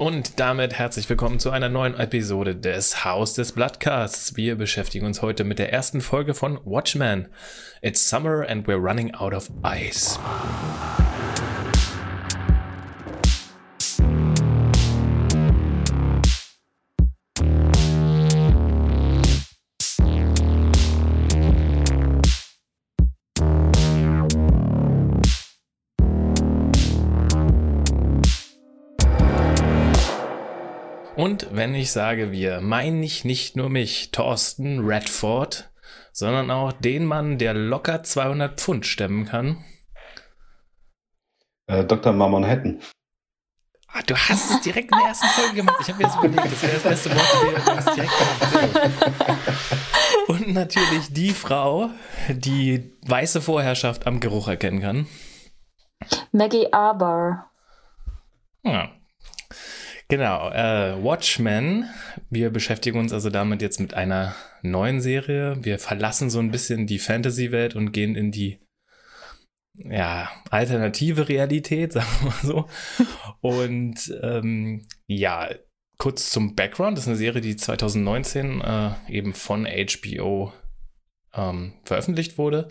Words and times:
Und 0.00 0.38
damit 0.38 0.74
herzlich 0.74 1.08
willkommen 1.10 1.40
zu 1.40 1.50
einer 1.50 1.68
neuen 1.68 1.98
Episode 1.98 2.54
des 2.54 3.04
Haus 3.04 3.34
des 3.34 3.50
Bloodcasts. 3.50 4.36
Wir 4.36 4.54
beschäftigen 4.54 5.04
uns 5.04 5.22
heute 5.22 5.42
mit 5.42 5.58
der 5.58 5.72
ersten 5.72 6.00
Folge 6.00 6.34
von 6.34 6.60
Watchmen. 6.64 7.26
It's 7.82 8.08
summer 8.08 8.48
and 8.48 8.68
we're 8.68 8.80
running 8.80 9.12
out 9.16 9.34
of 9.34 9.50
ice. 9.64 10.16
Wenn 31.58 31.74
ich 31.74 31.90
sage 31.90 32.30
wir, 32.30 32.60
meine 32.60 33.04
ich 33.04 33.24
nicht 33.24 33.56
nur 33.56 33.68
mich, 33.68 34.12
Thorsten 34.12 34.86
Redford, 34.86 35.70
sondern 36.12 36.52
auch 36.52 36.72
den 36.72 37.04
Mann, 37.04 37.36
der 37.36 37.52
locker 37.52 38.04
200 38.04 38.60
Pfund 38.60 38.86
stemmen 38.86 39.26
kann. 39.26 39.64
Äh, 41.66 41.84
Dr. 41.84 42.12
Mammon 42.12 42.46
Hatton. 42.46 42.80
Ah, 43.88 44.02
du 44.06 44.14
hast 44.14 44.50
es 44.50 44.60
direkt 44.60 44.92
in 44.92 44.98
der 44.98 45.08
ersten 45.08 45.26
Folge 45.26 45.56
gemacht. 45.56 45.78
Ich 45.80 45.88
habe 45.88 45.98
mir 45.98 46.08
jetzt 46.08 46.16
überlegt, 46.18 46.52
das 46.52 46.62
wäre 46.62 46.72
das 46.74 46.82
beste 46.82 47.10
Wort, 47.10 47.66
du 47.66 47.76
hast 47.76 47.96
direkt 47.96 48.12
gemacht. 48.52 49.68
Und 50.28 50.54
natürlich 50.54 51.12
die 51.12 51.30
Frau, 51.30 51.90
die 52.28 52.96
weiße 53.06 53.40
Vorherrschaft 53.40 54.06
am 54.06 54.20
Geruch 54.20 54.46
erkennen 54.46 54.80
kann. 54.80 55.06
Maggie 56.30 56.72
Arbor. 56.72 57.50
Ja, 58.62 58.97
Genau, 60.10 60.50
äh, 60.50 61.02
Watchmen. 61.04 61.84
Wir 62.30 62.48
beschäftigen 62.48 62.98
uns 62.98 63.12
also 63.12 63.28
damit 63.28 63.60
jetzt 63.60 63.78
mit 63.78 63.92
einer 63.92 64.34
neuen 64.62 65.02
Serie. 65.02 65.58
Wir 65.60 65.78
verlassen 65.78 66.30
so 66.30 66.38
ein 66.38 66.50
bisschen 66.50 66.86
die 66.86 66.98
Fantasy-Welt 66.98 67.76
und 67.76 67.92
gehen 67.92 68.14
in 68.14 68.32
die 68.32 68.58
ja, 69.74 70.30
alternative 70.50 71.28
Realität, 71.28 71.92
sagen 71.94 72.06
wir 72.20 72.26
mal 72.30 72.36
so. 72.42 72.68
Und 73.42 74.18
ähm, 74.22 74.86
ja, 75.06 75.50
kurz 75.98 76.30
zum 76.30 76.54
Background. 76.54 76.96
Das 76.96 77.04
ist 77.04 77.08
eine 77.08 77.16
Serie, 77.18 77.42
die 77.42 77.56
2019 77.56 78.62
äh, 78.62 78.90
eben 79.08 79.34
von 79.34 79.66
HBO 79.66 80.54
ähm, 81.34 81.74
veröffentlicht 81.84 82.38
wurde. 82.38 82.70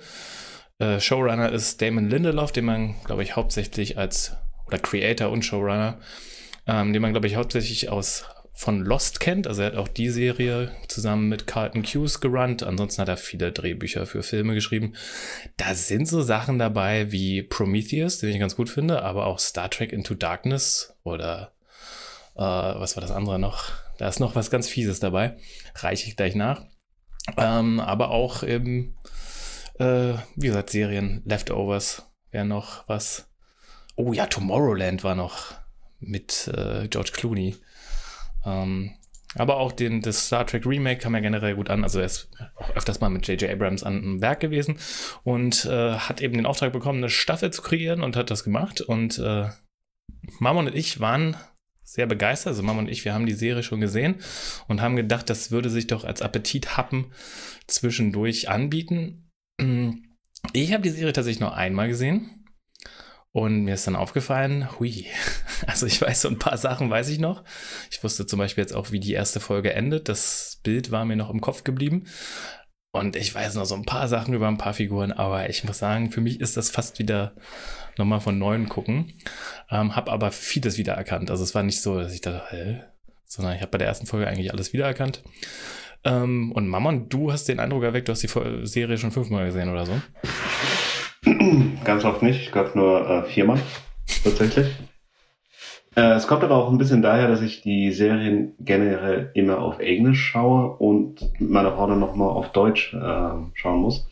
Äh, 0.79 0.99
Showrunner 0.99 1.51
ist 1.51 1.83
Damon 1.83 2.09
Lindelof, 2.09 2.51
den 2.51 2.66
man, 2.66 2.95
glaube 3.03 3.22
ich, 3.22 3.35
hauptsächlich 3.35 3.99
als 3.99 4.35
oder 4.66 4.79
Creator 4.79 5.29
und 5.29 5.45
Showrunner 5.45 5.99
ähm, 6.67 6.93
den 6.93 7.01
man, 7.01 7.11
glaube 7.11 7.27
ich, 7.27 7.35
hauptsächlich 7.35 7.89
aus 7.89 8.25
von 8.57 8.81
Lost 8.81 9.19
kennt. 9.19 9.45
Also 9.45 9.61
er 9.61 9.67
hat 9.67 9.75
auch 9.75 9.87
die 9.87 10.09
Serie 10.09 10.71
zusammen 10.87 11.29
mit 11.29 11.45
Carlton 11.45 11.83
Hughes 11.83 12.19
gerannt. 12.21 12.63
Ansonsten 12.63 13.01
hat 13.01 13.07
er 13.07 13.17
viele 13.17 13.51
Drehbücher 13.51 14.07
für 14.07 14.23
Filme 14.23 14.55
geschrieben. 14.55 14.93
Da 15.57 15.75
sind 15.75 16.07
so 16.07 16.23
Sachen 16.23 16.57
dabei 16.57 17.11
wie 17.11 17.43
Prometheus, 17.43 18.17
den 18.17 18.31
ich 18.31 18.39
ganz 18.39 18.55
gut 18.55 18.71
finde, 18.71 19.03
aber 19.03 19.27
auch 19.27 19.38
Star 19.38 19.69
Trek 19.69 19.93
Into 19.93 20.15
Darkness 20.15 20.95
oder 21.03 21.53
äh, 22.35 22.41
was 22.41 22.95
war 22.95 23.01
das 23.01 23.11
andere 23.11 23.38
noch? 23.38 23.71
Da 23.99 24.07
ist 24.07 24.19
noch 24.19 24.33
was 24.33 24.49
ganz 24.49 24.67
Fieses 24.67 24.99
dabei. 24.99 25.38
Reiche 25.75 26.07
ich 26.07 26.15
gleich 26.15 26.33
nach. 26.33 26.65
Ähm, 27.38 27.79
aber 27.79 28.09
auch 28.09 28.41
eben, 28.41 28.97
äh, 29.77 30.13
wie 30.35 30.47
gesagt, 30.47 30.71
Serien, 30.71 31.21
Leftovers 31.25 32.09
wäre 32.31 32.45
noch 32.45 32.88
was. 32.88 33.29
Oh 33.95 34.13
ja, 34.13 34.25
Tomorrowland 34.25 35.03
war 35.03 35.13
noch 35.13 35.55
mit 36.00 36.50
äh, 36.53 36.88
George 36.88 37.12
Clooney. 37.14 37.56
Ähm, 38.45 38.94
aber 39.36 39.58
auch 39.58 39.72
den, 39.72 40.02
das 40.02 40.28
Star 40.28 40.48
Trek 40.48 40.66
Remake 40.66 41.02
kam 41.02 41.14
ja 41.14 41.20
generell 41.20 41.56
gut 41.56 41.70
an. 41.70 41.84
Also 41.84 42.00
er 42.00 42.06
ist 42.06 42.30
auch 42.56 42.76
öfters 42.76 43.02
mal 43.02 43.09
mit 43.09 43.28
J.J. 43.28 43.52
Abrams 43.52 43.84
an 43.84 43.98
einem 43.98 44.22
Werk 44.22 44.40
gewesen 44.40 44.80
und 45.24 45.66
äh, 45.66 45.94
hat 45.96 46.22
eben 46.22 46.36
den 46.36 46.46
Auftrag 46.46 46.74
bekommen, 46.74 47.00
eine 47.00 47.09
Staffel 47.09 47.52
zu 47.52 47.62
kreieren 47.62 48.02
und 48.02 48.16
hat 48.16 48.31
das 48.31 48.44
gemacht. 48.44 48.81
Und 48.81 49.19
äh, 49.19 49.50
Mama 50.40 50.62
und 50.62 50.74
ich 50.74 51.00
waren 51.00 51.36
sehr 51.84 52.07
begeistert. 52.07 52.52
Also 52.52 52.63
Mama 52.63 52.80
und 52.80 52.90
ich, 52.90 53.06
wir 53.06 53.13
haben 53.13 53.25
die 53.25 53.34
Serie 53.34 53.63
schon 53.63 53.81
gesehen 53.81 54.16
und 54.68 54.81
haben 54.81 54.96
gedacht, 54.96 55.30
das 55.30 55.52
würde 55.52 55.69
sich 55.69 55.88
doch 55.88 56.03
als 56.03 56.22
Appetithappen 56.22 57.12
zwischendurch 57.68 58.50
anbieten. 58.50 59.30
Ich 60.53 60.74
habe 60.74 60.84
die 60.84 60.90
Serie 60.90 61.13
tatsächlich 61.13 61.41
nur 61.41 61.56
einmal 61.56 61.88
gesehen. 61.88 62.37
Und 63.31 63.65
mir 63.65 63.75
ist 63.75 63.85
dann 63.85 63.95
aufgefallen, 63.95 64.79
hui, 64.79 65.05
also 65.67 65.85
ich 65.85 66.01
weiß 66.01 66.21
so 66.21 66.29
ein 66.29 66.39
paar 66.39 66.57
Sachen, 66.57 66.89
weiß 66.89 67.09
ich 67.09 67.19
noch. 67.19 67.43
Ich 67.91 68.03
wusste 68.03 68.25
zum 68.25 68.39
Beispiel 68.39 68.63
jetzt 68.63 68.75
auch, 68.75 68.91
wie 68.91 68.99
die 68.99 69.13
erste 69.13 69.39
Folge 69.39 69.73
endet. 69.73 70.09
Das 70.09 70.59
Bild 70.63 70.91
war 70.91 71.05
mir 71.05 71.15
noch 71.15 71.29
im 71.29 71.41
Kopf 71.41 71.63
geblieben. 71.63 72.05
Und 72.91 73.15
ich 73.15 73.33
weiß 73.33 73.55
noch 73.55 73.65
so 73.65 73.75
ein 73.75 73.85
paar 73.85 74.07
Sachen 74.07 74.33
über 74.33 74.47
ein 74.47 74.57
paar 74.57 74.73
Figuren, 74.73 75.11
aber 75.11 75.49
ich 75.49 75.63
muss 75.63 75.77
sagen, 75.77 76.09
für 76.09 76.21
mich 76.21 76.39
ist 76.39 76.57
das 76.57 76.71
fast 76.71 76.97
wieder 76.99 77.35
nochmal 77.97 78.21
von 78.21 78.39
neuem 78.39 78.69
gucken. 78.69 79.13
Ähm, 79.69 79.95
hab 79.95 80.09
aber 80.09 80.31
vieles 80.31 80.77
wiedererkannt. 80.77 81.29
Also 81.29 81.44
es 81.44 81.53
war 81.53 81.63
nicht 81.63 81.81
so, 81.81 81.99
dass 81.99 82.13
ich 82.13 82.21
dachte, 82.21 82.44
hä? 82.49 82.83
Sondern 83.25 83.55
ich 83.55 83.61
habe 83.61 83.71
bei 83.71 83.77
der 83.77 83.88
ersten 83.88 84.07
Folge 84.07 84.27
eigentlich 84.27 84.51
alles 84.51 84.73
wiedererkannt. 84.73 85.21
Ähm, 86.03 86.51
und 86.53 86.67
Mammon, 86.67 87.09
du 87.09 87.31
hast 87.31 87.49
den 87.49 87.59
Eindruck 87.59 87.83
erweckt, 87.83 88.07
du 88.07 88.13
hast 88.13 88.23
die 88.23 88.65
Serie 88.65 88.97
schon 88.97 89.11
fünfmal 89.11 89.45
gesehen 89.45 89.69
oder 89.69 89.85
so. 89.85 90.01
Ganz 91.84 92.06
oft 92.06 92.24
nicht. 92.24 92.41
Ich 92.41 92.52
glaube 92.52 92.72
nur 92.75 93.09
äh, 93.09 93.24
viermal 93.24 93.59
tatsächlich. 94.24 94.68
Äh, 95.96 96.13
es 96.13 96.28
kommt 96.28 96.44
aber 96.44 96.56
auch 96.56 96.69
ein 96.69 96.78
bisschen 96.78 97.02
daher, 97.02 97.28
dass 97.28 97.41
ich 97.41 97.62
die 97.62 97.91
Serien 97.91 98.53
generell 98.59 99.31
immer 99.34 99.59
auf 99.59 99.80
Englisch 99.80 100.24
schaue 100.24 100.78
und 100.78 101.22
mit 101.40 101.50
meiner 101.50 101.74
Frau 101.74 101.88
dann 101.88 102.00
nochmal 102.00 102.30
auf 102.30 102.52
Deutsch 102.52 102.94
äh, 102.94 103.30
schauen 103.53 103.81
muss. 103.81 104.07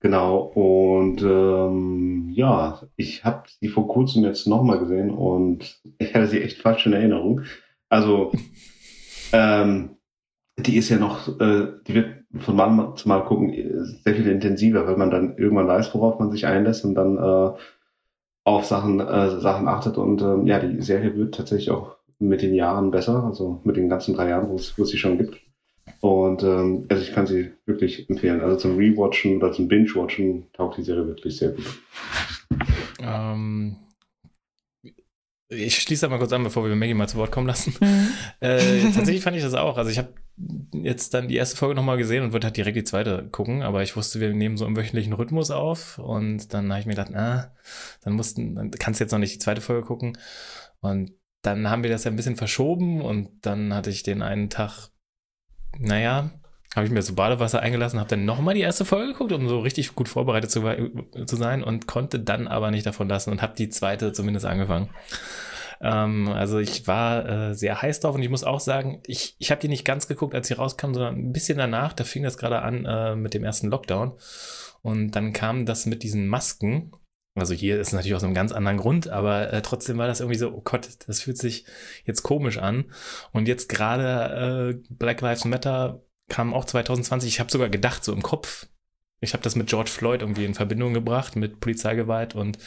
Genau, 0.00 0.36
und 0.38 1.22
ähm, 1.22 2.28
ja, 2.34 2.82
ich 2.96 3.24
habe 3.24 3.44
sie 3.48 3.68
vor 3.68 3.88
kurzem 3.88 4.22
jetzt 4.24 4.46
nochmal 4.46 4.78
gesehen 4.78 5.10
und 5.10 5.80
ich 5.98 6.14
hatte 6.14 6.26
sie 6.26 6.42
echt 6.42 6.60
falsch 6.60 6.84
in 6.84 6.92
Erinnerung. 6.92 7.40
Also, 7.88 8.32
ähm, 9.32 9.96
die 10.56 10.76
ist 10.76 10.88
ja 10.88 10.98
noch, 10.98 11.28
äh, 11.40 11.68
die 11.86 11.94
wird 11.94 12.24
von 12.38 12.56
Mal 12.56 12.94
zu 12.96 13.08
Mal 13.08 13.24
gucken 13.24 13.52
sehr 14.02 14.14
viel 14.14 14.26
intensiver, 14.28 14.86
weil 14.86 14.96
man 14.96 15.10
dann 15.10 15.36
irgendwann 15.36 15.68
weiß, 15.68 15.94
worauf 15.94 16.18
man 16.18 16.30
sich 16.30 16.46
einlässt 16.46 16.84
und 16.84 16.94
dann 16.94 17.16
äh, 17.16 17.50
auf 18.44 18.64
Sachen, 18.64 19.00
äh, 19.00 19.40
Sachen 19.40 19.68
achtet. 19.68 19.98
Und 19.98 20.22
ähm, 20.22 20.46
ja, 20.46 20.58
die 20.58 20.80
Serie 20.82 21.16
wird 21.16 21.34
tatsächlich 21.34 21.70
auch 21.70 21.96
mit 22.18 22.42
den 22.42 22.54
Jahren 22.54 22.90
besser, 22.90 23.24
also 23.24 23.60
mit 23.64 23.76
den 23.76 23.88
ganzen 23.88 24.14
drei 24.14 24.28
Jahren, 24.28 24.48
wo 24.48 24.56
es 24.56 24.74
sie 24.76 24.98
schon 24.98 25.18
gibt. 25.18 25.40
Und 26.00 26.42
ähm, 26.42 26.86
also 26.88 27.02
ich 27.02 27.12
kann 27.12 27.26
sie 27.26 27.52
wirklich 27.66 28.08
empfehlen. 28.08 28.40
Also 28.40 28.56
zum 28.56 28.76
Rewatchen 28.76 29.38
oder 29.38 29.52
zum 29.52 29.68
Binge-Watchen 29.68 30.46
taugt 30.52 30.76
die 30.76 30.82
Serie 30.82 31.06
wirklich 31.06 31.36
sehr 31.36 31.50
gut. 31.50 31.64
Ähm, 33.00 33.76
ich 35.48 35.78
schließe 35.78 36.08
mal 36.08 36.18
kurz 36.18 36.32
an, 36.32 36.42
bevor 36.42 36.66
wir 36.66 36.74
Maggie 36.74 36.94
mal 36.94 37.08
zu 37.08 37.18
Wort 37.18 37.32
kommen 37.32 37.46
lassen. 37.46 37.74
Mhm. 37.80 38.08
Äh, 38.40 38.82
tatsächlich 38.92 39.22
fand 39.22 39.36
ich 39.36 39.42
das 39.42 39.54
auch. 39.54 39.78
Also 39.78 39.90
ich 39.90 39.96
habe 39.96 40.12
jetzt 40.72 41.14
dann 41.14 41.28
die 41.28 41.36
erste 41.36 41.56
Folge 41.56 41.74
nochmal 41.74 41.96
gesehen 41.96 42.22
und 42.22 42.32
würde 42.32 42.46
halt 42.46 42.56
direkt 42.56 42.76
die 42.76 42.84
zweite 42.84 43.28
gucken, 43.30 43.62
aber 43.62 43.82
ich 43.82 43.96
wusste, 43.96 44.20
wir 44.20 44.34
nehmen 44.34 44.58
so 44.58 44.66
im 44.66 44.76
wöchentlichen 44.76 45.14
Rhythmus 45.14 45.50
auf 45.50 45.98
und 45.98 46.52
dann 46.52 46.70
habe 46.70 46.80
ich 46.80 46.86
mir 46.86 46.94
gedacht, 46.94 47.14
ah, 47.14 47.54
dann 48.02 48.14
mussten, 48.14 48.54
dann 48.54 48.70
kannst 48.72 49.00
du 49.00 49.04
jetzt 49.04 49.12
noch 49.12 49.18
nicht 49.18 49.34
die 49.34 49.38
zweite 49.38 49.62
Folge 49.62 49.86
gucken. 49.86 50.18
Und 50.80 51.12
dann 51.40 51.70
haben 51.70 51.84
wir 51.84 51.90
das 51.90 52.04
ja 52.04 52.10
ein 52.10 52.16
bisschen 52.16 52.36
verschoben 52.36 53.00
und 53.00 53.46
dann 53.46 53.72
hatte 53.72 53.90
ich 53.90 54.02
den 54.02 54.20
einen 54.20 54.50
Tag, 54.50 54.90
naja, 55.78 56.30
habe 56.74 56.86
ich 56.86 56.92
mir 56.92 57.02
so 57.02 57.14
Badewasser 57.14 57.60
eingelassen, 57.60 58.00
habe 58.00 58.10
dann 58.10 58.24
nochmal 58.24 58.54
die 58.54 58.60
erste 58.60 58.84
Folge 58.84 59.12
geguckt, 59.12 59.32
um 59.32 59.48
so 59.48 59.60
richtig 59.60 59.94
gut 59.94 60.08
vorbereitet 60.08 60.50
zu, 60.50 60.62
zu 61.26 61.36
sein 61.36 61.62
und 61.62 61.86
konnte 61.86 62.20
dann 62.20 62.48
aber 62.48 62.70
nicht 62.70 62.86
davon 62.86 63.08
lassen 63.08 63.30
und 63.30 63.42
habe 63.42 63.54
die 63.56 63.68
zweite 63.68 64.12
zumindest 64.12 64.46
angefangen. 64.46 64.90
Ähm, 65.80 66.28
also 66.28 66.58
ich 66.58 66.86
war 66.86 67.28
äh, 67.28 67.54
sehr 67.54 67.80
heiß 67.80 68.00
drauf 68.00 68.14
und 68.14 68.22
ich 68.22 68.30
muss 68.30 68.44
auch 68.44 68.60
sagen, 68.60 69.02
ich, 69.06 69.36
ich 69.38 69.50
habe 69.50 69.60
die 69.60 69.68
nicht 69.68 69.84
ganz 69.84 70.08
geguckt, 70.08 70.34
als 70.34 70.48
sie 70.48 70.54
rauskam, 70.54 70.94
sondern 70.94 71.16
ein 71.16 71.32
bisschen 71.32 71.58
danach. 71.58 71.92
Da 71.92 72.04
fing 72.04 72.22
das 72.22 72.38
gerade 72.38 72.62
an 72.62 72.84
äh, 72.84 73.16
mit 73.16 73.34
dem 73.34 73.44
ersten 73.44 73.68
Lockdown. 73.68 74.14
Und 74.82 75.12
dann 75.12 75.32
kam 75.32 75.66
das 75.66 75.86
mit 75.86 76.02
diesen 76.02 76.26
Masken. 76.26 76.92
Also 77.36 77.52
hier 77.52 77.80
ist 77.80 77.92
natürlich 77.92 78.14
aus 78.14 78.22
einem 78.22 78.34
ganz 78.34 78.52
anderen 78.52 78.78
Grund, 78.78 79.08
aber 79.08 79.52
äh, 79.52 79.60
trotzdem 79.60 79.98
war 79.98 80.06
das 80.06 80.20
irgendwie 80.20 80.38
so, 80.38 80.52
oh 80.52 80.62
Gott, 80.62 80.88
das 81.06 81.20
fühlt 81.20 81.36
sich 81.36 81.66
jetzt 82.04 82.22
komisch 82.22 82.58
an. 82.58 82.92
Und 83.32 83.48
jetzt 83.48 83.68
gerade 83.68 84.74
äh, 84.74 84.94
Black 84.94 85.20
Lives 85.20 85.44
Matter 85.44 86.02
kam 86.28 86.54
auch 86.54 86.64
2020. 86.64 87.28
Ich 87.28 87.40
habe 87.40 87.50
sogar 87.50 87.68
gedacht, 87.68 88.04
so 88.04 88.12
im 88.12 88.22
Kopf, 88.22 88.66
ich 89.20 89.32
habe 89.32 89.42
das 89.42 89.56
mit 89.56 89.68
George 89.68 89.90
Floyd 89.90 90.20
irgendwie 90.20 90.44
in 90.44 90.54
Verbindung 90.54 90.94
gebracht, 90.94 91.36
mit 91.36 91.60
Polizeigewalt 91.60 92.34
und 92.34 92.58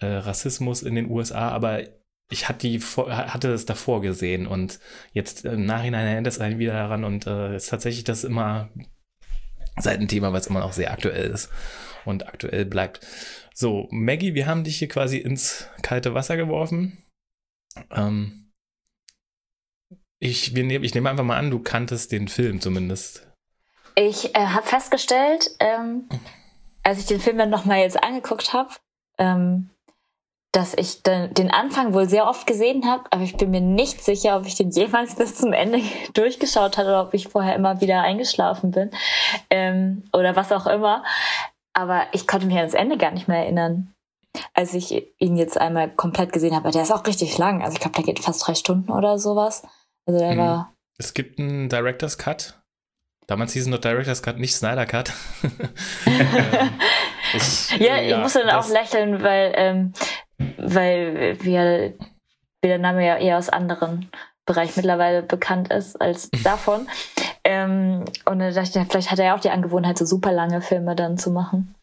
äh, 0.00 0.06
Rassismus 0.06 0.82
in 0.82 0.94
den 0.94 1.10
USA, 1.10 1.48
aber 1.48 1.82
ich 2.30 2.48
hatte, 2.48 2.68
die, 2.68 2.80
hatte 2.80 3.52
es 3.52 3.64
davor 3.64 4.02
gesehen 4.02 4.46
und 4.46 4.80
jetzt 5.12 5.44
im 5.44 5.64
Nachhinein 5.64 6.06
erinnert 6.06 6.32
es 6.32 6.40
einen 6.40 6.58
wieder 6.58 6.74
daran 6.74 7.04
und 7.04 7.26
äh, 7.26 7.56
ist 7.56 7.70
tatsächlich 7.70 8.04
das 8.04 8.24
immer 8.24 8.68
seit 9.78 10.00
ein 10.00 10.08
Thema, 10.08 10.32
was 10.32 10.48
immer 10.48 10.60
noch 10.60 10.72
sehr 10.72 10.92
aktuell 10.92 11.30
ist 11.30 11.50
und 12.04 12.26
aktuell 12.26 12.64
bleibt. 12.64 13.06
So, 13.54 13.88
Maggie, 13.90 14.34
wir 14.34 14.46
haben 14.46 14.64
dich 14.64 14.78
hier 14.78 14.88
quasi 14.88 15.18
ins 15.18 15.68
kalte 15.82 16.14
Wasser 16.14 16.36
geworfen. 16.36 16.98
Ähm, 17.90 18.47
Ich, 20.20 20.54
wir 20.54 20.64
nehm, 20.64 20.82
ich 20.82 20.94
nehme 20.94 21.10
einfach 21.10 21.24
mal 21.24 21.36
an, 21.36 21.50
du 21.50 21.60
kanntest 21.60 22.12
den 22.12 22.28
Film 22.28 22.60
zumindest. 22.60 23.26
Ich 23.94 24.34
äh, 24.34 24.46
habe 24.46 24.66
festgestellt, 24.66 25.50
ähm, 25.60 26.08
als 26.82 26.98
ich 26.98 27.06
den 27.06 27.20
Film 27.20 27.38
dann 27.38 27.50
nochmal 27.50 27.78
jetzt 27.78 28.02
angeguckt 28.02 28.52
habe, 28.52 28.70
ähm, 29.18 29.70
dass 30.52 30.74
ich 30.74 31.02
den, 31.02 31.34
den 31.34 31.50
Anfang 31.50 31.92
wohl 31.92 32.08
sehr 32.08 32.26
oft 32.26 32.46
gesehen 32.46 32.86
habe, 32.86 33.04
aber 33.10 33.22
ich 33.22 33.36
bin 33.36 33.50
mir 33.50 33.60
nicht 33.60 34.02
sicher, 34.02 34.36
ob 34.36 34.46
ich 34.46 34.54
den 34.54 34.70
jemals 34.70 35.14
bis 35.16 35.36
zum 35.36 35.52
Ende 35.52 35.80
durchgeschaut 36.14 36.78
habe 36.78 36.88
oder 36.88 37.02
ob 37.02 37.14
ich 37.14 37.28
vorher 37.28 37.54
immer 37.54 37.80
wieder 37.80 38.02
eingeschlafen 38.02 38.70
bin 38.70 38.90
ähm, 39.50 40.04
oder 40.12 40.34
was 40.36 40.50
auch 40.52 40.66
immer. 40.66 41.04
Aber 41.74 42.06
ich 42.12 42.26
konnte 42.26 42.46
mich 42.46 42.56
an 42.56 42.64
das 42.64 42.74
Ende 42.74 42.96
gar 42.96 43.12
nicht 43.12 43.28
mehr 43.28 43.38
erinnern, 43.38 43.94
als 44.54 44.74
ich 44.74 45.12
ihn 45.18 45.36
jetzt 45.36 45.60
einmal 45.60 45.90
komplett 45.90 46.32
gesehen 46.32 46.56
habe. 46.56 46.72
Der 46.72 46.82
ist 46.82 46.92
auch 46.92 47.06
richtig 47.06 47.38
lang. 47.38 47.62
Also 47.62 47.74
ich 47.74 47.80
glaube, 47.80 47.94
der 47.94 48.04
geht 48.04 48.18
fast 48.18 48.44
drei 48.46 48.54
Stunden 48.54 48.90
oder 48.90 49.18
sowas. 49.18 49.62
Also 50.08 50.18
der 50.20 50.34
Mhm. 50.34 50.38
war. 50.38 50.74
Es 50.98 51.14
gibt 51.14 51.38
einen 51.38 51.68
Director's 51.68 52.18
Cut. 52.18 52.58
Damals 53.26 53.52
hieß 53.52 53.62
es 53.62 53.68
noch 53.68 53.78
Director's 53.78 54.22
Cut, 54.22 54.38
nicht 54.38 54.54
Snyder 54.56 54.86
Cut. 54.86 55.12
Ähm, 56.06 56.70
ich- 57.34 57.70
Ja, 57.78 58.00
ich 58.00 58.16
musste 58.16 58.40
dann 58.40 58.56
auch 58.56 58.68
lächeln, 58.70 59.22
weil, 59.22 59.52
ähm, 59.56 59.92
weil 60.56 61.36
wir, 61.42 61.92
wie 62.62 62.68
der 62.68 62.78
Name 62.78 63.06
ja 63.06 63.18
eher 63.18 63.36
aus 63.36 63.50
anderen 63.50 64.10
Bereich 64.46 64.76
mittlerweile 64.76 65.22
bekannt 65.22 65.70
ist 65.70 66.00
als 66.00 66.30
davon. 66.42 66.88
ähm, 67.44 68.04
und 68.24 68.38
dann 68.38 68.54
dachte 68.54 68.78
ich, 68.80 68.86
vielleicht 68.88 69.10
hat 69.10 69.18
er 69.18 69.26
ja 69.26 69.36
auch 69.36 69.40
die 69.40 69.50
Angewohnheit, 69.50 69.98
so 69.98 70.06
super 70.06 70.32
lange 70.32 70.62
Filme 70.62 70.96
dann 70.96 71.18
zu 71.18 71.30
machen. 71.30 71.74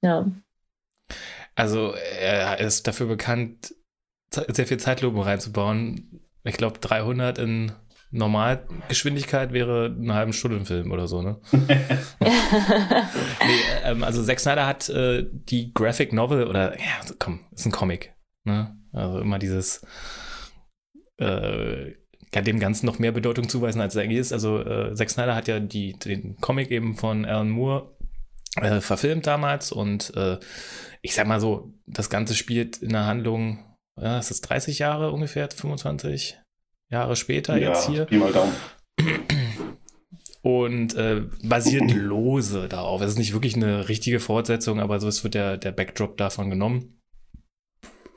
Ja. 0.00 0.26
Also 1.56 1.92
er 1.94 2.60
ist 2.60 2.86
dafür 2.86 3.06
bekannt, 3.06 3.74
sehr 4.32 4.66
viel 4.66 4.78
Zeitlupen 4.78 5.20
reinzubauen. 5.20 6.11
Ich 6.44 6.56
glaube, 6.56 6.78
300 6.80 7.38
in 7.38 7.72
Normalgeschwindigkeit 8.10 9.52
wäre 9.52 9.94
eine 9.96 10.14
halbe 10.14 10.32
Stunde 10.32 10.58
ein 10.58 10.66
Film 10.66 10.92
oder 10.92 11.06
so, 11.06 11.22
ne? 11.22 11.40
Nee, 12.20 13.60
ähm, 13.84 14.04
also 14.04 14.22
Zack 14.22 14.40
Snyder 14.40 14.66
hat 14.66 14.88
äh, 14.88 15.26
die 15.30 15.72
Graphic 15.72 16.12
Novel 16.12 16.46
oder 16.46 16.78
ja, 16.78 17.00
also 17.00 17.14
komm, 17.18 17.40
ist 17.52 17.66
ein 17.66 17.72
Comic. 17.72 18.14
Ne? 18.44 18.76
Also 18.92 19.20
immer 19.20 19.38
dieses 19.38 19.86
äh, 21.16 21.92
kann 22.32 22.44
dem 22.44 22.58
Ganzen 22.58 22.86
noch 22.86 22.98
mehr 22.98 23.12
Bedeutung 23.12 23.48
zuweisen, 23.48 23.80
als 23.80 23.94
es 23.94 24.02
eigentlich 24.02 24.18
ist. 24.18 24.32
Also 24.32 24.60
äh, 24.60 24.94
Zack 24.94 25.10
Snyder 25.10 25.34
hat 25.34 25.48
ja 25.48 25.60
die, 25.60 25.92
den 25.92 26.36
Comic 26.36 26.70
eben 26.70 26.96
von 26.96 27.24
Alan 27.24 27.50
Moore 27.50 27.96
äh, 28.60 28.80
verfilmt 28.80 29.26
damals 29.26 29.72
und 29.72 30.14
äh, 30.16 30.38
ich 31.02 31.14
sag 31.14 31.26
mal 31.26 31.40
so, 31.40 31.74
das 31.86 32.10
Ganze 32.10 32.34
spielt 32.34 32.78
in 32.78 32.90
der 32.90 33.06
Handlung, 33.06 33.71
ja, 34.02 34.18
ist 34.18 34.30
das 34.30 34.40
30 34.40 34.78
Jahre 34.78 35.12
ungefähr, 35.12 35.48
25 35.48 36.38
Jahre 36.90 37.16
später 37.16 37.56
jetzt 37.56 37.88
hier 37.88 38.04
Pi 38.04 38.18
mal 38.18 38.32
Daumen. 38.32 38.52
und 40.42 40.94
äh, 40.94 41.22
basiert 41.42 41.90
lose 41.94 42.68
darauf. 42.68 43.00
Es 43.00 43.12
ist 43.12 43.18
nicht 43.18 43.32
wirklich 43.32 43.56
eine 43.56 43.88
richtige 43.88 44.20
Fortsetzung, 44.20 44.80
aber 44.80 45.00
so 45.00 45.08
es 45.08 45.24
wird 45.24 45.34
der, 45.34 45.56
der 45.56 45.72
Backdrop 45.72 46.16
davon 46.16 46.50
genommen. 46.50 46.98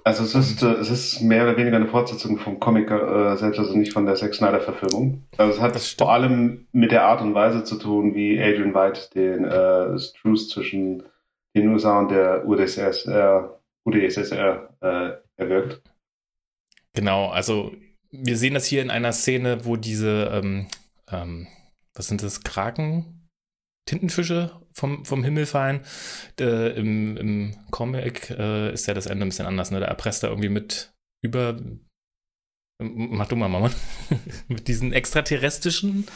Also 0.03 0.23
es 0.23 0.35
ist, 0.35 0.61
äh, 0.61 0.73
es 0.73 0.89
ist 0.89 1.21
mehr 1.21 1.43
oder 1.43 1.57
weniger 1.57 1.77
eine 1.77 1.87
Fortsetzung 1.87 2.37
vom 2.37 2.59
Comic 2.59 2.91
äh, 2.91 3.35
selbst, 3.37 3.59
also 3.59 3.75
nicht 3.75 3.93
von 3.93 4.05
der 4.05 4.15
Zack 4.15 4.35
Snyder 4.35 4.61
Verfilmung. 4.61 5.23
Also 5.37 5.53
es 5.53 5.61
hat 5.61 5.77
vor 5.79 6.11
allem 6.11 6.67
mit 6.71 6.91
der 6.91 7.05
Art 7.05 7.21
und 7.21 7.33
Weise 7.33 7.63
zu 7.63 7.77
tun, 7.77 8.13
wie 8.13 8.39
Adrian 8.39 8.75
White 8.75 9.09
den 9.15 9.45
äh, 9.45 9.97
Truce 10.21 10.49
zwischen 10.49 11.03
den 11.55 11.69
USA 11.69 11.99
und 11.99 12.11
der 12.11 12.47
UdSSR, 12.47 13.59
UdSSR 13.83 14.69
äh, 14.81 15.24
erwirkt. 15.37 15.81
Genau, 16.93 17.27
also 17.29 17.75
wir 18.11 18.37
sehen 18.37 18.53
das 18.53 18.65
hier 18.65 18.81
in 18.81 18.89
einer 18.89 19.11
Szene, 19.11 19.65
wo 19.65 19.75
diese, 19.75 20.29
ähm, 20.31 20.67
ähm, 21.11 21.47
was 21.93 22.07
sind 22.07 22.23
das, 22.23 22.41
Kraken? 22.41 23.27
Tintenfische 23.85 24.59
vom, 24.73 25.05
vom 25.05 25.23
Himmel 25.23 25.45
fallen. 25.45 25.81
Äh, 26.39 26.77
im, 26.77 27.17
Im 27.17 27.55
Comic 27.71 28.29
äh, 28.31 28.73
ist 28.73 28.87
ja 28.87 28.93
das 28.93 29.05
Ende 29.05 29.25
ein 29.25 29.29
bisschen 29.29 29.45
anders, 29.45 29.71
ne? 29.71 29.79
Da 29.79 29.85
erpresst 29.85 30.23
er 30.23 30.29
irgendwie 30.29 30.49
mit 30.49 30.93
über. 31.21 31.59
Mach 32.81 33.27
du 33.27 33.35
mal, 33.35 33.47
Mama. 33.47 33.71
mit 34.47 34.67
diesen 34.67 34.91
extraterrestrischen. 34.91 36.07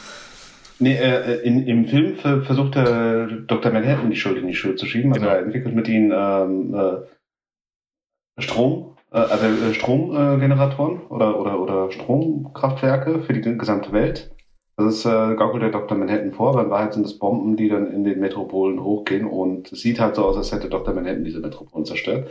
Nee, 0.78 0.96
äh, 0.96 1.40
in, 1.42 1.66
im 1.66 1.86
Film 1.86 2.16
ver 2.16 2.42
versucht 2.42 2.74
der 2.74 3.26
Dr. 3.26 3.70
Manhattan 3.72 4.10
die 4.10 4.16
Schuld 4.16 4.38
in 4.38 4.48
die 4.48 4.54
Schuhe 4.54 4.76
zu 4.76 4.86
schieben. 4.86 5.12
Also 5.12 5.26
Genau. 5.26 5.34
er 5.34 5.42
entwickelt 5.42 5.74
mit 5.74 5.88
ihnen 5.88 6.10
ähm, 6.12 6.74
äh, 6.74 8.42
Strom, 8.42 8.96
äh, 8.96 8.99
also 9.10 9.46
äh, 9.46 9.74
Stromgeneratoren 9.74 11.00
äh, 11.00 11.12
oder, 11.12 11.40
oder, 11.40 11.60
oder 11.60 11.90
Stromkraftwerke 11.90 13.22
für 13.22 13.32
die 13.32 13.40
gesamte 13.40 13.92
Welt. 13.92 14.34
Das 14.76 14.94
ist, 14.94 15.04
äh, 15.04 15.34
gaukelt 15.34 15.62
der 15.62 15.70
Dr. 15.70 15.98
Manhattan 15.98 16.32
vor, 16.32 16.50
aber 16.50 16.64
in 16.64 16.70
Wahrheit 16.70 16.94
sind 16.94 17.04
es 17.04 17.18
Bomben, 17.18 17.56
die 17.56 17.68
dann 17.68 17.92
in 17.92 18.04
den 18.04 18.20
Metropolen 18.20 18.82
hochgehen 18.82 19.26
und 19.26 19.72
es 19.72 19.80
sieht 19.80 20.00
halt 20.00 20.16
so 20.16 20.24
aus, 20.24 20.36
als 20.36 20.52
hätte 20.52 20.70
Dr. 20.70 20.94
Manhattan 20.94 21.24
diese 21.24 21.40
Metropolen 21.40 21.84
zerstört. 21.84 22.30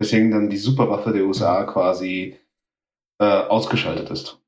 Deswegen 0.00 0.30
dann 0.30 0.48
die 0.48 0.56
Superwaffe 0.56 1.12
der 1.12 1.24
USA 1.24 1.64
quasi 1.64 2.38
äh, 3.18 3.24
ausgeschaltet 3.24 4.10
ist. 4.10 4.40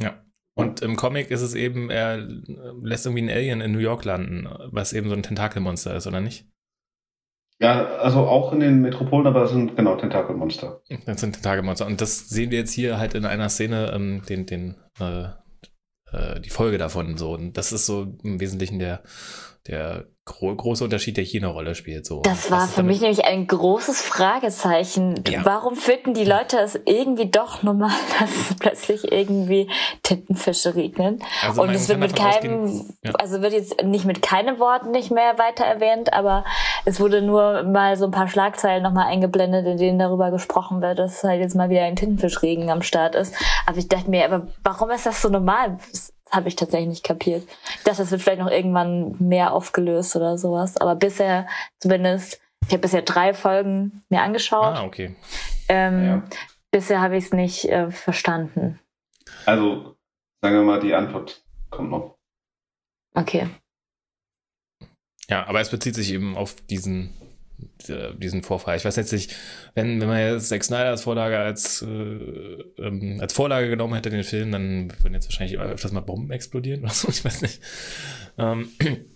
Ja. 0.00 0.24
Und 0.56 0.82
im 0.82 0.96
Comic 0.96 1.30
ist 1.30 1.42
es 1.42 1.54
eben, 1.54 1.90
er 1.90 2.16
lässt 2.80 3.06
irgendwie 3.06 3.22
einen 3.22 3.36
Alien 3.36 3.60
in 3.60 3.72
New 3.72 3.80
York 3.80 4.04
landen, 4.04 4.48
was 4.70 4.92
eben 4.92 5.08
so 5.08 5.14
ein 5.14 5.24
Tentakelmonster 5.24 5.96
ist, 5.96 6.06
oder 6.06 6.20
nicht? 6.20 6.46
Ja, 7.64 7.96
also 7.96 8.26
auch 8.26 8.52
in 8.52 8.60
den 8.60 8.82
Metropolen, 8.82 9.26
aber 9.26 9.44
es 9.44 9.50
sind 9.50 9.74
genau 9.74 9.96
Tentakelmonster. 9.96 10.82
Das 11.06 11.18
sind 11.22 11.32
Tentakelmonster. 11.32 11.86
Und 11.86 12.02
das 12.02 12.28
sehen 12.28 12.50
wir 12.50 12.58
jetzt 12.58 12.74
hier 12.74 12.98
halt 12.98 13.14
in 13.14 13.24
einer 13.24 13.48
Szene, 13.48 13.90
ähm, 13.94 14.20
den, 14.28 14.44
den, 14.44 14.76
äh, 15.00 15.28
äh, 16.12 16.40
die 16.42 16.50
Folge 16.50 16.76
davon 16.76 17.16
so. 17.16 17.32
Und 17.32 17.56
das 17.56 17.72
ist 17.72 17.86
so 17.86 18.18
im 18.22 18.38
Wesentlichen 18.38 18.78
der, 18.78 19.02
der 19.66 20.04
gro 20.26 20.54
große 20.54 20.84
Unterschied, 20.84 21.18
der 21.18 21.24
hier 21.24 21.42
eine 21.42 21.52
Rolle 21.52 21.74
spielt. 21.74 22.06
So. 22.06 22.22
Das 22.22 22.50
war 22.50 22.66
für 22.66 22.82
mich 22.82 23.00
nämlich 23.00 23.26
ein 23.26 23.46
großes 23.46 24.00
Fragezeichen. 24.00 25.22
Ja. 25.28 25.44
Warum 25.44 25.76
finden 25.76 26.14
die 26.14 26.24
Leute 26.24 26.58
es 26.60 26.78
irgendwie 26.86 27.30
doch 27.30 27.62
normal, 27.62 27.90
dass 28.18 28.30
plötzlich 28.58 29.12
irgendwie 29.12 29.68
Tintenfische 30.02 30.74
regnen? 30.74 31.22
Also 31.42 31.62
und 31.62 31.70
es 31.70 31.88
wird 31.90 31.98
mit 31.98 32.16
keinem, 32.16 32.86
ja. 33.02 33.12
also 33.18 33.42
wird 33.42 33.52
jetzt 33.52 33.82
nicht 33.84 34.06
mit 34.06 34.22
keinem 34.22 34.58
Wort 34.58 34.90
nicht 34.90 35.10
mehr 35.10 35.36
weiter 35.38 35.64
erwähnt, 35.64 36.14
aber 36.14 36.44
es 36.86 37.00
wurde 37.00 37.20
nur 37.20 37.62
mal 37.64 37.96
so 37.96 38.06
ein 38.06 38.10
paar 38.10 38.28
Schlagzeilen 38.28 38.82
nochmal 38.82 39.08
eingeblendet, 39.08 39.66
in 39.66 39.76
denen 39.76 39.98
darüber 39.98 40.30
gesprochen 40.30 40.80
wird, 40.80 40.98
dass 40.98 41.22
halt 41.22 41.40
jetzt 41.40 41.54
mal 41.54 41.68
wieder 41.68 41.82
ein 41.82 41.96
Tintenfischregen 41.96 42.70
am 42.70 42.80
Start 42.80 43.14
ist. 43.14 43.34
Aber 43.66 43.76
ich 43.76 43.88
dachte 43.88 44.08
mir, 44.08 44.24
aber 44.24 44.48
warum 44.62 44.90
ist 44.90 45.04
das 45.04 45.20
so 45.20 45.28
normal? 45.28 45.78
Habe 46.34 46.48
ich 46.48 46.56
tatsächlich 46.56 46.88
nicht 46.88 47.04
kapiert. 47.04 47.46
Das 47.84 47.98
wird 48.10 48.20
vielleicht 48.20 48.40
noch 48.40 48.50
irgendwann 48.50 49.16
mehr 49.18 49.52
aufgelöst 49.52 50.16
oder 50.16 50.36
sowas. 50.36 50.76
Aber 50.76 50.96
bisher 50.96 51.46
zumindest, 51.78 52.40
ich 52.66 52.72
habe 52.72 52.80
bisher 52.80 53.02
drei 53.02 53.34
Folgen 53.34 54.02
mir 54.08 54.22
angeschaut. 54.22 54.76
Ah, 54.76 54.84
okay. 54.84 55.14
ähm, 55.68 56.04
Ja. 56.04 56.22
Bisher 56.70 57.00
habe 57.00 57.16
ich 57.16 57.26
es 57.26 57.32
nicht 57.32 57.66
äh, 57.66 57.90
verstanden. 57.92 58.80
Also, 59.46 59.94
sagen 60.42 60.56
wir 60.56 60.62
mal, 60.64 60.80
die 60.80 60.94
Antwort 60.94 61.44
kommt 61.70 61.90
noch. 61.90 62.16
Okay. 63.14 63.48
Ja, 65.28 65.46
aber 65.46 65.60
es 65.60 65.70
bezieht 65.70 65.94
sich 65.94 66.12
eben 66.12 66.36
auf 66.36 66.56
diesen, 66.66 67.14
diesen 68.18 68.42
Vorfall. 68.42 68.76
Ich 68.76 68.84
weiß 68.84 68.96
jetzt 68.96 69.12
nicht, 69.12 69.34
wenn, 69.74 70.00
wenn 70.00 70.08
man 70.08 70.18
jetzt 70.18 70.48
Zack 70.48 70.64
Snyder 70.64 70.90
als 70.90 71.02
Vorlage 71.02 71.38
als, 71.38 71.82
äh, 71.82 71.86
ähm, 71.86 73.18
als 73.20 73.32
Vorlage 73.32 73.68
genommen 73.68 73.94
hätte, 73.94 74.10
den 74.10 74.24
Film, 74.24 74.52
dann 74.52 74.92
würden 75.02 75.14
jetzt 75.14 75.28
wahrscheinlich 75.28 75.58
öfters 75.58 75.92
mal 75.92 76.00
Bomben 76.00 76.30
explodieren 76.30 76.82
oder 76.82 76.92
so, 76.92 77.08
ich 77.10 77.24
weiß 77.24 77.42
nicht. 77.42 77.60
Ähm, 78.38 78.68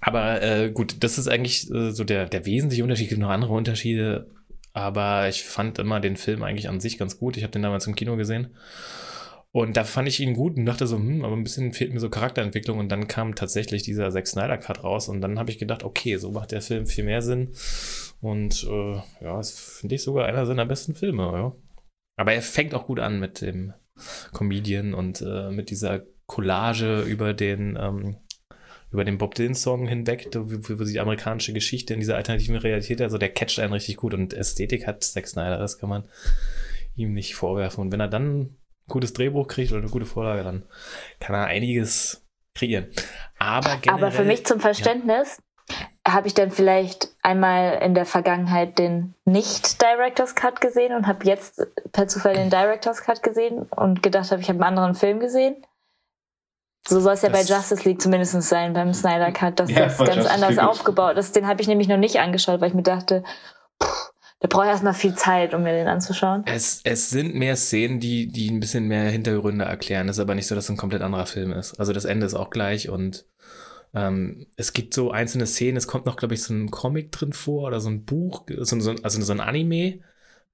aber 0.00 0.42
äh, 0.42 0.70
gut, 0.70 1.02
das 1.02 1.18
ist 1.18 1.28
eigentlich 1.28 1.70
äh, 1.70 1.90
so 1.90 2.04
der, 2.04 2.26
der 2.26 2.46
wesentliche 2.46 2.82
Unterschied. 2.82 3.06
Es 3.06 3.10
gibt 3.10 3.22
noch 3.22 3.30
andere 3.30 3.52
Unterschiede, 3.52 4.30
aber 4.72 5.28
ich 5.28 5.42
fand 5.42 5.78
immer 5.78 6.00
den 6.00 6.16
Film 6.16 6.42
eigentlich 6.42 6.68
an 6.68 6.80
sich 6.80 6.98
ganz 6.98 7.18
gut. 7.18 7.36
Ich 7.36 7.42
habe 7.42 7.52
den 7.52 7.62
damals 7.62 7.86
im 7.86 7.96
Kino 7.96 8.16
gesehen. 8.16 8.54
Und 9.52 9.76
da 9.76 9.82
fand 9.82 10.06
ich 10.06 10.20
ihn 10.20 10.34
gut 10.34 10.56
und 10.56 10.64
dachte 10.64 10.86
so, 10.86 10.96
hm, 10.96 11.24
aber 11.24 11.36
ein 11.36 11.42
bisschen 11.42 11.72
fehlt 11.72 11.92
mir 11.92 11.98
so 11.98 12.08
Charakterentwicklung. 12.08 12.78
Und 12.78 12.88
dann 12.88 13.08
kam 13.08 13.34
tatsächlich 13.34 13.82
dieser 13.82 14.10
Zack 14.10 14.28
Snyder 14.28 14.58
Cut 14.58 14.84
raus. 14.84 15.08
Und 15.08 15.20
dann 15.20 15.38
habe 15.38 15.50
ich 15.50 15.58
gedacht, 15.58 15.82
okay, 15.82 16.16
so 16.16 16.30
macht 16.30 16.52
der 16.52 16.62
Film 16.62 16.86
viel 16.86 17.04
mehr 17.04 17.20
Sinn. 17.20 17.52
Und 18.20 18.64
äh, 18.64 18.94
ja, 19.24 19.36
das 19.36 19.58
finde 19.58 19.96
ich 19.96 20.02
sogar 20.02 20.26
einer 20.26 20.46
seiner 20.46 20.66
besten 20.66 20.94
Filme. 20.94 21.22
Ja. 21.22 21.56
Aber 22.16 22.32
er 22.32 22.42
fängt 22.42 22.74
auch 22.74 22.86
gut 22.86 23.00
an 23.00 23.18
mit 23.18 23.40
dem 23.40 23.72
Comedian 24.32 24.94
und 24.94 25.20
äh, 25.20 25.50
mit 25.50 25.70
dieser 25.70 26.04
Collage 26.26 27.02
über 27.02 27.34
den, 27.34 27.76
ähm, 27.80 28.16
über 28.92 29.04
den 29.04 29.18
Bob 29.18 29.34
Dylan-Song 29.34 29.88
hinweg, 29.88 30.28
wo 30.32 30.84
die 30.84 31.00
amerikanische 31.00 31.52
Geschichte 31.52 31.92
in 31.92 32.00
dieser 32.00 32.14
alternativen 32.14 32.56
Realität, 32.56 33.02
also 33.02 33.18
der 33.18 33.30
catcht 33.30 33.58
einen 33.58 33.72
richtig 33.72 33.96
gut. 33.96 34.14
Und 34.14 34.32
Ästhetik 34.32 34.86
hat 34.86 35.02
Zack 35.02 35.26
Snyder, 35.26 35.58
das 35.58 35.78
kann 35.78 35.88
man 35.88 36.04
ihm 36.94 37.14
nicht 37.14 37.34
vorwerfen. 37.34 37.80
Und 37.82 37.92
wenn 37.92 38.00
er 38.00 38.08
dann 38.08 38.56
gutes 38.90 39.12
Drehbuch 39.14 39.48
kriegt 39.48 39.72
oder 39.72 39.80
eine 39.80 39.90
gute 39.90 40.06
Vorlage, 40.06 40.44
dann 40.44 40.64
kann 41.18 41.34
er 41.34 41.46
einiges 41.46 42.26
kreieren. 42.54 42.88
Aber 43.38 43.76
generell, 43.76 44.04
Aber 44.04 44.10
für 44.12 44.24
mich 44.24 44.44
zum 44.44 44.60
Verständnis, 44.60 45.38
habe 46.06 46.26
ich 46.26 46.34
dann 46.34 46.50
vielleicht 46.50 47.08
einmal 47.22 47.80
in 47.82 47.94
der 47.94 48.06
Vergangenheit 48.06 48.78
den 48.78 49.14
Nicht-Director's 49.24 50.34
Cut 50.34 50.60
gesehen 50.60 50.94
und 50.94 51.06
habe 51.06 51.26
jetzt 51.26 51.62
per 51.92 52.08
Zufall 52.08 52.34
den 52.34 52.50
Director's 52.50 53.02
Cut 53.02 53.22
gesehen 53.22 53.62
und 53.62 54.02
gedacht 54.02 54.30
habe, 54.30 54.40
ich 54.40 54.48
habe 54.48 54.58
einen 54.64 54.76
anderen 54.76 54.94
Film 54.94 55.20
gesehen. 55.20 55.56
So 56.88 56.98
soll 56.98 57.12
es 57.12 57.22
ja 57.22 57.28
bei 57.28 57.42
Justice 57.42 57.86
League 57.86 58.00
zumindest 58.00 58.40
sein, 58.42 58.72
beim 58.72 58.94
Snyder 58.94 59.32
Cut, 59.32 59.60
dass 59.60 59.70
ja, 59.70 59.84
das 59.84 59.98
ganz 59.98 60.16
Justice 60.16 60.30
anders 60.30 60.50
League 60.56 60.64
aufgebaut 60.64 61.16
ist. 61.18 61.36
Den 61.36 61.46
habe 61.46 61.60
ich 61.60 61.68
nämlich 61.68 61.88
noch 61.88 61.98
nicht 61.98 62.18
angeschaut, 62.18 62.60
weil 62.60 62.68
ich 62.68 62.74
mir 62.74 62.82
dachte, 62.82 63.22
da 64.40 64.48
brauche 64.48 64.64
ich 64.64 64.70
erstmal 64.70 64.94
viel 64.94 65.14
Zeit, 65.14 65.52
um 65.52 65.62
mir 65.62 65.72
den 65.72 65.86
anzuschauen. 65.86 66.44
Es, 66.46 66.80
es 66.84 67.10
sind 67.10 67.34
mehr 67.34 67.56
Szenen, 67.56 68.00
die, 68.00 68.26
die 68.26 68.50
ein 68.50 68.58
bisschen 68.58 68.88
mehr 68.88 69.10
Hintergründe 69.10 69.66
erklären. 69.66 70.08
Es 70.08 70.16
ist 70.16 70.20
aber 70.20 70.34
nicht 70.34 70.46
so, 70.46 70.54
dass 70.54 70.64
es 70.64 70.70
ein 70.70 70.78
komplett 70.78 71.02
anderer 71.02 71.26
Film 71.26 71.52
ist. 71.52 71.78
Also 71.78 71.92
das 71.92 72.06
Ende 72.06 72.24
ist 72.24 72.34
auch 72.34 72.48
gleich 72.48 72.88
und 72.88 73.26
ähm, 73.92 74.46
es 74.56 74.72
gibt 74.72 74.94
so 74.94 75.10
einzelne 75.10 75.46
Szenen, 75.46 75.76
es 75.76 75.86
kommt 75.86 76.06
noch, 76.06 76.16
glaube 76.16 76.34
ich, 76.34 76.42
so 76.42 76.54
ein 76.54 76.70
Comic 76.70 77.12
drin 77.12 77.34
vor 77.34 77.64
oder 77.66 77.80
so 77.80 77.90
ein 77.90 78.06
Buch, 78.06 78.46
so, 78.60 78.80
so, 78.80 78.94
also 79.02 79.20
so 79.20 79.32
ein 79.32 79.40
Anime. 79.40 80.00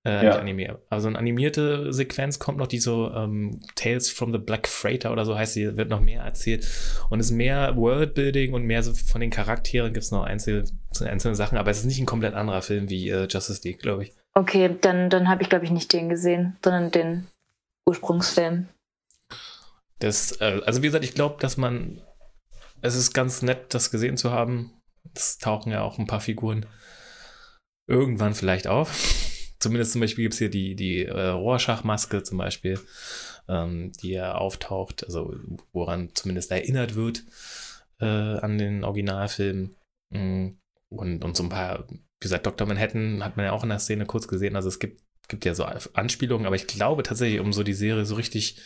Äh, 0.05 0.11
ja. 0.11 0.23
Nicht 0.23 0.39
Anime, 0.39 0.79
aber 0.89 1.01
so 1.01 1.09
eine 1.09 1.19
animierte 1.19 1.93
Sequenz 1.93 2.39
kommt 2.39 2.59
noch, 2.59 2.69
die 2.69 2.79
so 2.79 3.11
ähm, 3.13 3.61
Tales 3.75 4.09
from 4.09 4.33
the 4.33 4.39
Black 4.39 4.69
Freighter 4.69 5.11
oder 5.11 5.25
so 5.25 5.37
heißt, 5.37 5.55
sie 5.55 5.77
wird 5.77 5.91
noch 5.91 6.01
mehr 6.01 6.23
erzählt 6.23 6.65
und 7.11 7.19
es 7.19 7.27
ist 7.27 7.37
mehr 7.37 7.77
Worldbuilding 7.77 8.53
und 8.53 8.63
mehr 8.63 8.85
so 8.85 8.95
von 8.95 9.21
den 9.21 9.31
Charakteren 9.31 9.93
gibt 9.93 10.05
es 10.05 10.13
noch 10.13 10.23
einzelne, 10.23 10.63
einzelne 11.03 11.35
Sachen, 11.35 11.59
aber 11.59 11.71
es 11.71 11.79
ist 11.79 11.85
nicht 11.85 12.01
ein 12.01 12.07
komplett 12.07 12.35
anderer 12.35 12.63
Film 12.63 12.89
wie 12.89 13.09
äh, 13.11 13.27
Justice 13.29 13.63
League, 13.65 13.81
glaube 13.81 14.05
ich. 14.05 14.13
Okay, 14.35 14.77
dann, 14.81 15.11
dann 15.11 15.29
habe 15.29 15.43
ich, 15.43 15.49
glaube 15.49 15.65
ich, 15.65 15.71
nicht 15.71 15.93
den 15.93 16.09
gesehen, 16.09 16.57
sondern 16.63 16.91
den 16.91 17.27
Ursprungsfilm. 17.87 18.69
Das, 19.99 20.41
äh, 20.41 20.61
also 20.65 20.83
wie 20.83 20.87
gesagt, 20.87 21.05
ich 21.05 21.15
glaube, 21.15 21.37
dass 21.41 21.57
man 21.57 22.03
es 22.83 22.95
ist 22.95 23.13
ganz 23.13 23.43
nett, 23.43 23.75
das 23.75 23.91
gesehen 23.91 24.17
zu 24.17 24.31
haben. 24.31 24.73
Es 25.15 25.39
tauchen 25.39 25.73
ja 25.73 25.83
auch 25.83 25.99
ein 25.99 26.07
paar 26.07 26.21
Figuren 26.21 26.67
irgendwann 27.87 28.35
vielleicht 28.35 28.67
auf. 28.67 28.93
Zumindest 29.59 29.93
zum 29.93 30.01
Beispiel 30.01 30.25
gibt 30.25 30.35
es 30.35 30.39
hier 30.39 30.51
die, 30.51 30.77
die 30.77 31.07
äh, 31.07 31.29
Rohrschachmaske 31.29 32.23
zum 32.23 32.39
Beispiel, 32.39 32.79
ähm, 33.49 33.93
die 34.03 34.11
ja 34.11 34.35
auftaucht, 34.35 35.05
also 35.05 35.35
woran 35.73 36.11
zumindest 36.15 36.51
erinnert 36.51 36.95
wird 36.95 37.25
äh, 38.01 38.05
an 38.05 38.59
den 38.59 38.85
Originalfilm. 38.85 39.75
Mm, 40.11 40.49
und, 40.99 41.25
und 41.25 41.37
so 41.37 41.43
ein 41.43 41.49
paar, 41.49 41.87
wie 41.89 41.99
gesagt, 42.21 42.47
Dr. 42.47 42.67
Manhattan 42.67 43.25
hat 43.25 43.37
man 43.37 43.47
ja 43.47 43.53
auch 43.53 43.63
in 43.63 43.69
der 43.69 43.79
Szene 43.79 44.07
kurz 44.07 44.29
gesehen. 44.29 44.57
Also 44.57 44.69
es 44.69 44.79
gibt, 44.79 45.03
gibt 45.29 45.45
ja 45.45 45.55
so 45.55 45.65
Anspielungen, 45.65 46.47
aber 46.47 46.57
ich 46.57 46.67
glaube 46.67 47.03
tatsächlich, 47.03 47.41
um 47.41 47.53
so 47.53 47.63
die 47.63 47.75
Serie 47.75 48.05
so 48.05 48.15
richtig 48.15 48.61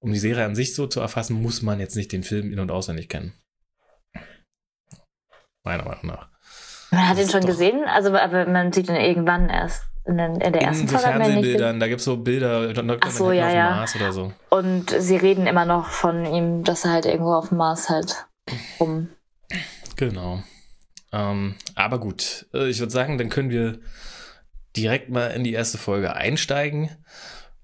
um 0.00 0.12
die 0.12 0.18
Serie 0.18 0.44
an 0.44 0.54
sich 0.54 0.74
so 0.74 0.86
zu 0.86 1.00
erfassen, 1.00 1.40
muss 1.40 1.62
man 1.62 1.80
jetzt 1.80 1.96
nicht 1.96 2.12
den 2.12 2.22
Film 2.22 2.52
in- 2.52 2.60
und 2.60 2.70
auswendig 2.70 3.08
kennen. 3.08 3.32
Meiner 5.64 5.84
Meinung 5.84 6.06
nach. 6.06 6.28
Man 6.90 7.08
hat 7.08 7.18
ihn 7.18 7.28
schon 7.28 7.44
gesehen, 7.44 7.84
also 7.86 8.14
aber 8.14 8.46
man 8.46 8.72
sieht 8.72 8.88
ihn 8.88 8.96
irgendwann 8.96 9.48
erst. 9.48 9.84
In, 10.06 10.16
der 10.16 10.62
ersten 10.62 10.84
in 10.84 10.88
so 10.88 10.96
Fernsehbildern, 10.96 11.80
da 11.80 11.86
gibt 11.86 11.98
es 11.98 12.06
so 12.06 12.16
Bilder, 12.16 12.72
Dr. 12.72 12.98
Ach 13.02 13.10
so, 13.10 13.30
ja, 13.30 13.48
auf 13.48 13.54
ja. 13.54 13.70
Mars 13.72 13.94
oder 13.94 14.12
so. 14.12 14.32
Und 14.48 14.88
sie 14.88 15.16
reden 15.16 15.46
immer 15.46 15.66
noch 15.66 15.90
von 15.90 16.24
ihm, 16.24 16.64
dass 16.64 16.86
er 16.86 16.92
halt 16.92 17.04
irgendwo 17.04 17.34
auf 17.34 17.50
dem 17.50 17.58
Mars 17.58 17.90
halt 17.90 18.26
rum. 18.80 19.10
Genau. 19.96 20.42
Ähm, 21.12 21.54
aber 21.74 22.00
gut, 22.00 22.46
äh, 22.52 22.68
ich 22.68 22.78
würde 22.80 22.92
sagen, 22.92 23.18
dann 23.18 23.28
können 23.28 23.50
wir 23.50 23.80
direkt 24.76 25.10
mal 25.10 25.28
in 25.28 25.44
die 25.44 25.52
erste 25.52 25.78
Folge 25.78 26.14
einsteigen 26.14 26.90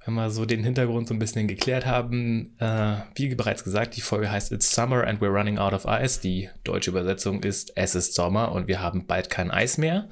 wenn 0.05 0.15
wir 0.15 0.31
so 0.31 0.45
den 0.45 0.63
Hintergrund 0.63 1.09
so 1.09 1.15
ein 1.15 1.19
bisschen 1.19 1.49
geklärt 1.49 1.87
haben, 1.87 2.57
äh, 2.59 2.97
wie 3.15 3.35
bereits 3.35 3.65
gesagt, 3.65 3.97
die 3.97 4.03
Folge 4.03 4.31
heißt 4.31 4.53
It's 4.53 4.75
Summer 4.75 5.07
and 5.07 5.21
we're 5.21 5.33
running 5.33 5.59
out 5.59 5.73
of 5.73 5.87
ice. 5.87 6.21
Die 6.21 6.51
deutsche 6.63 6.91
Übersetzung 6.91 7.43
ist 7.43 7.73
Es 7.77 7.95
ist 7.95 8.15
Sommer 8.15 8.53
und 8.53 8.69
wir 8.69 8.81
haben 8.81 9.07
bald 9.07 9.31
kein 9.31 9.51
Eis 9.51 9.79
mehr. 9.79 10.09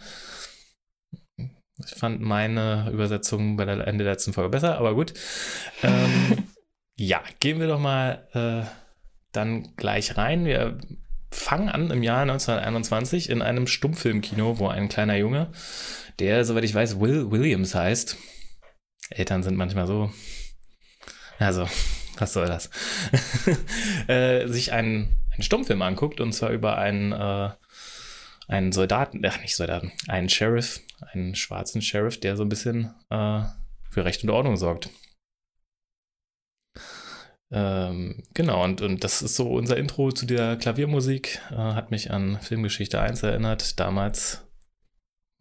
Ich 1.36 1.94
fand 1.94 2.20
meine 2.20 2.90
Übersetzung 2.92 3.56
bei 3.56 3.64
der 3.64 3.86
Ende 3.86 4.04
der 4.04 4.14
letzten 4.14 4.32
Folge 4.32 4.50
besser, 4.50 4.78
aber 4.78 4.94
gut. 4.94 5.12
Ähm, 5.82 6.44
ja, 6.96 7.22
gehen 7.40 7.60
wir 7.60 7.66
doch 7.66 7.80
mal 7.80 8.28
äh, 8.32 8.66
dann 9.32 9.74
gleich 9.76 10.16
rein. 10.16 10.44
Wir 10.44 10.78
fangen 11.34 11.68
an 11.68 11.90
im 11.90 12.02
Jahr 12.02 12.22
1921 12.22 13.30
in 13.30 13.42
einem 13.42 13.66
Stummfilmkino, 13.66 14.58
wo 14.58 14.68
ein 14.68 14.88
kleiner 14.88 15.16
Junge, 15.16 15.50
der, 16.18 16.44
soweit 16.44 16.64
ich 16.64 16.74
weiß, 16.74 17.00
Will 17.00 17.30
Williams 17.30 17.74
heißt, 17.74 18.16
Eltern 19.10 19.42
sind 19.42 19.56
manchmal 19.56 19.86
so. 19.86 20.10
Also, 21.38 21.66
was 22.18 22.32
soll 22.32 22.46
das? 22.46 22.70
äh, 24.06 24.46
sich 24.46 24.72
einen, 24.72 25.16
einen 25.32 25.42
Stummfilm 25.42 25.82
anguckt 25.82 26.20
und 26.20 26.32
zwar 26.32 26.50
über 26.50 26.78
einen, 26.78 27.12
äh, 27.12 27.50
einen 28.48 28.72
Soldaten, 28.72 29.22
ach 29.26 29.40
nicht 29.40 29.56
Soldaten, 29.56 29.92
einen 30.08 30.28
Sheriff, 30.28 30.80
einen 31.12 31.34
schwarzen 31.34 31.82
Sheriff, 31.82 32.20
der 32.20 32.36
so 32.36 32.44
ein 32.44 32.48
bisschen 32.48 32.94
äh, 33.10 33.42
für 33.90 34.04
Recht 34.04 34.22
und 34.22 34.30
Ordnung 34.30 34.56
sorgt. 34.56 34.90
Ähm, 37.52 38.22
genau, 38.32 38.64
und, 38.64 38.80
und 38.80 39.04
das 39.04 39.20
ist 39.20 39.36
so 39.36 39.50
unser 39.50 39.76
Intro 39.76 40.10
zu 40.10 40.24
der 40.24 40.56
Klaviermusik. 40.56 41.40
Äh, 41.50 41.56
hat 41.56 41.90
mich 41.90 42.10
an 42.10 42.38
Filmgeschichte 42.40 43.00
1 43.00 43.22
erinnert. 43.22 43.78
Damals 43.78 44.42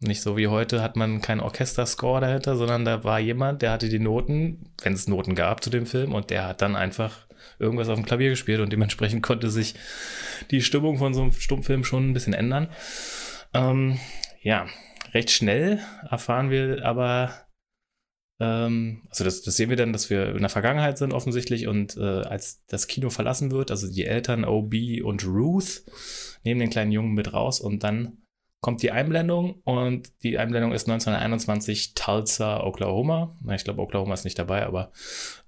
nicht 0.02 0.20
so 0.20 0.36
wie 0.36 0.48
heute 0.48 0.82
hat 0.82 0.96
man 0.96 1.22
keinen 1.22 1.40
Orchesterscore 1.40 2.20
dahinter, 2.20 2.56
sondern 2.56 2.84
da 2.84 3.04
war 3.04 3.18
jemand, 3.18 3.62
der 3.62 3.70
hatte 3.70 3.88
die 3.88 3.98
Noten, 3.98 4.72
wenn 4.82 4.92
es 4.92 5.08
Noten 5.08 5.34
gab 5.34 5.62
zu 5.62 5.70
dem 5.70 5.86
Film, 5.86 6.12
und 6.12 6.30
der 6.30 6.46
hat 6.46 6.60
dann 6.60 6.76
einfach 6.76 7.26
irgendwas 7.58 7.88
auf 7.88 7.96
dem 7.96 8.04
Klavier 8.04 8.30
gespielt 8.30 8.60
und 8.60 8.72
dementsprechend 8.72 9.22
konnte 9.22 9.48
sich 9.48 9.74
die 10.50 10.60
Stimmung 10.60 10.98
von 10.98 11.14
so 11.14 11.22
einem 11.22 11.32
Stummfilm 11.32 11.84
schon 11.84 12.10
ein 12.10 12.12
bisschen 12.12 12.34
ändern. 12.34 12.68
Ähm, 13.54 13.98
ja, 14.42 14.66
recht 15.14 15.30
schnell 15.30 15.80
erfahren 16.10 16.50
wir 16.50 16.84
aber, 16.84 17.32
also 18.44 19.24
das, 19.24 19.42
das, 19.42 19.56
sehen 19.56 19.70
wir 19.70 19.76
dann, 19.76 19.92
dass 19.92 20.10
wir 20.10 20.34
in 20.34 20.40
der 20.40 20.48
Vergangenheit 20.48 20.98
sind 20.98 21.12
offensichtlich 21.12 21.68
und 21.68 21.96
äh, 21.96 22.00
als 22.00 22.64
das 22.66 22.86
Kino 22.86 23.10
verlassen 23.10 23.50
wird, 23.50 23.70
also 23.70 23.90
die 23.90 24.04
Eltern 24.04 24.44
OB 24.44 24.74
und 25.04 25.24
Ruth 25.26 25.82
nehmen 26.44 26.60
den 26.60 26.70
kleinen 26.70 26.92
Jungen 26.92 27.12
mit 27.12 27.32
raus 27.32 27.60
und 27.60 27.84
dann 27.84 28.18
kommt 28.62 28.82
die 28.82 28.92
Einblendung 28.92 29.60
und 29.64 30.12
die 30.22 30.38
Einblendung 30.38 30.72
ist 30.72 30.88
1921 30.88 31.94
Tulsa, 31.94 32.62
Oklahoma. 32.62 33.36
Ich 33.50 33.64
glaube, 33.64 33.82
Oklahoma 33.82 34.14
ist 34.14 34.24
nicht 34.24 34.38
dabei, 34.38 34.64
aber 34.64 34.92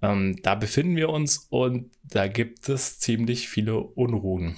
ähm, 0.03 0.37
da 0.43 0.57
befinden 0.57 0.97
wir 0.97 1.09
uns 1.09 1.47
und 1.49 1.93
da 2.03 2.27
gibt 2.27 2.69
es 2.69 2.99
ziemlich 2.99 3.49
viele 3.49 3.79
Unruhen. 3.79 4.57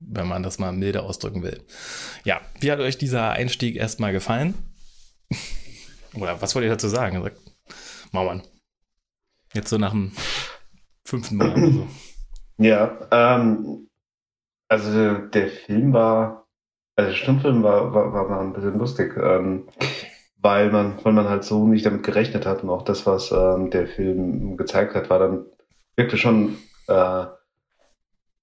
Wenn 0.00 0.26
man 0.26 0.42
das 0.42 0.58
mal 0.58 0.72
milde 0.72 1.02
ausdrücken 1.04 1.42
will. 1.42 1.62
Ja, 2.24 2.40
wie 2.60 2.70
hat 2.72 2.80
euch 2.80 2.98
dieser 2.98 3.30
Einstieg 3.30 3.76
erstmal 3.76 4.12
gefallen? 4.12 4.54
Oder 6.16 6.40
was 6.40 6.54
wollt 6.54 6.64
ihr 6.64 6.70
dazu 6.70 6.88
sagen? 6.88 7.22
Sagt 7.22 7.38
Mauern. 8.12 8.42
Jetzt 9.52 9.70
so 9.70 9.78
nach 9.78 9.92
dem 9.92 10.12
fünften 11.04 11.36
Mal 11.36 11.52
oder 11.52 11.72
so. 11.72 11.88
Ja, 12.56 12.96
ähm, 13.10 13.88
also 14.68 15.14
der 15.14 15.48
Film 15.48 15.92
war 15.92 16.44
also 16.96 17.10
der 17.10 17.16
Stummfilm 17.16 17.62
war, 17.62 17.92
war, 17.92 18.28
war 18.28 18.40
ein 18.40 18.52
bisschen 18.52 18.78
lustig, 18.78 19.16
ähm, 19.16 19.66
weil 20.38 20.70
man, 20.70 20.98
weil 21.02 21.12
man 21.12 21.28
halt 21.28 21.44
so 21.44 21.66
nicht 21.66 21.84
damit 21.86 22.04
gerechnet 22.04 22.46
hat 22.46 22.62
und 22.62 22.70
auch 22.70 22.82
das, 22.82 23.06
was 23.06 23.32
ähm, 23.32 23.70
der 23.70 23.88
Film 23.88 24.56
gezeigt 24.56 24.94
hat, 24.94 25.10
war 25.10 25.18
dann 25.18 25.46
wirklich 25.96 26.20
schon, 26.20 26.56
äh, 26.86 27.26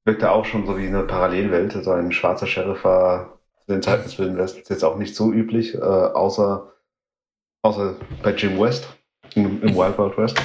wirkte 0.03 0.31
auch 0.31 0.45
schon 0.45 0.65
so 0.65 0.77
wie 0.77 0.87
eine 0.87 1.03
Parallelwelt. 1.03 1.75
Also 1.75 1.91
ein 1.91 2.11
schwarzer 2.11 2.47
Sheriff 2.47 2.83
war 2.83 3.39
zu 3.65 3.71
den 3.71 3.81
Zeiten 3.81 4.03
des 4.03 4.15
Films 4.15 4.55
jetzt 4.67 4.83
auch 4.83 4.97
nicht 4.97 5.15
so 5.15 5.31
üblich, 5.31 5.75
äh, 5.75 5.79
außer, 5.79 6.70
außer 7.61 7.95
bei 8.23 8.31
Jim 8.33 8.59
West 8.59 8.87
im, 9.35 9.61
im 9.61 9.75
Wild 9.75 9.97
Wild 9.97 10.17
West. 10.17 10.39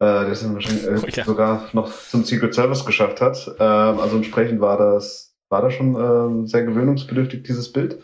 Äh, 0.00 0.04
der 0.06 0.28
es 0.28 0.54
wahrscheinlich 0.54 0.84
äh, 0.84 0.96
oh, 0.96 1.06
ja. 1.08 1.24
sogar 1.24 1.68
noch 1.72 1.90
zum 1.92 2.22
Secret 2.22 2.54
Service 2.54 2.86
geschafft 2.86 3.20
hat. 3.20 3.48
Ähm, 3.58 3.98
also 3.98 4.16
entsprechend 4.16 4.60
war 4.60 4.78
das 4.78 5.28
war 5.48 5.62
da 5.62 5.70
schon 5.70 5.94
äh, 5.96 6.46
sehr 6.46 6.64
gewöhnungsbedürftig, 6.64 7.42
dieses 7.42 7.72
Bild. 7.72 8.02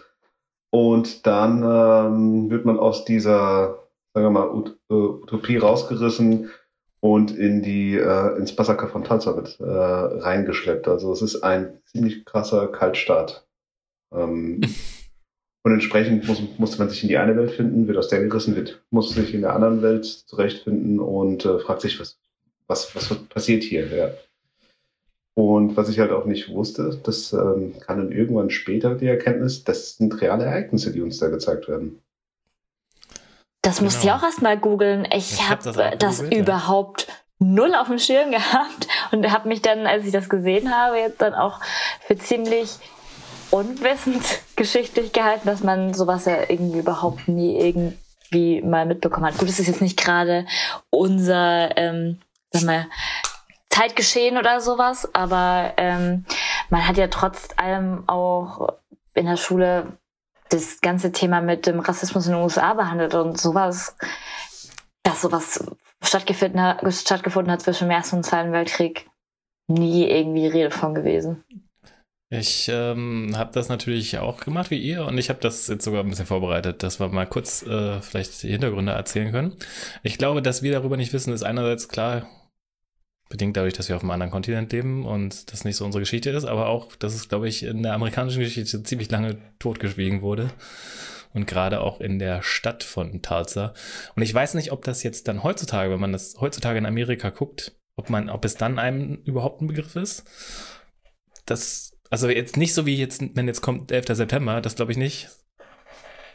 Und 0.70 1.26
dann 1.26 1.62
ähm, 1.62 2.50
wird 2.50 2.64
man 2.64 2.78
aus 2.78 3.04
dieser, 3.04 3.86
sagen 4.12 4.26
wir 4.26 4.30
mal, 4.30 4.50
Ut 4.50 4.78
äh, 4.90 4.94
Utopie 4.94 5.56
rausgerissen 5.56 6.50
und 7.00 7.36
in 7.36 7.62
die, 7.62 7.94
äh, 7.96 8.36
ins 8.38 8.56
Massaker 8.56 8.88
von 8.88 9.04
wird 9.04 9.60
äh, 9.60 9.64
reingeschleppt. 9.64 10.88
Also 10.88 11.12
es 11.12 11.22
ist 11.22 11.42
ein 11.42 11.80
ziemlich 11.84 12.24
krasser 12.24 12.66
Kaltstart. 12.68 13.46
Ähm, 14.12 14.62
und 15.64 15.72
entsprechend 15.72 16.28
muss, 16.28 16.42
muss 16.58 16.78
man 16.78 16.90
sich 16.90 17.02
in 17.02 17.08
die 17.08 17.16
eine 17.16 17.36
Welt 17.36 17.52
finden, 17.52 17.88
wird 17.88 17.96
aus 17.96 18.08
der 18.08 18.22
gerissen, 18.22 18.54
wird, 18.54 18.82
muss 18.90 19.10
sich 19.10 19.32
in 19.34 19.40
der 19.40 19.54
anderen 19.54 19.80
Welt 19.82 20.04
zurechtfinden 20.04 21.00
und 21.00 21.44
äh, 21.46 21.58
fragt 21.58 21.80
sich, 21.80 21.98
was, 21.98 22.18
was, 22.66 22.94
was 22.94 23.14
passiert 23.24 23.62
hier? 23.62 23.86
Ja. 23.88 24.10
Und 25.32 25.76
was 25.76 25.88
ich 25.88 25.98
halt 25.98 26.12
auch 26.12 26.26
nicht 26.26 26.50
wusste, 26.50 27.00
das 27.02 27.32
ähm, 27.32 27.74
kann 27.80 27.96
dann 27.96 28.12
irgendwann 28.12 28.50
später 28.50 28.94
die 28.94 29.06
Erkenntnis, 29.06 29.64
das 29.64 29.96
sind 29.96 30.20
reale 30.20 30.44
Ereignisse, 30.44 30.92
die 30.92 31.00
uns 31.00 31.18
da 31.18 31.28
gezeigt 31.28 31.66
werden. 31.66 31.98
Das 33.62 33.78
genau. 33.78 33.86
musste 33.86 34.06
ich 34.06 34.12
auch 34.12 34.22
erstmal 34.22 34.58
googeln. 34.58 35.08
Ich, 35.12 35.32
ich 35.32 35.48
habe 35.48 35.64
hab 35.64 35.98
das, 35.98 36.20
das 36.20 36.30
überhaupt 36.30 37.08
null 37.38 37.74
auf 37.74 37.88
dem 37.88 37.98
Schirm 37.98 38.30
gehabt 38.30 38.86
und 39.12 39.32
habe 39.32 39.48
mich 39.48 39.62
dann, 39.62 39.86
als 39.86 40.04
ich 40.04 40.12
das 40.12 40.28
gesehen 40.28 40.70
habe, 40.70 40.98
jetzt 40.98 41.22
dann 41.22 41.34
auch 41.34 41.60
für 42.06 42.16
ziemlich 42.18 42.78
unwissend 43.50 44.24
geschichtlich 44.56 45.12
gehalten, 45.12 45.46
dass 45.46 45.62
man 45.62 45.94
sowas 45.94 46.24
ja 46.24 46.48
irgendwie 46.48 46.78
überhaupt 46.78 47.28
nie 47.28 47.58
irgendwie 47.58 48.62
mal 48.62 48.86
mitbekommen 48.86 49.26
hat. 49.26 49.38
Gut, 49.38 49.48
es 49.48 49.60
ist 49.60 49.68
jetzt 49.68 49.82
nicht 49.82 49.98
gerade 49.98 50.46
unser, 50.90 51.76
ähm, 51.76 52.20
sag 52.50 52.62
mal, 52.64 52.86
Zeitgeschehen 53.70 54.38
oder 54.38 54.60
sowas, 54.60 55.08
aber 55.14 55.74
ähm, 55.78 56.24
man 56.70 56.86
hat 56.86 56.96
ja 56.96 57.08
trotz 57.08 57.48
allem 57.56 58.08
auch 58.08 58.68
in 59.14 59.26
der 59.26 59.36
Schule 59.36 59.98
das 60.50 60.80
ganze 60.80 61.10
Thema 61.10 61.40
mit 61.40 61.66
dem 61.66 61.80
Rassismus 61.80 62.26
in 62.26 62.34
den 62.34 62.42
USA 62.42 62.74
behandelt 62.74 63.14
und 63.14 63.40
sowas, 63.40 63.96
dass 65.02 65.22
sowas 65.22 65.64
stattgefunden 66.02 66.60
hat, 66.60 66.94
stattgefunden 66.94 67.52
hat 67.52 67.62
zwischen 67.62 67.88
dem 67.88 67.90
Ersten 67.90 68.16
und 68.16 68.24
Zweiten 68.24 68.52
Weltkrieg, 68.52 69.10
nie 69.66 70.08
irgendwie 70.08 70.46
Rede 70.46 70.70
von 70.70 70.94
gewesen. 70.94 71.42
Ich 72.30 72.68
ähm, 72.72 73.32
habe 73.36 73.52
das 73.52 73.68
natürlich 73.68 74.18
auch 74.18 74.40
gemacht 74.40 74.70
wie 74.70 74.78
ihr 74.78 75.04
und 75.04 75.18
ich 75.18 75.28
habe 75.28 75.40
das 75.40 75.68
jetzt 75.68 75.84
sogar 75.84 76.02
ein 76.02 76.08
bisschen 76.08 76.26
vorbereitet, 76.26 76.82
dass 76.82 76.98
wir 76.98 77.08
mal 77.08 77.26
kurz 77.26 77.62
äh, 77.62 78.00
vielleicht 78.00 78.42
die 78.42 78.48
Hintergründe 78.48 78.92
erzählen 78.92 79.30
können. 79.30 79.56
Ich 80.02 80.18
glaube, 80.18 80.42
dass 80.42 80.62
wir 80.62 80.72
darüber 80.72 80.96
nicht 80.96 81.12
wissen, 81.12 81.32
ist 81.32 81.42
einerseits 81.42 81.88
klar, 81.88 82.26
bedingt 83.28 83.56
dadurch, 83.56 83.74
dass 83.74 83.88
wir 83.88 83.96
auf 83.96 84.02
einem 84.02 84.10
anderen 84.10 84.32
Kontinent 84.32 84.72
leben 84.72 85.04
und 85.04 85.52
das 85.52 85.64
nicht 85.64 85.76
so 85.76 85.84
unsere 85.84 86.02
Geschichte 86.02 86.30
ist, 86.30 86.44
aber 86.44 86.68
auch, 86.68 86.96
dass 86.96 87.14
es, 87.14 87.28
glaube 87.28 87.48
ich, 87.48 87.62
in 87.62 87.82
der 87.82 87.94
amerikanischen 87.94 88.40
Geschichte 88.40 88.82
ziemlich 88.82 89.10
lange 89.10 89.38
totgeschwiegen 89.58 90.22
wurde 90.22 90.50
und 91.34 91.46
gerade 91.46 91.80
auch 91.80 92.00
in 92.00 92.18
der 92.18 92.42
Stadt 92.42 92.84
von 92.84 93.22
Tulsa. 93.22 93.74
Und 94.14 94.22
ich 94.22 94.32
weiß 94.32 94.54
nicht, 94.54 94.72
ob 94.72 94.84
das 94.84 95.02
jetzt 95.02 95.28
dann 95.28 95.42
heutzutage, 95.42 95.90
wenn 95.90 96.00
man 96.00 96.12
das 96.12 96.36
heutzutage 96.40 96.78
in 96.78 96.86
Amerika 96.86 97.30
guckt, 97.30 97.72
ob 97.96 98.08
man, 98.08 98.30
ob 98.30 98.44
es 98.44 98.54
dann 98.54 98.78
einem 98.78 99.16
überhaupt 99.24 99.60
ein 99.60 99.66
Begriff 99.66 99.96
ist. 99.96 100.24
Das, 101.44 101.93
also 102.14 102.28
jetzt 102.28 102.56
nicht 102.56 102.74
so 102.74 102.86
wie 102.86 102.94
jetzt, 102.94 103.24
wenn 103.34 103.48
jetzt 103.48 103.60
kommt 103.60 103.90
11. 103.90 104.06
September, 104.10 104.60
das 104.60 104.76
glaube 104.76 104.92
ich 104.92 104.98
nicht. 104.98 105.30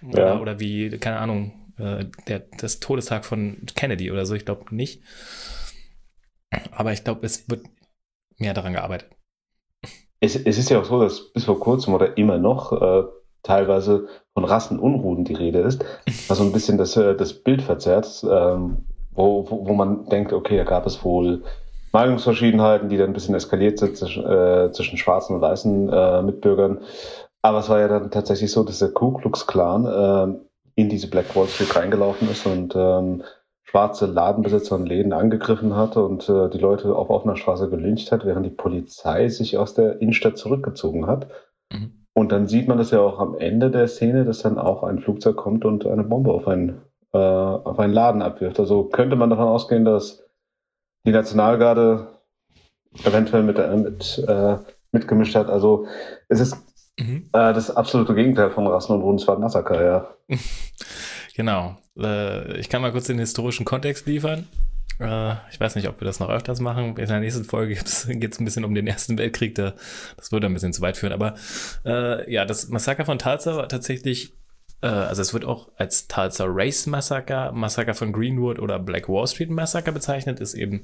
Oder, 0.06 0.26
ja. 0.26 0.42
oder 0.42 0.60
wie, 0.60 0.90
keine 0.98 1.20
Ahnung, 1.20 1.74
äh, 1.78 2.04
der, 2.28 2.44
das 2.58 2.82
Todestag 2.82 3.24
von 3.24 3.62
Kennedy 3.76 4.12
oder 4.12 4.26
so, 4.26 4.36
ich 4.36 4.44
glaube 4.44 4.76
nicht. 4.76 5.02
Aber 6.72 6.92
ich 6.92 7.06
glaube, 7.06 7.26
es 7.26 7.50
wird 7.50 7.62
mehr 8.38 8.54
daran 8.54 8.74
gearbeitet. 8.74 9.10
Es, 10.20 10.36
es, 10.36 10.58
ist 10.58 10.70
ja 10.70 10.82
auch 10.82 10.84
so, 10.86 11.00
dass 11.00 11.32
bis 11.32 11.46
vor 11.46 11.62
kurzem 11.62 11.94
oder 11.94 12.18
immer 12.18 12.38
noch 12.40 12.74
äh, 12.74 13.04
teilweise 13.44 14.10
von 14.34 14.44
Rassenunruhen 14.44 15.24
die 15.24 15.34
Rede 15.34 15.60
ist, 15.60 15.86
was 16.28 16.40
so 16.40 16.44
ein 16.44 16.52
bisschen 16.52 16.78
das, 16.78 16.98
äh, 16.98 17.16
das 17.16 17.42
Bild 17.42 17.62
verzerrt, 17.62 18.26
ähm, 18.30 18.86
wo, 19.12 19.50
wo, 19.50 19.66
wo 19.66 19.74
man 19.74 20.08
denkt, 20.08 20.34
okay, 20.34 20.58
da 20.58 20.66
gab 20.66 20.86
es 20.86 21.06
wohl 21.06 21.46
Meinungsverschiedenheiten, 21.91 22.89
die 22.89 22.98
dann 22.98 23.08
ein 23.08 23.13
bisschen 23.13 23.36
eskaliert 23.36 23.79
sind 23.79 23.98
zwischen, 23.98 24.25
äh, 24.25 24.72
zwischen 24.72 24.98
schwarzen 24.98 25.36
und 25.36 25.41
weißen 25.41 25.89
äh, 25.89 26.22
Mitbürgern. 26.22 26.79
Aber 27.41 27.60
es 27.60 27.69
war 27.69 27.79
ja 27.79 27.88
dann 27.88 28.12
tatsächlich 28.12 28.51
so, 28.51 28.63
dass 28.63 28.79
der 28.79 28.89
Ku 28.89 29.13
Klux 29.13 29.48
Klan 29.48 29.86
äh, 29.86 30.81
in 30.81 30.89
diese 30.89 31.10
Black 31.10 31.36
Wall 31.36 31.48
Street 31.48 31.75
reingelaufen 31.75 32.29
ist 32.29 32.46
und 32.46 32.74
ähm, 32.75 33.24
schwarze 33.63 34.08
Ladenbesitzer 34.08 34.75
und 34.75 34.88
Läden 34.88 35.13
angegriffen 35.13 35.75
hat 35.75 35.96
und 35.96 36.27
äh, 36.27 36.50
die 36.50 36.58
Leute 36.58 36.96
auf 36.96 37.10
offener 37.10 37.36
Straße 37.36 37.69
gelyncht 37.69 38.12
hat, 38.12 38.25
während 38.25 38.46
die 38.46 38.51
Polizei 38.51 39.29
sich 39.29 39.58
aus 39.58 39.74
der 39.74 40.01
Innenstadt 40.01 40.38
zurückgezogen 40.38 41.08
hat. 41.08 41.27
Mhm. 41.72 41.91
Und 42.13 42.31
dann 42.31 42.48
sieht 42.48 42.67
man 42.67 42.77
das 42.77 42.91
ja 42.91 43.00
auch 43.00 43.19
am 43.19 43.38
Ende 43.38 43.72
der 43.72 43.88
Szene, 43.88 44.25
dass 44.25 44.41
dann 44.41 44.58
auch 44.58 44.84
ein 44.84 45.00
Flugzeug 45.00 45.38
kommt 45.38 45.65
und 45.65 45.86
eine 45.86 46.03
Bombe 46.03 46.34
auf 46.34 46.48
einen, 46.48 46.81
äh, 47.13 47.17
auf 47.17 47.79
einen 47.79 47.93
Laden 47.93 48.22
abwirft. 48.22 48.60
Also 48.60 48.86
könnte 48.86 49.15
man 49.15 49.29
davon 49.29 49.48
ausgehen, 49.48 49.86
dass 49.86 50.29
die 51.06 51.12
Nationalgarde 51.12 52.08
eventuell 53.03 53.44
mit, 53.44 53.58
äh, 53.58 53.75
mit 53.75 54.24
äh, 54.27 54.58
mitgemischt 54.91 55.36
hat. 55.36 55.50
Also 55.50 55.88
es 56.27 56.39
ist 56.39 56.58
mhm. 57.00 57.29
äh, 57.34 57.53
das 57.53 57.75
absolute 57.75 58.15
Gegenteil 58.15 58.51
von 58.51 58.68
Rassen 58.68 58.94
und 58.94 59.01
Runden, 59.01 59.22
es 59.22 59.27
war 59.27 59.36
ein 59.36 59.41
Massaker, 59.41 59.84
ja. 59.84 60.08
genau. 61.36 61.77
Äh, 61.98 62.58
ich 62.60 62.70
kann 62.70 62.82
mal 62.82 62.91
kurz 62.91 63.08
den 63.08 63.20
historischen 63.20 63.65
Kontext 63.65 64.08
liefern. 64.08 64.48
Äh, 65.00 65.34
ich 65.51 65.60
weiß 65.60 65.75
nicht, 65.75 65.88
ob 65.88 66.00
wir 66.01 66.06
das 66.06 66.20
noch 66.20 66.29
öfters 66.29 66.60
machen. 66.60 66.98
In 66.98 67.08
der 67.08 67.20
nächsten 67.20 67.46
Folge 67.46 67.75
geht 68.08 68.34
es 68.34 68.39
ein 68.39 68.46
bisschen 68.46 68.65
um 68.65 68.74
den 68.74 68.88
Ersten 68.88 69.17
Weltkrieg. 69.17 69.56
Da, 69.56 69.74
das 70.17 70.32
würde 70.32 70.47
ein 70.47 70.54
bisschen 70.54 70.74
zu 70.74 70.82
weit 70.82 70.97
führen. 70.97 71.13
Aber 71.13 71.36
äh, 71.86 72.32
ja, 72.32 72.45
das 72.45 72.69
Massaker 72.69 73.06
von 73.06 73.19
Tulsa 73.19 73.56
war 73.56 73.69
tatsächlich, 73.69 74.34
also 74.88 75.22
es 75.22 75.34
wird 75.34 75.46
auch 75.46 75.70
als 75.78 76.08
Tulsa 76.08 76.46
Race 76.48 76.88
Massaker, 76.88 77.52
Massaker 77.52 77.94
von 77.94 78.13
Greenwood 78.13 78.60
oder 78.60 78.80
Black 78.80 79.10
Wall 79.10 79.28
Street 79.28 79.50
Massaker 79.50 79.92
bezeichnet, 79.92 80.39
ist 80.39 80.54
eben 80.54 80.84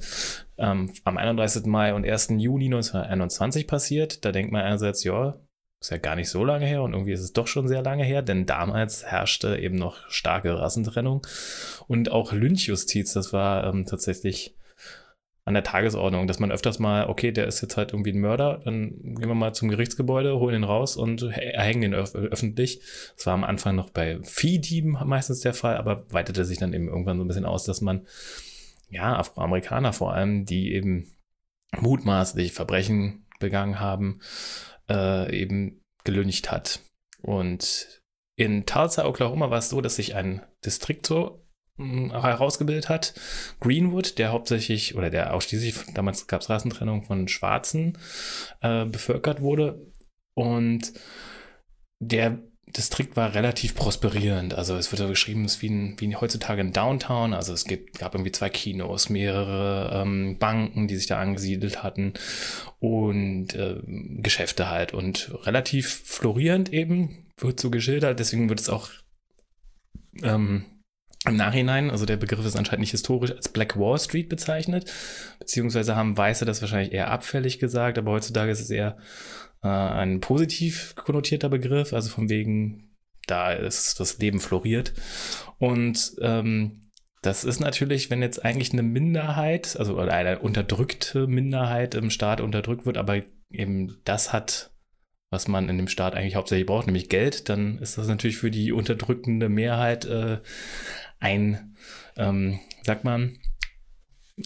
ähm, 0.58 0.92
am 1.04 1.18
31. 1.18 1.66
Mai 1.66 1.94
und 1.94 2.06
1. 2.06 2.30
Juni 2.38 2.66
1921 2.66 3.68
passiert. 3.68 4.26
Da 4.26 4.32
denkt 4.32 4.52
man 4.52 4.64
einerseits, 4.64 5.04
ja, 5.04 5.36
ist 5.80 5.92
ja 5.92 5.98
gar 5.98 6.16
nicht 6.16 6.30
so 6.30 6.44
lange 6.44 6.66
her 6.66 6.82
und 6.84 6.94
irgendwie 6.94 7.12
ist 7.12 7.22
es 7.22 7.34
doch 7.34 7.48
schon 7.48 7.68
sehr 7.68 7.84
lange 7.84 8.04
her, 8.04 8.22
denn 8.22 8.46
damals 8.46 9.06
herrschte 9.06 9.58
eben 9.58 9.76
noch 9.76 10.10
starke 10.10 10.58
Rassentrennung 10.58 11.26
und 11.88 12.12
auch 12.12 12.34
Lynchjustiz, 12.34 13.14
das 13.14 13.34
war 13.34 13.66
ähm, 13.66 13.86
tatsächlich 13.86 14.56
an 15.46 15.54
der 15.54 15.64
Tagesordnung, 15.64 16.26
dass 16.26 16.40
man 16.40 16.52
öfters 16.52 16.80
mal, 16.80 17.08
okay, 17.08 17.32
der 17.32 17.46
ist 17.46 17.62
jetzt 17.62 17.78
halt 17.78 17.94
irgendwie 17.94 18.12
ein 18.12 18.20
Mörder, 18.20 18.62
dann 18.66 19.00
gehen 19.00 19.28
wir 19.28 19.36
mal 19.36 19.54
zum 19.54 19.70
Gerichtsgebäude, 19.70 20.40
holen 20.40 20.56
ihn 20.56 20.64
raus 20.64 20.98
und 20.98 21.22
erhängen 21.22 21.84
ihn 21.84 21.94
öf 21.94 22.16
öffentlich. 22.16 22.82
Das 23.16 23.28
war 23.28 23.36
am 23.36 23.44
Anfang 23.44 23.76
noch 23.76 23.92
bei 23.92 24.20
Viehdieben 24.24 24.98
meistens 25.06 25.42
der 25.42 25.54
Fall, 25.54 25.78
aber 25.78 26.12
weitete 26.12 26.46
sich 26.46 26.58
dann 26.58 26.74
eben 26.74 26.88
irgendwann 26.88 27.18
so 27.18 27.24
ein 27.24 27.28
bisschen 27.28 27.46
aus, 27.46 27.64
dass 27.64 27.82
man, 27.82 28.08
ja, 28.90 29.18
Afroamerikaner 29.18 29.94
vor 29.94 30.14
allem, 30.14 30.46
die 30.46 30.74
eben 30.74 31.12
mutmaßlich 31.80 32.52
Verbrechen 32.52 33.28
begangen 33.40 33.80
haben, 33.80 34.22
äh, 34.90 35.32
eben 35.40 35.80
gelüncht 36.04 36.52
hat. 36.52 36.80
Und 37.22 38.02
in 38.36 38.66
Tulsa, 38.66 39.06
Oklahoma 39.06 39.52
war 39.52 39.60
es 39.60 39.70
so, 39.70 39.80
dass 39.80 39.98
sich 39.98 40.16
ein 40.16 40.42
Distrikt 40.66 41.06
so 41.06 41.45
herausgebildet 41.78 42.90
hat. 42.90 43.14
Greenwood, 43.60 44.18
der 44.18 44.32
hauptsächlich 44.32 44.96
oder 44.96 45.10
der 45.10 45.34
ausschließlich, 45.34 45.76
damals 45.94 46.28
gab 46.28 46.42
es 46.42 46.50
Rassentrennung 46.50 47.04
von 47.04 47.28
Schwarzen, 47.28 47.98
äh, 48.62 48.86
bevölkert 48.86 49.42
wurde. 49.42 49.82
Und 50.34 50.94
der 52.00 52.40
Distrikt 52.68 53.16
war 53.16 53.34
relativ 53.36 53.76
prosperierend. 53.76 54.54
Also 54.54 54.76
es 54.76 54.92
wird 54.92 55.00
ja 55.00 55.08
beschrieben, 55.08 55.46
es 55.46 55.56
ist 55.56 55.62
wie, 55.62 55.70
ein, 55.70 55.96
wie 56.00 56.16
heutzutage 56.16 56.62
ein 56.62 56.74
Downtown. 56.74 57.34
Also 57.34 57.54
es 57.54 57.66
gibt, 57.66 58.00
gab 58.00 58.16
irgendwie 58.16 58.32
zwei 58.32 58.50
Kinos, 58.50 59.10
mehrere 59.10 60.02
ähm, 60.02 60.38
Banken, 60.40 60.88
die 60.88 60.96
sich 60.96 61.08
da 61.08 61.20
angesiedelt 61.20 61.84
hatten 61.84 62.14
und 62.80 63.54
äh, 63.54 63.82
Geschäfte 63.86 64.70
halt. 64.70 64.94
Und 64.94 65.32
relativ 65.46 66.04
florierend 66.06 66.74
eben, 66.74 67.26
wird 67.38 67.60
so 67.60 67.70
geschildert. 67.70 68.20
Deswegen 68.20 68.50
wird 68.50 68.60
es 68.60 68.70
auch 68.70 68.90
ähm, 70.24 70.66
im 71.28 71.36
Nachhinein, 71.36 71.90
also 71.92 72.06
der 72.06 72.18
Begriff 72.18 72.46
ist 72.46 72.56
anscheinend 72.56 72.82
nicht 72.82 72.92
historisch, 72.92 73.32
als 73.32 73.50
Black 73.50 73.78
Wall 73.80 73.98
Street 74.00 74.30
bezeichnet. 74.30 74.92
Beziehungsweise 75.40 75.96
haben 75.96 76.18
Weiße 76.18 76.46
das 76.46 76.62
wahrscheinlich 76.62 76.94
eher 76.94 77.12
abfällig 77.12 77.60
gesagt, 77.60 77.98
aber 77.98 78.12
heutzutage 78.12 78.52
ist 78.52 78.62
es 78.62 78.70
eher 78.70 78.98
äh, 79.64 79.68
ein 79.68 80.20
positiv 80.20 80.96
konnotierter 80.96 81.50
Begriff, 81.50 81.94
also 81.94 82.10
von 82.10 82.30
wegen, 82.30 82.96
da 83.28 83.52
ist 83.52 84.00
das 84.00 84.20
Leben 84.20 84.40
floriert. 84.40 84.94
Und 85.58 86.16
ähm, 86.22 86.86
das 87.26 87.44
ist 87.44 87.60
natürlich, 87.60 88.12
wenn 88.12 88.22
jetzt 88.22 88.46
eigentlich 88.46 88.72
eine 88.72 88.84
Minderheit, 88.84 89.78
also 89.80 89.98
eine 89.98 90.40
unterdrückte 90.40 91.26
Minderheit 91.26 91.96
im 91.96 92.12
Staat 92.12 92.40
unterdrückt 92.40 92.86
wird, 92.86 92.98
aber 92.98 93.24
eben 93.50 93.98
das 94.04 94.32
hat, 94.32 94.72
was 95.32 95.48
man 95.48 95.68
in 95.68 95.78
dem 95.78 95.88
Staat 95.88 96.14
eigentlich 96.14 96.36
hauptsächlich 96.36 96.68
braucht, 96.68 96.86
nämlich 96.86 97.10
Geld, 97.10 97.50
dann 97.50 97.80
ist 97.80 97.98
das 97.98 98.08
natürlich 98.08 98.38
für 98.38 98.52
die 98.52 98.72
unterdrückende 98.72 99.50
Mehrheit 99.50 100.06
äh, 100.06 100.38
ein, 101.20 101.76
ähm, 102.18 102.60
sagt 102.84 103.04
man, 103.04 103.38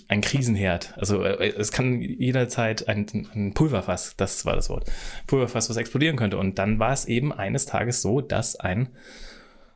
ein 0.08 0.22
Krisenherd. 0.22 0.94
Also 0.98 1.24
äh, 1.24 1.54
es 1.58 1.72
kann 1.72 2.02
jederzeit 2.02 2.88
ein, 2.88 3.08
ein, 3.34 3.54
Pulverfass, 3.54 4.16
das 4.18 4.46
war 4.46 4.56
das 4.56 4.70
Wort, 4.70 4.92
Pulverfass, 5.28 5.70
was 5.70 5.78
explodieren 5.78 6.16
könnte. 6.16 6.38
Und 6.38 6.60
dann 6.60 6.80
war 6.80 6.94
es 6.94 7.06
eben 7.06 7.34
eines 7.34 7.66
Tages 7.66 8.02
so, 8.02 8.22
dass 8.22 8.56
ein 8.56 8.90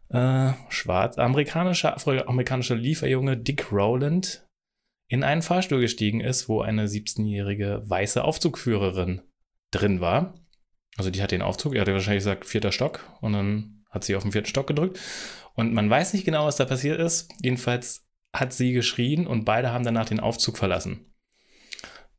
äh, 0.09 0.53
schwarz-amerikanischer, 0.69 1.95
afroamerikanischer 1.95 2.75
Lieferjunge 2.75 3.37
Dick 3.37 3.71
Rowland 3.71 4.45
in 5.07 5.23
einen 5.23 5.41
Fahrstuhl 5.41 5.81
gestiegen 5.81 6.21
ist, 6.21 6.47
wo 6.47 6.61
eine 6.61 6.87
17-jährige 6.87 7.83
weiße 7.85 8.23
Aufzugführerin 8.23 9.21
drin 9.71 9.99
war. 9.99 10.35
Also 10.97 11.09
die 11.09 11.21
hat 11.21 11.31
den 11.31 11.41
Aufzug, 11.41 11.73
er 11.73 11.81
hatte 11.81 11.93
wahrscheinlich 11.93 12.23
gesagt 12.23 12.45
vierter 12.45 12.71
Stock 12.71 13.11
und 13.21 13.33
dann 13.33 13.83
hat 13.89 14.03
sie 14.03 14.15
auf 14.15 14.23
den 14.23 14.31
vierten 14.31 14.47
Stock 14.47 14.67
gedrückt. 14.67 14.99
Und 15.55 15.73
man 15.73 15.89
weiß 15.89 16.13
nicht 16.13 16.25
genau, 16.25 16.45
was 16.45 16.55
da 16.55 16.65
passiert 16.65 16.99
ist. 16.99 17.31
Jedenfalls 17.41 18.05
hat 18.33 18.53
sie 18.53 18.73
geschrien 18.73 19.27
und 19.27 19.45
beide 19.45 19.71
haben 19.71 19.85
danach 19.85 20.05
den 20.05 20.19
Aufzug 20.19 20.57
verlassen. 20.57 21.13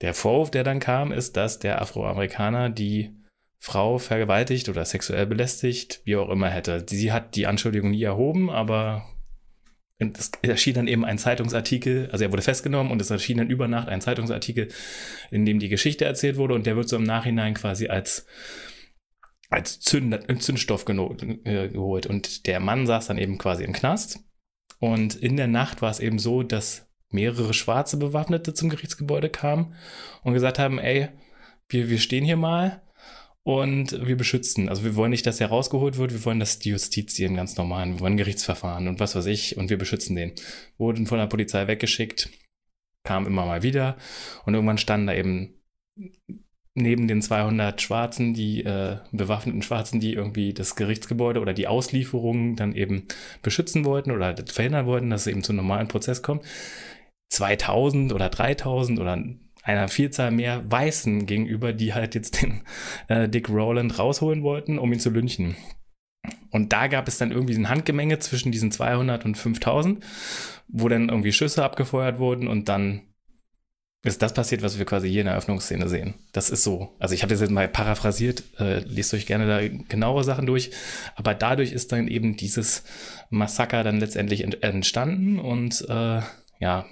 Der 0.00 0.14
Vorwurf, 0.14 0.50
der 0.50 0.64
dann 0.64 0.80
kam, 0.80 1.12
ist, 1.12 1.36
dass 1.36 1.58
der 1.58 1.80
Afroamerikaner 1.80 2.70
die 2.70 3.14
Frau 3.58 3.98
vergewaltigt 3.98 4.68
oder 4.68 4.84
sexuell 4.84 5.26
belästigt, 5.26 6.02
wie 6.04 6.16
auch 6.16 6.28
immer 6.28 6.50
hätte. 6.50 6.84
Sie 6.88 7.12
hat 7.12 7.34
die 7.34 7.46
Anschuldigung 7.46 7.90
nie 7.90 8.02
erhoben, 8.02 8.50
aber 8.50 9.06
es 9.98 10.32
erschien 10.42 10.74
dann 10.74 10.88
eben 10.88 11.04
ein 11.04 11.18
Zeitungsartikel, 11.18 12.10
also 12.12 12.24
er 12.24 12.32
wurde 12.32 12.42
festgenommen 12.42 12.92
und 12.92 13.00
es 13.00 13.10
erschien 13.10 13.38
dann 13.38 13.48
über 13.48 13.68
Nacht 13.68 13.88
ein 13.88 14.00
Zeitungsartikel, 14.00 14.68
in 15.30 15.46
dem 15.46 15.60
die 15.60 15.68
Geschichte 15.68 16.04
erzählt 16.04 16.36
wurde 16.36 16.54
und 16.54 16.66
der 16.66 16.76
wird 16.76 16.88
so 16.88 16.96
im 16.96 17.04
Nachhinein 17.04 17.54
quasi 17.54 17.88
als 17.88 18.26
als 19.54 19.80
Zünd 19.80 20.14
Zündstoff 20.42 20.84
äh, 20.88 21.68
geholt. 21.68 22.06
Und 22.06 22.46
der 22.46 22.60
Mann 22.60 22.86
saß 22.86 23.06
dann 23.06 23.18
eben 23.18 23.38
quasi 23.38 23.64
im 23.64 23.72
Knast. 23.72 24.20
Und 24.80 25.14
in 25.14 25.36
der 25.36 25.46
Nacht 25.46 25.80
war 25.80 25.90
es 25.90 26.00
eben 26.00 26.18
so, 26.18 26.42
dass 26.42 26.88
mehrere 27.10 27.54
schwarze 27.54 27.96
Bewaffnete 27.96 28.54
zum 28.54 28.68
Gerichtsgebäude 28.68 29.30
kamen 29.30 29.74
und 30.24 30.34
gesagt 30.34 30.58
haben, 30.58 30.78
ey, 30.78 31.08
wir, 31.68 31.88
wir 31.88 31.98
stehen 31.98 32.24
hier 32.24 32.36
mal 32.36 32.82
und 33.44 34.06
wir 34.06 34.16
beschützen. 34.16 34.68
Also 34.68 34.82
wir 34.84 34.96
wollen 34.96 35.10
nicht, 35.10 35.26
dass 35.26 35.40
er 35.40 35.48
rausgeholt 35.48 35.96
wird, 35.96 36.12
wir 36.12 36.24
wollen, 36.24 36.40
dass 36.40 36.58
die 36.58 36.70
Justiz 36.70 37.18
ihren 37.18 37.36
ganz 37.36 37.56
normalen, 37.56 37.94
wir 37.94 38.00
wollen 38.00 38.16
Gerichtsverfahren 38.16 38.88
und 38.88 38.98
was 38.98 39.14
weiß 39.14 39.26
ich 39.26 39.56
und 39.56 39.70
wir 39.70 39.78
beschützen 39.78 40.16
den. 40.16 40.32
Wurden 40.76 41.06
von 41.06 41.18
der 41.18 41.26
Polizei 41.26 41.68
weggeschickt, 41.68 42.30
kam 43.04 43.26
immer 43.26 43.46
mal 43.46 43.62
wieder 43.62 43.96
und 44.44 44.54
irgendwann 44.54 44.78
standen 44.78 45.06
da 45.06 45.14
eben 45.14 45.54
neben 46.74 47.06
den 47.06 47.22
200 47.22 47.80
Schwarzen, 47.80 48.34
die 48.34 48.64
äh, 48.64 48.98
bewaffneten 49.12 49.62
Schwarzen, 49.62 50.00
die 50.00 50.12
irgendwie 50.12 50.52
das 50.52 50.74
Gerichtsgebäude 50.74 51.40
oder 51.40 51.54
die 51.54 51.68
Auslieferung 51.68 52.56
dann 52.56 52.74
eben 52.74 53.04
beschützen 53.42 53.84
wollten 53.84 54.10
oder 54.10 54.34
verhindern 54.46 54.86
wollten, 54.86 55.10
dass 55.10 55.22
es 55.22 55.26
eben 55.28 55.44
zum 55.44 55.56
normalen 55.56 55.88
Prozess 55.88 56.22
kommt, 56.22 56.44
2000 57.30 58.12
oder 58.12 58.28
3000 58.28 58.98
oder 58.98 59.22
einer 59.62 59.88
Vielzahl 59.88 60.30
mehr 60.30 60.70
Weißen 60.70 61.26
gegenüber, 61.26 61.72
die 61.72 61.94
halt 61.94 62.14
jetzt 62.14 62.42
den 62.42 62.62
äh, 63.08 63.28
Dick 63.28 63.48
Rowland 63.48 63.98
rausholen 63.98 64.42
wollten, 64.42 64.78
um 64.78 64.92
ihn 64.92 65.00
zu 65.00 65.10
lynchen. 65.10 65.56
Und 66.50 66.72
da 66.72 66.86
gab 66.86 67.08
es 67.08 67.18
dann 67.18 67.32
irgendwie 67.32 67.54
ein 67.54 67.68
Handgemenge 67.68 68.18
zwischen 68.18 68.52
diesen 68.52 68.70
200 68.70 69.24
und 69.24 69.36
5000, 69.36 70.04
wo 70.68 70.88
dann 70.88 71.08
irgendwie 71.08 71.32
Schüsse 71.32 71.64
abgefeuert 71.64 72.18
wurden 72.18 72.48
und 72.48 72.68
dann 72.68 73.02
ist 74.04 74.22
das 74.22 74.34
passiert, 74.34 74.62
was 74.62 74.78
wir 74.78 74.84
quasi 74.84 75.08
hier 75.08 75.22
in 75.22 75.26
der 75.26 75.34
Eröffnungsszene 75.34 75.88
sehen. 75.88 76.14
Das 76.32 76.50
ist 76.50 76.62
so. 76.62 76.94
Also 76.98 77.14
ich 77.14 77.22
habe 77.22 77.32
das 77.32 77.40
jetzt 77.40 77.50
mal 77.50 77.68
paraphrasiert, 77.68 78.44
äh, 78.58 78.80
lest 78.80 79.14
euch 79.14 79.26
gerne 79.26 79.46
da 79.46 79.66
genaue 79.88 80.24
Sachen 80.24 80.46
durch, 80.46 80.70
aber 81.16 81.34
dadurch 81.34 81.72
ist 81.72 81.90
dann 81.92 82.06
eben 82.06 82.36
dieses 82.36 82.84
Massaker 83.30 83.82
dann 83.82 84.00
letztendlich 84.00 84.44
entstanden 84.62 85.38
und 85.38 85.86
äh, 85.88 86.20
ja, 86.60 86.86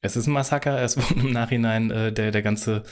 es 0.00 0.16
ist 0.16 0.26
ein 0.26 0.32
Massaker, 0.32 0.82
es 0.82 0.96
wurde 0.96 1.20
im 1.20 1.32
Nachhinein, 1.32 1.90
äh, 1.90 2.12
der, 2.12 2.30
der, 2.30 2.42
ganze, 2.42 2.82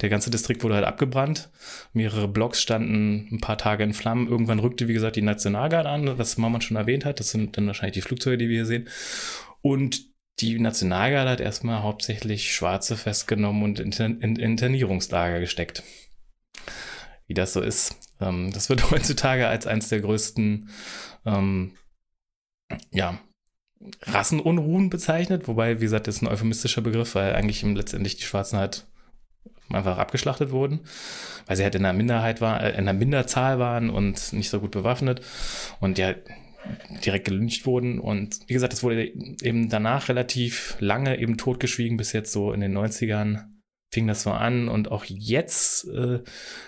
der 0.00 0.08
ganze 0.08 0.30
Distrikt 0.30 0.62
wurde 0.62 0.76
halt 0.76 0.84
abgebrannt. 0.84 1.50
Mehrere 1.92 2.28
Blocks 2.28 2.62
standen 2.62 3.28
ein 3.32 3.40
paar 3.40 3.58
Tage 3.58 3.82
in 3.82 3.92
Flammen. 3.92 4.28
Irgendwann 4.28 4.60
rückte, 4.60 4.88
wie 4.88 4.92
gesagt, 4.92 5.16
die 5.16 5.22
Nationalgarde 5.22 5.88
an, 5.88 6.16
was 6.18 6.38
Maman 6.38 6.60
schon 6.60 6.76
erwähnt 6.76 7.04
hat. 7.04 7.18
Das 7.18 7.30
sind 7.30 7.56
dann 7.56 7.66
wahrscheinlich 7.66 7.94
die 7.94 8.02
Flugzeuge, 8.02 8.38
die 8.38 8.48
wir 8.48 8.56
hier 8.56 8.66
sehen. 8.66 8.88
Und 9.62 10.15
die 10.40 10.58
Nationalgarde 10.58 11.30
hat 11.30 11.40
erstmal 11.40 11.82
hauptsächlich 11.82 12.54
Schwarze 12.54 12.96
festgenommen 12.96 13.62
und 13.62 13.80
in, 13.80 14.20
in 14.20 14.36
Internierungslager 14.36 15.40
gesteckt. 15.40 15.82
Wie 17.26 17.34
das 17.34 17.52
so 17.52 17.60
ist. 17.60 17.96
Ähm, 18.20 18.52
das 18.52 18.68
wird 18.68 18.90
heutzutage 18.90 19.48
als 19.48 19.66
eines 19.66 19.88
der 19.88 20.00
größten 20.00 20.68
ähm, 21.24 21.72
ja, 22.90 23.18
Rassenunruhen 24.02 24.90
bezeichnet, 24.90 25.48
wobei, 25.48 25.80
wie 25.80 25.84
gesagt, 25.84 26.06
das 26.06 26.16
ist 26.16 26.22
ein 26.22 26.28
euphemistischer 26.28 26.82
Begriff, 26.82 27.14
weil 27.14 27.34
eigentlich 27.34 27.62
letztendlich 27.62 28.16
die 28.16 28.24
Schwarzen 28.24 28.58
halt 28.58 28.86
einfach 29.70 29.98
abgeschlachtet 29.98 30.50
wurden, 30.50 30.80
weil 31.46 31.56
sie 31.56 31.62
halt 31.62 31.74
in 31.74 31.84
einer 31.84 31.96
Minderheit 31.96 32.40
waren, 32.40 32.60
äh, 32.60 32.70
in 32.70 32.88
einer 32.88 32.92
Minderzahl 32.92 33.58
waren 33.58 33.90
und 33.90 34.32
nicht 34.32 34.50
so 34.50 34.60
gut 34.60 34.70
bewaffnet 34.70 35.22
und 35.80 35.98
ja 35.98 36.14
direkt 37.04 37.26
gelyncht 37.26 37.66
wurden. 37.66 37.98
Und 37.98 38.40
wie 38.46 38.54
gesagt, 38.54 38.72
es 38.72 38.82
wurde 38.82 39.06
eben 39.42 39.68
danach 39.68 40.08
relativ 40.08 40.76
lange 40.80 41.18
eben 41.18 41.36
totgeschwiegen, 41.36 41.96
bis 41.96 42.12
jetzt 42.12 42.32
so 42.32 42.52
in 42.52 42.60
den 42.60 42.76
90ern 42.76 43.46
fing 43.92 44.06
das 44.06 44.22
so 44.22 44.30
an. 44.30 44.68
Und 44.68 44.90
auch 44.90 45.04
jetzt 45.04 45.88
äh, 45.88 46.22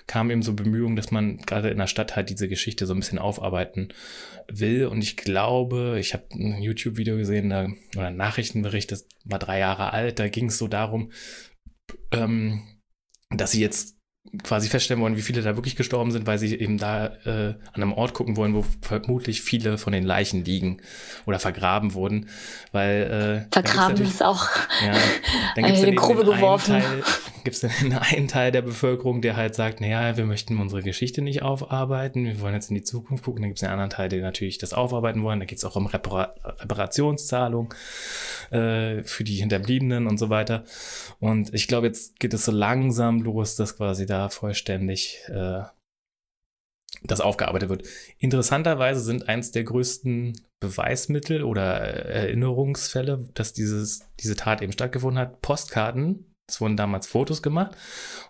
kam 0.07 0.31
eben 0.31 0.43
so 0.43 0.55
Bemühungen, 0.55 0.97
dass 0.97 1.11
man 1.11 1.39
gerade 1.39 1.71
in 1.71 1.79
der 1.79 1.87
Stadt 1.87 2.17
halt 2.17 2.31
diese 2.31 2.49
Geschichte 2.49 2.87
so 2.87 2.95
ein 2.95 3.01
bisschen 3.01 3.19
aufarbeiten 3.19 3.89
will. 4.49 4.87
Und 4.87 5.03
ich 5.03 5.17
glaube, 5.17 5.99
ich 6.01 6.15
habe 6.15 6.25
ein 6.33 6.63
YouTube-Video 6.63 7.17
gesehen 7.17 7.51
da, 7.51 7.69
oder 7.97 8.07
ein 8.07 8.17
Nachrichtenbericht, 8.17 8.91
das 8.93 9.07
war 9.25 9.39
drei 9.39 9.59
Jahre 9.59 9.93
alt, 9.93 10.19
da 10.19 10.29
ging 10.29 10.47
es 10.47 10.59
so 10.59 10.69
darum, 10.69 11.13
ähm, 12.13 12.63
dass 13.31 13.51
sie 13.53 13.61
jetzt 13.61 13.98
quasi 14.43 14.69
feststellen 14.69 15.03
wollen, 15.03 15.17
wie 15.17 15.23
viele 15.23 15.43
da 15.43 15.57
wirklich 15.57 15.77
gestorben 15.77 16.11
sind, 16.11 16.27
weil 16.27 16.39
sie 16.39 16.55
eben 16.59 16.79
da 16.79 17.07
äh, 17.25 17.55
an 17.73 17.83
einem 17.83 17.93
Ort 17.93 18.15
gucken 18.15 18.37
wollen, 18.37 18.55
wo 18.55 18.65
vermutlich 18.83 19.43
viele 19.43 19.79
von 19.79 19.93
den 19.93 20.05
Leichen 20.05 20.45
liegen 20.45 20.79
oder 21.27 21.39
vergraben 21.39 21.95
wurden, 21.95 22.29
weil 22.73 23.47
äh, 23.49 23.53
vergraben 23.53 24.03
ist 24.03 24.23
auch 24.23 24.47
ja, 24.85 24.93
eine 25.65 25.95
Grube 25.95 26.25
geworfen. 26.25 26.83
Gibt 27.49 27.63
es 27.65 27.81
dann 27.81 27.93
einen 27.99 28.29
Teil 28.29 28.53
der 28.53 28.61
Bevölkerung, 28.61 29.23
der 29.23 29.35
halt 29.35 29.55
sagt, 29.55 29.81
naja, 29.81 30.19
wir 30.19 30.27
möchten 30.27 30.59
unsere 30.59 30.83
Geschichte 30.83 31.23
nicht 31.23 31.41
aufarbeiten, 31.41 32.27
wir 32.27 32.41
wollen 32.43 32.53
jetzt 32.53 32.69
in 32.69 32.75
die 32.75 32.83
Zukunft 32.83 33.25
gucken. 33.25 33.41
Dann 33.41 33.49
gibt 33.49 33.59
es 33.59 33.63
einen 33.63 33.73
anderen 33.73 33.89
Teil, 33.89 34.11
der 34.11 34.21
natürlich 34.21 34.59
das 34.59 34.75
aufarbeiten 34.75 35.23
wollen. 35.23 35.41
Da 35.41 35.47
geht 35.47 35.57
es 35.57 35.65
auch 35.65 35.77
um 35.77 35.87
Repara 35.87 36.35
Reparationszahlung 36.45 37.73
äh, 38.51 39.03
für 39.03 39.25
die 39.25 39.37
Hinterbliebenen 39.37 40.07
und 40.07 40.19
so 40.19 40.29
weiter. 40.29 40.65
Und 41.21 41.55
ich 41.55 41.69
glaube, 41.69 41.87
jetzt 41.87 42.21
geht 42.21 42.35
es 42.35 42.45
so 42.45 42.53
langsam 42.53 43.23
los, 43.23 43.57
dass 43.57 43.79
quasi 43.79 44.05
da 44.05 44.29
vollständig 44.29 45.23
äh, 45.29 45.63
das 47.03 47.23
aufgearbeitet 47.23 47.71
wird. 47.71 47.85
Interessanterweise 48.19 49.01
sind 49.01 49.27
eins 49.27 49.53
der 49.53 49.65
größten 49.65 50.39
Beweismittel 50.61 51.45
oder 51.45 51.81
äh, 51.81 52.27
Erinnerungsfälle, 52.27 53.27
dass 53.33 53.55
dieses, 53.55 54.07
diese 54.21 54.37
Tat 54.37 54.61
eben 54.61 54.73
stattgefunden 54.73 55.19
hat, 55.19 55.41
Postkarten. 55.41 56.28
Es 56.49 56.61
wurden 56.61 56.77
damals 56.77 57.07
Fotos 57.07 57.43
gemacht 57.43 57.77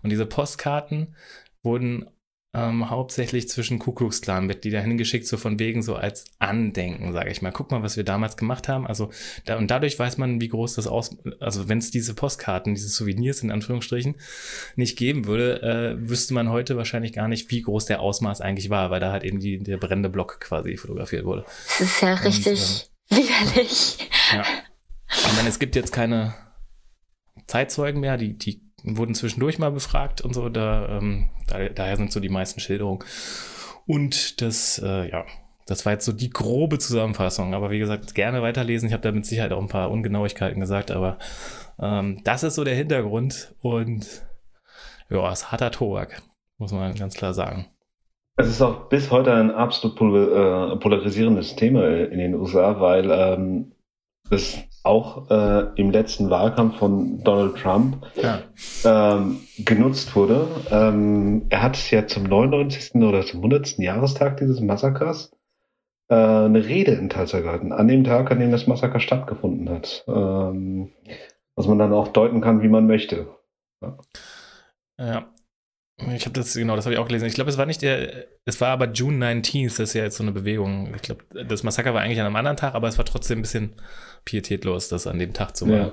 und 0.03 0.11
diese 0.11 0.27
Postkarten 0.27 1.15
wurden 1.63 2.11
ähm, 2.55 2.89
hauptsächlich 2.89 3.49
zwischen 3.49 3.79
Ku 3.79 3.93
Klux 3.93 4.23
Klan 4.23 4.47
Mitglieder 4.47 4.81
hingeschickt, 4.81 5.27
so 5.27 5.37
von 5.37 5.59
wegen 5.59 5.83
so 5.83 5.95
als 5.95 6.25
Andenken, 6.39 7.13
sage 7.13 7.31
ich 7.31 7.43
mal. 7.43 7.53
Guck 7.53 7.71
mal, 7.71 7.83
was 7.83 7.97
wir 7.97 8.05
damals 8.05 8.37
gemacht 8.37 8.69
haben. 8.69 8.87
Also 8.87 9.11
da, 9.45 9.57
und 9.57 9.71
dadurch 9.71 9.99
weiß 9.99 10.17
man, 10.17 10.41
wie 10.41 10.49
groß 10.49 10.75
das 10.75 10.87
aus, 10.87 11.17
also 11.41 11.69
wenn 11.69 11.79
es 11.79 11.91
diese 11.91 12.15
Postkarten, 12.15 12.75
diese 12.75 12.89
Souvenirs 12.89 13.43
in 13.43 13.51
Anführungsstrichen 13.51 14.17
nicht 14.77 14.97
geben 14.97 15.27
würde, 15.27 15.63
äh, 15.63 16.09
wüsste 16.09 16.33
man 16.33 16.49
heute 16.49 16.77
wahrscheinlich 16.77 17.13
gar 17.13 17.29
nicht, 17.29 17.51
wie 17.51 17.63
groß 17.63 17.85
der 17.85 18.01
Ausmaß 18.01 18.41
eigentlich 18.41 18.71
war, 18.71 18.91
weil 18.91 19.01
da 19.01 19.13
halt 19.13 19.25
eben 19.25 19.41
die, 19.41 19.59
der 19.59 19.77
brennende 19.77 20.09
Block 20.09 20.41
quasi 20.41 20.77
fotografiert 20.79 21.27
wurde. 21.27 21.45
Das 21.79 21.81
ist 21.83 22.01
ja 22.01 22.15
richtig 22.15 22.91
und, 23.11 23.19
ähm, 23.19 23.25
widerlich. 23.25 24.11
Ja. 24.33 24.45
Ich 25.11 25.37
meine, 25.37 25.49
es 25.49 25.59
gibt 25.59 25.77
jetzt 25.77 25.93
keine 25.93 26.35
Zeitzeugen 27.47 28.01
mehr, 28.01 28.17
die, 28.17 28.37
die 28.37 28.61
wurden 28.85 29.15
zwischendurch 29.15 29.59
mal 29.59 29.71
befragt 29.71 30.21
und 30.21 30.35
so. 30.35 30.49
Da, 30.49 30.99
ähm, 30.99 31.31
da, 31.47 31.69
daher 31.69 31.97
sind 31.97 32.13
so 32.13 32.21
die 32.21 32.29
meisten 32.29 32.61
Schilderungen. 32.61 33.05
Und 33.87 34.41
das, 34.41 34.81
äh, 34.85 35.11
ja, 35.11 35.25
das 35.67 35.85
war 35.85 35.93
jetzt 35.93 36.05
so 36.05 36.13
die 36.13 36.31
grobe 36.31 36.79
Zusammenfassung. 36.79 37.55
Aber 37.55 37.71
wie 37.71 37.79
gesagt, 37.79 38.15
gerne 38.15 38.43
weiterlesen. 38.43 38.89
Ich 38.89 38.93
habe 38.93 39.03
da 39.03 39.13
mit 39.13 39.27
Sicherheit 39.27 39.53
auch 39.53 39.61
ein 39.61 39.69
paar 39.69 39.91
Ungenauigkeiten 39.91 40.61
gesagt, 40.61 40.91
aber 40.91 41.19
ähm, 41.81 42.21
das 42.25 42.43
ist 42.43 42.55
so 42.55 42.65
der 42.65 42.75
Hintergrund. 42.75 43.55
Und 43.61 44.27
ja, 45.11 45.31
es 45.33 45.51
harter 45.51 45.71
Tobak, 45.71 46.23
muss 46.59 46.73
man 46.73 46.95
ganz 46.95 47.15
klar 47.15 47.35
sagen. 47.35 47.67
Es 48.37 48.47
ist 48.47 48.63
auch 48.63 48.89
bis 48.89 49.11
heute 49.11 49.33
ein 49.35 49.51
absolut 49.51 49.97
äh, 49.97 50.77
polarisierendes 50.77 51.57
Thema 51.57 51.89
in 51.89 52.19
den 52.19 52.35
USA, 52.35 52.79
weil 52.79 53.11
ähm, 53.11 53.73
es 54.31 54.59
auch 54.83 55.31
äh, 55.31 55.67
im 55.77 55.91
letzten 55.91 56.31
Wahlkampf 56.31 56.79
von 56.79 57.23
Donald 57.23 57.57
Trump 57.57 58.07
ja. 58.17 58.41
ähm, 58.85 59.41
genutzt 59.59 60.15
wurde. 60.17 60.47
Ähm, 60.71 61.47
er 61.51 61.63
hat 61.63 61.91
ja 61.91 62.07
zum 62.07 62.25
99. 62.25 62.95
oder 63.03 63.23
zum 63.23 63.41
100. 63.41 63.79
Jahrestag 63.79 64.39
dieses 64.39 64.61
Massakers 64.61 65.33
äh, 66.09 66.15
eine 66.15 66.65
Rede 66.65 66.93
in 66.93 67.11
Tulsa 67.11 67.41
gehalten, 67.41 67.73
an 67.73 67.89
dem 67.89 68.05
Tag, 68.05 68.31
an 68.31 68.41
dem 68.41 68.51
das 68.51 68.67
Massaker 68.67 69.01
stattgefunden 69.01 69.69
hat. 69.69 70.05
Ähm, 70.09 70.93
was 71.55 71.67
man 71.67 71.79
dann 71.79 71.93
auch 71.93 72.09
deuten 72.09 72.41
kann, 72.41 72.63
wie 72.63 72.69
man 72.69 72.87
möchte. 72.87 73.27
Ja. 73.83 73.99
ja. 74.99 75.27
Ich 76.15 76.25
habe 76.27 76.33
das, 76.33 76.55
genau, 76.55 76.77
das 76.77 76.85
habe 76.85 76.95
ich 76.95 77.01
auch 77.01 77.09
gelesen. 77.09 77.27
Ich 77.27 77.35
glaube, 77.35 77.51
es 77.51 77.59
war 77.59 77.67
nicht 77.67 77.83
der, 77.83 78.27
es 78.45 78.61
war 78.61 78.69
aber 78.69 78.93
June 78.93 79.25
19th, 79.25 79.67
das 79.79 79.81
ist 79.81 79.95
ja 79.95 80.05
jetzt 80.05 80.17
so 80.17 80.23
eine 80.23 80.31
Bewegung. 80.31 80.95
Ich 80.95 81.03
glaube, 81.03 81.25
das 81.33 81.65
Massaker 81.65 81.93
war 81.93 82.03
eigentlich 82.03 82.21
an 82.21 82.27
einem 82.27 82.37
anderen 82.37 82.57
Tag, 82.57 82.75
aber 82.75 82.87
es 82.87 82.99
war 82.99 83.05
trotzdem 83.05 83.41
ein 83.41 83.43
bisschen 83.43 83.75
pietätlos, 84.25 84.89
das 84.89 85.09
an 85.09 85.19
dem 85.19 85.33
Tag 85.33 85.57
zu 85.57 85.67
machen. 85.67 85.93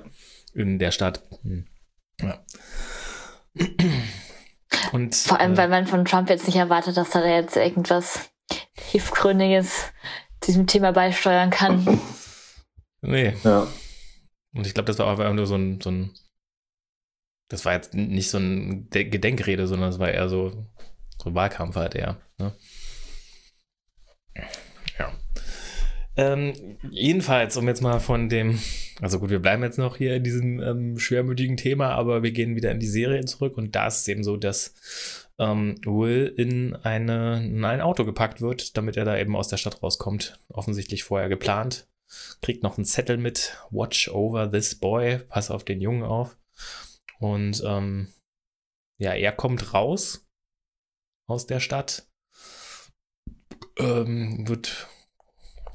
Ja. 0.54 0.62
In 0.62 0.78
der 0.78 0.91
Stadt. 0.91 1.24
Hm. 1.41 1.65
Ja. 2.22 2.39
Und, 4.91 5.15
Vor 5.15 5.39
allem, 5.39 5.54
äh, 5.54 5.58
weil 5.58 5.70
man 5.70 5.88
von 5.88 6.06
Trump 6.06 6.30
jetzt 6.30 6.46
nicht 6.46 6.58
erwartet, 6.58 6.98
dass 6.98 7.15
er 7.15 7.28
jetzt 7.28 7.58
irgendwas 7.58 8.30
Tiefgründiges 8.91 9.91
diesem 10.44 10.68
Thema 10.68 10.91
beisteuern 10.91 11.50
kann. 11.50 12.00
Nee. 13.02 13.34
Ja. 13.44 13.68
Und 14.54 14.68
ich 14.68 14.74
glaube, 14.74 14.88
das 14.88 15.00
war 15.00 15.10
einfach 15.10 15.34
nur 15.34 15.48
so 15.48 15.56
ein, 15.56 15.82
so 15.82 15.91
ein 15.91 16.13
das 17.48 17.66
war 17.66 17.74
jetzt 17.74 17.94
nicht 17.94 18.30
so 18.30 18.38
ein 18.38 18.90
Gedenkrede, 18.90 19.68
sondern 19.68 19.90
es 19.90 20.00
war 20.00 20.10
eher 20.10 20.30
so, 20.30 20.66
so 21.22 21.34
Wahlkampf 21.36 21.76
halt 21.76 21.96
eher. 21.96 22.18
Ne? 22.38 22.54
Ja. 25.00 25.14
Ähm, 26.18 26.78
jedenfalls, 26.92 27.58
um 27.58 27.68
jetzt 27.68 27.82
mal 27.82 28.00
von 28.00 28.30
dem, 28.30 28.60
also 29.02 29.20
gut, 29.20 29.30
wir 29.30 29.40
bleiben 29.40 29.64
jetzt 29.64 29.78
noch 29.78 29.98
hier 29.98 30.16
in 30.16 30.24
diesem 30.24 30.62
ähm, 30.62 30.98
schwermütigen 30.98 31.58
Thema, 31.58 31.90
aber 31.90 32.24
wir 32.24 32.32
gehen 32.32 32.56
wieder 32.56 32.72
in 32.72 32.80
die 32.80 32.88
Serie 32.88 33.26
zurück 33.26 33.58
und 33.58 33.76
da 33.76 33.88
ist 33.88 34.00
es 34.00 34.08
eben 34.08 34.24
so, 34.24 34.38
dass 34.38 34.74
ähm, 35.38 35.76
Will 35.86 36.34
in, 36.38 36.76
eine, 36.76 37.44
in 37.46 37.64
ein 37.66 37.82
Auto 37.82 38.06
gepackt 38.06 38.42
wird, 38.42 38.78
damit 38.78 38.96
er 38.96 39.04
da 39.04 39.18
eben 39.18 39.36
aus 39.36 39.50
der 39.50 39.58
Stadt 39.58 39.84
rauskommt. 39.84 40.40
Offensichtlich 40.48 41.04
vorher 41.04 41.28
geplant. 41.28 41.88
Kriegt 42.42 42.64
noch 42.64 42.78
einen 42.78 42.86
Zettel 42.86 43.18
mit, 43.18 43.58
Watch 43.72 44.08
over 44.08 44.50
this 44.50 44.76
boy, 44.76 45.20
pass 45.28 45.52
auf 45.52 45.66
den 45.66 45.82
Jungen 45.82 46.04
auf. 46.04 46.38
Und 47.19 47.63
ähm, 47.65 48.13
ja, 48.97 49.13
er 49.13 49.32
kommt 49.32 49.73
raus 49.73 50.28
aus 51.28 51.47
der 51.47 51.60
Stadt, 51.60 52.08
ähm, 53.78 54.47
wird 54.47 54.88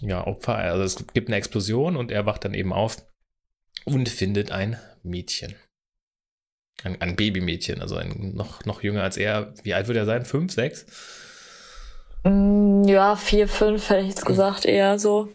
ja 0.00 0.26
Opfer, 0.26 0.57
also 0.57 0.83
es 0.83 1.07
gibt 1.12 1.29
eine 1.29 1.37
Explosion 1.37 1.96
und 1.96 2.11
er 2.11 2.24
wacht 2.24 2.44
dann 2.44 2.55
eben 2.55 2.72
auf 2.72 2.96
und 3.85 4.09
findet 4.09 4.53
ein 4.53 4.79
Mädchen. 5.03 5.55
Ein, 6.83 7.00
ein 7.00 7.16
Babymädchen, 7.16 7.83
also 7.83 7.96
ein, 7.96 8.35
noch, 8.35 8.64
noch 8.64 8.83
jünger 8.83 9.03
als 9.03 9.18
er. 9.18 9.53
Wie 9.62 9.74
alt 9.74 9.87
wird 9.88 9.98
er 9.98 10.07
sein? 10.07 10.24
Fünf, 10.24 10.53
sechs? 10.53 10.87
Mm, 12.24 12.85
ja, 12.85 13.16
vier, 13.16 13.48
fünf 13.48 13.90
hätte 13.90 14.03
ich 14.03 14.09
jetzt 14.09 14.24
gesagt, 14.24 14.64
eher 14.64 14.98
so. 14.98 15.29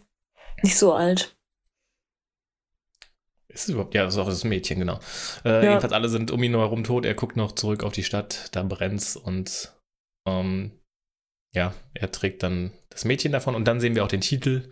Nicht 0.62 0.76
so 0.76 0.92
alt. 0.92 1.35
Ist 3.48 3.64
es 3.64 3.68
überhaupt? 3.70 3.94
Ja, 3.94 4.04
das 4.04 4.14
ist 4.14 4.20
auch 4.20 4.28
das 4.28 4.44
Mädchen, 4.44 4.78
genau. 4.78 4.98
Äh, 5.44 5.50
ja. 5.50 5.62
Jedenfalls 5.62 5.92
alle 5.92 6.08
sind 6.08 6.30
um 6.30 6.42
ihn 6.42 6.56
herum 6.56 6.84
tot. 6.84 7.04
Er 7.04 7.14
guckt 7.14 7.36
noch 7.36 7.52
zurück 7.52 7.84
auf 7.84 7.92
die 7.92 8.04
Stadt, 8.04 8.48
da 8.52 8.62
brennt's 8.62 9.16
und 9.16 9.72
ähm, 10.26 10.72
ja, 11.54 11.72
er 11.94 12.10
trägt 12.10 12.42
dann 12.42 12.72
das 12.90 13.04
Mädchen 13.04 13.32
davon 13.32 13.54
und 13.54 13.66
dann 13.66 13.80
sehen 13.80 13.94
wir 13.94 14.04
auch 14.04 14.08
den 14.08 14.20
Titel 14.20 14.70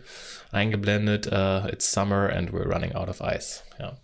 eingeblendet: 0.51 1.27
uh, 1.27 1.67
It's 1.67 1.91
Summer 1.91 2.29
and 2.29 2.51
we're 2.51 2.71
running 2.71 2.93
out 2.93 3.09
of 3.09 3.21
ice. 3.21 3.63
Ja. 3.79 3.97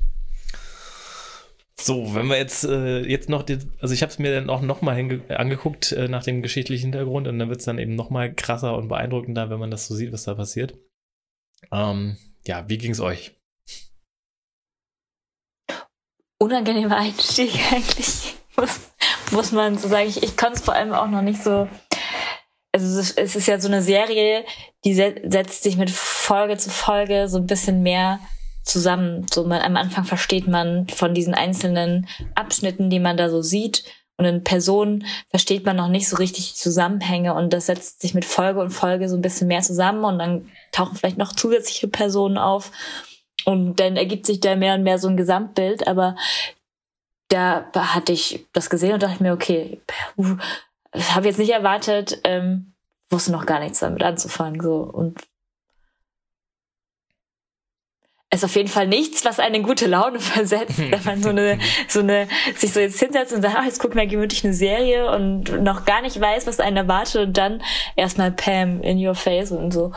So, 1.79 2.13
wenn 2.13 2.27
wir 2.27 2.38
jetzt, 2.38 2.63
äh, 2.63 2.99
jetzt 2.99 3.27
noch, 3.27 3.41
die, 3.41 3.57
also 3.79 3.93
ich 3.93 4.03
habe 4.03 4.12
es 4.12 4.19
mir 4.19 4.34
dann 4.34 4.49
auch 4.51 4.62
nochmal 4.62 5.21
angeguckt 5.29 5.91
äh, 5.91 6.07
nach 6.07 6.23
dem 6.23 6.43
geschichtlichen 6.43 6.91
Hintergrund 6.91 7.27
und 7.27 7.39
dann 7.39 7.49
wird 7.49 7.60
es 7.60 7.65
dann 7.65 7.79
eben 7.79 7.95
nochmal 7.95 8.34
krasser 8.34 8.75
und 8.75 8.88
beeindruckender, 8.88 9.49
wenn 9.49 9.60
man 9.60 9.71
das 9.71 9.88
so 9.88 9.95
sieht, 9.95 10.12
was 10.12 10.23
da 10.23 10.36
passiert. 10.36 10.77
Ähm, 11.71 12.17
ja, 12.45 12.69
wie 12.69 12.77
ging 12.77 12.91
es 12.91 12.99
euch? 12.99 13.40
Unangenehmer 16.41 16.97
Einstieg 16.97 17.51
eigentlich, 17.71 18.34
muss, 18.58 18.80
muss 19.30 19.51
man 19.51 19.77
so 19.77 19.88
sagen. 19.88 20.10
Ich, 20.10 20.23
ich 20.23 20.36
konnte 20.36 20.56
es 20.56 20.62
vor 20.62 20.73
allem 20.73 20.91
auch 20.91 21.08
noch 21.08 21.21
nicht 21.21 21.43
so. 21.43 21.67
Also 22.71 22.99
es 22.99 23.36
ist 23.36 23.47
ja 23.47 23.60
so 23.60 23.67
eine 23.67 23.84
Serie, 23.84 24.43
die 24.84 24.95
setzt 24.95 25.62
sich 25.62 25.77
mit 25.77 25.91
Folge 25.91 26.58
zu 26.58 26.71
Folge 26.71 27.27
so 27.27 27.38
ein 27.38 27.45
bisschen 27.45 27.84
mehr 27.84 28.19
zusammen. 28.63 29.27
So 29.32 29.43
man, 29.43 29.62
am 29.62 29.77
Anfang 29.77 30.04
versteht 30.04 30.47
man 30.47 30.88
von 30.88 31.13
diesen 31.13 31.36
einzelnen 31.36 32.08
Abschnitten, 32.34 32.89
die 32.89 32.99
man 32.99 33.17
da 33.17 33.30
so 33.30 33.43
sieht. 33.43 33.84
Und 34.17 34.25
in 34.25 34.43
Personen 34.43 35.06
versteht 35.30 35.65
man 35.65 35.75
noch 35.75 35.89
nicht 35.89 36.10
so 36.10 36.15
richtig 36.15 36.56
Zusammenhänge 36.56 37.36
und 37.36 37.54
das 37.54 37.67
setzt 37.67 38.01
sich 38.01 38.13
mit 38.13 38.25
Folge 38.25 38.62
und 38.62 38.71
Folge 38.71 39.10
so 39.10 39.15
ein 39.15 39.21
bisschen 39.21 39.47
mehr 39.47 39.62
zusammen 39.62 40.06
und 40.06 40.17
dann 40.17 40.49
tauchen 40.71 40.95
vielleicht 40.95 41.17
noch 41.17 41.34
zusätzliche 41.34 41.88
Personen 41.88 42.38
auf 42.38 42.71
und 43.45 43.75
dann 43.80 43.97
ergibt 43.97 44.25
sich 44.25 44.39
da 44.39 44.56
mehr 44.56 44.75
und 44.75 44.84
mehr 44.84 44.99
so 44.99 45.08
ein 45.08 45.17
Gesamtbild. 45.17 45.88
Aber 45.88 46.15
da 47.30 47.65
hatte 47.73 48.12
ich 48.12 48.45
das 48.54 48.69
gesehen 48.69 48.93
und 48.93 49.04
dachte 49.04 49.23
mir, 49.23 49.34
okay, 49.34 49.82
habe 50.95 51.27
jetzt 51.27 51.39
nicht 51.39 51.51
erwartet, 51.51 52.19
ähm, 52.23 52.73
wusste 53.10 53.32
noch 53.32 53.45
gar 53.45 53.60
nichts 53.60 53.80
damit 53.80 54.04
anzufangen. 54.04 54.62
So 54.62 54.82
und 54.82 55.21
ist 58.34 58.45
auf 58.45 58.56
jeden 58.56 58.69
Fall 58.69 58.88
nichts, 58.88 59.25
was 59.25 59.39
eine 59.39 59.62
gute 59.62 59.88
Laune 59.88 60.19
versetzt, 60.21 60.80
wenn 60.91 61.04
man 61.04 61.21
so 61.21 61.30
eine, 61.30 61.60
so 61.88 61.99
eine, 61.99 62.27
sich 62.56 62.73
so 62.73 62.80
jetzt 62.80 62.99
hinsetzt 62.99 63.34
und 63.34 63.41
sagt, 63.41 63.56
ach, 63.58 63.65
jetzt 63.65 63.80
gucken 63.80 63.99
wir 63.99 64.08
gemütlich 64.08 64.43
eine 64.43 64.54
Serie 64.54 65.12
und 65.12 65.62
noch 65.63 65.86
gar 65.86 66.01
nicht 66.01 66.19
weiß, 66.19 66.47
was 66.47 66.60
einen 66.60 66.77
erwartet 66.77 67.27
und 67.27 67.38
dann 67.38 67.62
erstmal 67.95 68.32
Pam 68.32 68.82
in 68.82 69.06
your 69.06 69.15
face 69.15 69.51
und 69.51 69.71
so, 69.71 69.93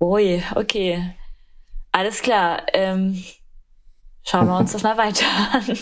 ui, 0.00 0.42
okay, 0.54 1.14
alles 1.94 2.22
klar, 2.22 2.62
ähm, 2.72 3.16
schauen 4.24 4.48
wir 4.48 4.58
uns 4.58 4.72
das 4.72 4.82
mal 4.82 4.98
weiter 4.98 5.26
an. 5.52 5.78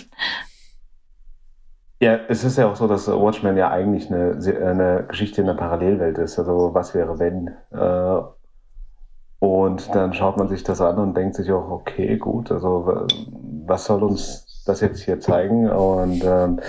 Ja, 2.01 2.16
es 2.29 2.44
ist 2.44 2.59
ja 2.59 2.70
auch 2.70 2.77
so, 2.77 2.87
dass 2.87 3.09
Watchmen 3.09 3.57
ja 3.57 3.70
eigentlich 3.70 4.11
eine, 4.11 4.37
eine 4.66 5.07
Geschichte 5.09 5.40
in 5.40 5.46
der 5.46 5.55
Parallelwelt 5.55 6.18
ist. 6.18 6.38
Also 6.38 6.75
was 6.75 6.94
wäre 6.94 7.18
wenn? 7.18 7.48
Äh, 7.70 8.22
und 9.38 9.94
dann 9.94 10.12
schaut 10.12 10.37
man 10.37 10.48
sich 10.48 10.64
das 10.64 10.81
an 10.81 10.98
und 10.98 11.16
denkt 11.16 11.37
sich 11.37 11.51
auch, 11.51 11.70
okay, 11.70 12.16
gut, 12.18 12.53
also 12.53 13.07
was 13.66 13.87
soll 13.87 14.03
uns 14.03 14.62
das 14.66 14.81
jetzt 14.81 15.01
hier 15.03 15.20
zeigen? 15.20 15.70
Und 15.70 16.22
ähm, 16.25 16.61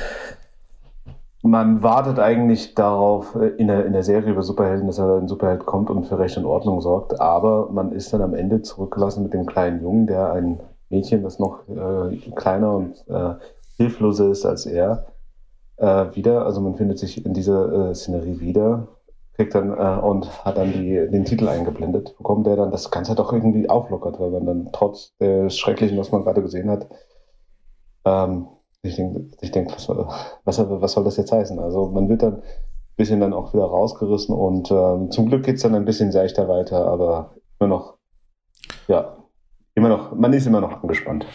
man 1.43 1.84
wartet 1.84 2.19
eigentlich 2.19 2.73
darauf 2.73 3.36
äh, 3.36 3.49
in 3.58 3.67
der, 3.67 3.86
in 3.86 3.93
der 3.93 4.03
Serie 4.03 4.32
über 4.32 4.43
Superhelden, 4.43 4.88
dass 4.88 4.97
er 4.97 5.17
ein 5.17 5.27
Superheld 5.27 5.65
kommt 5.65 5.89
und 5.89 6.06
für 6.08 6.17
Recht 6.17 6.38
und 6.38 6.45
Ordnung 6.45 6.82
sorgt. 6.82 7.19
Aber 7.19 7.69
man 7.71 7.91
ist 7.91 8.13
dann 8.13 8.21
am 8.21 8.34
Ende 8.34 8.62
zurückgelassen 8.62 9.23
mit 9.23 9.34
dem 9.34 9.45
kleinen 9.45 9.82
Jungen, 9.82 10.08
der 10.08 10.32
ein 10.32 10.60
Mädchen, 10.89 11.21
das 11.21 11.39
noch 11.39 11.67
äh, 11.67 12.17
kleiner 12.36 12.75
und 12.75 13.08
äh, 13.08 13.36
hilfloser 13.77 14.29
ist 14.32 14.45
als 14.45 14.65
er, 14.65 15.08
äh, 15.77 16.06
wieder. 16.13 16.45
Also 16.45 16.62
man 16.62 16.75
findet 16.75 16.97
sich 16.97 17.25
in 17.25 17.34
dieser 17.34 17.89
äh, 17.89 17.95
Szenerie 17.95 18.39
wieder 18.39 18.88
kriegt 19.36 19.56
dann 19.56 19.71
äh, 19.71 19.99
und 20.01 20.45
hat 20.45 20.58
dann 20.58 20.71
die, 20.71 20.93
den 21.10 21.25
Titel 21.25 21.47
eingeblendet, 21.47 22.15
bekommt 22.17 22.45
der 22.45 22.56
dann 22.56 22.71
das 22.71 22.91
Ganze 22.91 23.15
doch 23.15 23.34
irgendwie 23.34 23.69
auflockert, 23.69 24.19
weil 24.19 24.29
man 24.29 24.45
dann 24.45 24.69
trotz 24.71 25.15
des 25.17 25.58
Schrecklichen, 25.58 25.97
was 25.97 26.12
man 26.12 26.23
gerade 26.23 26.41
gesehen 26.41 26.69
hat, 26.69 26.88
ähm, 28.06 28.47
ich 28.84 28.98
denke, 28.98 29.30
ich 29.41 29.52
denk, 29.52 29.72
was, 29.72 29.88
was, 29.88 30.60
was 30.60 30.91
soll 30.91 31.04
das 31.06 31.17
jetzt 31.17 31.32
heißen? 31.32 31.58
Also 31.58 31.88
man 31.88 32.10
wird 32.10 32.22
dann 32.22 32.36
ein 32.36 32.43
bisschen 32.98 33.22
dann 33.22 33.34
auch 33.34 33.54
wieder 33.54 33.63
rausgerissen 33.63 34.36
und 34.36 34.69
ähm, 34.72 35.10
zum 35.10 35.30
Glück 35.30 35.43
geht 35.43 35.56
es 35.56 35.63
dann 35.63 35.74
ein 35.74 35.86
bisschen 35.86 36.12
seichter 36.12 36.48
weiter, 36.50 36.86
aber 36.86 37.34
immer 37.60 37.69
noch, 37.69 37.98
ja, 38.88 39.17
immer 39.74 39.89
noch, 39.89 40.13
man 40.13 40.34
ist 40.34 40.46
immer 40.46 40.62
noch 40.62 40.84
angespannt. 40.84 41.26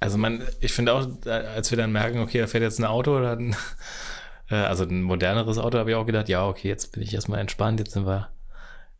Also 0.00 0.18
man, 0.18 0.42
ich 0.60 0.72
finde 0.72 0.92
auch, 0.94 1.06
als 1.26 1.70
wir 1.70 1.78
dann 1.78 1.92
merken, 1.92 2.18
okay, 2.18 2.40
da 2.40 2.48
fährt 2.48 2.64
jetzt 2.64 2.80
ein 2.80 2.84
Auto, 2.84 3.20
dann 3.20 3.54
äh, 4.50 4.56
also 4.56 4.82
ein 4.82 5.02
moderneres 5.02 5.58
Auto, 5.58 5.78
habe 5.78 5.90
ich 5.90 5.96
auch 5.96 6.06
gedacht, 6.06 6.28
ja, 6.28 6.48
okay, 6.48 6.66
jetzt 6.66 6.90
bin 6.90 7.04
ich 7.04 7.14
erstmal 7.14 7.38
entspannt, 7.38 7.78
jetzt 7.78 7.92
sind 7.92 8.06
wir 8.06 8.30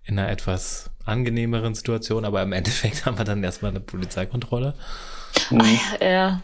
in 0.05 0.19
einer 0.19 0.31
etwas 0.31 0.91
angenehmeren 1.05 1.75
Situation, 1.75 2.25
aber 2.25 2.43
im 2.43 2.53
Endeffekt 2.53 3.07
haben 3.07 3.19
wir 3.19 3.25
dann 3.25 3.43
erstmal 3.43 3.73
eine 3.73 3.81
Polizeikontrolle. 3.81 4.75
Mhm. 5.51 5.79
Ja. 6.01 6.43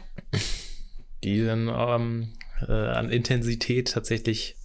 Die 1.24 1.44
dann 1.44 1.68
ähm, 1.68 2.32
äh, 2.66 2.72
an 2.72 3.10
Intensität 3.10 3.92
tatsächlich 3.92 4.56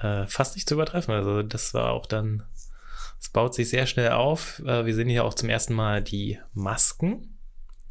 äh, 0.00 0.26
fast 0.26 0.54
nicht 0.54 0.68
zu 0.68 0.74
übertreffen. 0.74 1.14
Also 1.14 1.42
das 1.42 1.74
war 1.74 1.92
auch 1.92 2.06
dann, 2.06 2.42
es 3.20 3.28
baut 3.28 3.54
sich 3.54 3.68
sehr 3.68 3.86
schnell 3.86 4.12
auf. 4.12 4.60
Äh, 4.60 4.86
wir 4.86 4.94
sehen 4.94 5.08
hier 5.08 5.24
auch 5.24 5.34
zum 5.34 5.48
ersten 5.48 5.74
Mal 5.74 6.02
die 6.02 6.38
Masken, 6.52 7.38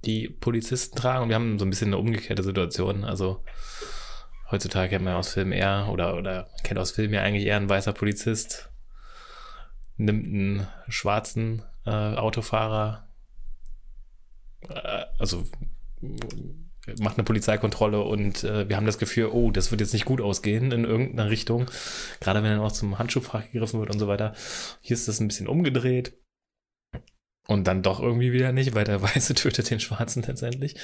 die 0.06 0.30
Polizisten 0.30 0.96
tragen 0.96 1.24
und 1.24 1.30
wir 1.30 1.36
haben 1.36 1.60
so 1.60 1.66
ein 1.66 1.70
bisschen 1.70 1.90
eine 1.90 1.98
umgekehrte 1.98 2.44
Situation. 2.44 3.04
Also 3.04 3.44
Heutzutage 4.54 4.90
kennt 4.90 5.06
man 5.06 5.16
aus 5.16 5.34
Filmen 5.34 5.52
eher, 5.52 5.88
oder, 5.90 6.16
oder 6.16 6.48
kennt 6.62 6.80
aus 6.80 6.92
Filmen 6.92 7.16
ja 7.16 7.24
eigentlich 7.24 7.48
eher 7.48 7.58
ein 7.58 7.70
weißer 7.70 7.92
Polizist, 7.92 8.70
nimmt 9.98 10.26
einen 10.28 10.68
schwarzen 10.88 11.64
äh, 11.88 11.90
Autofahrer, 11.90 13.08
also 15.18 15.44
macht 17.00 17.18
eine 17.18 17.24
Polizeikontrolle 17.24 18.02
und 18.02 18.44
äh, 18.44 18.68
wir 18.68 18.76
haben 18.76 18.86
das 18.86 18.98
Gefühl, 18.98 19.28
oh, 19.28 19.52
das 19.52 19.72
wird 19.72 19.82
jetzt 19.82 19.94
nicht 19.94 20.06
gut 20.06 20.22
ausgehen 20.22 20.72
in 20.72 20.84
irgendeiner 20.84 21.30
Richtung. 21.30 21.70
Gerade 22.20 22.44
wenn 22.44 22.52
dann 22.52 22.60
auch 22.60 22.72
zum 22.72 23.00
Handschuhfach 23.00 23.50
gegriffen 23.52 23.80
wird 23.80 23.92
und 23.92 24.00
so 24.00 24.08
weiter. 24.08 24.34
Hier 24.82 24.96
ist 24.96 25.08
das 25.08 25.20
ein 25.20 25.28
bisschen 25.28 25.48
umgedreht. 25.48 26.18
Und 27.48 27.68
dann 27.68 27.84
doch 27.84 28.00
irgendwie 28.00 28.32
wieder 28.32 28.52
nicht, 28.52 28.74
weil 28.76 28.86
der 28.86 29.02
Weiße 29.02 29.34
tötet 29.34 29.70
den 29.70 29.80
Schwarzen 29.80 30.24
letztendlich. 30.24 30.76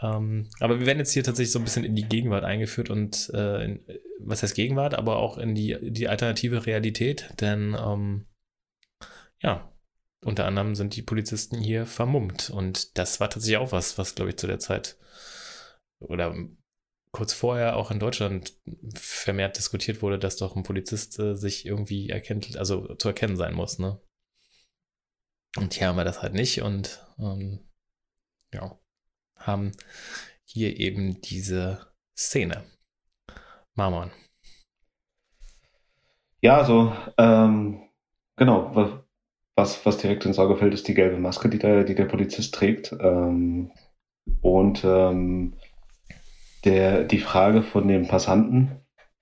Ähm, 0.00 0.48
aber 0.60 0.78
wir 0.78 0.86
werden 0.86 0.98
jetzt 0.98 1.12
hier 1.12 1.24
tatsächlich 1.24 1.52
so 1.52 1.58
ein 1.58 1.64
bisschen 1.64 1.84
in 1.84 1.96
die 1.96 2.08
Gegenwart 2.08 2.44
eingeführt 2.44 2.88
und 2.88 3.30
äh, 3.34 3.64
in, 3.64 3.80
was 4.20 4.42
heißt 4.42 4.54
Gegenwart, 4.54 4.94
aber 4.94 5.16
auch 5.16 5.38
in 5.38 5.54
die, 5.56 5.76
die 5.80 6.08
alternative 6.08 6.66
Realität, 6.66 7.34
denn 7.40 7.76
ähm, 7.78 8.26
ja, 9.40 9.72
unter 10.24 10.46
anderem 10.46 10.74
sind 10.74 10.96
die 10.96 11.02
Polizisten 11.02 11.58
hier 11.58 11.86
vermummt 11.86 12.50
und 12.50 12.98
das 12.98 13.20
war 13.20 13.30
tatsächlich 13.30 13.58
auch 13.58 13.72
was, 13.72 13.98
was 13.98 14.14
glaube 14.14 14.30
ich 14.30 14.36
zu 14.36 14.46
der 14.46 14.58
Zeit 14.58 14.98
oder 16.00 16.34
kurz 17.12 17.32
vorher 17.32 17.76
auch 17.76 17.90
in 17.90 18.00
Deutschland 18.00 18.52
vermehrt 18.94 19.56
diskutiert 19.56 20.02
wurde, 20.02 20.18
dass 20.18 20.36
doch 20.36 20.56
ein 20.56 20.62
Polizist 20.62 21.18
äh, 21.18 21.34
sich 21.34 21.66
irgendwie 21.66 22.10
erkennt, 22.10 22.56
also 22.56 22.94
zu 22.96 23.08
erkennen 23.08 23.36
sein 23.36 23.54
muss, 23.54 23.78
ne? 23.78 24.00
Und 25.56 25.74
hier 25.74 25.88
haben 25.88 25.96
wir 25.96 26.04
das 26.04 26.22
halt 26.22 26.34
nicht 26.34 26.62
und 26.62 27.04
ähm, 27.18 27.66
ja 28.52 28.78
haben 29.38 29.72
hier 30.44 30.78
eben 30.78 31.20
diese 31.20 31.92
Szene. 32.16 32.64
Marmon. 33.74 34.10
Ja, 36.40 36.58
also 36.58 36.94
ähm, 37.16 37.88
genau, 38.36 38.74
was, 39.58 39.84
was 39.84 39.98
direkt 39.98 40.24
ins 40.24 40.38
Auge 40.38 40.56
fällt, 40.56 40.72
ist 40.72 40.86
die 40.88 40.94
gelbe 40.94 41.18
Maske, 41.18 41.48
die 41.48 41.58
der, 41.58 41.84
die 41.84 41.96
der 41.96 42.04
Polizist 42.04 42.54
trägt. 42.54 42.94
Ähm, 43.00 43.72
und 44.40 44.84
ähm, 44.84 45.54
der, 46.64 47.04
die 47.04 47.18
Frage 47.18 47.62
von 47.62 47.88
dem 47.88 48.06
Passanten, 48.06 48.70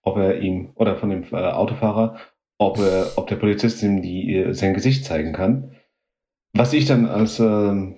ob 0.03 0.18
er 0.18 0.40
ihm, 0.40 0.72
oder 0.75 0.96
von 0.96 1.11
dem 1.11 1.25
äh, 1.33 1.37
Autofahrer, 1.37 2.18
ob, 2.59 2.79
er, 2.79 3.12
ob 3.16 3.27
der 3.27 3.37
Polizist 3.37 3.83
ihm 3.83 4.03
die, 4.03 4.49
sein 4.53 4.75
Gesicht 4.75 5.05
zeigen 5.05 5.33
kann. 5.33 5.72
Was 6.53 6.75
ich 6.75 6.85
dann 6.85 7.07
als, 7.07 7.40
äh, 7.40 7.94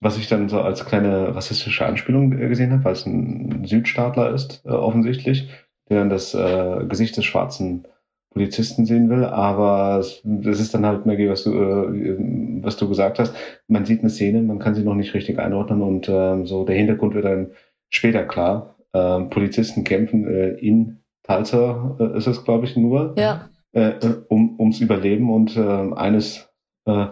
was 0.00 0.18
ich 0.18 0.26
dann 0.26 0.48
so 0.48 0.60
als 0.60 0.84
kleine 0.84 1.34
rassistische 1.34 1.86
Anspielung 1.86 2.30
gesehen 2.30 2.72
habe, 2.72 2.84
weil 2.84 2.92
es 2.92 3.06
ein 3.06 3.64
Südstaatler 3.64 4.34
ist, 4.34 4.64
äh, 4.64 4.70
offensichtlich, 4.70 5.48
der 5.88 6.00
dann 6.00 6.10
das 6.10 6.34
äh, 6.34 6.84
Gesicht 6.88 7.16
des 7.16 7.24
schwarzen 7.24 7.86
Polizisten 8.32 8.86
sehen 8.86 9.10
will, 9.10 9.24
aber 9.24 10.04
das 10.24 10.60
ist 10.60 10.74
dann 10.74 10.86
halt, 10.86 11.06
Maggie, 11.06 11.28
was 11.28 11.44
du, 11.44 11.52
äh, 11.52 12.16
was 12.62 12.76
du 12.76 12.88
gesagt 12.88 13.18
hast. 13.18 13.34
Man 13.68 13.84
sieht 13.84 14.00
eine 14.00 14.10
Szene, 14.10 14.42
man 14.42 14.58
kann 14.58 14.74
sie 14.74 14.82
noch 14.82 14.94
nicht 14.94 15.14
richtig 15.14 15.38
einordnen 15.38 15.82
und 15.82 16.08
ähm, 16.08 16.46
so 16.46 16.64
der 16.64 16.76
Hintergrund 16.76 17.14
wird 17.14 17.26
dann 17.26 17.50
später 17.90 18.24
klar. 18.24 18.76
Ähm, 18.94 19.30
Polizisten 19.30 19.84
kämpfen 19.84 20.26
äh, 20.26 20.50
in 20.50 21.02
Tulsa, 21.24 21.96
äh, 22.00 22.16
ist 22.16 22.26
es, 22.26 22.44
glaube 22.44 22.66
ich, 22.66 22.76
nur, 22.76 23.14
ja. 23.18 23.48
äh, 23.72 23.90
äh 23.90 24.14
um, 24.28 24.58
ums 24.58 24.80
Überleben 24.80 25.32
und 25.32 25.56
äh, 25.56 25.60
eines, 25.94 26.48
äh, 26.86 27.06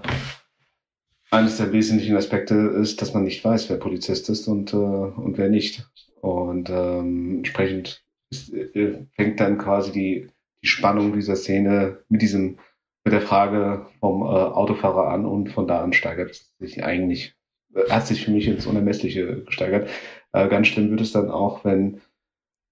eines 1.30 1.58
der 1.58 1.72
wesentlichen 1.72 2.16
Aspekte 2.16 2.54
ist, 2.54 3.00
dass 3.00 3.14
man 3.14 3.24
nicht 3.24 3.44
weiß, 3.44 3.70
wer 3.70 3.76
Polizist 3.76 4.28
ist 4.30 4.48
und, 4.48 4.72
äh, 4.72 4.76
und 4.76 5.38
wer 5.38 5.48
nicht. 5.48 5.86
Und 6.20 6.68
ähm, 6.70 7.36
entsprechend 7.38 8.04
ist, 8.30 8.52
äh, 8.52 9.06
fängt 9.16 9.40
dann 9.40 9.58
quasi 9.58 9.92
die 9.92 10.28
die 10.62 10.68
Spannung 10.68 11.12
dieser 11.12 11.36
Szene 11.36 11.98
mit 12.08 12.22
diesem, 12.22 12.58
mit 13.04 13.12
der 13.12 13.22
Frage 13.22 13.86
vom 14.00 14.22
äh, 14.22 14.26
Autofahrer 14.26 15.08
an 15.08 15.24
und 15.26 15.50
von 15.50 15.66
da 15.66 15.82
an 15.82 15.92
steigert 15.92 16.30
es 16.30 16.54
sich 16.58 16.84
eigentlich, 16.84 17.34
äh, 17.74 17.90
hat 17.90 18.06
sich 18.06 18.24
für 18.24 18.30
mich 18.30 18.46
ins 18.46 18.66
Unermessliche 18.66 19.42
gesteigert. 19.44 19.88
Äh, 20.32 20.48
ganz 20.48 20.68
schlimm 20.68 20.90
wird 20.90 21.00
es 21.00 21.12
dann 21.12 21.30
auch, 21.30 21.64
wenn, 21.64 22.00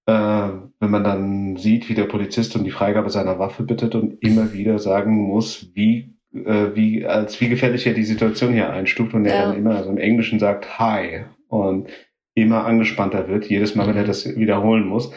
äh, 0.07 0.48
wenn 0.81 0.90
man 0.90 1.05
dann 1.05 1.57
sieht, 1.57 1.88
wie 1.88 1.94
der 1.94 2.05
Polizist 2.05 2.55
um 2.57 2.64
die 2.64 2.70
Freigabe 2.70 3.11
seiner 3.11 3.38
Waffe 3.38 3.62
bittet 3.62 3.94
und 3.94 4.22
immer 4.22 4.53
wieder 4.53 4.79
sagen 4.79 5.14
muss, 5.14 5.70
wie 5.74 6.14
äh, 6.35 6.74
wie 6.74 7.07
als 7.07 7.40
wie 7.40 7.48
gefährlich 7.48 7.87
er 7.87 7.94
die 7.94 8.05
Situation 8.05 8.53
hier 8.53 8.70
einstuft 8.70 9.14
und 9.14 9.24
er 9.24 9.35
ja. 9.35 9.46
dann 9.46 9.57
immer 9.57 9.77
also 9.77 9.90
im 9.90 9.98
Englischen 9.98 10.38
sagt 10.38 10.79
Hi 10.79 11.24
und 11.48 11.88
immer 12.35 12.66
angespannter 12.66 13.29
wird, 13.29 13.46
jedes 13.46 13.74
Mal, 13.74 13.88
wenn 13.88 13.96
er 13.96 14.05
das 14.05 14.37
wiederholen 14.37 14.87
muss 14.87 15.11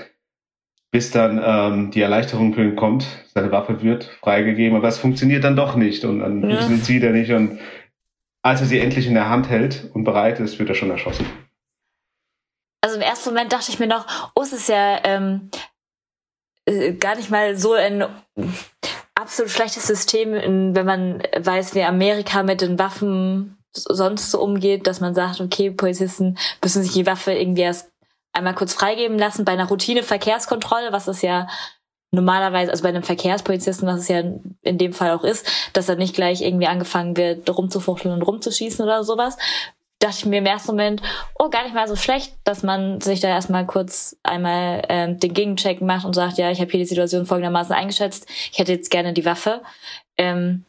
bis 0.91 1.10
dann 1.12 1.41
ähm, 1.43 1.91
die 1.91 2.01
Erleichterung 2.01 2.54
für 2.54 2.63
ihn 2.63 2.75
kommt, 2.75 3.08
seine 3.34 3.51
Waffe 3.51 3.82
wird 3.82 4.06
freigegeben, 4.21 4.77
aber 4.77 4.89
es 4.89 4.99
funktioniert 4.99 5.43
dann 5.43 5.56
doch 5.56 5.75
nicht 5.75 6.04
und 6.04 6.19
dann 6.19 6.41
ja. 6.41 6.49
funktioniert 6.49 6.86
sie 6.86 6.95
wieder 6.95 7.12
nicht 7.12 7.32
und 7.32 7.60
als 8.43 8.60
er 8.60 8.67
sie 8.67 8.80
endlich 8.80 9.08
in 9.08 9.13
der 9.13 9.30
Hand 9.30 9.49
hält 9.49 9.89
und 9.93 10.04
bereit 10.04 10.39
ist, 10.39 10.60
wird 10.60 10.69
er 10.69 10.75
schon 10.75 10.91
erschossen. 10.91 11.25
Also 12.82 12.95
im 12.95 13.01
ersten 13.01 13.30
Moment 13.30 13.54
dachte 13.54 13.71
ich 13.71 13.80
mir 13.80 13.88
noch, 13.88 14.32
oh, 14.36 14.41
es 14.41 14.51
ist 14.51 14.67
ja 14.67 14.99
ähm, 15.04 15.49
äh, 16.65 16.93
gar 16.93 17.15
nicht 17.15 17.30
mal 17.30 17.56
so 17.56 17.73
ein 17.73 18.04
absolut 19.13 19.51
schlechtes 19.51 19.86
System, 19.86 20.34
in, 20.34 20.75
wenn 20.75 20.86
man 20.86 21.23
weiß, 21.38 21.75
wie 21.75 21.84
Amerika 21.84 22.43
mit 22.43 22.62
den 22.62 22.80
Waffen 22.80 23.58
sonst 23.73 24.32
so 24.32 24.41
umgeht, 24.41 24.88
dass 24.88 24.99
man 24.99 25.13
sagt, 25.13 25.39
okay, 25.39 25.71
Polizisten 25.71 26.38
müssen 26.62 26.84
sich 26.84 26.93
die 26.93 27.06
Waffe 27.06 27.32
irgendwie 27.32 27.62
erst 27.62 27.90
einmal 28.34 28.56
kurz 28.56 28.74
freigeben 28.74 29.17
lassen 29.17 29.46
bei 29.46 29.54
einer 29.54 29.67
Routine-Verkehrskontrolle, 29.67 30.91
was 30.91 31.08
es 31.08 31.22
ja 31.22 31.48
normalerweise, 32.12 32.72
also 32.72 32.84
bei 32.84 32.89
einem 32.89 33.04
Verkehrspolizisten, 33.04 33.88
was 33.88 34.02
es 34.02 34.08
ja 34.10 34.20
in 34.62 34.78
dem 34.78 34.94
Fall 34.94 35.12
auch 35.12 35.24
ist, 35.24 35.48
dass 35.74 35.86
dann 35.86 35.98
nicht 35.98 36.13
gleich 36.13 36.41
irgendwie 36.41 36.67
angefangen 36.67 37.15
wird, 37.15 37.50
rumzufuchteln 37.50 38.13
und 38.13 38.22
rumzuschießen 38.22 38.84
oder 38.84 39.04
sowas. 39.04 39.38
Dachte 40.00 40.17
ich 40.17 40.26
mir 40.26 40.39
im 40.39 40.46
ersten 40.46 40.72
Moment, 40.72 41.02
oh, 41.38 41.50
gar 41.50 41.63
nicht 41.63 41.76
mal 41.76 41.88
so 41.88 41.96
schlecht, 41.96 42.36
dass 42.44 42.63
man 42.63 43.00
sich 43.02 43.20
da 43.20 43.28
erstmal 43.30 43.65
kurz 43.65 44.17
einmal 44.24 44.82
ähm, 44.89 45.20
den 45.20 45.34
Gegencheck 45.34 45.80
macht 45.82 46.06
und 46.06 46.13
sagt, 46.13 46.38
ja, 46.38 46.52
ich 46.52 46.60
habe 46.60 46.72
hier 46.72 46.80
die 46.80 46.86
Situation 46.86 47.26
folgendermaßen 47.26 47.74
eingeschätzt, 47.74 48.28
ich 48.52 48.58
hätte 48.58 48.74
jetzt 48.74 48.91
gerne 48.91 49.13
die 49.13 49.26
Waffe. 49.26 49.62
Ähm, 50.17 50.65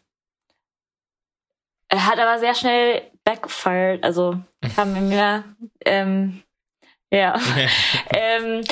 er 1.89 2.07
hat 2.07 2.19
aber 2.19 2.39
sehr 2.39 2.55
schnell 2.55 3.03
backfired, 3.25 4.05
also 4.05 4.39
kam 4.77 5.09
mir 5.09 5.45
ähm, 5.85 6.43
ja. 7.13 7.39
ähm, 8.11 8.65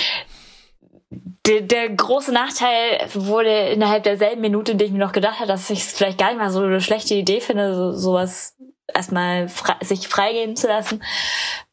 der, 1.47 1.61
der, 1.63 1.89
große 1.91 2.33
Nachteil 2.33 3.09
wurde 3.15 3.69
innerhalb 3.69 4.03
derselben 4.05 4.41
Minute, 4.41 4.73
in 4.73 4.79
der 4.79 4.87
ich 4.87 4.93
mir 4.93 4.99
noch 4.99 5.13
gedacht 5.13 5.39
habe, 5.39 5.49
dass 5.49 5.71
ich 5.71 5.81
es 5.81 5.93
vielleicht 5.93 6.19
gar 6.19 6.29
nicht 6.29 6.39
mal 6.39 6.51
so 6.51 6.63
eine 6.63 6.81
schlechte 6.81 7.15
Idee 7.15 7.41
finde, 7.41 7.75
so, 7.75 7.93
sowas 7.93 8.57
erstmal 8.95 9.49
frei, 9.49 9.77
sich 9.83 10.09
freigeben 10.09 10.57
zu 10.57 10.67
lassen. 10.69 11.03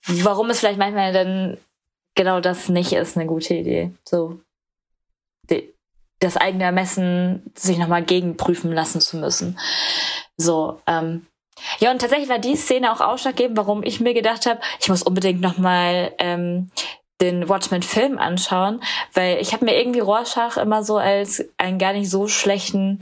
Warum 0.06 0.49
es 0.49 0.60
vielleicht 0.60 0.80
manchmal 0.80 1.13
dann 1.13 1.58
genau 2.15 2.39
das 2.39 2.69
nicht 2.69 2.91
ist, 2.93 3.17
eine 3.17 3.27
gute 3.27 3.53
Idee. 3.53 3.91
So 4.03 4.39
die, 5.49 5.73
das 6.19 6.38
eigene 6.38 6.65
Ermessen 6.65 7.51
sich 7.56 7.77
nochmal 7.77 8.03
gegenprüfen 8.03 8.71
lassen 8.71 9.01
zu 9.01 9.17
müssen. 9.17 9.60
So, 10.36 10.82
ähm, 10.88 11.27
ja, 11.80 11.91
und 11.91 12.00
tatsächlich 12.00 12.30
war 12.30 12.39
die 12.39 12.56
Szene 12.56 12.91
auch 12.91 13.02
ausschlaggebend, 13.02 13.58
warum 13.58 13.84
ich 13.84 14.00
mir 14.00 14.13
gedacht 14.13 14.46
habe, 14.46 14.60
ich 14.80 14.89
muss 14.89 15.04
unbedingt 15.04 15.41
nochmal 15.41 16.13
ähm, 16.20 16.72
den 17.22 17.50
Watchmen-Film 17.50 18.20
anschauen, 18.20 18.82
weil 19.13 19.39
ich 19.39 19.54
habe 19.54 19.65
mir 19.65 19.78
irgendwie 19.78 20.00
Rorschach 20.00 20.58
immer 20.58 20.84
so 20.84 20.98
als 20.98 21.43
einen 21.58 21.80
gar 21.80 21.93
nicht 21.93 22.10
so 22.10 22.28
schlechten 22.28 23.00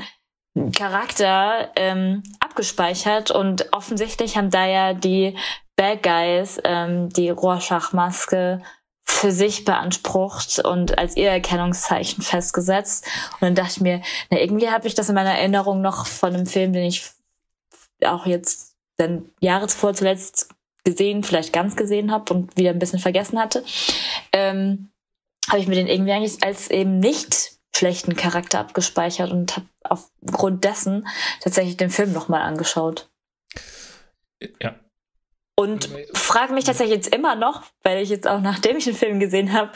Charakter 0.74 1.72
ähm, 1.76 2.24
abgespeichert 2.40 3.32
und 3.32 3.74
offensichtlich 3.74 4.38
haben 4.38 4.52
da 4.52 4.66
ja 4.66 4.94
die 4.94 5.38
Bad 5.76 6.02
Guys 6.02 6.62
ähm, 6.64 7.10
die 7.10 7.30
Rorschach-Maske 7.30 8.62
für 9.04 9.32
sich 9.32 9.66
beansprucht 9.66 10.60
und 10.60 10.98
als 10.98 11.16
ihr 11.16 11.30
Erkennungszeichen 11.30 12.24
festgesetzt. 12.24 13.06
Und 13.34 13.42
dann 13.42 13.56
dachte 13.56 13.74
ich 13.76 13.82
mir, 13.82 14.02
na, 14.32 14.40
irgendwie 14.40 14.70
habe 14.70 14.88
ich 14.88 14.96
das 14.96 15.10
in 15.10 15.16
meiner 15.16 15.38
Erinnerung 15.38 15.82
noch 15.82 16.08
von 16.08 16.34
einem 16.34 16.48
Film, 16.48 16.74
den 16.74 16.86
ich 16.86 17.04
auch 18.04 18.26
jetzt 18.26 18.76
dann 18.98 19.30
Jahre 19.40 19.68
zuvor 19.68 19.94
zuletzt 19.94 20.50
gesehen, 20.84 21.24
vielleicht 21.24 21.52
ganz 21.52 21.76
gesehen 21.76 22.12
habe 22.12 22.34
und 22.34 22.56
wieder 22.58 22.70
ein 22.70 22.80
bisschen 22.80 23.00
vergessen 23.00 23.40
hatte, 23.40 23.64
ähm, 24.32 24.90
habe 25.50 25.60
ich 25.60 25.68
mir 25.68 25.76
den 25.76 25.88
irgendwie 25.88 26.12
eigentlich 26.12 26.44
als 26.44 26.70
eben 26.70 27.00
nicht 27.00 27.54
schlechten 27.76 28.16
Charakter 28.16 28.60
abgespeichert 28.60 29.32
und 29.32 29.58
habe 29.58 29.68
aufgrund 29.84 30.64
dessen 30.64 31.08
tatsächlich 31.42 31.78
den 31.78 31.90
Film 31.90 32.14
nochmal 32.14 32.42
angeschaut. 32.42 33.10
Ja. 34.62 34.76
Und 35.58 35.90
frage 36.14 36.54
mich 36.54 36.66
tatsächlich 36.66 36.96
jetzt 36.96 37.16
immer 37.16 37.36
noch, 37.36 37.64
weil 37.84 38.02
ich 38.02 38.10
jetzt 38.10 38.28
auch 38.28 38.42
nachdem 38.42 38.78
ich 38.78 38.86
den 38.86 38.96
Film 38.96 39.20
gesehen 39.20 39.54
habe, 39.54 39.72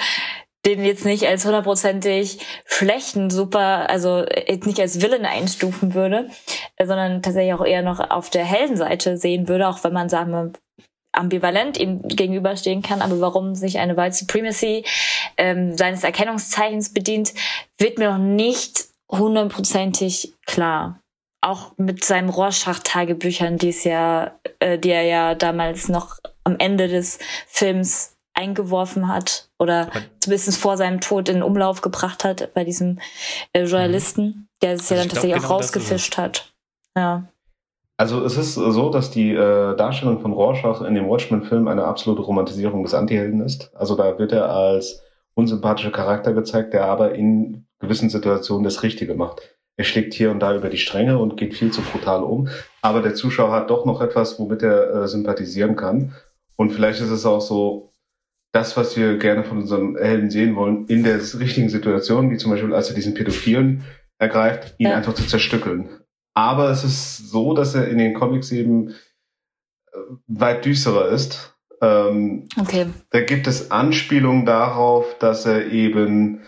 den 0.65 0.84
jetzt 0.84 1.06
nicht 1.06 1.26
als 1.26 1.45
hundertprozentig 1.45 2.39
schlechten, 2.65 3.30
super, 3.30 3.89
also 3.89 4.26
jetzt 4.48 4.65
nicht 4.65 4.80
als 4.80 5.02
Villain 5.02 5.26
einstufen 5.26 5.93
würde, 5.93 6.30
sondern 6.78 7.22
tatsächlich 7.22 7.54
auch 7.54 7.65
eher 7.65 7.82
noch 7.82 8.00
auf 8.10 8.30
der 8.30 8.45
Heldenseite 8.45 9.17
sehen 9.17 9.48
würde, 9.48 9.67
auch 9.69 9.84
wenn 9.84 9.93
man 9.93 10.10
sagen 10.10 10.32
wir, 10.32 10.52
ambivalent 11.12 11.78
ihm 11.80 12.02
gegenüberstehen 12.04 12.82
kann, 12.82 13.02
aber 13.02 13.19
warum 13.19 13.56
sich 13.56 13.80
eine 13.80 13.98
White 13.98 14.15
Supremacy 14.15 14.86
ähm, 15.38 15.76
seines 15.76 16.04
Erkennungszeichens 16.04 16.93
bedient, 16.93 17.34
wird 17.78 17.98
mir 17.98 18.12
noch 18.12 18.19
nicht 18.19 18.86
hundertprozentig 19.10 20.34
klar. 20.45 21.00
Auch 21.41 21.72
mit 21.78 22.04
seinem 22.04 22.30
Rorschach-Tagebüchern, 22.30 23.58
die 23.58 23.69
es 23.69 23.86
ja, 23.86 24.38
äh, 24.60 24.78
die 24.78 24.89
er 24.89 25.04
ja 25.04 25.36
damals 25.36 25.88
noch 25.88 26.17
am 26.43 26.58
Ende 26.60 26.88
des 26.89 27.17
Films 27.48 28.17
eingeworfen 28.39 29.08
hat 29.08 29.49
oder 29.60 29.89
zumindest 30.21 30.58
vor 30.58 30.78
seinem 30.78 31.02
Tod 31.02 31.28
in 31.28 31.43
Umlauf 31.43 31.82
gebracht 31.82 32.23
hat 32.23 32.54
bei 32.54 32.63
diesem 32.63 32.99
äh, 33.54 33.63
Journalisten, 33.65 34.47
der 34.62 34.73
es 34.73 34.84
also 34.84 34.95
ja 34.95 35.02
dann 35.02 35.10
tatsächlich 35.10 35.41
genau 35.41 35.47
auch 35.47 35.58
rausgefischt 35.58 36.17
hat. 36.17 36.54
Ja. 36.95 37.28
Also 37.97 38.23
es 38.23 38.38
ist 38.38 38.54
so, 38.56 38.89
dass 38.89 39.12
die 39.12 39.32
äh, 39.34 39.75
Darstellung 39.75 40.21
von 40.21 40.32
Rorschach 40.32 40.82
in 40.82 40.95
dem 40.95 41.10
Watchmen-Film 41.10 41.67
eine 41.67 41.84
absolute 41.84 42.21
Romantisierung 42.21 42.84
des 42.84 42.93
Antihelden 42.93 43.41
ist. 43.41 43.75
Also 43.75 43.95
da 43.95 44.17
wird 44.17 44.32
er 44.32 44.49
als 44.49 45.04
unsympathischer 45.34 45.91
Charakter 45.91 46.32
gezeigt, 46.34 46.73
der 46.73 46.86
aber 46.86 47.13
in 47.13 47.65
gewissen 47.80 48.10
Situationen 48.10 48.63
das 48.63 48.84
Richtige 48.84 49.15
macht. 49.15 49.42
Er 49.75 49.83
schlägt 49.83 50.13
hier 50.13 50.31
und 50.31 50.40
da 50.40 50.56
über 50.56 50.69
die 50.69 50.77
Stränge 50.77 51.17
und 51.17 51.35
geht 51.35 51.56
viel 51.56 51.71
zu 51.71 51.81
brutal 51.81 52.23
um. 52.23 52.48
Aber 52.81 53.02
der 53.02 53.15
Zuschauer 53.15 53.52
hat 53.52 53.69
doch 53.69 53.85
noch 53.85 54.02
etwas, 54.02 54.40
womit 54.40 54.63
er 54.63 54.94
äh, 54.94 55.08
sympathisieren 55.08 55.75
kann. 55.75 56.13
Und 56.56 56.71
vielleicht 56.71 57.00
ist 57.00 57.12
es 57.12 57.25
auch 57.25 57.40
so, 57.40 57.88
das, 58.52 58.77
was 58.77 58.97
wir 58.97 59.17
gerne 59.17 59.43
von 59.43 59.60
unserem 59.60 59.95
Helden 59.97 60.29
sehen 60.29 60.56
wollen, 60.56 60.87
in 60.87 61.04
der 61.04 61.17
richtigen 61.39 61.69
Situation, 61.69 62.31
wie 62.31 62.37
zum 62.37 62.52
Beispiel, 62.52 62.73
als 62.73 62.89
er 62.89 62.95
diesen 62.95 63.13
Pädophilen 63.13 63.83
ergreift, 64.17 64.75
ihn 64.79 64.87
ja. 64.87 64.95
einfach 64.95 65.13
zu 65.13 65.25
zerstückeln. 65.25 65.89
Aber 66.33 66.69
es 66.69 66.83
ist 66.83 67.29
so, 67.29 67.54
dass 67.54 67.75
er 67.75 67.87
in 67.87 67.97
den 67.97 68.13
Comics 68.13 68.52
eben 68.52 68.89
äh, 69.91 69.97
weit 70.27 70.65
düsterer 70.65 71.10
ist. 71.10 71.56
Ähm, 71.81 72.47
okay. 72.60 72.87
Da 73.12 73.21
gibt 73.21 73.47
es 73.47 73.71
Anspielungen 73.71 74.45
darauf, 74.45 75.17
dass 75.19 75.45
er 75.45 75.67
eben 75.67 76.41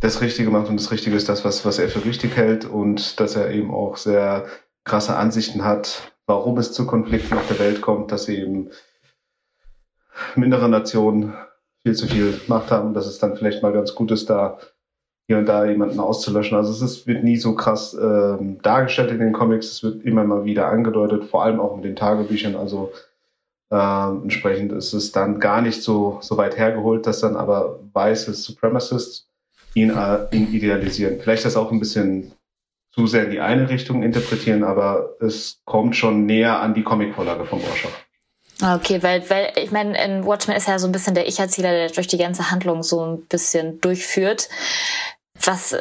das 0.00 0.20
Richtige 0.20 0.50
macht 0.50 0.68
und 0.68 0.78
das 0.78 0.90
Richtige 0.90 1.16
ist 1.16 1.28
das, 1.28 1.44
was, 1.44 1.64
was 1.64 1.78
er 1.78 1.88
für 1.88 2.04
richtig 2.04 2.36
hält 2.36 2.64
und 2.64 3.20
dass 3.20 3.36
er 3.36 3.50
eben 3.50 3.72
auch 3.72 3.96
sehr 3.96 4.46
krasse 4.84 5.16
Ansichten 5.16 5.64
hat, 5.64 6.12
warum 6.26 6.58
es 6.58 6.72
zu 6.72 6.86
Konflikten 6.86 7.34
auf 7.34 7.46
der 7.48 7.58
Welt 7.58 7.80
kommt, 7.80 8.12
dass 8.12 8.28
eben 8.28 8.70
mindere 10.34 10.68
Nationen 10.68 11.34
viel 11.82 11.94
zu 11.94 12.06
viel 12.06 12.40
Macht 12.48 12.70
haben, 12.70 12.94
dass 12.94 13.06
es 13.06 13.18
dann 13.18 13.36
vielleicht 13.36 13.62
mal 13.62 13.72
ganz 13.72 13.94
gut 13.94 14.10
ist, 14.10 14.28
da 14.28 14.58
hier 15.28 15.38
und 15.38 15.46
da 15.46 15.64
jemanden 15.64 15.98
auszulöschen. 15.98 16.56
Also 16.56 16.72
es 16.72 16.82
ist, 16.82 17.06
wird 17.06 17.24
nie 17.24 17.36
so 17.36 17.54
krass 17.54 17.94
ähm, 17.94 18.60
dargestellt 18.62 19.10
in 19.10 19.18
den 19.18 19.32
Comics. 19.32 19.66
Es 19.66 19.82
wird 19.82 20.04
immer 20.04 20.24
mal 20.24 20.44
wieder 20.44 20.68
angedeutet, 20.68 21.24
vor 21.24 21.44
allem 21.44 21.60
auch 21.60 21.76
mit 21.76 21.84
den 21.84 21.96
Tagebüchern. 21.96 22.54
Also 22.54 22.92
äh, 23.70 24.08
entsprechend 24.22 24.72
ist 24.72 24.92
es 24.92 25.12
dann 25.12 25.40
gar 25.40 25.62
nicht 25.62 25.82
so, 25.82 26.18
so 26.22 26.36
weit 26.36 26.56
hergeholt, 26.56 27.06
dass 27.06 27.20
dann 27.20 27.36
aber 27.36 27.80
weiße 27.92 28.32
Supremacists 28.34 29.28
ihn, 29.74 29.90
äh, 29.90 30.26
ihn 30.30 30.52
idealisieren. 30.52 31.18
Vielleicht 31.20 31.44
das 31.44 31.56
auch 31.56 31.72
ein 31.72 31.80
bisschen 31.80 32.32
zu 32.92 33.06
sehr 33.06 33.24
in 33.24 33.30
die 33.30 33.40
eine 33.40 33.68
Richtung 33.68 34.02
interpretieren, 34.02 34.64
aber 34.64 35.16
es 35.20 35.60
kommt 35.64 35.96
schon 35.96 36.24
näher 36.24 36.60
an 36.60 36.74
die 36.74 36.82
Comicvorlage 36.82 37.44
vom 37.44 37.60
Rorschach. 37.60 38.05
Okay, 38.62 39.02
weil, 39.02 39.28
weil 39.28 39.52
ich 39.56 39.70
meine, 39.70 40.02
in 40.02 40.24
Watchmen 40.24 40.56
ist 40.56 40.68
ja 40.68 40.78
so 40.78 40.86
ein 40.86 40.92
bisschen 40.92 41.14
der 41.14 41.28
Ich-Erzähler, 41.28 41.72
der 41.72 41.90
durch 41.90 42.06
die 42.06 42.18
ganze 42.18 42.50
Handlung 42.50 42.82
so 42.82 43.04
ein 43.04 43.26
bisschen 43.26 43.80
durchführt, 43.80 44.48
was 45.44 45.76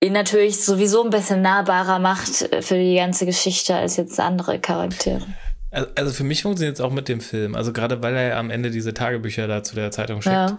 ihn 0.00 0.12
natürlich 0.12 0.64
sowieso 0.64 1.02
ein 1.02 1.10
bisschen 1.10 1.42
nahbarer 1.42 1.98
macht 1.98 2.48
für 2.60 2.78
die 2.78 2.94
ganze 2.94 3.26
Geschichte 3.26 3.74
als 3.74 3.96
jetzt 3.96 4.20
andere 4.20 4.60
Charaktere. 4.60 5.26
Also 5.70 6.12
für 6.12 6.24
mich 6.24 6.42
funktioniert 6.42 6.76
es 6.76 6.80
auch 6.80 6.92
mit 6.92 7.08
dem 7.08 7.20
Film. 7.20 7.54
Also 7.54 7.72
gerade 7.72 8.02
weil 8.02 8.14
er 8.14 8.36
am 8.36 8.50
Ende 8.50 8.70
diese 8.70 8.94
Tagebücher 8.94 9.48
da 9.48 9.62
zu 9.62 9.74
der 9.74 9.90
Zeitung 9.90 10.22
schickt, 10.22 10.34
ja. 10.34 10.58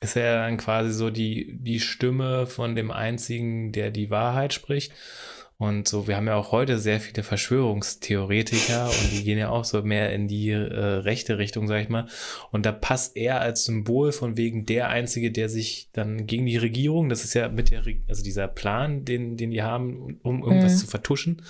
ist 0.00 0.16
er 0.16 0.44
dann 0.44 0.56
quasi 0.58 0.92
so 0.92 1.10
die, 1.10 1.58
die 1.58 1.80
Stimme 1.80 2.46
von 2.46 2.76
dem 2.76 2.90
einzigen, 2.90 3.72
der 3.72 3.90
die 3.90 4.10
Wahrheit 4.10 4.54
spricht. 4.54 4.92
Und 5.56 5.86
so, 5.86 6.08
wir 6.08 6.16
haben 6.16 6.26
ja 6.26 6.34
auch 6.34 6.50
heute 6.50 6.78
sehr 6.78 6.98
viele 6.98 7.22
Verschwörungstheoretiker 7.22 8.86
und 8.86 9.12
die 9.12 9.22
gehen 9.22 9.38
ja 9.38 9.50
auch 9.50 9.64
so 9.64 9.82
mehr 9.82 10.12
in 10.12 10.26
die 10.26 10.50
äh, 10.50 10.58
rechte 10.58 11.38
Richtung, 11.38 11.68
sag 11.68 11.80
ich 11.80 11.88
mal. 11.88 12.06
Und 12.50 12.66
da 12.66 12.72
passt 12.72 13.16
er 13.16 13.40
als 13.40 13.64
Symbol 13.64 14.10
von 14.10 14.36
wegen 14.36 14.66
der 14.66 14.88
Einzige, 14.88 15.30
der 15.30 15.48
sich 15.48 15.90
dann 15.92 16.26
gegen 16.26 16.46
die 16.46 16.56
Regierung, 16.56 17.08
das 17.08 17.24
ist 17.24 17.34
ja 17.34 17.48
mit 17.48 17.70
der, 17.70 17.84
also 18.08 18.24
dieser 18.24 18.48
Plan, 18.48 19.04
den, 19.04 19.36
den 19.36 19.52
die 19.52 19.62
haben, 19.62 20.18
um 20.22 20.42
irgendwas 20.42 20.74
mhm. 20.74 20.78
zu 20.78 20.86
vertuschen, 20.88 21.42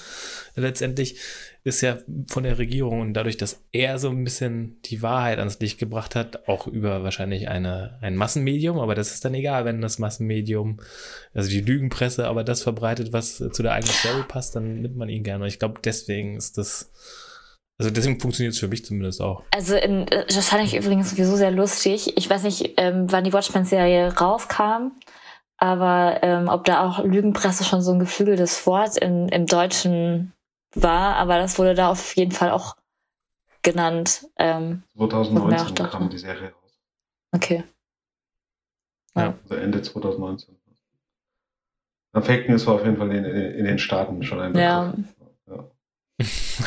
letztendlich, 0.54 1.16
ist 1.64 1.80
ja 1.80 1.96
von 2.28 2.42
der 2.42 2.58
Regierung 2.58 3.00
und 3.00 3.14
dadurch, 3.14 3.38
dass 3.38 3.64
er 3.72 3.98
so 3.98 4.10
ein 4.10 4.22
bisschen 4.22 4.76
die 4.84 5.00
Wahrheit 5.00 5.38
ans 5.38 5.58
Licht 5.60 5.78
gebracht 5.78 6.14
hat, 6.14 6.46
auch 6.46 6.66
über 6.66 7.02
wahrscheinlich 7.02 7.48
eine, 7.48 7.98
ein 8.02 8.16
Massenmedium, 8.16 8.78
aber 8.78 8.94
das 8.94 9.14
ist 9.14 9.24
dann 9.24 9.32
egal, 9.32 9.64
wenn 9.64 9.80
das 9.80 9.98
Massenmedium, 9.98 10.78
also 11.32 11.48
die 11.48 11.62
Lügenpresse, 11.62 12.28
aber 12.28 12.44
das 12.44 12.62
verbreitet, 12.62 13.14
was 13.14 13.38
zu 13.38 13.62
der 13.62 13.72
eigenen 13.72 13.94
Story 13.94 14.24
passt, 14.28 14.54
dann 14.54 14.82
nimmt 14.82 14.96
man 14.96 15.08
ihn 15.08 15.24
gerne. 15.24 15.44
Und 15.44 15.48
ich 15.48 15.58
glaube, 15.58 15.80
deswegen 15.82 16.36
ist 16.36 16.58
das, 16.58 16.92
also 17.78 17.90
deswegen 17.90 18.20
funktioniert 18.20 18.52
es 18.52 18.60
für 18.60 18.68
mich 18.68 18.84
zumindest 18.84 19.22
auch. 19.22 19.42
Also 19.50 19.74
in, 19.74 20.04
das 20.04 20.46
fand 20.46 20.64
ich 20.64 20.76
übrigens 20.76 21.12
sowieso 21.12 21.36
sehr 21.36 21.50
lustig. 21.50 22.14
Ich 22.18 22.28
weiß 22.28 22.42
nicht, 22.42 22.74
ähm, 22.76 23.06
wann 23.10 23.24
die 23.24 23.32
Watchmen-Serie 23.32 24.14
rauskam, 24.18 24.92
aber 25.56 26.18
ähm, 26.22 26.48
ob 26.48 26.64
da 26.64 26.86
auch 26.86 27.02
Lügenpresse 27.02 27.64
schon 27.64 27.80
so 27.80 27.92
ein 27.92 28.00
geflügeltes 28.00 28.66
Wort 28.66 28.98
in, 28.98 29.30
im 29.30 29.46
Deutschen 29.46 30.33
war, 30.74 31.16
aber 31.16 31.38
das 31.38 31.58
wurde 31.58 31.74
da 31.74 31.90
auf 31.90 32.16
jeden 32.16 32.32
Fall 32.32 32.50
auch 32.50 32.76
genannt. 33.62 34.28
Ähm, 34.36 34.82
2019 34.96 35.74
kam 35.74 36.10
die 36.10 36.18
Serie 36.18 36.52
raus. 36.52 36.80
Okay. 37.32 37.64
Ja. 39.16 39.34
Also 39.42 39.54
Ende 39.54 39.82
2019. 39.82 40.56
Fake 42.22 42.48
News 42.48 42.66
war 42.66 42.74
auf 42.74 42.84
jeden 42.84 42.96
Fall 42.96 43.10
in, 43.10 43.24
in, 43.24 43.36
in 43.36 43.64
den 43.64 43.78
Staaten 43.78 44.22
schon 44.22 44.40
ein 44.40 44.52
Begriff. 44.52 44.64
Ja. 44.64 44.94
ja. 45.48 45.70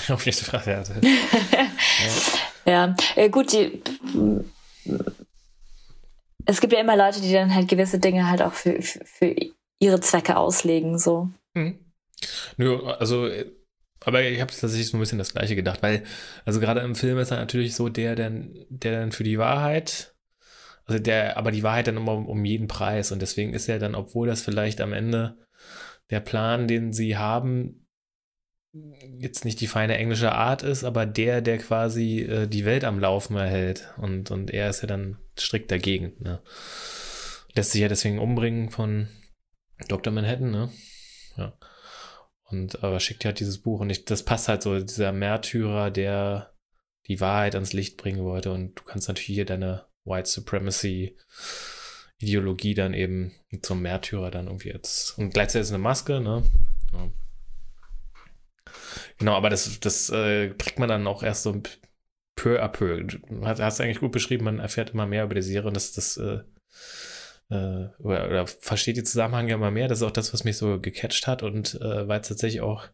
auf 0.14 0.26
jeden 0.26 0.38
Fall, 0.38 0.64
ja. 0.66 0.84
ja. 2.66 2.88
ja. 2.88 2.96
Äh, 3.16 3.30
gut, 3.30 3.54
die, 3.54 3.82
es 6.46 6.62
gibt 6.62 6.74
ja 6.74 6.80
immer 6.80 6.98
Leute, 6.98 7.22
die 7.22 7.32
dann 7.32 7.54
halt 7.54 7.68
gewisse 7.70 8.00
Dinge 8.00 8.30
halt 8.30 8.42
auch 8.42 8.54
für, 8.54 8.82
für, 8.82 9.06
für 9.06 9.36
ihre 9.80 10.00
Zwecke 10.02 10.38
auslegen, 10.38 10.98
so. 10.98 11.30
Hm. 11.56 11.80
Nö, 12.58 12.84
also 12.84 13.30
aber 14.02 14.24
ich 14.24 14.42
habe 14.42 14.52
tatsächlich 14.52 14.88
so 14.88 14.98
ein 14.98 15.00
bisschen 15.00 15.18
das 15.18 15.34
Gleiche 15.34 15.56
gedacht, 15.56 15.82
weil, 15.84 16.04
also 16.46 16.60
gerade 16.60 16.82
im 16.82 16.96
Film 16.96 17.18
ist 17.18 17.32
er 17.32 17.38
natürlich 17.38 17.76
so 17.76 17.90
der, 17.90 18.16
der, 18.16 18.32
der 18.70 19.00
dann 19.00 19.12
für 19.12 19.24
die 19.24 19.38
Wahrheit, 19.38 20.16
also 20.86 21.00
der, 21.02 21.38
aber 21.38 21.52
die 21.52 21.64
Wahrheit 21.64 21.88
dann 21.88 21.98
immer 21.98 22.14
um, 22.14 22.46
jeden 22.46 22.68
Preis. 22.68 23.12
Und 23.12 23.22
deswegen 23.22 23.54
ist 23.54 23.68
er 23.68 23.80
dann, 23.80 23.96
obwohl 23.96 24.28
das 24.28 24.42
vielleicht 24.42 24.80
am 24.80 24.94
Ende 24.94 25.38
der 26.10 26.22
Plan, 26.22 26.68
den 26.68 26.94
sie 26.94 27.18
haben, 27.18 27.86
jetzt 29.20 29.44
nicht 29.44 29.60
die 29.60 29.68
feine 29.68 29.98
englische 29.98 30.32
Art 30.32 30.64
ist, 30.64 30.84
aber 30.84 31.06
der, 31.06 31.42
der 31.42 31.58
quasi 31.58 32.22
äh, 32.22 32.48
die 32.48 32.64
Welt 32.64 32.86
am 32.86 33.00
Laufen 33.00 33.36
erhält. 33.36 33.94
Und, 33.98 34.32
und 34.32 34.52
er 34.52 34.70
ist 34.70 34.82
ja 34.82 34.88
dann 34.88 35.18
strikt 35.38 35.72
dagegen. 35.72 36.14
Ne? 36.20 36.42
Lässt 37.54 37.72
sich 37.72 37.82
ja 37.82 37.88
deswegen 37.90 38.20
umbringen 38.20 38.70
von 38.70 39.10
Dr. 39.90 40.14
Manhattan, 40.14 40.52
ne? 40.52 40.72
Ja. 41.38 41.54
Und 42.50 42.84
aber 42.84 43.00
schickt 43.00 43.24
ja 43.24 43.30
halt 43.30 43.40
dieses 43.40 43.58
Buch 43.60 43.82
und 43.82 43.90
ich, 43.90 44.06
das 44.06 44.24
passt 44.24 44.48
halt 44.48 44.64
so, 44.64 44.80
dieser 44.80 45.12
Märtyrer, 45.12 45.92
der 45.92 46.54
die 47.08 47.20
Wahrheit 47.20 47.56
ans 47.56 47.74
Licht 47.74 47.98
bringen 47.98 48.24
wollte. 48.24 48.52
Und 48.52 48.76
du 48.80 48.84
kannst 48.84 49.08
natürlich 49.08 49.36
hier 49.36 49.46
deine 49.46 49.86
White 50.06 50.30
Supremacy 50.30 51.18
Ideologie 52.20 52.74
dann 52.74 52.94
eben 52.94 53.34
zum 53.62 53.82
Märtyrer 53.82 54.32
dann 54.32 54.48
irgendwie 54.48 54.70
jetzt. 54.70 55.18
Und 55.18 55.34
gleichzeitig 55.34 55.68
ist 55.68 55.72
eine 55.72 55.84
Maske, 55.84 56.20
ne? 56.20 56.44
Ja. 56.94 57.12
Genau, 59.20 59.36
aber 59.36 59.50
das, 59.50 59.80
das 59.80 60.10
äh, 60.10 60.50
kriegt 60.50 60.80
man 60.80 60.90
dann 60.90 61.06
auch 61.06 61.22
erst 61.22 61.44
so 61.44 61.62
peu 62.36 62.62
à 62.62 62.68
peu. 62.68 63.06
Hast, 63.44 63.62
hast 63.62 63.80
du 63.80 63.84
eigentlich 63.84 64.00
gut 64.00 64.12
beschrieben, 64.12 64.46
man 64.46 64.60
erfährt 64.60 64.92
immer 64.92 65.06
mehr 65.06 65.26
über 65.26 65.36
die 65.36 65.42
Serie 65.42 65.68
und 65.68 65.76
das, 65.76 65.92
das 65.92 66.18
äh, 66.18 66.40
äh, 67.50 67.88
oder, 68.00 68.28
oder 68.28 68.48
versteht 68.48 68.98
die 68.98 69.04
Zusammenhänge 69.04 69.54
immer 69.54 69.72
mehr. 69.72 69.88
Das 69.88 70.00
ist 70.00 70.04
auch 70.04 70.12
das, 70.12 70.34
was 70.34 70.44
mich 70.44 70.58
so 70.58 70.80
gecatcht 70.80 71.28
hat 71.28 71.44
und 71.44 71.76
äh, 71.82 72.08
weil 72.08 72.22
es 72.22 72.28
tatsächlich 72.28 72.62
auch 72.62 72.88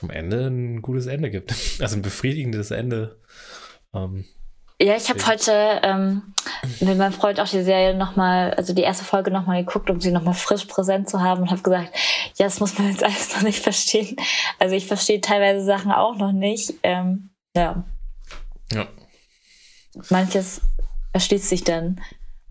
am 0.00 0.10
Ende 0.10 0.46
ein 0.46 0.82
gutes 0.82 1.06
Ende 1.06 1.30
gibt. 1.30 1.54
Also 1.80 1.96
ein 1.96 2.02
befriedigendes 2.02 2.70
Ende. 2.70 3.20
Ähm, 3.94 4.24
ja, 4.80 4.94
ich 4.94 5.08
habe 5.08 5.26
heute 5.26 5.80
ähm, 5.82 6.34
mit 6.80 6.98
meinem 6.98 7.12
Freund 7.12 7.40
auch 7.40 7.48
die 7.48 7.62
Serie 7.62 7.96
nochmal, 7.96 8.52
also 8.54 8.74
die 8.74 8.82
erste 8.82 9.04
Folge 9.04 9.30
nochmal 9.30 9.64
geguckt, 9.64 9.88
um 9.88 10.00
sie 10.00 10.10
nochmal 10.10 10.34
frisch 10.34 10.66
präsent 10.66 11.08
zu 11.08 11.22
haben 11.22 11.42
und 11.42 11.50
habe 11.50 11.62
gesagt, 11.62 11.96
ja, 12.36 12.44
das 12.44 12.60
muss 12.60 12.78
man 12.78 12.90
jetzt 12.90 13.02
alles 13.02 13.34
noch 13.34 13.42
nicht 13.42 13.62
verstehen. 13.62 14.16
Also 14.58 14.74
ich 14.74 14.86
verstehe 14.86 15.22
teilweise 15.22 15.64
Sachen 15.64 15.92
auch 15.92 16.16
noch 16.16 16.32
nicht. 16.32 16.74
Ähm, 16.82 17.30
ja. 17.56 17.84
Ja. 18.70 18.86
Manches 20.10 20.60
erschließt 21.14 21.48
sich 21.48 21.64
dann 21.64 22.02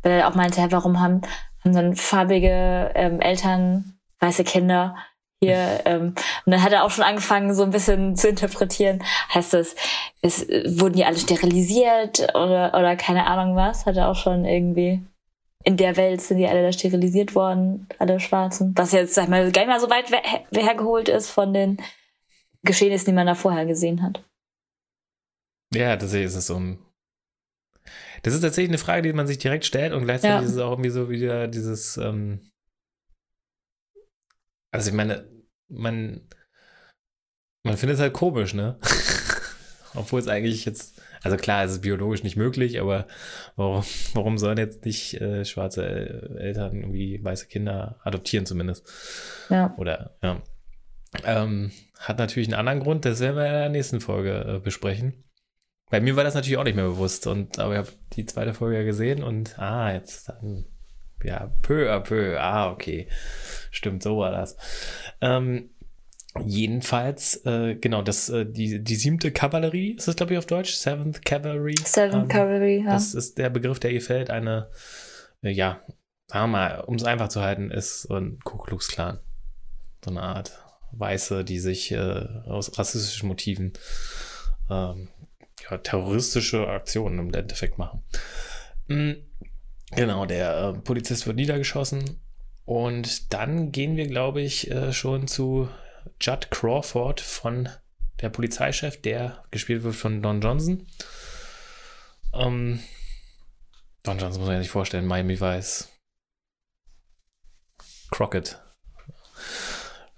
weil 0.05 0.19
er 0.19 0.27
auch 0.27 0.35
meinte, 0.35 0.65
warum 0.69 0.99
haben, 0.99 1.21
haben 1.63 1.73
dann 1.73 1.95
farbige 1.95 2.91
ähm, 2.93 3.19
Eltern 3.19 3.97
weiße 4.19 4.43
Kinder 4.43 4.95
hier. 5.41 5.81
Ähm, 5.85 6.13
und 6.45 6.51
dann 6.51 6.61
hat 6.61 6.71
er 6.71 6.83
auch 6.83 6.91
schon 6.91 7.03
angefangen, 7.03 7.53
so 7.55 7.63
ein 7.63 7.71
bisschen 7.71 8.15
zu 8.15 8.29
interpretieren. 8.29 9.03
Heißt 9.33 9.53
das, 9.53 9.75
es, 10.21 10.47
wurden 10.47 10.95
die 10.95 11.05
alle 11.05 11.17
sterilisiert 11.17 12.19
oder, 12.35 12.73
oder 12.77 12.95
keine 12.95 13.25
Ahnung 13.25 13.55
was? 13.55 13.85
Hat 13.87 13.97
er 13.97 14.09
auch 14.09 14.15
schon 14.15 14.45
irgendwie. 14.45 15.01
In 15.63 15.77
der 15.77 15.97
Welt 15.97 16.21
sind 16.21 16.37
die 16.37 16.47
alle 16.47 16.61
da 16.61 16.71
sterilisiert 16.71 17.33
worden, 17.33 17.87
alle 17.97 18.19
Schwarzen. 18.19 18.73
Was 18.75 18.91
jetzt, 18.91 19.15
sag 19.15 19.23
ich 19.23 19.29
mal, 19.29 19.51
gar 19.51 19.61
nicht 19.63 19.71
mal 19.71 19.79
so 19.79 19.89
weit 19.89 20.11
hergeholt 20.53 21.09
ist 21.09 21.31
von 21.31 21.51
den 21.55 21.77
Geschehnissen, 22.61 23.07
die 23.07 23.13
man 23.13 23.25
da 23.25 23.33
vorher 23.33 23.65
gesehen 23.65 24.03
hat. 24.03 24.23
Ja, 25.73 25.97
tatsächlich 25.97 26.27
ist 26.27 26.35
es 26.35 26.45
so 26.45 26.57
ein 26.57 26.77
das 28.25 28.33
ist 28.33 28.41
tatsächlich 28.41 28.71
eine 28.71 28.79
Frage, 28.79 29.03
die 29.03 29.13
man 29.13 29.27
sich 29.27 29.37
direkt 29.37 29.65
stellt 29.65 29.93
und 29.93 30.05
gleichzeitig 30.05 30.41
ja. 30.41 30.41
ist 30.41 30.53
es 30.53 30.57
auch 30.57 30.71
irgendwie 30.71 30.89
so 30.89 31.11
wieder 31.11 31.47
dieses, 31.47 31.95
ähm 31.97 32.49
also 34.71 34.89
ich 34.89 34.95
meine, 34.95 35.29
man, 35.67 36.27
man 37.61 37.77
findet 37.77 37.97
es 37.97 38.01
halt 38.01 38.13
komisch, 38.13 38.55
ne? 38.55 38.79
Obwohl 39.93 40.19
es 40.19 40.27
eigentlich 40.27 40.65
jetzt, 40.65 40.99
also 41.21 41.37
klar, 41.37 41.65
es 41.65 41.73
ist 41.73 41.81
biologisch 41.81 42.23
nicht 42.23 42.35
möglich, 42.35 42.81
aber 42.81 43.05
warum, 43.57 43.83
warum 44.15 44.39
sollen 44.39 44.57
jetzt 44.57 44.85
nicht 44.85 45.21
äh, 45.21 45.45
schwarze 45.45 46.35
Eltern 46.39 46.77
irgendwie 46.77 47.23
weiße 47.23 47.45
Kinder 47.45 47.99
adoptieren 48.03 48.47
zumindest? 48.47 48.91
Ja. 49.51 49.75
Oder, 49.77 50.17
ja. 50.23 50.41
Ähm, 51.23 51.71
hat 51.99 52.17
natürlich 52.17 52.47
einen 52.47 52.59
anderen 52.59 52.79
Grund, 52.79 53.05
das 53.05 53.19
werden 53.19 53.35
wir 53.35 53.45
in 53.45 53.51
der 53.51 53.69
nächsten 53.69 54.01
Folge 54.01 54.55
äh, 54.55 54.59
besprechen. 54.59 55.24
Bei 55.89 56.01
mir 56.01 56.15
war 56.15 56.23
das 56.23 56.33
natürlich 56.33 56.57
auch 56.57 56.63
nicht 56.63 56.75
mehr 56.75 56.85
bewusst. 56.85 57.27
Und, 57.27 57.59
aber 57.59 57.73
ich 57.73 57.77
habe 57.79 57.91
die 58.13 58.25
zweite 58.25 58.53
Folge 58.53 58.77
ja 58.77 58.83
gesehen 58.83 59.23
und 59.23 59.57
ah, 59.59 59.91
jetzt 59.93 60.29
dann, 60.29 60.65
ja, 61.23 61.51
peu 61.61 61.91
à 61.91 61.99
peu. 61.99 62.39
Ah, 62.39 62.71
okay. 62.71 63.07
Stimmt, 63.71 64.03
so 64.03 64.17
war 64.17 64.31
das. 64.31 64.57
Ähm, 65.21 65.69
jedenfalls, 66.43 67.45
äh, 67.45 67.75
genau, 67.75 68.01
das, 68.01 68.29
äh, 68.29 68.45
die, 68.45 68.83
die 68.83 68.95
siebte 68.95 69.31
Kavallerie, 69.31 69.91
ist 69.91 70.07
das, 70.07 70.15
glaube 70.15 70.33
ich, 70.33 70.39
auf 70.39 70.47
Deutsch? 70.47 70.73
Seventh 70.73 71.23
Cavalry. 71.23 71.75
Seventh 71.83 72.23
ähm, 72.23 72.27
Cavalry, 72.27 72.83
ja. 72.83 72.91
Das 72.91 73.13
ist 73.13 73.37
der 73.37 73.49
Begriff, 73.49 73.79
der 73.79 73.91
ihr 73.91 74.01
fällt. 74.01 74.29
Eine, 74.29 74.69
äh, 75.41 75.51
ja, 75.51 75.81
sagen 76.27 76.51
wir 76.51 76.57
mal, 76.57 76.81
um 76.81 76.95
es 76.95 77.03
einfach 77.03 77.29
zu 77.29 77.41
halten, 77.41 77.69
ist 77.69 78.03
so 78.03 78.15
ein 78.15 78.39
Ku 78.43 78.57
Klux 78.57 78.87
Klan. 78.87 79.19
So 80.03 80.11
eine 80.11 80.21
Art 80.21 80.51
Weiße, 80.91 81.43
die 81.43 81.59
sich 81.59 81.91
äh, 81.91 82.25
aus 82.45 82.77
rassistischen 82.77 83.27
Motiven 83.27 83.73
ähm, 84.69 85.09
ja, 85.69 85.77
terroristische 85.77 86.67
Aktionen 86.67 87.19
im 87.19 87.33
Endeffekt 87.33 87.77
machen. 87.77 88.03
Mhm. 88.87 89.17
Genau, 89.91 90.25
der 90.25 90.73
äh, 90.75 90.79
Polizist 90.79 91.27
wird 91.27 91.37
niedergeschossen 91.37 92.19
Und 92.65 93.33
dann 93.33 93.71
gehen 93.71 93.95
wir, 93.97 94.07
glaube 94.07 94.41
ich, 94.41 94.69
äh, 94.71 94.91
schon 94.93 95.27
zu 95.27 95.69
Judd 96.19 96.49
Crawford 96.51 97.21
von 97.21 97.69
der 98.21 98.29
Polizeichef, 98.29 99.01
der 99.01 99.43
gespielt 99.51 99.83
wird 99.83 99.95
von 99.95 100.21
Don 100.21 100.41
Johnson. 100.41 100.87
Ähm, 102.33 102.79
Don 104.03 104.17
Johnson 104.17 104.41
muss 104.41 104.49
man 104.49 104.61
sich 104.61 104.71
vorstellen, 104.71 105.05
Miami 105.05 105.39
Vice. 105.39 105.89
Crockett. 108.11 108.59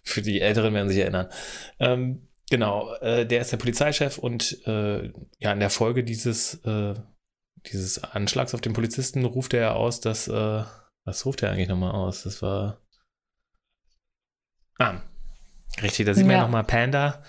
Für 0.04 0.22
die 0.22 0.42
Älteren 0.42 0.74
werden 0.74 0.90
sich 0.90 1.00
erinnern. 1.00 1.30
Ähm, 1.80 2.28
genau, 2.50 2.94
äh, 2.96 3.26
der 3.26 3.42
ist 3.42 3.52
der 3.52 3.58
Polizeichef 3.58 4.18
und 4.18 4.66
äh, 4.68 5.12
ja, 5.40 5.52
in 5.52 5.60
der 5.60 5.70
Folge 5.70 6.04
dieses, 6.04 6.56
äh, 6.66 6.96
dieses 7.66 8.04
Anschlags 8.04 8.54
auf 8.54 8.62
den 8.62 8.74
Polizisten 8.74 9.26
ruft 9.26 9.54
er 9.54 9.76
aus, 9.76 10.00
dass, 10.00 10.28
äh, 10.28 10.64
was 11.06 11.26
ruft 11.26 11.44
er 11.44 11.52
eigentlich 11.52 11.70
nochmal 11.70 11.92
aus? 11.92 12.24
Das 12.24 12.42
war. 12.42 12.82
Ah, 14.80 15.02
richtig, 15.82 16.06
da 16.06 16.14
sieht 16.14 16.26
man 16.26 16.36
ja, 16.36 16.42
nochmal 16.42 16.64
Panda. 16.64 17.24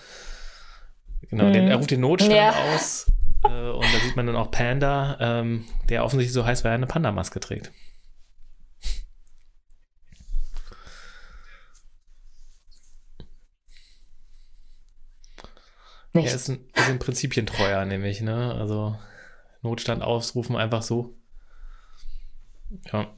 Genau, 1.29 1.45
mhm. 1.45 1.53
den, 1.53 1.67
er 1.67 1.77
ruft 1.77 1.91
den 1.91 2.01
Notstand 2.01 2.33
ja. 2.33 2.53
aus 2.73 3.11
äh, 3.43 3.47
und 3.47 3.83
da 3.83 3.99
sieht 4.03 4.15
man 4.15 4.27
dann 4.27 4.35
auch 4.35 4.51
Panda, 4.51 5.17
ähm, 5.19 5.65
der 5.89 6.03
offensichtlich 6.03 6.33
so 6.33 6.45
heißt, 6.45 6.63
weil 6.63 6.71
er 6.71 6.75
eine 6.75 6.87
Panda-Maske 6.87 7.39
trägt. 7.39 7.71
Nicht. 16.13 16.27
Er 16.27 16.35
ist 16.35 16.49
ein, 16.49 16.59
ist 16.73 16.89
ein 16.89 16.99
Prinzipientreuer, 16.99 17.85
nämlich, 17.85 18.21
ne? 18.21 18.55
Also 18.55 18.97
Notstand 19.61 20.01
ausrufen 20.01 20.55
einfach 20.55 20.81
so. 20.81 21.15
Ja. 22.91 23.13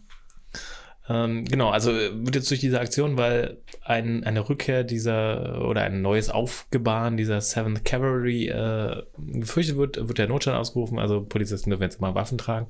Ähm, 1.10 1.46
genau, 1.46 1.70
also 1.70 1.92
wird 1.92 2.36
jetzt 2.36 2.50
durch 2.50 2.60
diese 2.60 2.80
Aktion, 2.80 3.18
weil 3.18 3.62
ein, 3.84 4.24
eine 4.24 4.48
Rückkehr 4.48 4.84
dieser 4.84 5.68
oder 5.68 5.82
ein 5.82 6.02
neues 6.02 6.30
Aufgebaren 6.30 7.18
dieser 7.18 7.40
7th 7.40 7.82
Cavalry 7.84 8.48
äh, 8.48 9.04
gefürchtet 9.18 9.78
wird, 9.78 10.08
wird 10.08 10.18
der 10.18 10.28
Notstand 10.28 10.58
ausgerufen. 10.58 11.00
Also 11.00 11.22
Polizisten 11.22 11.70
dürfen 11.70 11.84
jetzt 11.84 12.02
mal 12.02 12.16
Waffen 12.16 12.38
tragen. 12.38 12.68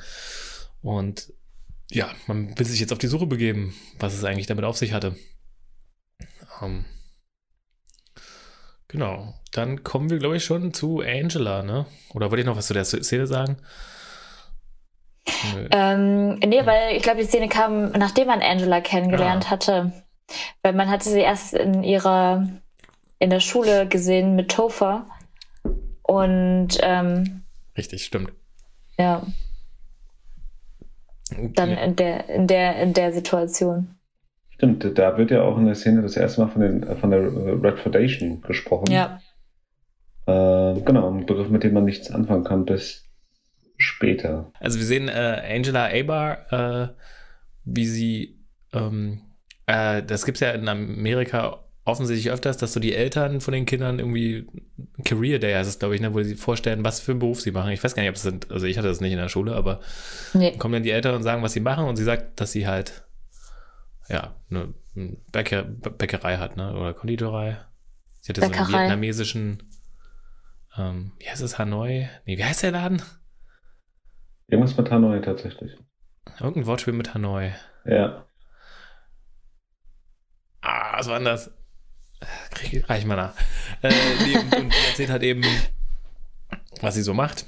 Und 0.82 1.34
ja, 1.92 2.10
man 2.28 2.58
will 2.58 2.66
sich 2.66 2.80
jetzt 2.80 2.94
auf 2.94 3.00
die 3.00 3.08
Suche 3.08 3.28
begeben, 3.28 3.76
was 4.00 4.14
es 4.14 4.24
eigentlich 4.24 4.48
damit 4.48 4.66
auf 4.66 4.78
sich 4.78 4.94
hatte. 4.94 5.16
Ähm, 6.62 6.86
Genau. 8.92 9.34
Dann 9.54 9.84
kommen 9.84 10.10
wir, 10.10 10.20
glaube 10.20 10.38
ich, 10.38 10.44
schon 10.44 10.74
zu 10.74 11.00
Angela, 11.00 11.64
ne? 11.64 11.86
Oder 12.14 12.30
wollt 12.30 12.40
ihr 12.40 12.46
noch 12.46 12.58
was 12.58 12.68
zu 12.68 12.74
der 12.74 12.84
Szene 12.84 13.26
sagen? 13.26 13.58
Nö. 15.56 15.68
Ähm, 15.72 16.40
nee, 16.40 16.66
weil 16.66 16.98
ich 16.98 17.04
glaube, 17.04 17.22
die 17.22 17.26
Szene 17.26 17.48
kam, 17.48 17.92
nachdem 17.92 18.28
man 18.28 18.42
Angela 18.42 18.82
kennengelernt 18.82 19.46
ah. 19.48 19.50
hatte. 19.52 19.94
Weil 20.62 20.74
man 20.74 20.90
hatte 20.90 21.10
sie 21.10 21.22
erst 21.22 21.54
in 21.54 21.84
ihrer, 21.84 22.48
in 23.20 23.30
der 23.30 23.40
Schule 23.40 23.88
gesehen 23.88 24.36
mit 24.36 24.52
Topher. 24.52 25.06
Und 26.02 26.78
ähm, 26.82 27.44
Richtig, 27.78 28.04
stimmt. 28.04 28.34
Ja. 28.98 29.26
Dann 31.30 31.78
in 31.78 31.96
der, 31.96 32.28
in 32.28 32.48
der, 32.48 32.76
in 32.82 32.94
der 32.94 33.14
Situation. 33.14 33.96
Stimmt, 34.62 34.96
da 34.96 35.18
wird 35.18 35.32
ja 35.32 35.42
auch 35.42 35.58
in 35.58 35.66
der 35.66 35.74
Szene 35.74 36.04
das 36.04 36.16
erste 36.16 36.42
Mal 36.42 36.48
von, 36.50 36.62
den, 36.62 36.98
von 36.98 37.10
der 37.10 37.24
Red 37.24 37.80
Foundation 37.80 38.44
gesprochen. 38.44 38.92
Ja. 38.92 39.20
Äh, 40.28 40.80
genau, 40.82 41.10
ein 41.10 41.26
Begriff, 41.26 41.50
mit 41.50 41.64
dem 41.64 41.74
man 41.74 41.86
nichts 41.86 42.12
anfangen 42.12 42.44
kann 42.44 42.66
bis 42.66 43.10
später. 43.78 44.52
Also 44.60 44.78
wir 44.78 44.86
sehen 44.86 45.10
äh, 45.10 45.42
Angela 45.52 45.90
Abar, 45.92 46.54
äh, 46.54 46.88
wie 47.66 47.88
sie, 47.88 48.40
ähm, 48.72 49.22
äh, 49.66 50.04
das 50.04 50.26
gibt 50.26 50.36
es 50.36 50.42
ja 50.42 50.52
in 50.52 50.70
Amerika 50.70 51.66
offensichtlich 51.84 52.32
öfters, 52.32 52.58
dass 52.58 52.74
so 52.74 52.80
die 52.80 52.94
Eltern 52.94 53.42
von 53.42 53.56
den 53.56 53.66
Kindern 53.66 53.98
irgendwie 53.98 54.46
Career 55.04 55.40
Day 55.40 55.56
heißt 55.56 55.72
es, 55.72 55.80
glaube 55.80 55.96
ich, 55.96 56.02
ne, 56.02 56.14
wo 56.14 56.22
sie 56.22 56.36
vorstellen, 56.36 56.86
was 56.86 57.00
für 57.00 57.14
einen 57.14 57.20
Beruf 57.20 57.42
sie 57.42 57.50
machen. 57.50 57.72
Ich 57.72 57.84
weiß 57.84 57.96
gar 57.96 58.04
nicht, 58.04 58.12
ob 58.12 58.16
es 58.16 58.22
sind, 58.22 58.52
also 58.52 58.68
ich 58.68 58.78
hatte 58.78 58.90
das 58.90 59.02
nicht 59.02 59.12
in 59.12 59.18
der 59.18 59.28
Schule, 59.28 59.56
aber 59.56 59.80
nee. 60.36 60.56
kommen 60.56 60.74
dann 60.74 60.84
die 60.84 60.92
Eltern 60.92 61.16
und 61.16 61.24
sagen, 61.24 61.42
was 61.42 61.54
sie 61.54 61.62
machen 61.62 61.86
und 61.86 61.96
sie 61.96 62.04
sagt, 62.04 62.40
dass 62.40 62.52
sie 62.52 62.68
halt 62.68 63.06
ja, 64.12 64.36
eine 64.50 64.74
Bäcker, 65.32 65.64
Bäckerei 65.64 66.38
hat, 66.38 66.58
ne? 66.58 66.74
Oder 66.74 66.94
Konditorei. 66.94 67.58
Sie 68.20 68.32
hatte 68.32 68.42
Bäckerei. 68.42 68.66
so 68.66 68.76
einen 68.76 68.84
vietnamesischen, 68.84 69.64
ähm, 70.78 71.14
wie 71.20 71.30
heißt 71.30 71.42
es, 71.42 71.58
Hanoi? 71.58 72.10
Nee, 72.26 72.38
wie 72.38 72.44
heißt 72.44 72.64
der 72.64 72.72
Laden? 72.72 73.02
Irgendwas 74.48 74.76
mit 74.78 74.92
Hanoi 74.92 75.22
tatsächlich. 75.22 75.78
Irgendein 76.40 76.66
Wortspiel 76.66 76.94
mit 76.94 77.14
Hanoi. 77.14 77.54
Ja. 77.86 78.26
Ah, 80.62 80.98
was 80.98 81.08
war 81.08 81.16
denn 81.16 81.26
das? 81.26 81.52
Krieg, 82.52 82.88
reich 82.88 83.06
mal 83.06 83.16
nach. 83.16 83.34
Äh, 83.82 83.90
nee, 84.26 84.38
und, 84.38 84.56
und 84.56 84.74
erzählt 84.90 85.10
halt 85.10 85.24
eben, 85.24 85.44
was 86.82 86.96
sie 86.96 87.02
so 87.02 87.14
macht. 87.14 87.46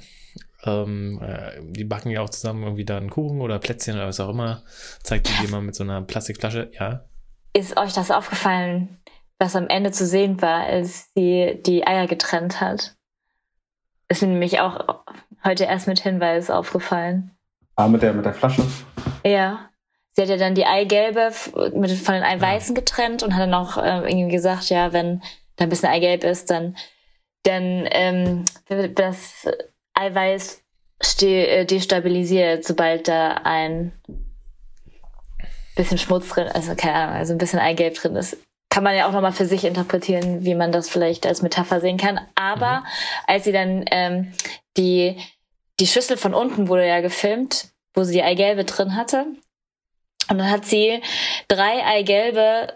Ähm, 0.64 1.20
äh, 1.22 1.60
die 1.62 1.84
backen 1.84 2.10
ja 2.10 2.22
auch 2.22 2.30
zusammen 2.30 2.62
irgendwie 2.62 2.84
da 2.84 2.96
einen 2.96 3.10
Kuchen 3.10 3.40
oder 3.40 3.58
Plätzchen 3.58 3.96
oder 3.96 4.06
was 4.06 4.20
auch 4.20 4.30
immer. 4.30 4.62
Zeigt 5.02 5.28
die 5.28 5.42
jemand 5.42 5.66
mit 5.66 5.74
so 5.74 5.84
einer 5.84 6.02
Plastikflasche, 6.02 6.70
ja. 6.78 7.04
Ist 7.52 7.76
euch 7.76 7.92
das 7.92 8.10
aufgefallen, 8.10 8.98
was 9.38 9.56
am 9.56 9.68
Ende 9.68 9.92
zu 9.92 10.06
sehen 10.06 10.40
war, 10.42 10.64
als 10.64 11.12
sie 11.14 11.60
die 11.64 11.86
Eier 11.86 12.06
getrennt 12.06 12.60
hat? 12.60 12.96
Ist 14.08 14.22
mir 14.22 14.28
nämlich 14.28 14.60
auch 14.60 15.02
heute 15.44 15.64
erst 15.64 15.86
mit 15.86 16.00
Hinweis 16.00 16.50
aufgefallen. 16.50 17.30
Ah, 17.76 17.88
mit 17.88 18.02
der, 18.02 18.12
mit 18.12 18.24
der 18.24 18.34
Flasche? 18.34 18.64
Ja. 19.24 19.68
Sie 20.12 20.22
hat 20.22 20.28
ja 20.28 20.36
dann 20.36 20.54
die 20.54 20.64
Eigelbe 20.64 21.32
mit, 21.74 21.90
von 21.90 22.14
den 22.14 22.22
Eiweißen 22.22 22.74
getrennt 22.76 23.24
und 23.24 23.34
hat 23.34 23.42
dann 23.42 23.54
auch 23.54 23.76
äh, 23.76 24.08
irgendwie 24.08 24.28
gesagt, 24.28 24.70
ja, 24.70 24.92
wenn 24.92 25.22
da 25.56 25.64
ein 25.64 25.70
bisschen 25.70 25.88
Eigelb 25.88 26.22
ist, 26.22 26.50
dann, 26.50 26.76
dann 27.42 27.88
ähm, 27.90 28.44
das 28.94 29.48
Eiweiß 29.94 30.62
äh, 31.22 31.64
destabilisiert, 31.64 32.64
sobald 32.64 33.08
da 33.08 33.40
ein 33.44 33.92
bisschen 35.76 35.98
Schmutz 35.98 36.28
drin, 36.28 36.48
also 36.48 36.74
keine 36.74 36.94
Ahnung, 36.94 37.16
also 37.16 37.32
ein 37.32 37.38
bisschen 37.38 37.58
Eigelb 37.58 37.94
drin 37.94 38.16
ist. 38.16 38.36
Kann 38.70 38.84
man 38.84 38.96
ja 38.96 39.06
auch 39.06 39.12
nochmal 39.12 39.32
für 39.32 39.46
sich 39.46 39.64
interpretieren, 39.64 40.44
wie 40.44 40.54
man 40.54 40.72
das 40.72 40.88
vielleicht 40.88 41.26
als 41.26 41.42
Metapher 41.42 41.80
sehen 41.80 41.96
kann. 41.96 42.20
Aber 42.34 42.80
mhm. 42.80 42.86
als 43.26 43.44
sie 43.44 43.52
dann 43.52 43.84
ähm, 43.90 44.32
die, 44.76 45.16
die 45.78 45.86
Schüssel 45.86 46.16
von 46.16 46.34
unten 46.34 46.68
wurde 46.68 46.86
ja 46.86 47.00
gefilmt, 47.00 47.68
wo 47.92 48.02
sie 48.02 48.14
die 48.14 48.22
Eigelbe 48.22 48.64
drin 48.64 48.96
hatte. 48.96 49.26
Und 50.28 50.38
dann 50.38 50.50
hat 50.50 50.64
sie 50.64 51.02
drei 51.48 51.84
Eigelbe 51.84 52.72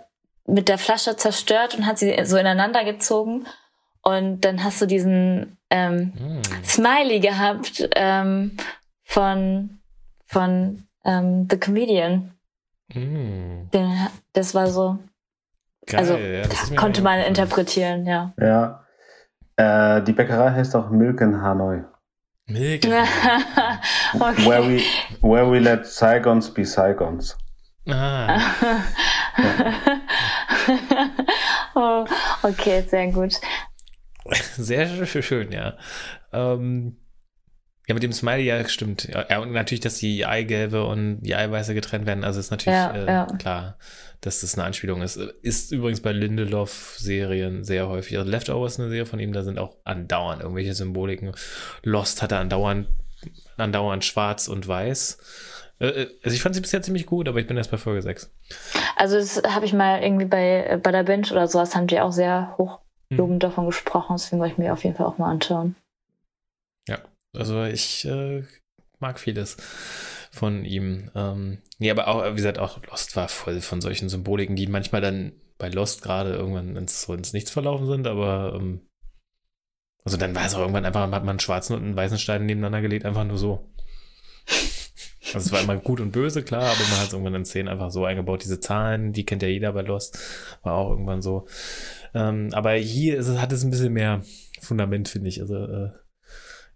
mit 0.47 0.69
der 0.69 0.79
Flasche 0.79 1.16
zerstört 1.16 1.75
und 1.75 1.87
hat 1.87 1.99
sie 1.99 2.16
so 2.25 2.37
ineinander 2.37 2.85
gezogen. 2.85 3.47
Und 4.03 4.43
dann 4.43 4.62
hast 4.62 4.81
du 4.81 4.87
diesen 4.87 5.58
ähm, 5.71 6.12
mm. 6.19 6.64
Smiley 6.64 7.21
gehabt 7.21 7.89
ähm, 7.95 8.57
von, 9.05 9.79
von 10.27 10.85
ähm, 11.05 11.47
The 11.51 11.59
Comedian. 11.59 12.33
Mm. 12.95 13.71
Den, 13.73 14.09
das 14.33 14.55
war 14.55 14.69
so. 14.69 14.99
Geil, 15.87 16.01
also 16.01 16.16
ja, 16.16 16.43
konnte 16.77 17.03
man 17.03 17.21
interpretieren, 17.21 18.07
ja. 18.07 18.33
Ja. 18.39 18.85
Äh, 19.57 20.03
die 20.03 20.12
Bäckerei 20.12 20.51
heißt 20.51 20.77
auch 20.77 20.91
Milk 20.91 21.21
in 21.21 21.41
Hanoi. 21.41 21.85
Milk. 22.47 22.85
In 22.85 22.93
okay. 22.93 24.47
where, 24.47 24.62
we, 24.62 24.83
where 25.21 25.51
we 25.51 25.59
let 25.59 25.87
Saigons 25.87 26.53
be 26.53 26.64
Saigons. 26.64 27.37
Ah. 27.89 28.39
oh, 31.75 32.07
okay, 32.43 32.85
sehr 32.87 33.11
gut. 33.12 33.41
Sehr 34.57 35.07
schön, 35.07 35.53
ja. 35.53 35.76
Ähm, 36.33 36.97
ja, 37.89 37.95
mit 37.95 38.03
dem 38.03 38.12
Smiley, 38.12 38.45
ja, 38.45 38.68
stimmt. 38.68 39.09
Ja, 39.09 39.39
und 39.39 39.53
natürlich, 39.53 39.81
dass 39.81 39.97
die 39.97 40.26
Eigelbe 40.26 40.85
und 40.85 41.22
die 41.22 41.35
Eiweiße 41.35 41.72
getrennt 41.72 42.05
werden. 42.05 42.22
Also 42.22 42.39
ist 42.39 42.51
natürlich 42.51 42.76
ja, 42.76 42.93
äh, 42.95 43.07
ja. 43.07 43.26
klar, 43.39 43.79
dass 44.20 44.43
das 44.43 44.57
eine 44.57 44.64
Anspielung 44.64 45.01
ist. 45.01 45.16
Ist 45.16 45.72
übrigens 45.72 46.03
bei 46.03 46.12
Lindelof-Serien 46.12 47.64
sehr 47.64 47.89
häufig. 47.89 48.18
Also 48.18 48.31
Leftovers 48.31 48.74
ist 48.74 48.81
eine 48.81 48.91
Serie 48.91 49.07
von 49.07 49.20
ihm, 49.20 49.33
da 49.33 49.43
sind 49.43 49.59
auch 49.59 49.76
andauernd 49.85 50.43
irgendwelche 50.43 50.74
Symboliken. 50.74 51.33
Lost 51.83 52.20
hatte 52.20 52.37
andauernd, 52.37 52.89
andauernd 53.57 54.05
schwarz 54.05 54.49
und 54.49 54.68
weiß. 54.68 55.18
Äh, 55.81 55.87
äh, 55.87 56.09
also 56.22 56.35
ich 56.35 56.43
fand 56.43 56.55
sie 56.55 56.61
bisher 56.61 56.83
ziemlich 56.83 57.07
gut, 57.07 57.26
aber 57.26 57.41
ich 57.41 57.47
bin 57.47 57.57
erst 57.57 57.70
bei 57.70 57.79
Folge 57.79 58.03
6. 58.03 58.31
Also 58.97 59.16
das 59.16 59.43
habe 59.45 59.64
ich 59.64 59.72
mal 59.72 60.03
irgendwie 60.03 60.26
bei, 60.26 60.79
bei 60.83 60.93
der 60.93 61.05
Binge 61.05 61.29
oder 61.31 61.49
sowas, 61.49 61.74
haben 61.74 61.87
die 61.87 62.01
auch 62.01 62.12
sehr 62.12 62.55
hoch 62.59 62.81
lobend 63.11 63.43
hm. 63.43 63.51
davon 63.51 63.67
gesprochen, 63.67 64.17
deswegen 64.17 64.41
wollte 64.41 64.53
ich 64.53 64.59
mir 64.59 64.73
auf 64.73 64.85
jeden 64.85 64.97
Fall 64.97 65.07
auch 65.07 65.19
mal 65.19 65.31
anschauen. 65.31 65.77
Ja, 66.89 66.99
also 67.37 67.65
ich 67.65 68.05
äh, 68.05 68.45
mag 68.99 69.19
vieles 69.19 69.57
von 70.31 70.65
ihm. 70.65 71.11
Ähm, 71.15 71.59
nee, 71.79 71.91
aber 71.91 72.09
auch, 72.09 72.25
wie 72.25 72.37
gesagt, 72.37 72.59
auch 72.59 72.83
Lost 72.87 73.17
war 73.17 73.29
voll 73.29 73.61
von 73.61 73.81
solchen 73.81 74.09
Symboliken, 74.09 74.57
die 74.57 74.67
manchmal 74.67 75.01
dann 75.01 75.33
bei 75.59 75.69
Lost 75.69 76.03
gerade 76.03 76.35
irgendwann 76.35 76.77
ins, 76.77 77.03
so 77.03 77.15
ins 77.15 77.33
Nichts 77.33 77.51
verlaufen 77.51 77.87
sind, 77.87 78.07
aber 78.07 78.55
ähm, 78.55 78.87
also 80.05 80.17
dann 80.17 80.35
war 80.35 80.47
es 80.47 80.55
auch 80.55 80.61
irgendwann 80.61 80.87
einfach, 80.87 81.03
hat 81.03 81.11
man 81.11 81.29
einen 81.29 81.41
schwarzen 81.41 81.75
und 81.75 81.83
einen 81.83 81.97
weißen 81.97 82.19
Stein 82.19 82.47
nebeneinander 82.47 82.81
gelegt, 82.81 83.05
einfach 83.05 83.25
nur 83.25 83.39
so. 83.39 83.69
Also 85.35 85.47
es 85.47 85.53
war 85.53 85.62
immer 85.62 85.76
gut 85.76 86.01
und 86.01 86.12
böse, 86.12 86.43
klar, 86.43 86.62
aber 86.62 86.89
man 86.91 86.99
hat 86.99 87.09
es 87.09 87.12
irgendwann 87.12 87.35
in 87.35 87.45
Szenen 87.45 87.68
einfach 87.68 87.91
so 87.91 88.05
eingebaut. 88.05 88.43
Diese 88.45 88.61
Zahlen, 88.61 89.12
die 89.12 89.24
kennt 89.24 89.43
ja 89.43 89.49
jeder 89.49 89.72
bei 89.72 89.83
Lost, 89.83 90.18
war 90.62 90.74
auch 90.74 90.91
irgendwann 90.91 91.22
so. 91.22 91.47
Ähm, 92.14 92.49
aber 92.53 92.72
hier 92.72 93.18
es, 93.18 93.29
hat 93.29 93.53
es 93.53 93.64
ein 93.64 93.70
bisschen 93.70 93.93
mehr 93.93 94.22
Fundament, 94.61 95.09
finde 95.09 95.29
ich. 95.29 95.41
Also 95.41 95.57
äh, 95.57 95.91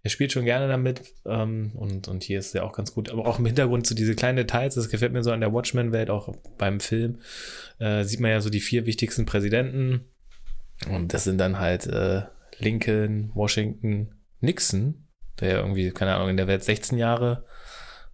er 0.03 0.09
spielt 0.09 0.31
schon 0.31 0.45
gerne 0.45 0.67
damit 0.67 1.01
ähm, 1.25 1.71
und, 1.75 2.07
und 2.07 2.23
hier 2.23 2.39
ist 2.39 2.53
er 2.53 2.65
auch 2.65 2.73
ganz 2.73 2.93
gut. 2.93 3.09
Aber 3.09 3.25
auch 3.25 3.39
im 3.39 3.45
Hintergrund 3.45 3.87
so 3.87 3.95
diese 3.95 4.15
kleinen 4.15 4.37
Details, 4.37 4.75
das 4.75 4.89
gefällt 4.89 5.13
mir 5.13 5.23
so 5.23 5.31
an 5.31 5.39
der 5.39 5.53
Watchmen-Welt, 5.53 6.09
auch 6.09 6.35
beim 6.57 6.79
Film, 6.79 7.19
äh, 7.79 8.03
sieht 8.03 8.19
man 8.19 8.31
ja 8.31 8.41
so 8.41 8.49
die 8.49 8.59
vier 8.59 8.85
wichtigsten 8.85 9.25
Präsidenten 9.25 10.01
und 10.89 11.13
das 11.13 11.23
sind 11.23 11.37
dann 11.37 11.59
halt 11.59 11.87
äh, 11.87 12.23
Lincoln, 12.59 13.31
Washington, 13.33 14.13
Nixon, 14.41 15.07
der 15.39 15.49
ja 15.49 15.57
irgendwie, 15.59 15.91
keine 15.91 16.15
Ahnung, 16.15 16.29
in 16.29 16.37
der 16.37 16.47
Welt 16.47 16.63
16 16.63 16.97
Jahre 16.97 17.45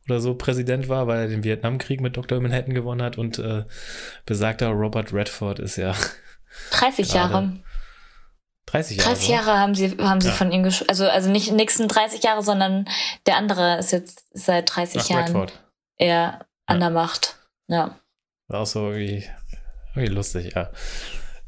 oder 0.09 0.19
so 0.19 0.33
Präsident 0.35 0.89
war, 0.89 1.07
weil 1.07 1.19
er 1.21 1.27
den 1.27 1.43
Vietnamkrieg 1.43 2.01
mit 2.01 2.17
Dr. 2.17 2.39
Manhattan 2.39 2.73
gewonnen 2.73 3.01
hat 3.01 3.17
und 3.17 3.39
äh, 3.39 3.63
besagter 4.25 4.69
Robert 4.69 5.13
Redford 5.13 5.59
ist 5.59 5.75
ja 5.77 5.93
30 6.71 7.13
Jahre. 7.13 7.59
30 8.65 8.97
Jahre. 8.97 9.09
30 9.09 9.29
Jahre 9.29 9.57
haben 9.59 9.75
sie, 9.75 9.97
haben 9.99 10.21
sie 10.21 10.27
Ja. 10.27 10.33
von 10.33 10.51
ihm 10.51 10.63
gesch 10.63 10.83
also 10.87 11.07
also 11.07 11.29
nicht 11.31 11.51
Nixon 11.51 11.87
30 11.87 12.23
Jahre, 12.23 12.43
sondern 12.43 12.87
der 13.25 13.37
andere 13.37 13.77
ist 13.79 13.91
jetzt 13.91 14.25
seit 14.33 14.75
30 14.75 15.01
Ach, 15.01 15.09
Jahren 15.09 15.23
Redford. 15.25 15.53
eher 15.97 16.45
an 16.67 16.79
der 16.79 16.91
Macht. 16.91 17.35
Ja. 17.67 17.99
War 18.47 18.61
auch 18.61 18.65
so 18.67 18.91
irgendwie, 18.91 19.25
irgendwie 19.95 20.13
lustig, 20.13 20.53
ja. 20.55 20.69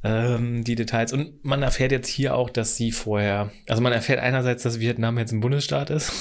Ähm, 0.04 0.64
die 0.64 0.74
Details. 0.74 1.14
Und 1.14 1.46
man 1.46 1.62
erfährt 1.62 1.92
jetzt 1.92 2.08
hier 2.08 2.36
auch, 2.36 2.50
dass 2.50 2.76
sie 2.76 2.92
vorher, 2.92 3.52
also 3.70 3.84
man 3.84 3.94
erfährt 3.94 4.20
einerseits, 4.20 4.64
dass 4.64 4.80
Vietnam 4.80 5.20
jetzt 5.20 5.32
ein 5.32 5.42
Bundesstaat 5.42 5.92
ist 5.92 6.12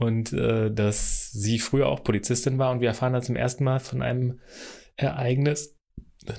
und 0.00 0.32
äh, 0.32 0.70
dass 0.72 1.30
sie 1.30 1.58
früher 1.58 1.86
auch 1.86 2.02
Polizistin 2.02 2.58
war 2.58 2.70
und 2.70 2.80
wir 2.80 2.88
erfahren 2.88 3.12
dann 3.12 3.22
zum 3.22 3.36
ersten 3.36 3.64
Mal 3.64 3.80
von 3.80 4.02
einem 4.02 4.40
Ereignis, 4.96 5.78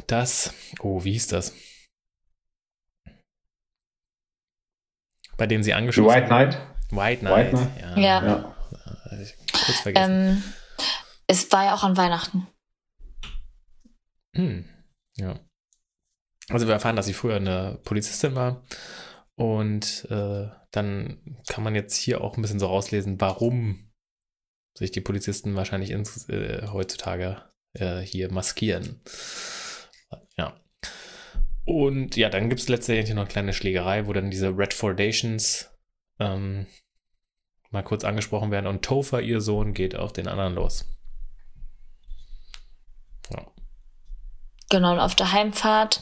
das, 0.07 0.53
oh, 0.81 1.03
wie 1.03 1.13
hieß 1.13 1.27
das? 1.27 1.55
Bei 5.37 5.47
dem 5.47 5.63
sie 5.63 5.73
angeschossen 5.73 6.09
White 6.09 6.27
Knight? 6.27 6.57
White 6.91 7.19
Knight. 7.21 7.53
White 7.53 7.71
Knight? 7.71 7.81
Ja. 7.81 7.97
Ja. 7.97 8.25
Ja. 8.25 8.55
Kurz 9.65 9.79
vergessen. 9.79 10.11
Ähm, 10.11 10.43
es 11.27 11.51
war 11.51 11.65
ja 11.65 11.75
auch 11.75 11.83
an 11.83 11.97
Weihnachten. 11.97 12.47
Hm. 14.35 14.65
Ja. 15.17 15.39
Also 16.49 16.67
wir 16.67 16.73
erfahren, 16.73 16.95
dass 16.95 17.05
sie 17.05 17.13
früher 17.13 17.35
eine 17.35 17.79
Polizistin 17.83 18.35
war. 18.35 18.63
Und 19.35 20.05
äh, 20.09 20.49
dann 20.71 21.37
kann 21.47 21.63
man 21.63 21.75
jetzt 21.75 21.95
hier 21.95 22.21
auch 22.21 22.37
ein 22.37 22.41
bisschen 22.41 22.59
so 22.59 22.67
rauslesen, 22.67 23.19
warum 23.19 23.91
sich 24.73 24.91
die 24.91 25.01
Polizisten 25.01 25.55
wahrscheinlich 25.55 25.91
ins, 25.91 26.29
äh, 26.29 26.67
heutzutage 26.71 27.43
äh, 27.73 27.99
hier 27.99 28.31
maskieren. 28.31 29.01
Ja. 30.37 30.55
Und 31.65 32.15
ja, 32.15 32.29
dann 32.29 32.49
gibt 32.49 32.61
es 32.61 32.69
letztendlich 32.69 33.13
noch 33.13 33.23
eine 33.23 33.31
kleine 33.31 33.53
Schlägerei, 33.53 34.07
wo 34.07 34.13
dann 34.13 34.31
diese 34.31 34.57
Redfordations 34.57 35.69
ähm, 36.19 36.67
mal 37.69 37.83
kurz 37.83 38.03
angesprochen 38.03 38.51
werden 38.51 38.67
und 38.67 38.83
Topher, 38.83 39.21
ihr 39.21 39.41
Sohn, 39.41 39.73
geht 39.73 39.95
auf 39.95 40.13
den 40.13 40.27
anderen 40.27 40.55
los. 40.55 40.85
Ja. 43.29 43.45
Genau, 44.69 44.93
und 44.93 44.99
auf 44.99 45.15
der 45.15 45.31
Heimfahrt, 45.31 46.01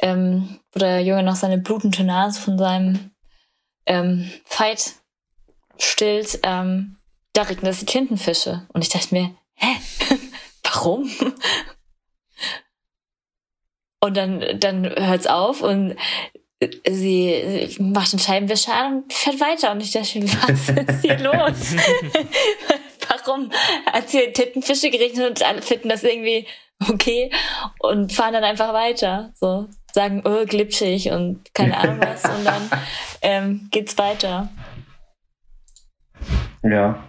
ähm, 0.00 0.60
wo 0.72 0.78
der 0.78 1.02
Junge 1.02 1.22
noch 1.22 1.36
seine 1.36 1.58
blutende 1.58 2.04
Nase 2.04 2.40
von 2.40 2.58
seinem 2.58 3.13
ähm, 3.86 4.30
Fight 4.44 4.92
stillt, 5.78 6.40
ähm, 6.42 6.96
da 7.32 7.42
regnet 7.42 7.72
es 7.72 7.80
die 7.80 7.86
Tintenfische. 7.86 8.66
Und 8.72 8.82
ich 8.82 8.88
dachte 8.88 9.14
mir, 9.14 9.34
hä? 9.54 9.76
Warum? 10.62 11.10
Und 14.00 14.16
dann, 14.16 14.60
dann 14.60 14.84
hört's 14.84 15.26
auf 15.26 15.62
und 15.62 15.96
sie 16.88 17.76
macht 17.78 18.12
den 18.12 18.18
Scheibenwischer 18.18 18.74
an 18.74 19.02
und 19.02 19.12
fährt 19.12 19.40
weiter. 19.40 19.72
Und 19.72 19.82
ich 19.82 19.92
dachte 19.92 20.18
mir, 20.18 20.28
was 20.42 20.68
ist 20.68 21.02
hier 21.02 21.18
los? 21.18 21.74
Warum 23.26 23.50
hat 23.90 24.10
hier 24.10 24.32
Tintenfische 24.32 24.90
geregnet 24.90 25.28
und 25.28 25.42
alle 25.42 25.62
finden 25.62 25.88
das 25.88 26.02
irgendwie 26.02 26.46
okay 26.88 27.30
und 27.78 28.12
fahren 28.12 28.32
dann 28.32 28.44
einfach 28.44 28.72
weiter. 28.72 29.32
So 29.34 29.68
sagen, 29.94 30.22
oh, 30.24 30.44
glitschig 30.44 31.10
und 31.12 31.54
keine 31.54 31.76
Ahnung 31.78 32.00
was. 32.00 32.24
Und 32.24 32.44
dann 32.44 32.68
ähm, 33.22 33.68
geht's 33.70 33.96
weiter. 33.96 34.48
Ja. 36.64 37.08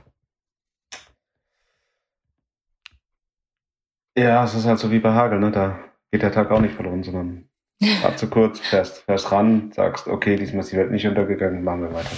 Ja, 4.18 4.44
es 4.46 4.54
ist 4.54 4.66
halt 4.66 4.80
so 4.80 4.92
wie 4.92 5.00
bei 5.00 5.12
Hagel, 5.12 5.40
ne? 5.40 5.52
Da 5.52 5.80
geht 6.12 6.22
der 6.22 6.32
Tag 6.32 6.52
auch 6.52 6.62
nicht 6.62 6.76
verloren, 6.76 7.04
sondern 7.04 7.50
ab 8.04 8.18
zu 8.20 8.30
kurz, 8.30 8.60
fährst, 8.60 9.00
fährst 9.00 9.32
ran, 9.32 9.72
sagst, 9.74 10.08
okay, 10.08 10.36
diesmal 10.38 10.62
ist 10.62 10.72
die 10.72 10.78
Welt 10.78 10.92
nicht 10.92 11.08
untergegangen, 11.08 11.64
machen 11.64 11.82
wir 11.82 11.94
weiter. 11.94 12.16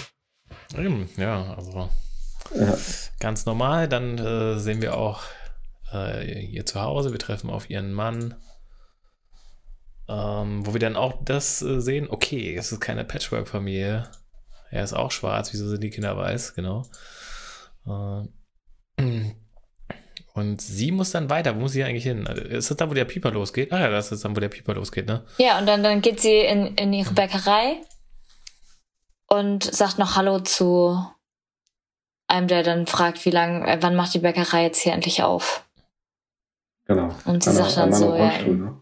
Eben, 0.78 1.10
ja, 1.16 1.54
also 1.56 1.90
Ja. 2.54 2.78
ganz 3.22 3.46
normal. 3.46 3.88
Dann 3.88 4.18
äh, 4.18 4.60
sehen 4.60 4.82
wir 4.82 4.98
auch 4.98 5.24
äh, 5.94 6.44
ihr 6.46 6.66
zu 6.66 6.82
Hause. 6.82 7.14
Wir 7.14 7.20
treffen 7.20 7.50
auf 7.50 7.70
ihren 7.70 7.94
Mann. 7.94 8.36
Ähm, 10.10 10.66
wo 10.66 10.74
wir 10.74 10.80
dann 10.80 10.96
auch 10.96 11.22
das 11.24 11.62
äh, 11.62 11.82
sehen, 11.82 12.08
okay, 12.10 12.56
es 12.56 12.72
ist 12.72 12.80
keine 12.80 13.04
Patchwork-Familie. 13.04 14.10
Er 14.72 14.84
ist 14.84 14.94
auch 14.94 15.12
schwarz, 15.12 15.52
wieso 15.54 15.68
sind 15.68 15.84
die 15.84 15.90
Kinder 15.90 16.16
weiß, 16.16 16.56
genau. 16.56 16.86
Äh, 17.86 19.04
und 20.34 20.62
sie 20.62 20.92
muss 20.92 21.12
dann 21.12 21.30
weiter. 21.30 21.56
Wo 21.56 21.60
muss 21.60 21.74
sie 21.74 21.84
eigentlich 21.84 22.04
hin? 22.04 22.26
Also, 22.26 22.42
Ist 22.42 22.72
das 22.72 22.78
da, 22.78 22.90
wo 22.90 22.94
der 22.94 23.06
Pieper 23.06 23.32
losgeht? 23.32 23.74
Ah 23.74 23.80
ja, 23.80 23.90
das 23.90 24.12
ist 24.12 24.24
dann, 24.24 24.36
wo 24.36 24.40
der 24.40 24.50
Pieper 24.50 24.76
losgeht, 24.76 25.08
ne? 25.08 25.26
Ja, 25.40 25.60
und 25.60 25.66
dann, 25.66 25.84
dann 25.84 26.02
geht 26.02 26.22
sie 26.22 26.40
in, 26.40 26.76
in 26.76 26.94
ihre 26.94 27.14
Bäckerei 27.14 27.82
und 29.28 29.64
sagt 29.64 30.00
noch 30.00 30.16
Hallo 30.16 30.40
zu 30.40 31.06
einem, 32.28 32.48
der 32.48 32.64
dann 32.64 32.88
fragt, 32.88 33.26
wie 33.26 33.32
lang, 33.32 33.66
äh, 33.66 33.78
wann 33.82 33.96
macht 33.96 34.14
die 34.14 34.20
Bäckerei 34.20 34.64
jetzt 34.64 34.80
hier 34.80 34.94
endlich 34.94 35.24
auf? 35.24 35.66
Genau. 36.86 37.14
Und 37.26 37.44
sie 37.44 37.52
sagt 37.52 37.76
dann 37.76 37.94
so, 37.94 38.16
ja, 38.16 38.42
ne? 38.44 38.82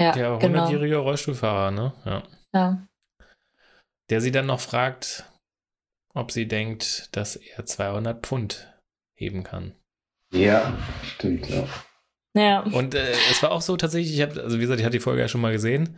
Ja, 0.00 0.12
Der 0.12 0.38
genau. 0.38 0.64
100-jährige 0.64 0.96
Rollstuhlfahrer, 0.96 1.70
ne? 1.70 1.92
Ja. 2.04 2.22
Ja. 2.52 2.86
Der 4.10 4.20
sie 4.20 4.32
dann 4.32 4.46
noch 4.46 4.60
fragt, 4.60 5.24
ob 6.14 6.30
sie 6.30 6.46
denkt, 6.46 7.14
dass 7.16 7.36
er 7.36 7.64
200 7.64 8.24
Pfund 8.24 8.72
heben 9.16 9.42
kann. 9.42 9.74
Ja, 10.32 10.76
stimmt, 11.02 11.48
ja. 11.48 11.66
ja. 12.36 12.60
Und 12.60 12.94
äh, 12.94 13.12
es 13.30 13.42
war 13.42 13.52
auch 13.52 13.62
so 13.62 13.76
tatsächlich, 13.76 14.14
ich 14.14 14.22
habe, 14.22 14.42
also 14.42 14.56
wie 14.56 14.62
gesagt, 14.62 14.80
ich 14.80 14.84
hatte 14.84 14.96
die 14.96 15.02
Folge 15.02 15.20
ja 15.20 15.28
schon 15.28 15.40
mal 15.40 15.52
gesehen. 15.52 15.96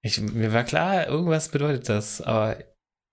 Ich, 0.00 0.20
mir 0.20 0.52
war 0.52 0.64
klar, 0.64 1.08
irgendwas 1.08 1.48
bedeutet 1.48 1.88
das, 1.88 2.20
aber 2.20 2.58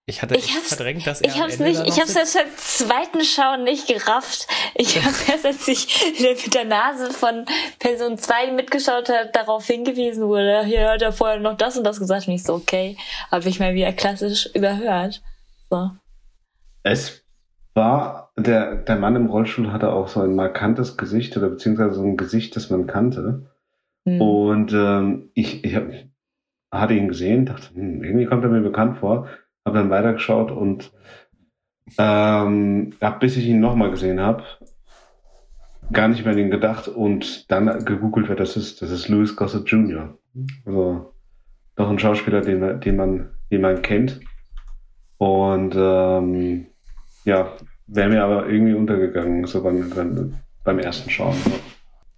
ich 0.08 0.22
hatte 0.22 0.36
Ich 0.36 0.46
echt 0.46 0.56
hab's- 0.56 0.68
verdrängt, 0.76 1.08
dass 1.08 1.22
er 1.22 1.30
Ich 1.30 1.36
am 1.36 1.42
hab's 1.44 1.54
Ende 1.54 1.64
nicht, 1.70 1.80
da 1.82 1.86
ich 1.86 2.00
hab's 2.00 2.14
sitzt. 2.14 2.34
selbst 2.34 2.88
beim 2.88 2.90
zweiten 2.90 3.22
Schauen 3.24 3.64
nicht 3.64 3.88
gerafft. 3.88 4.48
Ich 4.76 4.96
habe 5.04 5.16
erst, 5.32 5.46
als 5.46 5.68
ich 5.68 6.14
mit 6.22 6.54
der 6.54 6.66
Nase 6.66 7.12
von 7.12 7.46
Person 7.80 8.18
2 8.18 8.52
mitgeschaut 8.52 9.10
habe, 9.10 9.30
darauf 9.34 9.66
hingewiesen 9.66 10.28
wurde, 10.28 10.64
hier 10.66 10.90
hat 10.92 11.02
er 11.02 11.12
vorher 11.12 11.40
noch 11.40 11.58
das 11.58 11.78
und 11.78 11.84
das 11.84 12.00
gesagt 12.00 12.28
und 12.28 12.34
ich 12.36 12.44
so, 12.44 12.54
okay, 12.54 12.98
habe 13.32 13.48
ich 13.50 13.60
mal 13.60 13.74
wieder 13.74 13.92
klassisch 13.94 14.48
überhört. 14.54 15.22
So. 15.70 15.90
Es 16.84 17.24
war, 17.74 18.32
der, 18.38 18.76
der 18.76 18.96
Mann 18.98 19.16
im 19.16 19.26
Rollstuhl 19.26 19.72
hatte 19.72 19.92
auch 19.92 20.08
so 20.08 20.22
ein 20.22 20.36
markantes 20.36 20.98
Gesicht 20.98 21.36
oder 21.36 21.50
beziehungsweise 21.50 21.96
so 21.96 22.04
ein 22.04 22.16
Gesicht, 22.16 22.56
das 22.56 22.70
man 22.70 22.86
kannte. 22.86 23.50
Hm. 24.08 24.22
Und 24.22 24.72
ähm, 24.72 25.32
ich, 25.34 25.64
ich 25.66 25.76
hab, 25.76 25.88
hatte 26.72 26.94
ihn 26.94 27.08
gesehen, 27.08 27.48
dachte, 27.48 27.74
hm, 27.74 28.04
irgendwie 28.04 28.28
kommt 28.28 28.44
er 28.44 28.52
mir 28.52 28.62
bekannt 28.62 29.00
vor, 29.00 29.28
habe 29.66 29.78
dann 29.80 29.90
weitergeschaut 29.90 30.52
und 30.52 30.92
ähm, 31.98 32.94
bis 33.20 33.38
ich 33.38 33.46
ihn 33.46 33.60
nochmal 33.60 33.92
gesehen 33.92 34.20
habe, 34.20 34.44
gar 35.92 36.08
nicht 36.08 36.24
mehr 36.24 36.34
an 36.34 36.40
ihn 36.40 36.50
gedacht 36.50 36.88
und 36.88 37.50
dann 37.52 37.86
gegoogelt 37.86 38.30
wird, 38.30 38.40
das 38.40 38.58
ist, 38.58 38.82
das 38.82 38.92
ist 38.92 39.08
Louis 39.08 39.36
Gossett 39.36 39.68
Jr. 39.68 40.18
Also 40.66 41.14
doch 41.76 41.90
ein 41.90 42.00
Schauspieler, 42.00 42.42
den, 42.42 42.80
den 42.80 42.96
man, 42.96 43.32
den 43.52 43.62
man 43.62 43.82
kennt. 43.82 44.20
Und 45.18 45.76
ähm, 45.78 46.68
ja, 47.24 47.54
wäre 47.88 48.10
mir 48.10 48.24
aber 48.24 48.48
irgendwie 48.48 48.74
untergegangen, 48.74 49.46
so 49.46 49.64
beim, 49.64 49.90
beim, 49.90 50.40
beim 50.64 50.80
ersten 50.80 51.10
Schauen. 51.10 51.36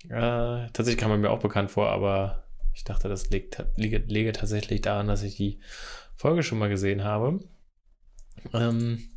Äh, 0.10 0.68
tatsächlich 0.72 0.98
kam 0.98 1.12
er 1.12 1.18
mir 1.18 1.30
auch 1.30 1.40
bekannt 1.40 1.72
vor, 1.72 1.90
aber 1.90 2.44
ich 2.74 2.84
dachte, 2.84 3.10
das 3.10 3.30
liegt, 3.30 3.64
liege, 3.76 3.98
liege 3.98 4.32
tatsächlich 4.32 4.82
daran, 4.82 5.08
dass 5.08 5.24
ich 5.24 5.36
die 5.36 5.60
Folge 6.18 6.44
schon 6.44 6.60
mal 6.60 6.70
gesehen 6.70 7.04
habe. 7.04 7.40
Ähm, 8.54 9.10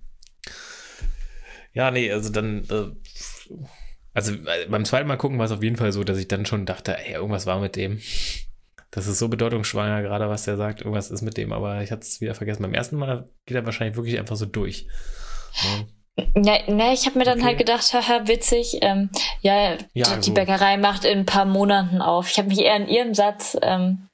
ja, 1.72 1.90
nee, 1.90 2.10
also 2.12 2.30
dann, 2.30 2.64
äh, 2.70 3.56
also 4.12 4.32
äh, 4.32 4.66
beim 4.68 4.84
zweiten 4.84 5.08
Mal 5.08 5.16
gucken 5.16 5.38
war 5.38 5.46
es 5.46 5.52
auf 5.52 5.62
jeden 5.62 5.76
Fall 5.76 5.92
so, 5.92 6.04
dass 6.04 6.18
ich 6.18 6.28
dann 6.28 6.46
schon 6.46 6.66
dachte, 6.66 6.96
ey, 6.96 7.14
irgendwas 7.14 7.46
war 7.46 7.60
mit 7.60 7.76
dem. 7.76 8.00
Das 8.90 9.06
ist 9.06 9.20
so 9.20 9.28
bedeutungsschwanger, 9.28 10.02
gerade 10.02 10.28
was 10.28 10.44
der 10.44 10.56
sagt, 10.56 10.80
irgendwas 10.80 11.10
ist 11.10 11.22
mit 11.22 11.36
dem, 11.36 11.52
aber 11.52 11.82
ich 11.82 11.92
hatte 11.92 12.02
es 12.02 12.20
wieder 12.20 12.34
vergessen. 12.34 12.62
Beim 12.62 12.74
ersten 12.74 12.96
Mal 12.96 13.28
geht 13.46 13.56
er 13.56 13.64
wahrscheinlich 13.64 13.96
wirklich 13.96 14.18
einfach 14.18 14.36
so 14.36 14.46
durch. 14.46 14.88
Ne, 16.34 16.92
ich 16.92 17.06
habe 17.06 17.18
mir 17.18 17.24
dann 17.24 17.38
okay. 17.38 17.46
halt 17.46 17.58
gedacht, 17.58 17.94
haha, 17.94 18.26
witzig, 18.26 18.78
ähm, 18.82 19.10
ja, 19.40 19.76
ja 19.94 20.16
die, 20.16 20.22
so. 20.22 20.34
Bäckerei 20.34 20.76
macht 20.76 21.04
in 21.04 21.20
ein 21.20 21.26
paar 21.26 21.44
Monaten 21.44 22.02
auf. 22.02 22.30
Ich 22.30 22.38
habe 22.38 22.48
mich 22.48 22.60
eher 22.60 22.76
in 22.76 22.88
ihrem 22.88 23.14
Satz 23.14 23.56
ähm, 23.62 24.08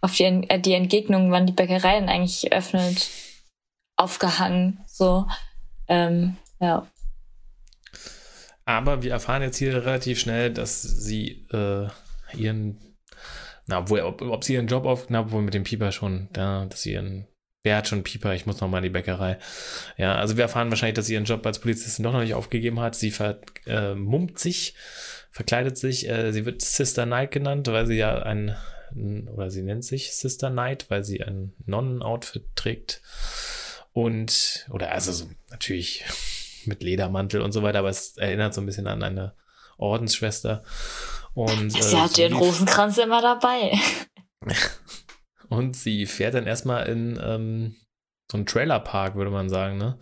auf 0.00 0.14
die, 0.14 0.24
äh, 0.24 0.60
die 0.60 0.74
Entgegnung, 0.74 1.30
wann 1.30 1.46
die 1.46 1.52
Bäckerei 1.52 1.98
dann 1.98 2.08
eigentlich 2.08 2.52
öffnet, 2.52 3.08
aufgehangen. 3.96 4.80
So, 4.86 5.26
ähm, 5.88 6.36
ja. 6.60 6.86
Aber 8.64 9.02
wir 9.02 9.12
erfahren 9.12 9.42
jetzt 9.42 9.56
hier 9.56 9.74
relativ 9.74 10.20
schnell, 10.20 10.52
dass 10.52 10.82
sie 10.82 11.46
äh, 11.52 11.88
ihren, 12.36 12.96
na, 13.66 13.78
obwohl, 13.78 14.00
ob, 14.00 14.20
ob 14.22 14.44
sie 14.44 14.54
ihren 14.54 14.66
Job 14.66 14.84
auf, 14.84 15.08
na, 15.08 15.20
obwohl 15.20 15.42
mit 15.42 15.54
dem 15.54 15.64
Pieper 15.64 15.90
schon, 15.90 16.28
da, 16.32 16.66
dass 16.66 16.82
sie 16.82 16.92
ihren 16.92 17.26
Wer 17.64 17.76
hat 17.76 17.88
schon 17.88 18.04
Pieper? 18.04 18.34
Ich 18.34 18.46
muss 18.46 18.60
noch 18.60 18.68
mal 18.68 18.78
in 18.78 18.84
die 18.84 18.88
Bäckerei. 18.88 19.36
Ja, 19.96 20.14
also 20.14 20.36
wir 20.36 20.44
erfahren 20.44 20.70
wahrscheinlich, 20.70 20.94
dass 20.94 21.06
sie 21.06 21.14
ihren 21.14 21.24
Job 21.24 21.44
als 21.44 21.58
Polizistin 21.58 22.04
doch 22.04 22.12
noch 22.12 22.20
nicht 22.20 22.34
aufgegeben 22.34 22.80
hat. 22.80 22.94
Sie 22.94 23.10
vermummt 23.10 24.36
äh, 24.36 24.38
sich, 24.38 24.74
verkleidet 25.30 25.76
sich. 25.76 26.08
Äh, 26.08 26.32
sie 26.32 26.46
wird 26.46 26.62
Sister 26.62 27.04
Knight 27.04 27.32
genannt, 27.32 27.66
weil 27.66 27.86
sie 27.86 27.96
ja 27.96 28.22
ein, 28.22 28.56
oder 28.94 29.50
sie 29.50 29.62
nennt 29.62 29.84
sich 29.84 30.14
Sister 30.14 30.50
Knight, 30.50 30.86
weil 30.90 31.04
sie 31.04 31.22
ein 31.22 31.54
Nonnen-Outfit 31.66 32.44
trägt. 32.54 33.02
Und, 33.92 34.66
oder 34.70 34.92
also 34.92 35.12
so, 35.12 35.28
natürlich 35.50 36.04
mit 36.66 36.82
Ledermantel 36.82 37.40
und 37.40 37.52
so 37.52 37.62
weiter, 37.62 37.80
aber 37.80 37.88
es 37.88 38.16
erinnert 38.16 38.54
so 38.54 38.60
ein 38.60 38.66
bisschen 38.66 38.86
an 38.86 39.02
eine 39.02 39.34
Ordensschwester. 39.76 40.62
Und, 41.34 41.72
sie 41.72 41.96
äh, 41.96 42.00
hat 42.00 42.16
den 42.16 42.32
Rosenkranz 42.32 42.98
immer 42.98 43.22
dabei. 43.22 43.72
Und 45.48 45.76
sie 45.76 46.04
fährt 46.04 46.34
dann 46.34 46.46
erstmal 46.46 46.86
in 46.88 47.18
ähm, 47.22 47.76
so 48.30 48.36
einen 48.36 48.46
Trailerpark, 48.46 49.14
würde 49.14 49.30
man 49.30 49.48
sagen, 49.48 49.78
ne? 49.78 49.98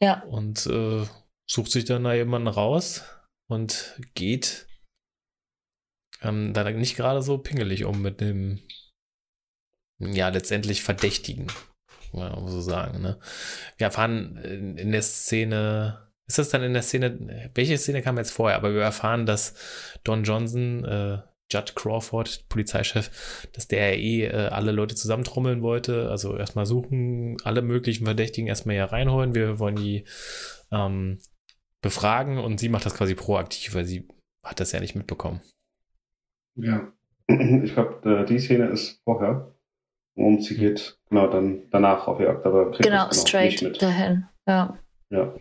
Ja. 0.00 0.22
Und 0.24 0.66
äh, 0.66 1.06
sucht 1.46 1.70
sich 1.70 1.84
dann 1.84 2.04
da 2.04 2.12
jemanden 2.12 2.48
raus 2.48 3.04
und 3.48 4.00
geht 4.14 4.65
ähm, 6.22 6.52
da 6.52 6.68
nicht 6.70 6.96
gerade 6.96 7.22
so 7.22 7.38
pingelig 7.38 7.84
um 7.84 8.02
mit 8.02 8.20
dem, 8.20 8.60
ja, 9.98 10.28
letztendlich 10.28 10.82
Verdächtigen, 10.82 11.46
muss 12.12 12.30
man 12.30 12.48
so 12.48 12.60
sagen, 12.60 13.02
ne? 13.02 13.18
Wir 13.78 13.86
erfahren 13.86 14.36
in, 14.38 14.76
in 14.78 14.92
der 14.92 15.02
Szene, 15.02 16.10
ist 16.26 16.38
das 16.38 16.48
dann 16.48 16.62
in 16.62 16.74
der 16.74 16.82
Szene, 16.82 17.50
welche 17.54 17.78
Szene 17.78 18.02
kam 18.02 18.18
jetzt 18.18 18.32
vorher? 18.32 18.56
Aber 18.56 18.74
wir 18.74 18.82
erfahren, 18.82 19.26
dass 19.26 19.54
Don 20.04 20.24
Johnson, 20.24 20.84
äh, 20.84 21.18
Judd 21.50 21.76
Crawford, 21.76 22.48
Polizeichef, 22.48 23.48
dass 23.52 23.68
der 23.68 23.98
eh 23.98 24.24
äh, 24.24 24.48
alle 24.48 24.72
Leute 24.72 24.96
zusammentrommeln 24.96 25.62
wollte. 25.62 26.10
Also 26.10 26.36
erstmal 26.36 26.66
suchen, 26.66 27.36
alle 27.44 27.62
möglichen 27.62 28.04
Verdächtigen 28.04 28.48
erstmal 28.48 28.74
hier 28.74 28.84
reinholen. 28.84 29.34
Wir 29.34 29.58
wollen 29.60 29.76
die 29.76 30.04
ähm, 30.72 31.20
befragen 31.82 32.38
und 32.38 32.58
sie 32.58 32.68
macht 32.68 32.84
das 32.84 32.94
quasi 32.94 33.14
proaktiv, 33.14 33.74
weil 33.74 33.84
sie 33.84 34.08
hat 34.44 34.58
das 34.58 34.72
ja 34.72 34.80
nicht 34.80 34.96
mitbekommen. 34.96 35.40
Ja, 36.56 36.92
ich 37.28 37.74
glaube, 37.74 38.24
die 38.28 38.38
Szene 38.38 38.66
ist 38.66 39.00
vorher 39.04 39.52
und 40.14 40.42
sie 40.42 40.56
geht 40.56 40.98
genau 41.08 41.28
dann 41.28 41.62
danach 41.70 42.06
auf 42.08 42.20
Jagd, 42.20 42.46
aber 42.46 42.70
genau 42.72 43.10
straight 43.12 43.80
dahin. 43.80 44.24
Ja. 44.46 44.78
Ja. 45.10 45.34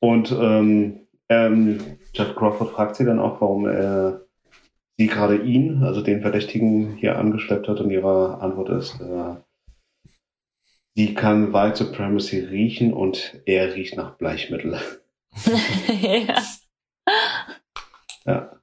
Und 0.00 0.32
ähm, 0.32 1.06
ähm, 1.28 1.98
Judd 2.12 2.36
Crawford 2.36 2.70
fragt 2.70 2.96
sie 2.96 3.04
dann 3.04 3.18
auch, 3.18 3.40
warum 3.40 3.66
er 3.66 4.26
sie 4.96 5.06
gerade 5.06 5.36
ihn, 5.36 5.82
also 5.82 6.00
den 6.00 6.22
Verdächtigen, 6.22 6.96
hier 6.96 7.18
angeschleppt 7.18 7.68
hat 7.68 7.80
und 7.80 7.90
ihre 7.90 8.40
Antwort 8.40 8.70
ist, 8.70 9.00
äh, 9.00 9.36
sie 10.94 11.14
kann 11.14 11.52
White 11.52 11.84
Supremacy 11.84 12.40
riechen 12.40 12.92
und 12.92 13.42
er 13.44 13.74
riecht 13.74 13.96
nach 13.96 14.16
Bleichmittel. 14.16 14.78
ja. 16.26 16.42
ja. 18.24 18.55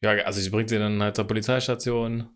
Ja, 0.00 0.10
also 0.24 0.40
sie 0.40 0.50
bringt 0.50 0.70
sie 0.70 0.78
dann 0.78 1.02
halt 1.02 1.16
zur 1.16 1.26
Polizeistation. 1.26 2.30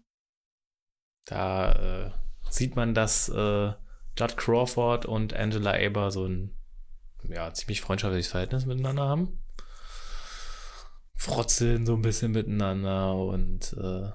Da 1.24 1.72
äh, 2.06 2.10
sieht 2.50 2.76
man, 2.76 2.94
dass 2.94 3.28
äh, 3.28 3.72
Judd 4.18 4.36
Crawford 4.36 5.06
und 5.06 5.34
Angela 5.34 5.74
Aber 5.74 6.10
so 6.10 6.26
ein 6.26 6.54
ja, 7.28 7.52
ziemlich 7.54 7.80
freundschaftliches 7.80 8.30
Verhältnis 8.30 8.66
miteinander 8.66 9.08
haben 9.08 9.44
frotzeln 11.24 11.86
so 11.86 11.94
ein 11.94 12.02
bisschen 12.02 12.32
miteinander 12.32 13.14
und 13.14 13.74
äh, 13.78 14.10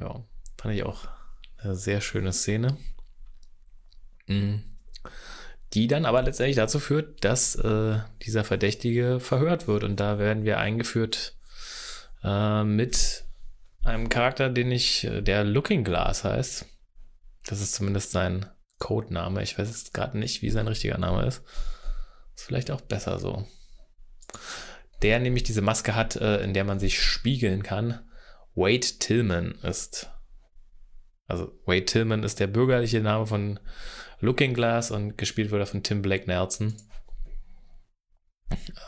ja, 0.00 0.24
fand 0.56 0.74
ich 0.74 0.84
auch 0.84 1.08
eine 1.58 1.74
sehr 1.74 2.00
schöne 2.00 2.32
Szene. 2.32 2.76
Mhm. 4.26 4.62
Die 5.72 5.88
dann 5.88 6.04
aber 6.04 6.22
letztendlich 6.22 6.56
dazu 6.56 6.78
führt, 6.78 7.24
dass 7.24 7.56
äh, 7.56 7.98
dieser 8.22 8.44
Verdächtige 8.44 9.18
verhört 9.18 9.66
wird 9.66 9.82
und 9.82 9.98
da 9.98 10.18
werden 10.18 10.44
wir 10.44 10.58
eingeführt 10.58 11.33
äh, 12.24 12.64
mit 12.64 13.24
einem 13.84 14.08
Charakter, 14.08 14.50
den 14.50 14.72
ich, 14.72 15.04
äh, 15.04 15.22
der 15.22 15.44
Looking 15.44 15.84
Glass 15.84 16.24
heißt. 16.24 16.66
Das 17.46 17.60
ist 17.60 17.74
zumindest 17.74 18.10
sein 18.10 18.46
Codename. 18.78 19.42
Ich 19.42 19.58
weiß 19.58 19.68
jetzt 19.68 19.94
gerade 19.94 20.18
nicht, 20.18 20.42
wie 20.42 20.50
sein 20.50 20.66
richtiger 20.66 20.98
Name 20.98 21.26
ist. 21.26 21.42
Ist 22.34 22.46
vielleicht 22.46 22.70
auch 22.70 22.80
besser 22.80 23.18
so 23.18 23.46
der 25.04 25.18
nämlich 25.18 25.42
diese 25.42 25.60
Maske 25.60 25.94
hat, 25.94 26.16
äh, 26.16 26.42
in 26.42 26.54
der 26.54 26.64
man 26.64 26.78
sich 26.78 27.00
spiegeln 27.00 27.62
kann. 27.62 28.00
Wade 28.54 28.86
Tillman 28.98 29.52
ist. 29.62 30.10
Also 31.26 31.52
Wade 31.66 31.84
Tillman 31.84 32.22
ist 32.22 32.40
der 32.40 32.46
bürgerliche 32.46 33.00
Name 33.00 33.26
von 33.26 33.60
Looking 34.20 34.54
Glass 34.54 34.90
und 34.90 35.18
gespielt 35.18 35.50
wurde 35.50 35.66
von 35.66 35.82
Tim 35.82 36.00
Blake 36.00 36.26
Nelson. 36.26 36.74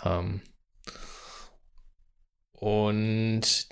Ähm, 0.04 0.40
und 2.56 3.68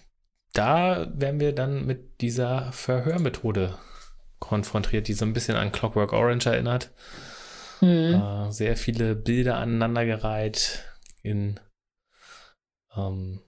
da 0.53 1.07
werden 1.13 1.41
wir 1.41 1.53
dann 1.53 1.87
mit 1.87 2.21
dieser 2.21 2.71
Verhörmethode 2.73 3.77
konfrontiert, 4.39 5.09
die 5.09 5.15
so 5.15 5.25
ein 5.25 5.33
bisschen 5.33 5.57
an 5.57 5.73
Clockwork 5.73 6.13
Orange 6.13 6.47
erinnert. 6.47 6.91
Mhm. 7.81 8.51
Sehr 8.51 8.77
viele 8.77 9.17
Bilder 9.17 9.57
aneinandergereiht 9.57 10.85
in 11.23 11.59
ähm, 12.97 13.41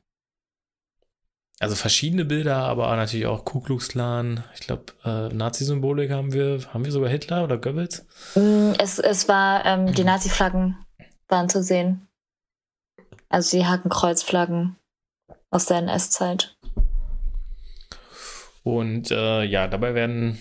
also 1.59 1.75
verschiedene 1.75 2.27
Bilder, 2.27 2.57
aber 2.57 2.95
natürlich 2.97 3.27
auch 3.27 3.45
Ku 3.47 3.61
Klux 3.61 3.89
Klan. 3.89 4.45
Ich 4.55 4.61
glaube, 4.61 4.93
äh, 5.05 5.35
Nazi-Symbolik 5.35 6.11
haben 6.11 6.35
wir, 6.35 6.61
haben 6.75 6.85
wir 6.85 6.93
sogar 6.93 7.09
Hitler 7.09 7.45
oder 7.45 7.57
Goebbels? 7.57 8.05
Mm, 8.35 8.73
es, 8.79 8.99
es 8.99 9.27
war, 9.27 9.65
ähm, 9.65 9.93
die 9.95 10.05
Nazi-Flaggen 10.05 10.77
waren 11.29 11.49
zu 11.49 11.63
sehen. 11.63 12.07
Also 13.31 13.57
die 13.57 13.65
Hakenkreuzflaggen 13.65 14.77
aus 15.51 15.67
der 15.67 15.79
NS-Zeit. 15.79 16.57
Und 18.63 19.11
äh, 19.11 19.45
ja, 19.45 19.69
dabei 19.69 19.95
werden 19.95 20.39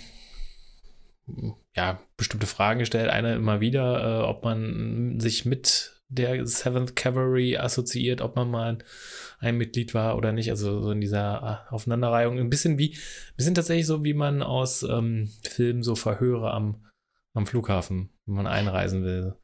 ja 1.76 2.00
bestimmte 2.18 2.48
Fragen 2.48 2.80
gestellt. 2.80 3.10
Eine 3.10 3.36
immer 3.36 3.60
wieder, 3.62 4.22
äh, 4.22 4.24
ob 4.24 4.44
man 4.44 5.20
sich 5.20 5.46
mit 5.46 6.02
der 6.08 6.46
Seventh 6.46 6.96
Cavalry 6.96 7.58
assoziiert, 7.58 8.22
ob 8.22 8.36
man 8.36 8.50
mal 8.50 8.78
ein 9.40 9.58
Mitglied 9.58 9.94
war 9.94 10.18
oder 10.18 10.32
nicht. 10.32 10.50
Also 10.50 10.82
so 10.82 10.92
in 10.92 11.02
dieser 11.02 11.68
Aufeinanderreihung. 11.72 12.40
Ein 12.40 12.50
bisschen 12.50 12.78
wie, 12.78 12.92
ein 12.94 13.36
bisschen 13.38 13.56
tatsächlich 13.56 13.88
so, 13.88 14.04
wie 14.04 14.14
man 14.14 14.42
aus 14.42 14.84
ähm, 14.84 15.32
Filmen 15.44 15.84
so 15.84 15.96
Verhöre 15.96 16.52
am, 16.52 16.86
am 17.34 17.46
Flughafen, 17.46 18.10
wenn 18.26 18.36
man 18.36 18.48
einreisen 18.48 19.04
will. 19.04 19.36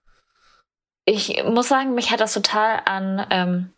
Ich 1.05 1.43
muss 1.43 1.67
sagen, 1.67 1.95
mich 1.95 2.11
hat 2.11 2.19
das 2.19 2.33
total 2.33 2.81
an 2.85 3.25
ähm, 3.31 3.73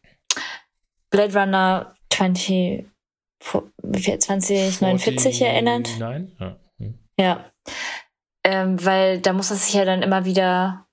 Blade 1.13 1.39
Runner 1.39 1.95
20, 2.09 2.85
2049 3.39 5.41
erinnert. 5.41 5.89
Nein? 5.99 6.31
Ja. 6.39 6.55
Hm. 6.79 6.99
ja. 7.19 7.45
Ähm, 8.43 8.83
weil 8.83 9.21
da 9.21 9.31
muss 9.31 9.51
es 9.51 9.65
sich 9.65 9.75
ja 9.75 9.85
dann 9.85 10.01
immer 10.01 10.25
wieder 10.25 10.83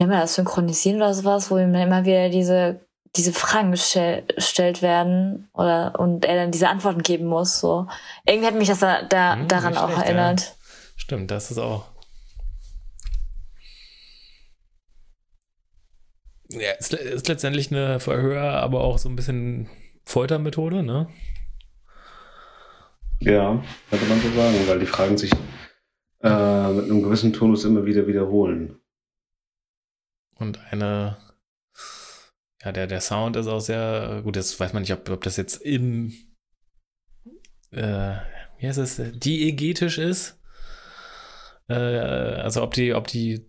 man 0.00 0.20
das 0.20 0.34
synchronisieren 0.34 0.98
oder 0.98 1.14
sowas, 1.14 1.50
wo 1.50 1.58
ihm 1.58 1.72
dann 1.72 1.82
immer 1.82 2.04
wieder 2.04 2.28
diese, 2.28 2.80
diese 3.16 3.32
Fragen 3.32 3.70
gestellt 3.70 4.82
werden 4.82 5.48
oder 5.54 5.98
und 5.98 6.24
er 6.24 6.36
dann 6.36 6.50
diese 6.50 6.68
Antworten 6.68 7.02
geben 7.02 7.26
muss. 7.26 7.60
So. 7.60 7.86
Irgendwie 8.26 8.48
hat 8.48 8.54
mich 8.54 8.68
das 8.68 8.80
da, 8.80 9.02
da 9.02 9.36
hm, 9.36 9.48
daran 9.48 9.76
auch 9.76 9.90
schlecht, 9.90 10.06
erinnert. 10.06 10.40
Ja. 10.40 10.46
Stimmt, 10.96 11.30
das 11.30 11.50
ist 11.50 11.58
auch. 11.58 11.86
Ja, 16.60 16.72
ist, 16.72 16.94
ist 16.94 17.28
letztendlich 17.28 17.70
eine 17.70 18.00
Verhör, 18.00 18.54
aber 18.54 18.82
auch 18.82 18.98
so 18.98 19.08
ein 19.08 19.16
bisschen 19.16 19.68
Foltermethode, 20.04 20.82
ne? 20.82 21.08
Ja, 23.20 23.62
könnte 23.90 24.06
man 24.06 24.20
so 24.20 24.28
sagen, 24.30 24.68
weil 24.68 24.78
die 24.80 24.86
Fragen 24.86 25.16
sich 25.16 25.32
äh, 26.22 26.72
mit 26.72 26.84
einem 26.84 27.02
gewissen 27.02 27.32
Tonus 27.32 27.64
immer 27.64 27.86
wieder 27.86 28.06
wiederholen. 28.06 28.78
Und 30.36 30.58
eine, 30.72 31.16
ja, 32.62 32.72
der, 32.72 32.86
der 32.86 33.00
Sound 33.00 33.36
ist 33.36 33.46
auch 33.46 33.60
sehr 33.60 34.20
gut. 34.24 34.36
Jetzt 34.36 34.58
weiß 34.58 34.72
man 34.72 34.82
nicht, 34.82 34.92
ob, 34.92 35.08
ob 35.08 35.22
das 35.22 35.36
jetzt 35.36 35.62
im, 35.62 36.12
äh, 37.70 38.16
wie 38.58 38.66
heißt 38.66 38.78
es, 38.78 39.00
diegetisch 39.14 39.98
ist. 39.98 40.40
Äh, 41.68 41.74
also 41.74 42.62
ob 42.62 42.74
die, 42.74 42.94
ob 42.94 43.06
die 43.06 43.48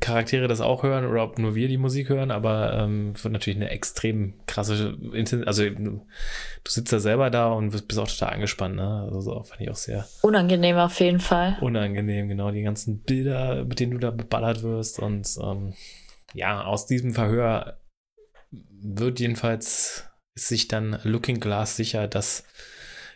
Charaktere 0.00 0.48
das 0.48 0.60
auch 0.60 0.82
hören 0.82 1.06
oder 1.06 1.22
ob 1.22 1.38
nur 1.38 1.54
wir 1.54 1.68
die 1.68 1.78
Musik 1.78 2.08
hören, 2.08 2.30
aber 2.30 2.72
ähm, 2.74 3.14
wird 3.22 3.32
natürlich 3.32 3.56
eine 3.56 3.70
extrem 3.70 4.34
krasse, 4.46 4.98
also 5.46 5.70
du 5.70 6.00
sitzt 6.66 6.92
da 6.92 6.98
selber 6.98 7.30
da 7.30 7.52
und 7.52 7.70
bist 7.70 7.98
auch 7.98 8.08
total 8.08 8.34
angespannt, 8.34 8.76
ne? 8.76 9.08
Also 9.12 9.42
fand 9.44 9.60
ich 9.60 9.70
auch 9.70 9.76
sehr 9.76 10.08
unangenehm 10.22 10.76
auf 10.76 10.98
jeden 10.98 11.20
Fall. 11.20 11.56
Unangenehm, 11.60 12.28
genau, 12.28 12.50
die 12.50 12.62
ganzen 12.62 13.02
Bilder, 13.02 13.64
mit 13.64 13.78
denen 13.78 13.92
du 13.92 13.98
da 13.98 14.10
beballert 14.10 14.62
wirst 14.62 14.98
und 14.98 15.28
ähm, 15.40 15.74
ja, 16.34 16.64
aus 16.64 16.86
diesem 16.86 17.14
Verhör 17.14 17.80
wird 18.50 19.20
jedenfalls 19.20 20.08
sich 20.36 20.66
dann 20.66 20.98
Looking 21.04 21.38
Glass 21.38 21.76
sicher, 21.76 22.08
dass 22.08 22.44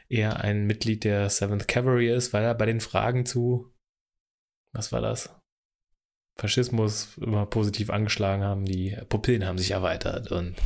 er 0.09 0.41
ein 0.41 0.67
Mitglied 0.67 1.03
der 1.05 1.31
Seventh 1.31 1.67
Cavalry 1.67 2.13
ist, 2.13 2.33
weil 2.33 2.45
er 2.45 2.55
bei 2.55 2.67
den 2.67 2.81
Fragen 2.81 3.27
zu 3.27 3.73
was 4.75 4.91
war 4.91 5.01
das? 5.01 5.31
Faschismus 6.37 7.17
immer 7.19 7.47
positiv 7.47 7.91
angeschlagen 7.91 8.43
haben, 8.43 8.65
die 8.65 8.97
Pupillen 9.09 9.47
haben 9.47 9.59
sich 9.59 9.71
erweitert 9.71 10.33
und 10.33 10.57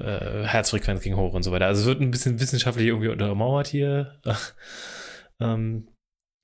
äh, 0.00 0.44
Herzfrequenz 0.44 1.02
ging 1.02 1.16
hoch 1.16 1.34
und 1.34 1.42
so 1.42 1.52
weiter. 1.52 1.66
Also 1.66 1.82
es 1.82 1.86
wird 1.86 2.00
ein 2.00 2.10
bisschen 2.10 2.40
wissenschaftlich 2.40 2.86
irgendwie 2.86 3.08
untermauert 3.08 3.68
hier. 3.68 4.20
ähm, 5.40 5.88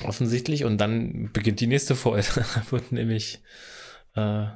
offensichtlich. 0.04 0.64
Und 0.64 0.78
dann 0.78 1.30
beginnt 1.32 1.60
die 1.60 1.66
nächste 1.66 1.94
Folge. 1.94 2.44
wird 2.70 2.92
nämlich 2.92 3.42
äh, 4.14 4.46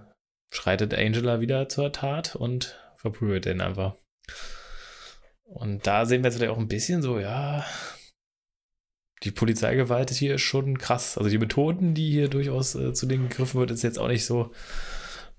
schreitet 0.52 0.94
Angela 0.94 1.40
wieder 1.40 1.68
zur 1.68 1.92
Tat 1.92 2.36
und 2.36 2.78
verprügelt 2.96 3.44
den 3.44 3.60
einfach. 3.60 3.96
Und 5.44 5.86
da 5.86 6.06
sehen 6.06 6.22
wir 6.22 6.30
jetzt 6.30 6.40
wieder 6.40 6.52
auch 6.52 6.58
ein 6.58 6.68
bisschen 6.68 7.02
so, 7.02 7.18
ja, 7.18 7.64
die 9.22 9.30
Polizeigewalt 9.30 10.10
hier 10.10 10.34
ist 10.34 10.42
schon 10.42 10.78
krass. 10.78 11.16
Also 11.16 11.30
die 11.30 11.38
Methoden, 11.38 11.94
die 11.94 12.10
hier 12.10 12.28
durchaus 12.28 12.74
äh, 12.74 12.92
zu 12.92 13.06
denen 13.06 13.28
gegriffen 13.28 13.58
wird, 13.58 13.70
ist 13.70 13.82
jetzt 13.82 13.98
auch 13.98 14.08
nicht 14.08 14.26
so, 14.26 14.50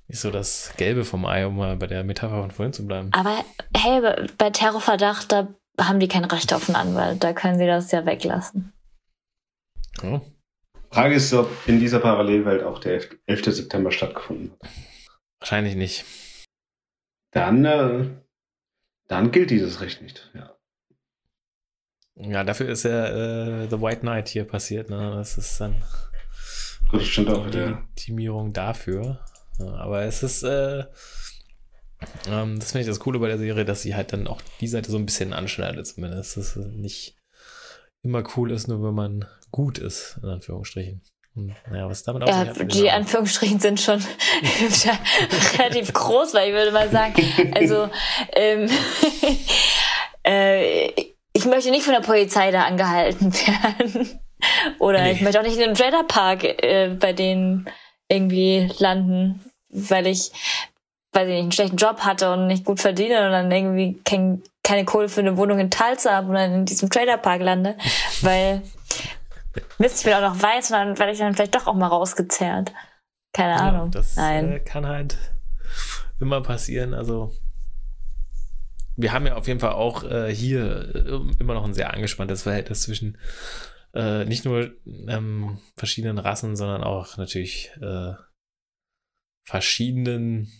nicht 0.08 0.20
so 0.20 0.32
das 0.32 0.74
Gelbe 0.78 1.06
vom 1.06 1.26
Ei, 1.26 1.46
um 1.46 1.58
mal 1.58 1.78
bei 1.78 1.88
der 1.88 2.04
Metapher 2.04 2.42
von 2.42 2.52
vorhin 2.52 2.74
zu 2.74 2.86
bleiben. 2.88 3.10
Aber 3.14 3.44
hey, 3.76 4.02
bei 4.38 4.50
Terrorverdacht, 4.50 5.32
da 5.32 5.48
haben 5.80 6.00
die 6.00 6.08
kein 6.08 6.26
Recht 6.26 6.54
auf 6.54 6.70
einen 6.70 6.76
Anwalt. 6.76 7.24
Da 7.24 7.34
können 7.34 7.60
sie 7.60 7.68
das 7.68 7.92
ja 7.92 8.06
weglassen. 8.06 8.74
Ja. 10.02 10.22
Frage 10.92 11.16
ist, 11.16 11.34
ob 11.34 11.50
in 11.68 11.80
dieser 11.80 12.00
Parallelwelt 12.00 12.64
auch 12.64 12.80
der 12.80 13.02
11. 13.26 13.46
September 13.46 13.92
stattgefunden 13.92 14.54
hat. 14.54 14.70
Wahrscheinlich 15.40 15.76
nicht. 15.76 16.06
Dann, 17.32 17.66
äh, 17.66 18.10
dann 19.08 19.32
gilt 19.32 19.52
dieses 19.52 19.82
Recht 19.82 20.02
nicht, 20.02 20.32
ja. 20.34 20.57
Ja, 22.20 22.44
dafür 22.44 22.70
ist 22.70 22.84
ja 22.84 23.08
äh, 23.08 23.68
The 23.70 23.82
White 23.82 24.02
Knight 24.02 24.28
hier 24.28 24.44
passiert. 24.44 24.90
Ne? 24.90 25.14
Das 25.16 25.38
ist 25.38 25.62
dann 25.62 25.84
das 26.92 27.06
stimmt 27.06 27.30
auch, 27.30 27.50
die 27.50 27.58
Legitimierung 27.58 28.54
dafür. 28.54 29.20
Ja, 29.60 29.74
aber 29.76 30.04
es 30.04 30.24
ist, 30.24 30.44
äh, 30.44 30.86
ähm, 32.28 32.60
das 32.60 32.72
finde 32.72 32.82
ich 32.82 32.88
das 32.88 33.00
Coole 33.00 33.20
bei 33.20 33.28
der 33.28 33.38
Serie, 33.38 33.66
dass 33.66 33.82
sie 33.82 33.96
halt 33.96 34.14
dann 34.14 34.28
auch 34.28 34.42
die 34.62 34.68
Seite 34.68 34.92
so 34.92 34.98
ein 34.98 35.06
bisschen 35.06 35.34
anschneidet, 35.34 35.86
zumindest. 35.86 36.38
Dass 36.38 36.56
es 36.56 36.66
nicht 36.74 37.18
immer 38.04 38.24
cool 38.36 38.52
ist, 38.52 38.68
nur 38.68 38.84
wenn 38.84 38.96
man 38.96 39.26
gut 39.52 39.78
ist, 39.78 40.20
in 40.24 40.30
Anführungsstrichen. 40.30 41.02
Und, 41.36 41.54
naja, 41.70 41.88
was 41.88 42.04
damit 42.04 42.28
ja, 42.28 42.46
die 42.46 42.90
Anführungsstrichen 42.90 43.60
sind 43.60 43.80
schon 43.80 44.00
relativ 45.60 45.94
groß, 45.94 46.34
weil 46.34 46.50
ich 46.50 46.56
würde 46.56 46.72
mal 46.72 46.90
sagen, 46.90 47.22
also 47.54 47.90
ähm, 48.34 48.70
äh, 50.24 51.17
möchte 51.48 51.72
nicht 51.72 51.84
von 51.84 51.94
der 51.94 52.02
Polizei 52.02 52.52
da 52.52 52.64
angehalten 52.64 53.34
werden. 53.48 54.20
Oder 54.80 55.02
nee. 55.02 55.14
ich 55.14 55.22
möchte 55.22 55.40
auch 55.40 55.44
nicht 55.44 55.58
in 55.58 55.64
einem 55.64 55.74
Trailerpark 55.74 56.44
äh, 56.44 56.96
bei 57.00 57.14
denen 57.14 57.68
irgendwie 58.08 58.72
landen, 58.80 59.44
weil 59.70 60.08
ich, 60.08 60.32
weil 61.12 61.28
ich 61.28 61.34
nicht 61.34 61.42
einen 61.42 61.52
schlechten 61.52 61.78
Job 61.78 62.02
hatte 62.02 62.32
und 62.32 62.48
nicht 62.48 62.64
gut 62.64 62.80
verdiene 62.80 63.26
und 63.26 63.32
dann 63.32 63.52
irgendwie 63.52 64.00
kein, 64.04 64.44
keine 64.64 64.86
Kohle 64.86 65.10
für 65.10 65.22
eine 65.22 65.38
Wohnung 65.38 65.60
in 65.60 65.72
Talsa 65.72 66.14
habe 66.14 66.30
und 66.30 66.36
dann 66.36 66.54
in 66.54 66.66
diesem 66.66 66.90
Trailerpark 66.90 67.42
lande, 67.42 67.78
weil 68.22 68.62
Mist, 69.80 70.00
ich 70.00 70.04
bin 70.06 70.14
auch 70.14 70.22
noch 70.22 70.42
weiß 70.42 70.72
und 70.72 70.78
dann 70.78 71.00
werde 71.00 71.12
ich 71.12 71.20
dann 71.20 71.34
vielleicht 71.34 71.56
doch 71.56 71.68
auch 71.68 71.74
mal 71.74 71.88
rausgezerrt. 71.88 72.72
Keine 73.34 73.56
ja, 73.56 73.58
Ahnung. 73.58 73.92
Das 73.92 74.16
Nein. 74.16 74.54
Äh, 74.54 74.60
kann 74.60 74.86
halt 74.86 75.18
immer 76.20 76.42
passieren. 76.42 76.94
Also 76.94 77.32
wir 78.98 79.14
haben 79.14 79.28
ja 79.28 79.36
auf 79.36 79.48
jeden 79.48 79.60
Fall 79.60 79.74
auch 79.74 80.04
äh, 80.04 80.34
hier 80.34 80.96
äh, 80.96 81.40
immer 81.40 81.54
noch 81.54 81.64
ein 81.64 81.74
sehr 81.74 81.94
angespanntes 81.94 82.44
Verhältnis 82.44 82.82
zwischen 82.82 83.18
äh, 83.94 84.26
nicht 84.26 84.44
nur 84.44 84.74
ähm, 84.86 85.60
verschiedenen 85.78 86.18
Rassen, 86.18 86.56
sondern 86.56 86.84
auch 86.84 87.18
natürlich 87.18 87.72
äh, 87.80 88.14
verschiedenen 89.46 90.52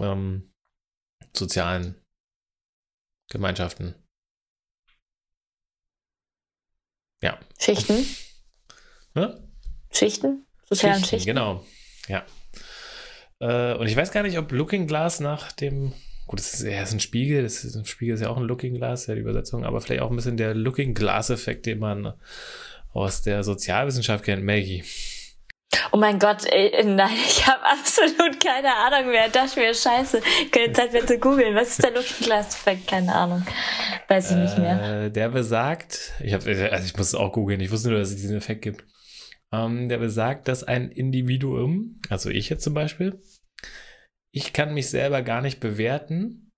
ähm, 0.00 0.52
sozialen 1.34 2.04
Gemeinschaften. 3.30 3.94
Ja. 7.22 7.38
Schichten? 7.58 8.04
Ja? 9.14 9.38
Schichten? 9.92 10.46
Sozialen 10.68 10.94
Schichten, 10.94 11.08
Schichten? 11.08 11.26
Genau, 11.26 11.64
ja. 12.08 12.26
Äh, 13.40 13.76
und 13.76 13.86
ich 13.86 13.96
weiß 13.96 14.10
gar 14.10 14.22
nicht, 14.22 14.38
ob 14.38 14.50
Looking 14.50 14.86
Glass 14.86 15.20
nach 15.20 15.52
dem 15.52 15.94
Gut, 16.28 16.40
das 16.40 16.52
ist, 16.52 16.62
ja, 16.62 16.78
das 16.80 16.90
ist 16.90 16.94
ein 16.94 17.00
Spiegel, 17.00 17.42
das 17.42 17.64
ist, 17.64 17.74
ein 17.74 17.86
Spiegel 17.86 18.14
ist 18.14 18.20
ja 18.20 18.28
auch 18.28 18.36
ein 18.36 18.42
Looking 18.42 18.74
Glass, 18.74 19.06
ja, 19.06 19.14
die 19.14 19.22
Übersetzung, 19.22 19.64
aber 19.64 19.80
vielleicht 19.80 20.02
auch 20.02 20.10
ein 20.10 20.16
bisschen 20.16 20.36
der 20.36 20.54
Looking 20.54 20.92
Glass-Effekt, 20.92 21.64
den 21.64 21.78
man 21.78 22.12
aus 22.92 23.22
der 23.22 23.42
Sozialwissenschaft 23.42 24.26
kennt, 24.26 24.44
Maggie. 24.44 24.84
Oh 25.90 25.96
mein 25.96 26.18
Gott, 26.18 26.44
ey, 26.44 26.84
nein, 26.84 27.16
ich 27.26 27.46
habe 27.46 27.62
absolut 27.64 28.38
keine 28.44 28.74
Ahnung 28.74 29.10
mehr. 29.10 29.30
Dachte 29.30 29.58
mir, 29.58 29.72
scheiße, 29.72 30.20
keine 30.50 30.72
Zeit 30.74 30.92
mehr 30.92 31.06
zu 31.06 31.18
googeln. 31.18 31.54
Was 31.54 31.70
ist 31.70 31.82
der 31.82 31.92
Looking 31.92 32.26
Glass-Effekt? 32.26 32.88
Keine 32.88 33.14
Ahnung. 33.14 33.46
Weiß 34.08 34.30
ich 34.30 34.36
äh, 34.36 34.40
nicht 34.40 34.58
mehr. 34.58 35.04
Äh, 35.04 35.10
der 35.10 35.30
besagt, 35.30 36.12
ich 36.20 36.34
habe, 36.34 36.44
also 36.70 36.84
ich 36.84 36.94
muss 36.94 37.08
es 37.08 37.14
auch 37.14 37.32
googeln, 37.32 37.60
ich 37.60 37.70
wusste 37.70 37.88
nur, 37.88 38.00
dass 38.00 38.10
es 38.10 38.16
diesen 38.16 38.36
Effekt 38.36 38.60
gibt. 38.60 38.84
Ähm, 39.50 39.88
der 39.88 39.96
besagt, 39.96 40.46
dass 40.46 40.62
ein 40.62 40.90
Individuum, 40.90 42.00
also 42.10 42.28
ich 42.28 42.50
jetzt 42.50 42.64
zum 42.64 42.74
Beispiel, 42.74 43.18
ich 44.38 44.52
kann 44.52 44.72
mich 44.72 44.88
selber 44.88 45.22
gar 45.22 45.42
nicht 45.42 45.58
bewerten, 45.58 46.52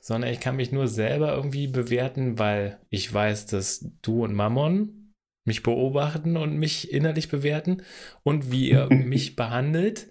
sondern 0.00 0.30
ich 0.30 0.38
kann 0.38 0.54
mich 0.54 0.70
nur 0.70 0.86
selber 0.86 1.34
irgendwie 1.34 1.66
bewerten, 1.66 2.38
weil 2.38 2.78
ich 2.90 3.12
weiß, 3.12 3.46
dass 3.46 3.90
du 4.02 4.22
und 4.22 4.34
Mammon 4.34 5.12
mich 5.44 5.64
beobachten 5.64 6.36
und 6.36 6.56
mich 6.56 6.92
innerlich 6.92 7.28
bewerten 7.28 7.82
und 8.22 8.52
wie 8.52 8.70
ihr 8.70 8.86
mich 8.90 9.34
behandelt. 9.34 10.06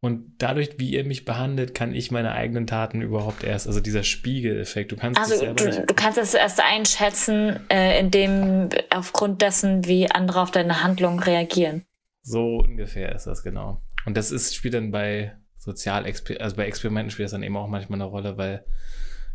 Und 0.00 0.34
dadurch, 0.38 0.78
wie 0.78 0.94
ihr 0.94 1.04
mich 1.04 1.24
behandelt, 1.24 1.74
kann 1.74 1.94
ich 1.94 2.10
meine 2.10 2.32
eigenen 2.32 2.66
Taten 2.66 3.02
überhaupt 3.02 3.44
erst, 3.44 3.66
also 3.66 3.80
dieser 3.80 4.02
Spiegeleffekt, 4.02 4.92
du 4.92 4.96
kannst 4.96 5.20
also 5.20 5.52
du, 5.52 5.84
du, 5.84 5.94
kannst 5.94 6.18
es 6.18 6.34
erst 6.34 6.62
einschätzen, 6.62 7.60
äh, 7.68 7.98
indem 7.98 8.68
aufgrund 8.90 9.42
dessen, 9.42 9.84
wie 9.86 10.10
andere 10.10 10.40
auf 10.40 10.50
deine 10.50 10.82
Handlung 10.82 11.18
reagieren. 11.18 11.84
So 12.22 12.58
ungefähr 12.58 13.14
ist 13.14 13.26
das 13.26 13.42
genau. 13.42 13.82
Und 14.04 14.16
das 14.16 14.30
ist 14.30 14.54
spielt 14.54 14.74
dann 14.74 14.90
bei 14.90 15.36
sozial, 15.66 16.06
also 16.06 16.56
bei 16.56 16.66
Experimenten 16.66 17.10
spielt 17.10 17.26
das 17.26 17.32
dann 17.32 17.42
eben 17.42 17.56
auch 17.56 17.68
manchmal 17.68 18.00
eine 18.00 18.08
Rolle, 18.08 18.38
weil 18.38 18.64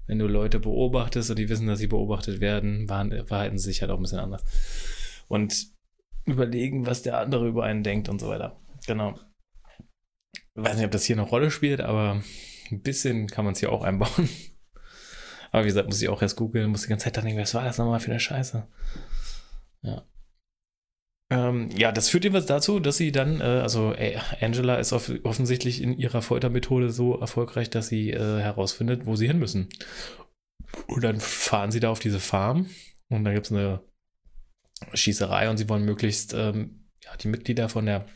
wenn 0.07 0.17
du 0.17 0.25
Leute 0.25 0.59
beobachtest 0.59 1.29
und 1.29 1.37
die 1.37 1.49
wissen, 1.49 1.67
dass 1.67 1.79
sie 1.79 1.87
beobachtet 1.87 2.41
werden, 2.41 2.87
verhalten 2.87 3.57
sie 3.57 3.65
sich 3.65 3.81
halt 3.81 3.91
auch 3.91 3.97
ein 3.97 4.01
bisschen 4.01 4.19
anders. 4.19 4.43
Und 5.27 5.67
überlegen, 6.25 6.85
was 6.85 7.03
der 7.03 7.19
andere 7.19 7.47
über 7.47 7.65
einen 7.65 7.83
denkt 7.83 8.09
und 8.09 8.19
so 8.19 8.27
weiter. 8.27 8.59
Genau. 8.87 9.19
Ich 10.33 10.39
weiß 10.63 10.75
nicht, 10.75 10.85
ob 10.85 10.91
das 10.91 11.05
hier 11.05 11.15
eine 11.15 11.27
Rolle 11.27 11.51
spielt, 11.51 11.81
aber 11.81 12.23
ein 12.71 12.81
bisschen 12.81 13.27
kann 13.27 13.45
man 13.45 13.53
es 13.53 13.59
hier 13.59 13.71
auch 13.71 13.83
einbauen. 13.83 14.29
Aber 15.51 15.63
wie 15.63 15.67
gesagt, 15.67 15.87
muss 15.87 16.01
ich 16.01 16.09
auch 16.09 16.21
erst 16.21 16.37
googeln, 16.37 16.69
muss 16.69 16.83
die 16.83 16.89
ganze 16.89 17.05
Zeit 17.05 17.17
dann 17.17 17.25
denken, 17.25 17.41
was 17.41 17.53
war 17.53 17.65
das 17.65 17.77
nochmal 17.77 17.99
für 17.99 18.11
eine 18.11 18.19
Scheiße? 18.19 18.67
Ja. 19.81 20.05
Ähm, 21.31 21.69
ja, 21.71 21.93
das 21.93 22.09
führt 22.09 22.25
jedenfalls 22.25 22.45
dazu, 22.45 22.81
dass 22.81 22.97
sie 22.97 23.13
dann, 23.13 23.39
äh, 23.39 23.43
also 23.43 23.93
äh, 23.93 24.17
Angela 24.41 24.75
ist 24.75 24.91
off 24.91 25.09
offensichtlich 25.23 25.81
in 25.81 25.97
ihrer 25.97 26.21
Foltermethode 26.21 26.89
so 26.89 27.17
erfolgreich, 27.17 27.69
dass 27.69 27.87
sie 27.87 28.11
äh, 28.11 28.41
herausfindet, 28.41 29.05
wo 29.05 29.15
sie 29.15 29.27
hin 29.27 29.39
müssen. 29.39 29.69
Und 30.87 31.05
dann 31.05 31.21
fahren 31.21 31.71
sie 31.71 31.79
da 31.79 31.89
auf 31.89 31.99
diese 31.99 32.19
Farm 32.19 32.67
und 33.09 33.23
da 33.23 33.33
gibt 33.33 33.45
es 33.45 33.51
eine 33.53 33.81
Schießerei 34.93 35.49
und 35.49 35.55
sie 35.55 35.69
wollen 35.69 35.85
möglichst 35.85 36.33
ähm, 36.33 36.89
ja, 37.01 37.15
die 37.15 37.29
Mitglieder 37.29 37.69
von 37.69 37.85
der 37.85 38.07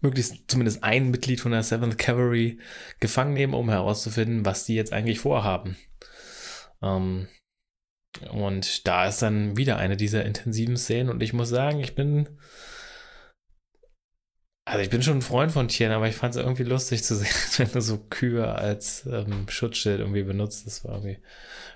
möglichst 0.00 0.48
zumindest 0.48 0.84
ein 0.84 1.10
Mitglied 1.10 1.40
von 1.40 1.50
der 1.50 1.64
Seventh 1.64 1.98
Cavalry 1.98 2.60
gefangen 3.00 3.34
nehmen, 3.34 3.54
um 3.54 3.68
herauszufinden, 3.68 4.46
was 4.46 4.66
die 4.66 4.76
jetzt 4.76 4.92
eigentlich 4.92 5.18
vorhaben. 5.18 5.76
Ähm, 6.80 7.26
und 8.30 8.86
da 8.86 9.06
ist 9.06 9.22
dann 9.22 9.56
wieder 9.56 9.76
eine 9.76 9.96
dieser 9.96 10.24
intensiven 10.24 10.76
Szenen 10.76 11.10
und 11.10 11.22
ich 11.22 11.32
muss 11.32 11.48
sagen, 11.48 11.80
ich 11.80 11.94
bin. 11.94 12.38
Also 14.66 14.82
ich 14.82 14.90
bin 14.90 15.02
schon 15.02 15.18
ein 15.18 15.22
Freund 15.22 15.50
von 15.50 15.68
Tieren, 15.68 15.92
aber 15.92 16.06
ich 16.06 16.14
fand 16.14 16.34
es 16.34 16.40
irgendwie 16.40 16.62
lustig 16.62 17.02
zu 17.02 17.16
sehen, 17.16 17.28
wenn 17.56 17.72
du 17.72 17.80
so 17.80 17.98
Kühe 17.98 18.54
als 18.54 19.06
ähm, 19.06 19.48
Schutzschild 19.48 20.00
irgendwie 20.00 20.22
benutzt. 20.22 20.66
Das 20.66 20.84
war 20.84 20.92
irgendwie 20.92 21.18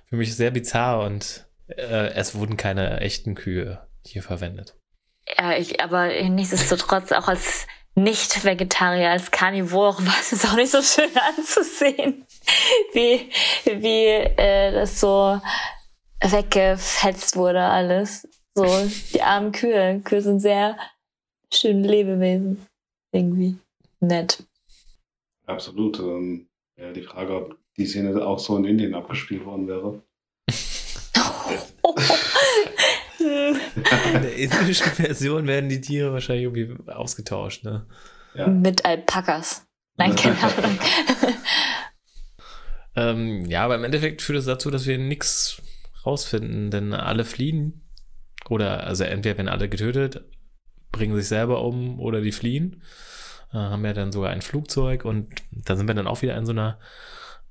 für 0.07 0.17
mich 0.17 0.37
sehr 0.37 0.51
bizarr 0.51 1.01
und 1.05 1.47
äh, 1.69 2.13
es 2.15 2.35
wurden 2.35 2.57
keine 2.57 3.01
echten 3.01 3.35
Kühe 3.35 3.87
hier 4.07 4.23
verwendet. 4.23 4.77
Ja, 5.39 5.57
ich, 5.57 5.81
aber 5.81 6.09
nichtsdestotrotz 6.29 7.11
auch 7.13 7.29
als 7.29 7.67
Nicht-Vegetarier 7.95 9.11
als 9.11 9.31
Karnivore 9.31 10.07
war 10.07 10.15
es 10.21 10.45
auch 10.45 10.55
nicht 10.55 10.71
so 10.71 10.83
schön 10.83 11.11
anzusehen, 11.37 12.27
wie, 12.93 13.31
wie 13.65 14.07
äh, 14.07 14.73
das 14.73 15.01
so 15.01 15.41
weggefetzt 16.33 17.37
wurde 17.37 17.61
alles. 17.61 18.29
So, 18.55 18.65
die 19.13 19.23
armen 19.23 19.53
Kühe. 19.53 20.01
Kühe 20.05 20.23
sind 20.23 20.41
sehr 20.41 20.77
schöne 21.53 21.87
Lebewesen. 21.87 22.65
Irgendwie 23.13 23.57
nett. 24.01 24.43
Absolut. 25.47 25.99
Ähm, 25.99 26.47
ja, 26.77 26.93
die 26.93 27.03
Frage, 27.03 27.35
ob 27.35 27.59
die 27.77 27.87
Szene 27.87 28.25
auch 28.25 28.39
so 28.39 28.57
in 28.57 28.65
Indien 28.65 28.95
abgespielt 28.95 29.45
worden 29.45 29.69
wäre. 29.69 30.03
In 33.19 34.23
der 34.23 34.37
indischen 34.37 34.93
Version 34.93 35.47
werden 35.47 35.69
die 35.69 35.81
Tiere 35.81 36.13
wahrscheinlich 36.13 36.45
irgendwie 36.45 36.91
ausgetauscht, 36.91 37.65
ne? 37.65 37.87
Ja. 38.35 38.47
Mit 38.47 38.85
Alpakas. 38.85 39.67
Nein, 39.97 40.15
keine 40.17 40.37
Ahnung. 40.43 40.79
ähm, 42.97 43.45
ja, 43.47 43.65
aber 43.65 43.77
im 43.77 43.85
Endeffekt 43.85 44.23
führt 44.23 44.39
es 44.39 44.45
das 44.45 44.59
dazu, 44.59 44.71
dass 44.71 44.87
wir 44.87 44.99
nichts 44.99 45.63
rausfinden, 46.05 46.71
denn 46.71 46.93
alle 46.93 47.25
fliehen. 47.25 47.83
Oder, 48.49 48.87
also 48.87 49.05
entweder 49.05 49.39
werden 49.39 49.49
alle 49.49 49.69
getötet, 49.69 50.25
bringen 50.93 51.17
sich 51.17 51.29
selber 51.29 51.65
um 51.65 51.99
oder 51.99 52.21
die 52.21 52.33
fliehen. 52.33 52.83
Äh, 53.53 53.57
haben 53.57 53.85
ja 53.85 53.93
dann 53.93 54.13
sogar 54.13 54.31
ein 54.31 54.43
Flugzeug 54.43 55.05
und 55.05 55.29
da 55.51 55.77
sind 55.77 55.89
wir 55.89 55.95
dann 55.95 56.07
auch 56.07 56.23
wieder 56.23 56.37
in 56.37 56.47
so 56.47 56.53
einer 56.53 56.79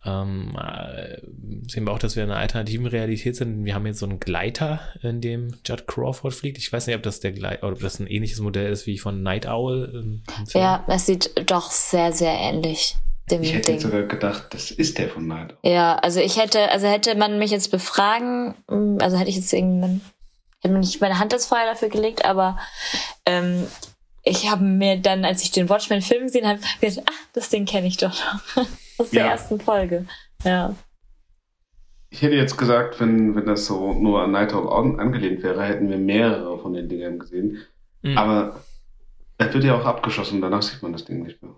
ähm, 0.06 0.58
äh, 0.58 1.22
sehen 1.68 1.86
wir 1.86 1.92
auch, 1.92 2.00
dass 2.00 2.16
wir 2.16 2.24
in 2.24 2.30
einer 2.30 2.40
alternativen 2.40 2.88
Realität 2.88 3.36
sind. 3.38 3.64
Wir 3.64 3.74
haben 3.74 3.86
jetzt 3.86 4.00
so 4.00 4.06
einen 4.06 4.20
Gleiter, 4.20 4.82
in 5.02 5.22
dem 5.22 5.56
Judd 5.66 5.88
Crawford 5.88 6.34
fliegt. 6.34 6.58
Ich 6.58 6.72
weiß 6.74 6.88
nicht, 6.88 6.96
ob 6.96 7.04
das 7.04 7.22
der 7.22 7.32
Gleiter, 7.32 7.68
ob 7.70 7.80
das 7.80 8.00
ein 8.00 8.08
ähnliches 8.08 8.42
Modell 8.42 8.72
ist 8.72 8.86
wie 8.86 8.98
von 8.98 9.24
Night 9.24 9.48
Owl. 9.48 10.22
ja, 10.54 10.84
es 10.88 11.06
sieht 11.06 11.50
doch 11.50 11.72
sehr, 11.72 12.12
sehr 12.12 12.34
ähnlich. 12.34 12.98
Dem 13.32 13.42
ich 13.42 13.54
hätte 13.54 13.72
Ding. 13.72 13.80
sogar 13.80 14.04
gedacht, 14.04 14.48
das 14.50 14.70
ist 14.72 14.98
der 14.98 15.10
von 15.10 15.28
Night 15.28 15.54
Owl. 15.54 15.72
Ja, 15.72 15.96
also 15.96 16.20
ich 16.20 16.38
hätte, 16.38 16.70
also 16.72 16.88
hätte 16.88 17.16
man 17.16 17.40
mich 17.40 17.52
jetzt 17.52 17.72
befragen, 17.72 18.56
also 19.00 19.18
hätte 19.18 19.30
ich 19.30 19.38
jetzt 19.38 19.54
irgendwann, 19.54 20.02
hätte 20.62 20.74
man 20.74 20.82
nicht 20.82 21.00
meine 21.00 21.20
Hand 21.20 21.32
ins 21.32 21.46
Feuer 21.46 21.66
dafür 21.66 21.88
gelegt, 21.88 22.26
aber 22.26 22.58
ähm, 23.26 23.66
ich 24.24 24.50
habe 24.50 24.64
mir 24.64 24.98
dann, 24.98 25.24
als 25.24 25.42
ich 25.44 25.52
den 25.52 25.70
Watchmen-Film 25.70 26.24
gesehen 26.24 26.48
habe, 26.48 26.60
gedacht, 26.82 27.06
ach, 27.10 27.28
das 27.34 27.50
Ding 27.50 27.66
kenne 27.66 27.88
ich 27.88 27.98
doch 27.98 28.14
noch. 28.56 28.66
Aus 28.98 29.10
der 29.10 29.26
ja. 29.26 29.32
ersten 29.32 29.60
Folge. 29.60 30.06
Ja. 30.44 30.76
Ich 32.10 32.22
hätte 32.22 32.36
jetzt 32.36 32.58
gesagt, 32.58 33.00
wenn, 33.00 33.36
wenn 33.36 33.46
das 33.46 33.66
so 33.66 33.94
nur 33.94 34.22
an 34.22 34.32
Nighthawk 34.32 34.72
angelehnt 34.72 35.42
wäre, 35.44 35.64
hätten 35.64 35.90
wir 35.90 35.98
mehrere 35.98 36.60
von 36.60 36.74
den 36.74 36.88
Dingern 36.88 37.20
gesehen. 37.20 37.58
Mhm. 38.02 38.18
Aber 38.18 38.62
es 39.38 39.54
wird 39.54 39.64
ja 39.64 39.76
auch 39.76 39.86
abgeschossen, 39.86 40.42
danach 40.42 40.62
sieht 40.62 40.84
man 40.84 40.94
das 40.94 41.06
Ding 41.06 41.24
nicht 41.24 41.42
mehr. 41.42 41.56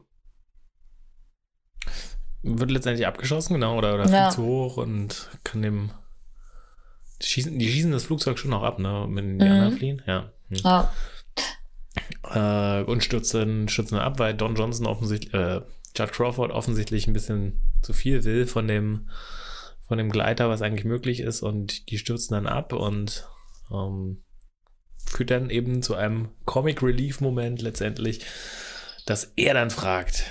Wird 2.48 2.70
letztendlich 2.70 3.08
abgeschossen, 3.08 3.56
genau, 3.56 3.78
oder, 3.78 3.96
oder 3.96 4.08
ja. 4.08 4.30
fliegt 4.30 4.34
zu 4.34 4.44
hoch 4.44 4.78
und 4.78 5.30
kann 5.44 5.64
dem. 5.64 5.90
Die 7.22 7.26
schießen, 7.26 7.58
die 7.58 7.68
schießen 7.68 7.92
das 7.92 8.04
Flugzeug 8.04 8.38
schon 8.38 8.52
noch 8.52 8.62
ab, 8.62 8.78
ne? 8.78 9.08
Wenn 9.10 9.40
die 9.40 9.46
mhm. 9.46 9.52
anderen 9.52 9.78
fliehen, 9.78 10.02
ja. 10.06 10.32
Mhm. 10.50 10.58
ja. 10.64 10.92
Äh, 12.24 12.84
und 12.84 13.04
stürzen, 13.04 13.68
stürzen 13.68 13.98
ab, 13.98 14.20
weil 14.20 14.36
Don 14.36 14.56
Johnson 14.56 14.86
offensichtlich, 14.86 15.34
äh, 15.34 15.62
Judd 15.96 16.12
Crawford 16.12 16.52
offensichtlich 16.52 17.08
ein 17.08 17.14
bisschen 17.14 17.62
zu 17.82 17.94
viel 17.94 18.24
will 18.26 18.46
von 18.46 18.68
dem, 18.68 19.10
von 19.88 19.98
dem 19.98 20.12
Gleiter, 20.12 20.50
was 20.50 20.62
eigentlich 20.62 20.86
möglich 20.86 21.22
ist, 21.22 21.42
und 21.42 21.90
die 21.90 21.98
stürzen 21.98 22.36
dann 22.36 22.48
ab 22.48 22.74
und 22.74 23.28
ähm, 23.72 24.22
führt 25.06 25.32
dann 25.32 25.50
eben 25.50 25.82
zu 25.82 25.96
einem 25.96 26.30
Comic 26.46 26.84
Relief 26.84 27.22
Moment 27.22 27.62
letztendlich, 27.62 28.26
dass 29.06 29.32
er 29.36 29.54
dann 29.54 29.70
fragt, 29.70 30.26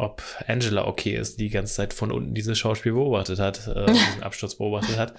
ob 0.00 0.22
Angela 0.46 0.86
okay 0.86 1.14
ist, 1.14 1.38
die 1.38 1.44
die 1.44 1.50
ganze 1.50 1.74
Zeit 1.74 1.92
von 1.92 2.10
unten 2.10 2.34
dieses 2.34 2.58
Schauspiel 2.58 2.92
beobachtet 2.92 3.38
hat, 3.38 3.66
äh, 3.68 3.86
diesen 3.92 4.22
Absturz 4.22 4.56
beobachtet 4.56 4.96
hat. 4.96 5.14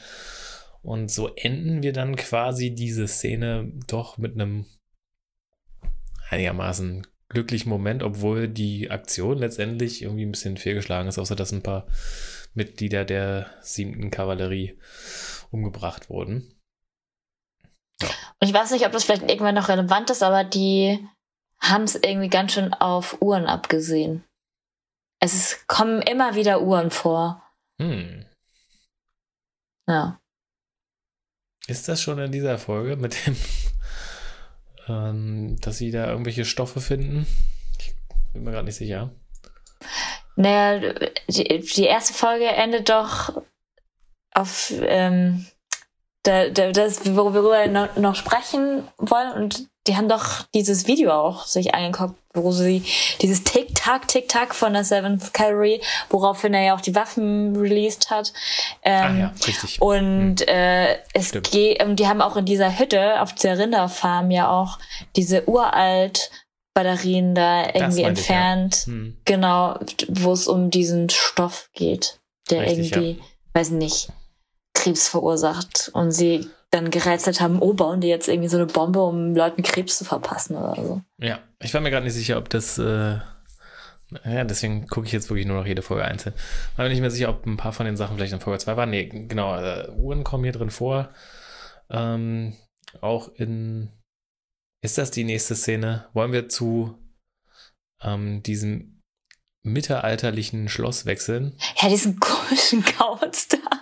Und 0.81 1.11
so 1.11 1.27
enden 1.35 1.83
wir 1.83 1.93
dann 1.93 2.15
quasi 2.15 2.73
diese 2.73 3.07
Szene 3.07 3.71
doch 3.87 4.17
mit 4.17 4.33
einem 4.33 4.65
einigermaßen 6.29 7.05
glücklichen 7.29 7.69
Moment, 7.69 8.03
obwohl 8.03 8.47
die 8.47 8.89
Aktion 8.89 9.37
letztendlich 9.37 10.01
irgendwie 10.01 10.25
ein 10.25 10.31
bisschen 10.31 10.57
fehlgeschlagen 10.57 11.07
ist, 11.07 11.19
außer 11.19 11.35
dass 11.35 11.51
ein 11.51 11.63
paar 11.63 11.85
Mitglieder 12.53 13.05
der 13.05 13.51
siebten 13.61 14.11
Kavallerie 14.11 14.77
umgebracht 15.51 16.09
wurden. 16.09 16.59
Ja. 18.01 18.09
Und 18.39 18.47
ich 18.47 18.53
weiß 18.53 18.71
nicht, 18.71 18.85
ob 18.85 18.91
das 18.91 19.03
vielleicht 19.03 19.29
irgendwann 19.29 19.55
noch 19.55 19.69
relevant 19.69 20.09
ist, 20.09 20.23
aber 20.23 20.43
die 20.43 20.99
haben 21.59 21.83
es 21.83 21.95
irgendwie 21.95 22.29
ganz 22.29 22.53
schön 22.53 22.73
auf 22.73 23.21
Uhren 23.21 23.45
abgesehen. 23.45 24.23
Es 25.23 25.65
kommen 25.67 26.01
immer 26.01 26.35
wieder 26.35 26.61
Uhren 26.61 26.91
vor. 26.91 27.43
Hm. 27.79 28.25
Ja. 29.87 30.19
Ist 31.67 31.87
das 31.87 32.01
schon 32.01 32.19
in 32.19 32.31
dieser 32.31 32.57
Folge 32.57 32.97
mit 32.97 33.25
dem 33.25 33.37
ähm, 34.87 35.57
dass 35.61 35.77
sie 35.77 35.91
da 35.91 36.09
irgendwelche 36.09 36.43
Stoffe 36.43 36.81
finden. 36.81 37.27
Ich 37.79 37.93
bin 38.33 38.43
mir 38.43 38.51
gerade 38.51 38.65
nicht 38.65 38.75
sicher. 38.75 39.11
Naja, 40.35 40.93
die, 41.27 41.59
die 41.59 41.83
erste 41.83 42.13
Folge 42.13 42.47
endet 42.47 42.89
doch 42.89 43.43
auf 44.33 44.73
ähm, 44.81 45.45
da, 46.23 46.49
da, 46.49 46.71
das, 46.71 47.05
worüber 47.15 47.43
wir 47.43 47.67
noch, 47.67 47.95
noch 47.97 48.15
sprechen 48.15 48.87
wollen. 48.97 49.33
Und 49.33 49.69
die 49.87 49.97
haben 49.97 50.07
doch 50.07 50.43
dieses 50.53 50.87
Video 50.87 51.11
auch 51.11 51.45
sich 51.45 51.73
angeguckt, 51.73 52.15
wo 52.33 52.51
sie 52.51 52.83
dieses 53.21 53.43
Tick-Tack, 53.43 54.07
Tick-Tack 54.07 54.53
von 54.53 54.73
der 54.73 54.83
Seventh 54.83 55.33
Cavalry, 55.33 55.81
woraufhin 56.09 56.53
er 56.53 56.63
ja 56.63 56.75
auch 56.75 56.81
die 56.81 56.95
Waffen 56.95 57.55
released 57.55 58.09
hat. 58.11 58.31
Ähm, 58.83 59.03
Ach 59.03 59.17
ja, 59.17 59.33
richtig. 59.47 59.81
Und 59.81 60.41
hm. 60.41 60.47
äh, 60.47 60.97
es 61.13 61.31
geht, 61.31 61.83
und 61.83 61.95
die 61.97 62.07
haben 62.07 62.21
auch 62.21 62.37
in 62.37 62.45
dieser 62.45 62.77
Hütte 62.77 63.21
auf 63.21 63.33
der 63.33 63.57
Rinderfarm 63.57 64.29
ja 64.29 64.49
auch 64.49 64.77
diese 65.15 65.49
uralt 65.49 66.29
Batterien 66.73 67.33
da 67.35 67.65
irgendwie 67.73 68.03
entfernt. 68.03 68.75
Ich, 68.75 68.87
ja. 68.87 68.93
hm. 68.93 69.17
Genau, 69.25 69.79
wo 70.09 70.31
es 70.31 70.47
um 70.47 70.69
diesen 70.69 71.09
Stoff 71.09 71.69
geht, 71.73 72.19
der 72.49 72.61
richtig, 72.61 72.91
irgendwie, 72.91 73.11
ja. 73.19 73.25
weiß 73.53 73.71
nicht, 73.71 74.09
Krebs 74.73 75.07
verursacht 75.07 75.89
und 75.93 76.11
sie 76.11 76.47
dann 76.71 76.89
gerätselt 76.89 77.41
haben, 77.41 77.61
oh, 77.61 77.73
bauen 77.73 77.99
die 77.99 78.07
jetzt 78.07 78.29
irgendwie 78.29 78.47
so 78.47 78.57
eine 78.57 78.65
Bombe, 78.65 79.01
um 79.01 79.35
Leuten 79.35 79.61
Krebs 79.61 79.97
zu 79.97 80.05
verpassen 80.05 80.55
oder 80.55 80.75
so. 80.75 81.01
Ja, 81.17 81.39
ich 81.59 81.73
war 81.73 81.81
mir 81.81 81.91
gerade 81.91 82.05
nicht 82.05 82.15
sicher, 82.15 82.37
ob 82.37 82.49
das, 82.49 82.77
äh, 82.77 83.19
ja, 84.23 84.43
deswegen 84.45 84.87
gucke 84.87 85.05
ich 85.05 85.11
jetzt 85.11 85.29
wirklich 85.29 85.45
nur 85.45 85.57
noch 85.57 85.67
jede 85.67 85.81
Folge 85.81 86.05
einzeln. 86.05 86.33
War 86.77 86.85
mir 86.85 86.89
nicht 86.89 87.01
mehr 87.01 87.11
sicher, 87.11 87.29
ob 87.29 87.45
ein 87.45 87.57
paar 87.57 87.73
von 87.73 87.85
den 87.85 87.97
Sachen 87.97 88.15
vielleicht 88.15 88.33
in 88.33 88.39
Folge 88.39 88.59
2 88.59 88.77
waren. 88.77 88.89
Nee, 88.89 89.05
genau, 89.05 89.57
äh, 89.57 89.89
Uhren 89.91 90.23
kommen 90.23 90.45
hier 90.45 90.53
drin 90.53 90.69
vor. 90.69 91.09
Ähm, 91.89 92.55
auch 93.01 93.29
in, 93.35 93.91
ist 94.81 94.97
das 94.97 95.11
die 95.11 95.25
nächste 95.25 95.55
Szene? 95.55 96.07
Wollen 96.13 96.31
wir 96.31 96.47
zu 96.47 96.97
ähm, 98.01 98.43
diesem 98.43 99.01
mittelalterlichen 99.63 100.69
Schloss 100.69 101.05
wechseln? 101.05 101.57
Ja, 101.81 101.89
diesen 101.89 102.19
komischen 102.19 102.83
Kauz 102.97 103.49
da 103.49 103.80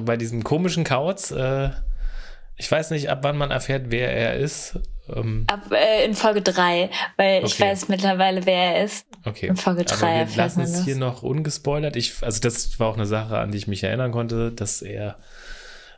bei 0.00 0.16
diesem 0.16 0.44
komischen 0.44 0.84
Kauz. 0.84 1.30
Äh, 1.30 1.70
ich 2.56 2.70
weiß 2.70 2.90
nicht, 2.90 3.08
ab 3.08 3.20
wann 3.22 3.38
man 3.38 3.50
erfährt, 3.50 3.86
wer 3.90 4.12
er 4.12 4.34
ist. 4.34 4.78
Ähm, 5.14 5.44
ab 5.46 5.70
äh, 5.70 6.04
in 6.04 6.14
Folge 6.14 6.42
3, 6.42 6.90
weil 7.16 7.38
okay. 7.38 7.46
ich 7.46 7.60
weiß 7.60 7.88
mittlerweile, 7.88 8.44
wer 8.46 8.74
er 8.74 8.84
ist. 8.84 9.06
Okay. 9.24 9.46
In 9.46 9.56
Folge 9.56 9.84
3 9.84 10.22
Aber 10.22 10.30
wir 10.30 10.36
lassen 10.36 10.60
es 10.62 10.84
hier 10.84 10.96
noch 10.96 11.22
ungespoilert. 11.22 11.96
Ich, 11.96 12.22
also 12.22 12.40
das 12.40 12.78
war 12.80 12.88
auch 12.88 12.96
eine 12.96 13.06
Sache, 13.06 13.38
an 13.38 13.52
die 13.52 13.58
ich 13.58 13.68
mich 13.68 13.84
erinnern 13.84 14.12
konnte, 14.12 14.52
dass 14.52 14.82
er 14.82 15.18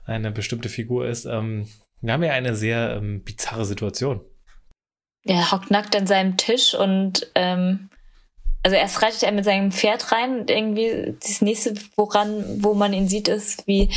eine 0.04 0.30
bestimmte 0.30 0.68
Figur 0.68 1.06
ist. 1.06 1.24
Ähm, 1.24 1.66
wir 2.00 2.12
haben 2.12 2.22
ja 2.22 2.32
eine 2.32 2.54
sehr 2.54 2.96
ähm, 2.96 3.22
bizarre 3.24 3.64
Situation. 3.64 4.20
Er 5.24 5.52
hockt 5.52 5.70
nackt 5.70 5.96
an 5.96 6.06
seinem 6.06 6.36
Tisch 6.36 6.74
und 6.74 7.30
ähm, 7.34 7.90
also 8.62 8.76
erst 8.76 9.02
reitet 9.02 9.22
er 9.22 9.32
mit 9.32 9.44
seinem 9.44 9.72
Pferd 9.72 10.12
rein 10.12 10.40
und 10.40 10.50
irgendwie 10.50 11.16
das 11.20 11.40
nächste, 11.40 11.74
woran, 11.96 12.62
wo 12.62 12.74
man 12.74 12.92
ihn 12.92 13.08
sieht, 13.08 13.28
ist, 13.28 13.66
wie 13.66 13.90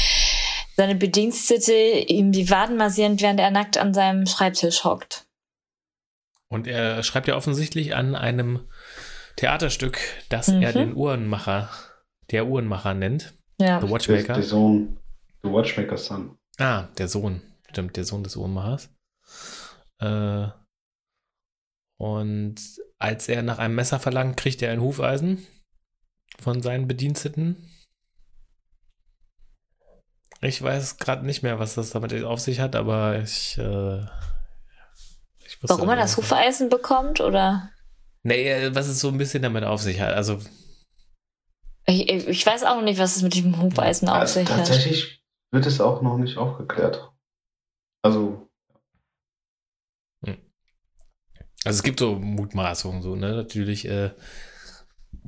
seine 0.76 0.96
Bedienstete 0.96 1.74
ihm 1.74 2.32
die 2.32 2.50
Waden 2.50 2.78
massieren, 2.78 3.20
während 3.20 3.40
er 3.40 3.52
nackt 3.52 3.78
an 3.78 3.94
seinem 3.94 4.26
Schreibtisch 4.26 4.84
hockt. 4.84 5.26
Und 6.50 6.68
er 6.68 7.04
schreibt 7.04 7.28
ja 7.28 7.36
offensichtlich 7.36 7.96
an 7.96 8.16
einem 8.16 8.68
Theaterstück, 9.36 10.00
das 10.30 10.48
mhm. 10.48 10.62
er 10.62 10.74
den 10.74 10.96
Uhrenmacher, 10.96 11.70
der 12.32 12.48
Uhrenmacher 12.48 12.94
nennt. 12.94 13.34
Ja. 13.60 13.82
The 13.82 13.90
Watchmaker. 13.90 14.24
Der, 14.24 14.36
der 14.36 14.44
Sohn, 14.44 15.00
The 15.44 15.52
Watchmaker's 15.52 16.06
Son. 16.06 16.38
Ah, 16.60 16.84
der 16.98 17.08
Sohn. 17.08 17.42
Stimmt, 17.70 17.98
der 17.98 18.04
Sohn 18.04 18.24
des 18.24 18.36
Uhrenmachers. 18.36 18.90
Äh, 20.00 20.48
und 22.04 22.56
als 23.00 23.30
er 23.30 23.44
nach 23.44 23.60
einem 23.60 23.76
Messer 23.76 23.98
verlangt, 23.98 24.36
kriegt 24.36 24.62
er 24.62 24.74
ein 24.74 24.82
Hufeisen 24.82 25.48
von 26.38 26.62
seinen 26.62 26.86
Bediensteten. 26.86 27.72
Ich 30.42 30.62
weiß 30.62 30.98
gerade 30.98 31.26
nicht 31.26 31.44
mehr, 31.44 31.60
was 31.60 31.76
das 31.76 31.92
damit 31.92 32.22
auf 32.26 32.42
sich 32.42 32.60
hat, 32.60 32.76
aber 32.76 33.20
ich, 33.20 33.58
äh, 33.58 34.02
ich 35.46 35.58
Warum 35.62 35.88
er 35.88 35.96
das 35.96 36.18
Hufeisen 36.18 36.68
bekommt, 36.68 37.22
oder? 37.22 37.70
Nee, 38.24 38.76
was 38.76 38.88
es 38.88 39.00
so 39.00 39.08
ein 39.08 39.18
bisschen 39.18 39.42
damit 39.42 39.64
auf 39.64 39.82
sich 39.82 40.02
hat. 40.02 40.14
Also. 40.14 40.40
Ich, 41.86 42.10
ich 42.10 42.46
weiß 42.46 42.66
auch 42.66 42.76
noch 42.76 42.84
nicht, 42.84 43.00
was 43.00 43.16
es 43.16 43.22
mit 43.22 43.34
dem 43.36 43.62
Hufeisen 43.62 44.10
auf 44.10 44.16
Also 44.18 44.42
sich 44.42 44.50
hat. 44.50 44.58
tatsächlich 44.58 45.24
wird 45.52 45.66
es 45.66 45.80
auch 45.80 46.02
noch 46.02 46.18
nicht 46.18 46.38
aufgeklärt. 46.38 47.14
Also, 48.02 48.43
Also 51.66 51.78
es 51.78 51.84
gibt 51.84 52.00
so 52.00 52.16
Mutmaßungen, 52.16 53.02
so, 53.02 53.16
ne? 53.16 53.34
Natürlich 53.34 53.88
äh, 53.88 54.12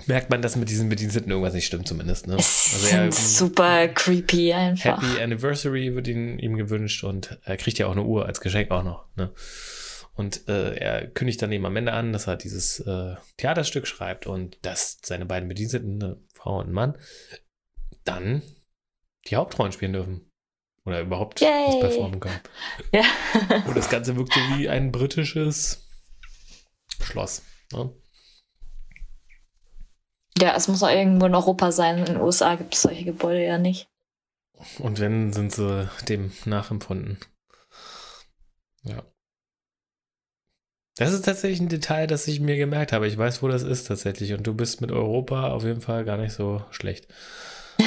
merkt 0.08 0.30
man, 0.30 0.42
dass 0.42 0.56
mit 0.56 0.70
diesen 0.70 0.90
Bediensteten 0.90 1.30
irgendwas 1.32 1.54
nicht 1.54 1.66
stimmt, 1.66 1.88
zumindest. 1.88 2.28
Ne? 2.28 2.36
Es 2.36 2.72
Also 2.74 2.88
er, 2.88 3.12
super 3.12 3.88
creepy 3.88 4.54
einfach. 4.54 5.02
Happy 5.02 5.22
Anniversary 5.22 5.96
wird 5.96 6.08
ihn, 6.08 6.40
ihm 6.40 6.56
gewünscht 6.58 7.04
und 7.04 7.40
er 7.44 7.58
kriegt 7.58 7.78
ja 7.78 7.88
auch 7.88 7.94
eine 7.94 8.04
Uhr 8.04 8.26
als 8.26 8.42
Geschenk 8.42 8.72
auch 8.72 8.84
noch. 8.84 9.06
Ne? 9.16 9.32
Und 10.14 10.48
äh, 10.48 10.76
er 10.76 11.08
kündigt 11.08 11.42
dann 11.42 11.52
eben 11.52 11.66
am 11.66 11.76
Ende 11.76 11.92
an, 11.92 12.14
dass 12.14 12.28
er 12.28 12.38
dieses 12.38 12.80
äh, 12.80 13.16
Theaterstück 13.38 13.86
schreibt 13.86 14.28
und 14.28 14.58
dass 14.62 15.00
seine 15.04 15.26
beiden 15.26 15.50
Bediensteten, 15.50 16.02
eine 16.02 16.18
Frau 16.34 16.60
und 16.60 16.70
ein 16.70 16.74
Mann, 16.74 16.98
dann 18.06 18.42
die 19.28 19.36
Hauptrollen 19.36 19.74
spielen 19.74 19.94
dürfen. 19.94 20.32
Oder 20.86 21.02
überhaupt 21.02 21.42
Yay. 21.42 21.68
was 21.68 21.80
performen 21.80 22.20
können. 22.20 22.40
Ja. 22.94 23.04
Und 23.66 23.76
das 23.76 23.90
Ganze 23.90 24.16
wirkt 24.16 24.34
so 24.34 24.40
wie 24.56 24.70
ein 24.70 24.92
britisches 24.92 25.85
Schloss. 27.02 27.42
Ne? 27.72 27.92
ja, 30.40 30.56
es 30.56 30.68
muss 30.68 30.84
auch 30.84 30.90
irgendwo 30.90 31.26
in 31.26 31.36
Europa 31.36 31.72
sein. 31.72 32.00
In 32.00 32.06
den 32.06 32.18
USA 32.22 32.56
gibt 32.56 32.74
es 32.76 32.82
solche 32.82 33.06
Gebäude 33.06 33.44
ja 33.44 33.58
nicht. 33.58 33.88
Und 34.80 35.00
wenn, 35.00 35.34
sind 35.34 35.52
sie 35.54 35.90
dem 36.08 36.32
nachempfunden. 36.46 37.18
Ja. 38.84 39.04
Das 40.98 41.12
ist 41.12 41.26
tatsächlich 41.26 41.60
ein 41.60 41.70
Detail, 41.70 42.08
das 42.08 42.28
ich 42.28 42.40
mir 42.40 42.56
gemerkt 42.56 42.94
habe. 42.94 43.08
Ich 43.08 43.18
weiß, 43.18 43.44
wo 43.44 43.48
das 43.48 43.64
ist 43.64 43.86
tatsächlich. 43.86 44.34
Und 44.34 44.48
du 44.48 44.54
bist 44.54 44.82
mit 44.82 44.92
Europa 44.92 45.52
auf 45.52 45.64
jeden 45.64 45.82
Fall 45.82 46.06
gar 46.06 46.18
nicht 46.18 46.34
so 46.34 46.64
schlecht. 46.72 47.08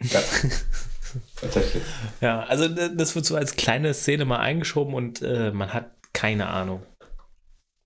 ja, 0.00 0.20
tatsächlich. 1.40 1.82
Ja, 2.20 2.42
also 2.44 2.68
das 2.68 3.14
wird 3.14 3.26
so 3.26 3.36
als 3.36 3.54
kleine 3.54 3.94
Szene 3.94 4.24
mal 4.24 4.40
eingeschoben 4.40 4.94
und 4.94 5.22
äh, 5.22 5.52
man 5.52 5.72
hat 5.72 5.97
keine 6.12 6.48
Ahnung, 6.48 6.82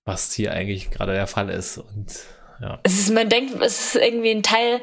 was 0.05 0.33
hier 0.33 0.51
eigentlich 0.53 0.91
gerade 0.91 1.13
der 1.13 1.27
Fall 1.27 1.49
ist. 1.49 1.77
Und 1.77 2.25
ja. 2.61 2.79
Es 2.83 2.97
ist, 2.99 3.13
man 3.13 3.29
denkt, 3.29 3.61
es 3.61 3.95
ist 3.95 4.01
irgendwie 4.01 4.31
ein 4.31 4.43
Teil, 4.43 4.81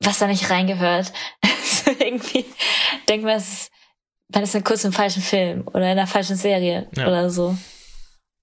was 0.00 0.18
da 0.18 0.26
nicht 0.26 0.50
reingehört. 0.50 1.12
Irgendwie 1.98 2.44
denkt 3.08 3.24
man, 3.24 3.36
es 3.36 3.48
ist, 3.48 3.72
man 4.32 4.42
ist 4.42 4.64
kurz 4.64 4.84
im 4.84 4.92
falschen 4.92 5.22
Film 5.22 5.66
oder 5.68 5.80
in 5.80 5.98
einer 5.98 6.06
falschen 6.06 6.36
Serie 6.36 6.88
Ja. 6.96 7.06
oder 7.06 7.30
so. 7.30 7.56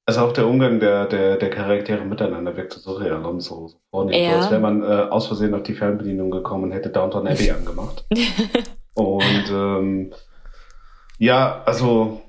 Also 0.08 0.22
auch 0.22 0.34
der 0.34 0.48
Umgang 0.48 0.80
der, 0.80 1.08
der, 1.08 1.38
der 1.38 1.50
Charaktere 1.50 2.06
miteinander 2.06 2.56
wirkt 2.56 2.74
so 2.74 2.80
surreal 2.80 3.26
und 3.26 3.42
so, 3.42 3.70
so 3.70 3.78
vornehm. 3.90 4.24
Ja. 4.24 4.32
So, 4.32 4.38
als 4.38 4.52
wäre 4.52 4.62
man 4.62 4.84
äh, 4.84 4.86
aus 5.10 5.28
Versehen 5.28 5.56
auf 5.56 5.64
die 5.64 5.74
Fernbedienung 5.74 6.30
gekommen 6.30 6.66
und 6.66 6.72
hätte 6.74 6.90
Downtown 6.90 7.28
Abbey 7.28 7.50
angemacht. 7.52 8.06
Und 8.98 9.50
ähm, 9.50 10.14
ja, 11.18 11.64
also 11.66 12.22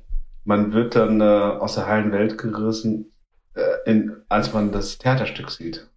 man 0.46 0.72
wird 0.72 0.94
dann 0.94 1.20
äh, 1.20 1.24
aus 1.24 1.74
der 1.74 1.86
heilen 1.86 2.12
Welt 2.12 2.38
gerissen, 2.38 3.12
äh, 3.54 3.90
in, 3.90 4.22
als 4.28 4.52
man 4.52 4.72
das 4.72 4.96
Theaterstück 4.96 5.50
sieht. 5.50 5.90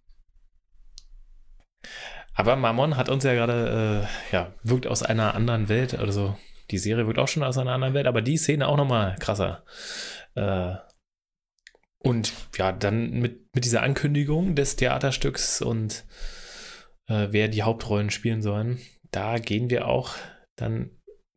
Aber 2.34 2.56
Mammon 2.56 2.96
hat 2.96 3.08
uns 3.08 3.22
ja 3.24 3.34
gerade, 3.34 4.08
äh, 4.32 4.34
ja, 4.34 4.52
wirkt 4.62 4.86
aus 4.86 5.02
einer 5.02 5.34
anderen 5.34 5.68
Welt, 5.68 5.94
also 5.94 6.36
die 6.70 6.78
Serie 6.78 7.06
wirkt 7.06 7.18
auch 7.18 7.28
schon 7.28 7.42
aus 7.42 7.58
einer 7.58 7.72
anderen 7.72 7.94
Welt, 7.94 8.06
aber 8.06 8.22
die 8.22 8.36
Szene 8.36 8.66
auch 8.66 8.76
nochmal 8.76 9.16
krasser. 9.20 9.64
Äh, 10.34 10.74
und 11.98 12.32
ja, 12.56 12.72
dann 12.72 13.20
mit, 13.20 13.54
mit 13.54 13.64
dieser 13.64 13.82
Ankündigung 13.82 14.56
des 14.56 14.74
Theaterstücks 14.76 15.62
und 15.62 16.06
äh, 17.06 17.28
wer 17.30 17.48
die 17.48 17.62
Hauptrollen 17.62 18.10
spielen 18.10 18.42
sollen, 18.42 18.80
da 19.12 19.38
gehen 19.38 19.70
wir 19.70 19.86
auch, 19.86 20.14
dann 20.56 20.90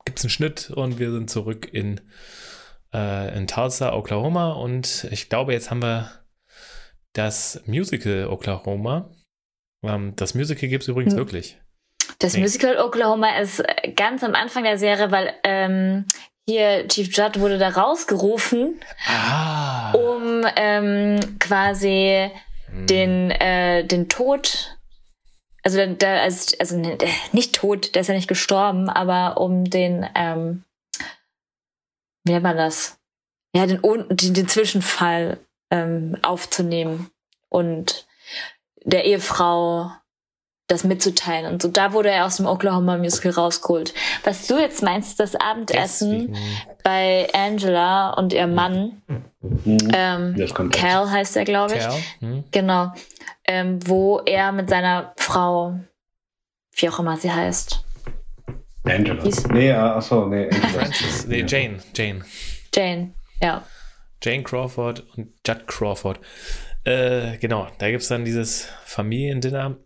gibt 0.05 0.19
es 0.19 0.25
einen 0.25 0.31
Schnitt 0.31 0.71
und 0.71 0.99
wir 0.99 1.11
sind 1.11 1.29
zurück 1.29 1.69
in, 1.71 2.01
äh, 2.93 3.35
in 3.37 3.47
Tulsa, 3.47 3.93
Oklahoma 3.93 4.51
und 4.53 5.07
ich 5.11 5.29
glaube, 5.29 5.53
jetzt 5.53 5.69
haben 5.71 5.81
wir 5.81 6.11
das 7.13 7.61
Musical 7.65 8.27
Oklahoma. 8.27 9.09
Ähm, 9.83 10.13
das 10.15 10.33
Musical 10.35 10.67
gibt 10.69 10.83
es 10.83 10.87
übrigens 10.89 11.13
Hm. 11.13 11.19
wirklich. 11.19 11.57
Das 12.19 12.33
Nee. 12.33 12.41
Musical 12.41 12.77
Oklahoma 12.79 13.37
ist 13.39 13.59
äh, 13.59 13.91
ganz 13.91 14.23
am 14.23 14.35
Anfang 14.35 14.63
der 14.63 14.77
Serie, 14.77 15.11
weil 15.11 15.33
ähm, 15.43 16.05
hier 16.47 16.87
Chief 16.87 17.15
Judd 17.15 17.39
wurde 17.39 17.57
da 17.57 17.69
rausgerufen, 17.69 18.79
Ah. 19.07 19.91
um 19.93 20.45
ähm, 20.55 21.37
quasi 21.39 22.29
Hm. 22.67 22.87
den, 22.87 23.31
äh, 23.31 23.85
den 23.85 24.09
Tod, 24.09 24.77
also, 25.63 25.85
der, 25.85 26.21
also, 26.23 26.55
also 26.59 26.77
nicht 27.31 27.55
tot, 27.55 27.93
der 27.95 28.01
ist 28.01 28.07
ja 28.07 28.15
nicht 28.15 28.27
gestorben, 28.27 28.89
aber 28.89 29.39
um 29.39 29.63
den, 29.65 30.05
ähm, 30.15 30.63
wie 32.23 32.31
nennt 32.31 32.43
man 32.43 32.57
das? 32.57 32.97
Ja, 33.55 33.65
den, 33.65 33.83
Un- 33.83 34.07
den, 34.09 34.33
den 34.33 34.47
Zwischenfall 34.47 35.39
ähm, 35.69 36.17
aufzunehmen 36.21 37.09
und 37.49 38.05
der 38.83 39.05
Ehefrau 39.05 39.91
das 40.67 40.83
mitzuteilen. 40.85 41.51
Und 41.53 41.61
so 41.61 41.67
da 41.67 41.93
wurde 41.93 42.09
er 42.09 42.25
aus 42.25 42.37
dem 42.37 42.45
Oklahoma 42.47 42.97
Musical 42.97 43.31
rausgeholt. 43.33 43.93
Was 44.23 44.47
du 44.47 44.57
jetzt 44.57 44.81
meinst, 44.81 45.19
das 45.19 45.35
Abendessen 45.35 46.29
Deswegen. 46.33 46.57
bei 46.83 47.27
Angela 47.33 48.11
und 48.13 48.33
ihrem 48.33 48.55
Mann, 48.55 49.01
Mhm. 49.65 49.89
ähm, 49.93 50.69
Cal 50.71 51.11
heißt 51.11 51.35
er, 51.35 51.43
glaube 51.43 51.73
ich. 51.75 51.81
Kerl. 51.81 52.01
Hm? 52.19 52.43
Genau. 52.51 52.93
Ähm, 53.45 53.85
wo 53.87 54.19
er 54.25 54.53
mit 54.53 54.69
seiner 54.69 55.13
Frau, 55.17 55.77
wie 56.77 56.89
auch 56.89 56.97
immer 56.99 57.17
sie 57.17 57.31
heißt, 57.31 57.83
Angela. 58.83 59.23
Hieß- 59.23 59.51
Nee, 59.53 59.69
äh, 59.69 59.73
achso, 59.73 60.27
nee, 60.27 60.45
Angela. 60.45 60.67
Francis. 60.69 61.27
Nee, 61.27 61.43
Jane. 61.47 61.77
Jane. 61.95 62.23
Jane, 62.73 63.13
ja. 63.41 63.65
Jane 64.21 64.43
Crawford 64.43 65.01
und 65.17 65.33
Judd 65.45 65.67
Crawford. 65.67 66.19
Äh, 66.85 67.37
genau, 67.37 67.67
da 67.77 67.89
gibt 67.89 68.01
es 68.03 68.09
dann 68.09 68.25
dieses 68.25 68.67
Familiendinner. 68.85 69.77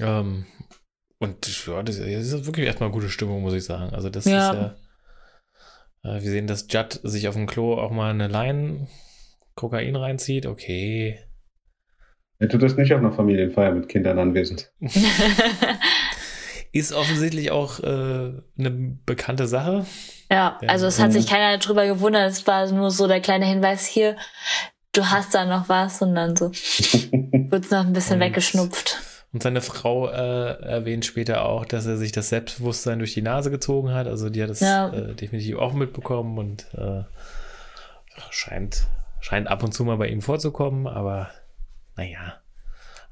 Ähm, 0.00 0.46
und 1.18 1.66
ja, 1.66 1.82
das, 1.82 1.96
das 1.98 2.06
ist 2.06 2.46
wirklich 2.46 2.66
erstmal 2.66 2.90
gute 2.90 3.08
Stimmung, 3.08 3.42
muss 3.42 3.54
ich 3.54 3.64
sagen. 3.64 3.94
Also, 3.94 4.10
das 4.10 4.24
Ja. 4.26 4.50
ist 4.50 4.56
ja. 6.04 6.16
Äh, 6.16 6.22
wir 6.22 6.30
sehen, 6.30 6.46
dass 6.46 6.66
Judd 6.70 7.00
sich 7.02 7.28
auf 7.28 7.34
dem 7.34 7.46
Klo 7.46 7.78
auch 7.80 7.90
mal 7.90 8.10
eine 8.10 8.28
Line 8.28 8.88
Kokain 9.54 9.96
reinzieht. 9.96 10.44
Okay. 10.46 11.18
Er 12.38 12.48
tut 12.50 12.62
das 12.62 12.76
nicht 12.76 12.92
auf 12.92 12.98
einer 13.00 13.12
Familienfeier 13.12 13.72
mit 13.72 13.88
Kindern 13.88 14.18
anwesend. 14.18 14.70
Ist 16.78 16.92
offensichtlich 16.92 17.50
auch 17.50 17.80
äh, 17.80 18.32
eine 18.58 18.70
bekannte 19.06 19.46
Sache. 19.46 19.86
ja, 20.30 20.58
also 20.66 20.86
es 20.86 21.00
hat 21.00 21.12
sich 21.12 21.26
keiner 21.26 21.58
drüber 21.58 21.86
gewundert. 21.86 22.30
Es 22.30 22.46
war 22.46 22.70
nur 22.70 22.90
so 22.90 23.06
der 23.06 23.20
kleine 23.20 23.46
Hinweis 23.46 23.86
hier, 23.86 24.16
du 24.92 25.06
hast 25.06 25.34
da 25.34 25.44
noch 25.46 25.68
was 25.68 26.02
und 26.02 26.14
dann 26.14 26.36
so 26.36 26.50
wird's 26.50 27.70
noch 27.70 27.80
ein 27.86 27.92
bisschen 27.92 28.14
Und- 28.16 28.20
weggeschnupft. 28.20 28.98
Und 29.32 29.42
seine 29.42 29.60
Frau 29.60 30.08
äh, 30.08 30.62
erwähnt 30.62 31.04
später 31.04 31.44
auch, 31.44 31.66
dass 31.66 31.84
er 31.84 31.98
sich 31.98 32.10
das 32.12 32.30
Selbstbewusstsein 32.30 32.98
durch 33.00 33.12
die 33.12 33.20
Nase 33.22 33.50
gezogen 33.50 33.92
hat. 33.92 34.06
Also 34.06 34.30
die 34.30 34.42
hat 34.42 34.48
es 34.48 34.60
Ja. 34.60 34.88
äh, 34.88 35.14
definitiv 35.14 35.56
auch 35.58 35.74
mitbekommen 35.74 36.38
und 36.38 36.66
äh, 36.74 37.02
scheint, 38.30 38.86
scheint 39.20 39.48
ab 39.48 39.62
und 39.62 39.72
zu 39.72 39.84
mal 39.84 39.96
bei 39.96 40.08
ihm 40.08 40.22
vorzukommen, 40.22 40.86
aber 40.86 41.28
naja, 41.96 42.34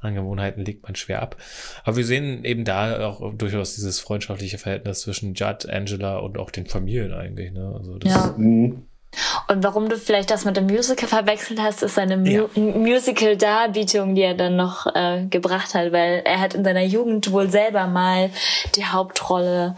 Angewohnheiten 0.04 0.64
legt 0.64 0.82
man 0.82 0.96
schwer 0.96 1.22
ab. 1.22 1.36
Aber 1.84 1.96
wir 1.96 2.04
sehen 2.04 2.44
eben 2.44 2.64
da 2.64 3.06
auch 3.06 3.34
durchaus 3.34 3.74
dieses 3.74 4.00
freundschaftliche 4.00 4.58
Verhältnis 4.58 5.00
zwischen 5.00 5.34
Judd, 5.34 5.68
Angela 5.68 6.18
und 6.18 6.38
auch 6.38 6.50
den 6.50 6.66
Familien 6.66 7.12
eigentlich. 7.12 7.52
Ne? 7.52 7.74
Also 7.76 7.98
das, 7.98 8.12
Ja. 8.12 8.34
Mhm. 8.36 8.86
Und 9.48 9.62
warum 9.62 9.88
du 9.88 9.96
vielleicht 9.96 10.30
das 10.30 10.44
mit 10.44 10.56
dem 10.56 10.66
Musical 10.66 11.08
verwechselt 11.08 11.60
hast, 11.60 11.82
ist 11.82 11.94
seine 11.94 12.16
Mu 12.16 12.48
Musical-Darbietung, 12.56 14.14
die 14.14 14.22
er 14.22 14.34
dann 14.34 14.56
noch 14.56 14.86
äh, 14.94 15.26
gebracht 15.26 15.74
hat, 15.74 15.92
weil 15.92 16.22
er 16.24 16.40
hat 16.40 16.54
in 16.54 16.64
seiner 16.64 16.82
Jugend 16.82 17.30
wohl 17.30 17.48
selber 17.48 17.86
mal 17.86 18.30
die 18.74 18.84
Hauptrolle 18.84 19.76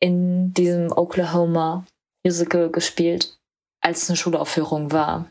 in 0.00 0.52
diesem 0.52 0.90
Oklahoma 0.92 1.84
Musical 2.24 2.70
gespielt, 2.70 3.38
als 3.80 4.02
es 4.02 4.10
eine 4.10 4.16
Schulaufführung 4.16 4.92
war. 4.92 5.30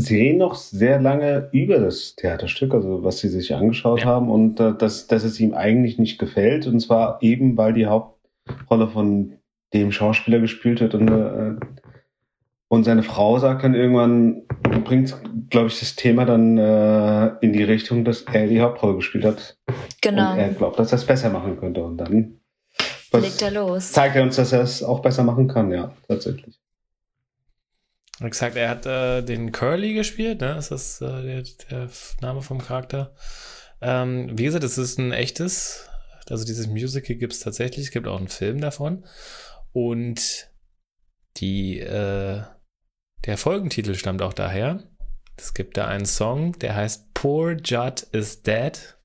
Sehen 0.00 0.38
noch 0.38 0.54
sehr 0.54 1.00
lange 1.00 1.48
über 1.52 1.78
das 1.80 2.14
Theaterstück, 2.14 2.72
also 2.72 3.02
was 3.02 3.18
sie 3.18 3.28
sich 3.28 3.54
angeschaut 3.54 4.00
Ja. 4.00 4.06
haben 4.06 4.30
und 4.30 4.60
äh, 4.60 4.72
dass, 4.78 5.08
dass 5.08 5.24
es 5.24 5.40
ihm 5.40 5.54
eigentlich 5.54 5.98
nicht 5.98 6.18
gefällt 6.18 6.66
und 6.68 6.78
zwar 6.80 7.18
eben, 7.20 7.56
weil 7.56 7.72
die 7.72 7.86
Hauptrolle 7.86 8.88
von 8.88 9.32
dem 9.74 9.90
Schauspieler 9.90 10.38
gespielt 10.38 10.80
wird 10.80 10.94
und, 10.94 11.08
äh, 11.08 11.56
und 12.68 12.84
seine 12.84 13.02
Frau 13.02 13.38
sagt 13.38 13.64
dann 13.64 13.74
irgendwann, 13.74 14.42
bringt, 14.84 15.16
glaube 15.50 15.66
ich, 15.68 15.80
das 15.80 15.96
Thema 15.96 16.24
dann 16.24 16.56
äh, 16.58 17.32
in 17.40 17.52
die 17.52 17.64
Richtung, 17.64 18.04
dass 18.04 18.22
er 18.22 18.46
die 18.46 18.60
Hauptrolle 18.60 18.96
gespielt 18.96 19.24
hat 19.24 19.56
Genau. 20.00 20.32
und 20.32 20.38
er 20.38 20.50
glaubt, 20.50 20.78
dass 20.78 20.92
er 20.92 20.98
es 20.98 21.04
besser 21.06 21.30
machen 21.30 21.58
könnte 21.58 21.82
und 21.82 21.96
dann 21.98 22.40
was, 23.10 23.22
Legt 23.22 23.42
er 23.42 23.50
los. 23.50 23.90
zeigt 23.92 24.14
er 24.16 24.22
uns, 24.22 24.36
dass 24.36 24.52
er 24.52 24.60
es 24.60 24.82
auch 24.82 25.00
besser 25.00 25.24
machen 25.24 25.48
kann, 25.48 25.72
ja, 25.72 25.90
tatsächlich. 26.06 26.58
Er 28.20 28.30
gesagt, 28.30 28.56
er 28.56 28.68
hat 28.68 28.86
äh, 28.86 29.22
den 29.22 29.52
Curly 29.52 29.94
gespielt, 29.94 30.40
ne? 30.40 30.56
Ist 30.58 30.70
das 30.70 31.00
äh, 31.00 31.22
der, 31.22 31.42
der, 31.70 31.88
Name 32.20 32.42
vom 32.42 32.58
Charakter? 32.58 33.14
Ähm, 33.80 34.36
wie 34.36 34.44
gesagt, 34.44 34.64
es 34.64 34.76
ist 34.76 34.98
ein 34.98 35.12
echtes, 35.12 35.88
also 36.28 36.44
dieses 36.44 36.66
Musical 36.66 37.16
gibt 37.16 37.32
es 37.32 37.40
tatsächlich, 37.40 37.86
es 37.86 37.92
gibt 37.92 38.08
auch 38.08 38.18
einen 38.18 38.28
Film 38.28 38.60
davon. 38.60 39.04
Und 39.72 40.50
die, 41.36 41.78
äh, 41.78 42.42
der 43.24 43.36
Folgentitel 43.36 43.94
stammt 43.94 44.22
auch 44.22 44.32
daher. 44.32 44.82
Es 45.36 45.54
gibt 45.54 45.76
da 45.76 45.86
einen 45.86 46.06
Song, 46.06 46.58
der 46.58 46.74
heißt 46.74 47.14
Poor 47.14 47.56
Judd 47.64 48.02
is 48.10 48.42
Dead. 48.42 48.96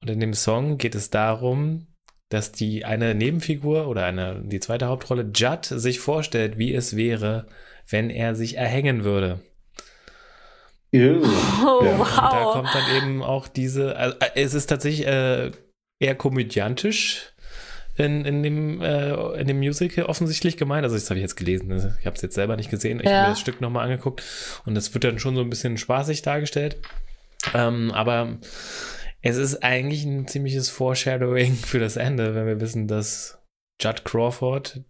Und 0.00 0.10
in 0.10 0.18
dem 0.18 0.34
Song 0.34 0.78
geht 0.78 0.96
es 0.96 1.10
darum, 1.10 1.86
dass 2.30 2.50
die 2.50 2.84
eine 2.84 3.14
Nebenfigur 3.14 3.86
oder 3.86 4.04
eine, 4.06 4.42
die 4.44 4.60
zweite 4.60 4.86
Hauptrolle, 4.86 5.30
Judd, 5.34 5.66
sich 5.66 6.00
vorstellt, 6.00 6.58
wie 6.58 6.74
es 6.74 6.96
wäre, 6.96 7.46
wenn 7.90 8.10
er 8.10 8.34
sich 8.34 8.56
erhängen 8.56 9.04
würde. 9.04 9.40
Ew. 10.92 11.22
Oh, 11.64 11.84
ja. 11.84 11.98
wow. 11.98 12.08
da 12.08 12.44
kommt 12.52 12.74
dann 12.74 12.96
eben 12.96 13.22
auch 13.22 13.46
diese, 13.46 13.96
also, 13.96 14.16
äh, 14.18 14.30
es 14.34 14.54
ist 14.54 14.66
tatsächlich 14.66 15.06
äh, 15.06 15.52
eher 16.00 16.14
komödiantisch 16.16 17.32
in, 17.96 18.24
in, 18.24 18.42
dem, 18.42 18.80
äh, 18.80 19.12
in 19.40 19.46
dem 19.46 19.58
Musical 19.58 20.06
offensichtlich 20.06 20.56
gemeint. 20.56 20.84
Also 20.84 20.96
das 20.96 21.08
habe 21.10 21.18
ich 21.18 21.22
jetzt 21.22 21.36
gelesen, 21.36 21.70
also, 21.70 21.90
ich 22.00 22.06
habe 22.06 22.16
es 22.16 22.22
jetzt 22.22 22.34
selber 22.34 22.56
nicht 22.56 22.70
gesehen. 22.70 22.98
Ich 22.98 23.06
ja. 23.06 23.12
habe 23.12 23.22
mir 23.28 23.32
das 23.32 23.40
Stück 23.40 23.60
nochmal 23.60 23.84
angeguckt 23.84 24.22
und 24.64 24.74
das 24.74 24.92
wird 24.94 25.04
dann 25.04 25.18
schon 25.18 25.36
so 25.36 25.42
ein 25.42 25.50
bisschen 25.50 25.76
spaßig 25.76 26.22
dargestellt. 26.22 26.78
Ähm, 27.54 27.92
aber 27.92 28.38
es 29.22 29.36
ist 29.36 29.62
eigentlich 29.62 30.04
ein 30.04 30.26
ziemliches 30.26 30.70
Foreshadowing 30.70 31.54
für 31.54 31.78
das 31.78 31.96
Ende, 31.96 32.34
wenn 32.34 32.46
wir 32.46 32.60
wissen, 32.60 32.88
dass 32.88 33.38
Judd 33.80 34.04
Crawford, 34.04 34.80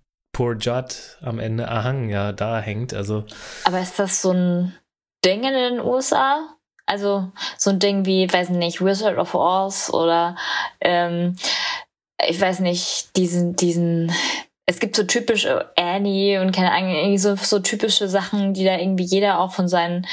Poor 0.41 0.57
Judd, 0.57 1.19
am 1.21 1.39
Ende 1.39 1.69
Ahang 1.69 2.09
ja 2.09 2.33
da 2.33 2.61
hängt. 2.61 2.95
Also, 2.95 3.25
aber 3.65 3.79
ist 3.79 3.99
das 3.99 4.23
so 4.23 4.33
ein 4.33 4.75
Ding 5.23 5.45
in 5.45 5.53
den 5.53 5.81
USA? 5.81 6.57
Also 6.87 7.31
so 7.59 7.69
ein 7.69 7.79
Ding 7.79 8.07
wie, 8.07 8.33
weiß 8.33 8.49
nicht, 8.49 8.83
Wizard 8.83 9.19
of 9.19 9.35
Oz 9.35 9.91
oder 9.93 10.39
ähm, 10.81 11.37
ich 12.27 12.41
weiß 12.41 12.61
nicht, 12.61 13.15
diesen, 13.19 13.55
diesen, 13.55 14.11
es 14.65 14.81
gibt 14.81 14.97
so 14.97 15.03
typische 15.03 15.73
Annie 15.77 16.41
und 16.41 16.53
keine 16.53 16.73
Ahnung, 16.73 16.95
irgendwie 16.95 17.19
so, 17.19 17.37
so 17.37 17.59
typische 17.59 18.09
Sachen, 18.09 18.55
die 18.55 18.65
da 18.65 18.79
irgendwie 18.79 19.05
jeder 19.05 19.41
auch 19.41 19.53
von 19.53 19.69
seinen 19.69 20.07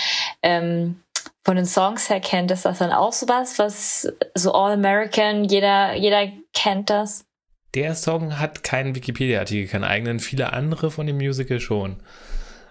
ähm, 0.44 1.02
von 1.46 1.56
den 1.56 1.66
Songs 1.66 2.10
her 2.10 2.20
kennt, 2.20 2.52
ist 2.52 2.66
das 2.66 2.80
dann 2.80 2.92
auch 2.92 3.14
sowas, 3.14 3.60
was 3.60 4.12
so 4.36 4.52
All 4.52 4.74
American, 4.74 5.46
jeder, 5.46 5.96
jeder 5.96 6.28
kennt 6.54 6.90
das? 6.90 7.27
Der 7.76 7.96
Song 7.96 8.40
hat 8.40 8.64
keinen 8.64 8.96
Wikipedia-Artikel, 8.96 9.68
keinen 9.68 9.84
eigenen, 9.84 10.20
viele 10.20 10.54
andere 10.54 10.90
von 10.90 11.06
dem 11.06 11.18
Musical 11.18 11.60
schon. 11.60 11.98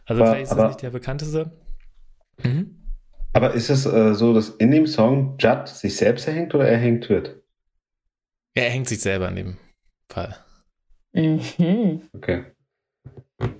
Also 0.04 0.22
aber, 0.22 0.32
vielleicht 0.32 0.44
ist 0.44 0.50
das 0.50 0.58
aber, 0.58 0.68
nicht 0.68 0.82
der 0.82 0.90
bekannteste. 0.90 1.52
Mhm. 2.42 2.76
Aber 3.32 3.52
ist 3.52 3.68
es 3.68 3.84
äh, 3.86 4.14
so, 4.14 4.32
dass 4.32 4.48
in 4.48 4.70
dem 4.70 4.86
Song 4.86 5.36
Judd 5.38 5.68
sich 5.68 5.96
selbst 5.96 6.26
erhängt 6.26 6.54
oder 6.54 6.66
erhängt 6.66 7.08
wird? 7.08 7.42
Er 8.54 8.70
hängt 8.70 8.88
sich 8.88 9.00
selber 9.00 9.28
in 9.28 9.36
dem 9.36 9.56
Fall. 10.08 10.36
Mhm. 11.12 12.02
Okay. 12.14 12.44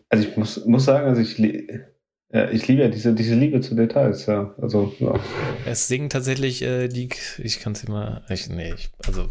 Also 0.08 0.28
ich 0.28 0.36
muss, 0.36 0.64
muss 0.64 0.84
sagen, 0.84 1.06
also 1.06 1.20
ich, 1.20 1.38
ja, 1.38 2.50
ich 2.50 2.66
liebe 2.68 2.82
ja 2.82 2.88
diese, 2.88 3.14
diese 3.14 3.34
Liebe 3.34 3.60
zu 3.60 3.74
Details, 3.74 4.26
ja. 4.26 4.54
Also, 4.60 4.94
ja. 4.98 5.18
Es 5.66 5.88
singen 5.88 6.08
tatsächlich 6.08 6.62
äh, 6.62 6.88
die, 6.88 7.10
ich 7.38 7.60
kann 7.60 7.72
es 7.72 7.84
immer, 7.84 8.22
ich, 8.28 8.48
nee, 8.48 8.72
ich, 8.74 8.90
also, 9.06 9.28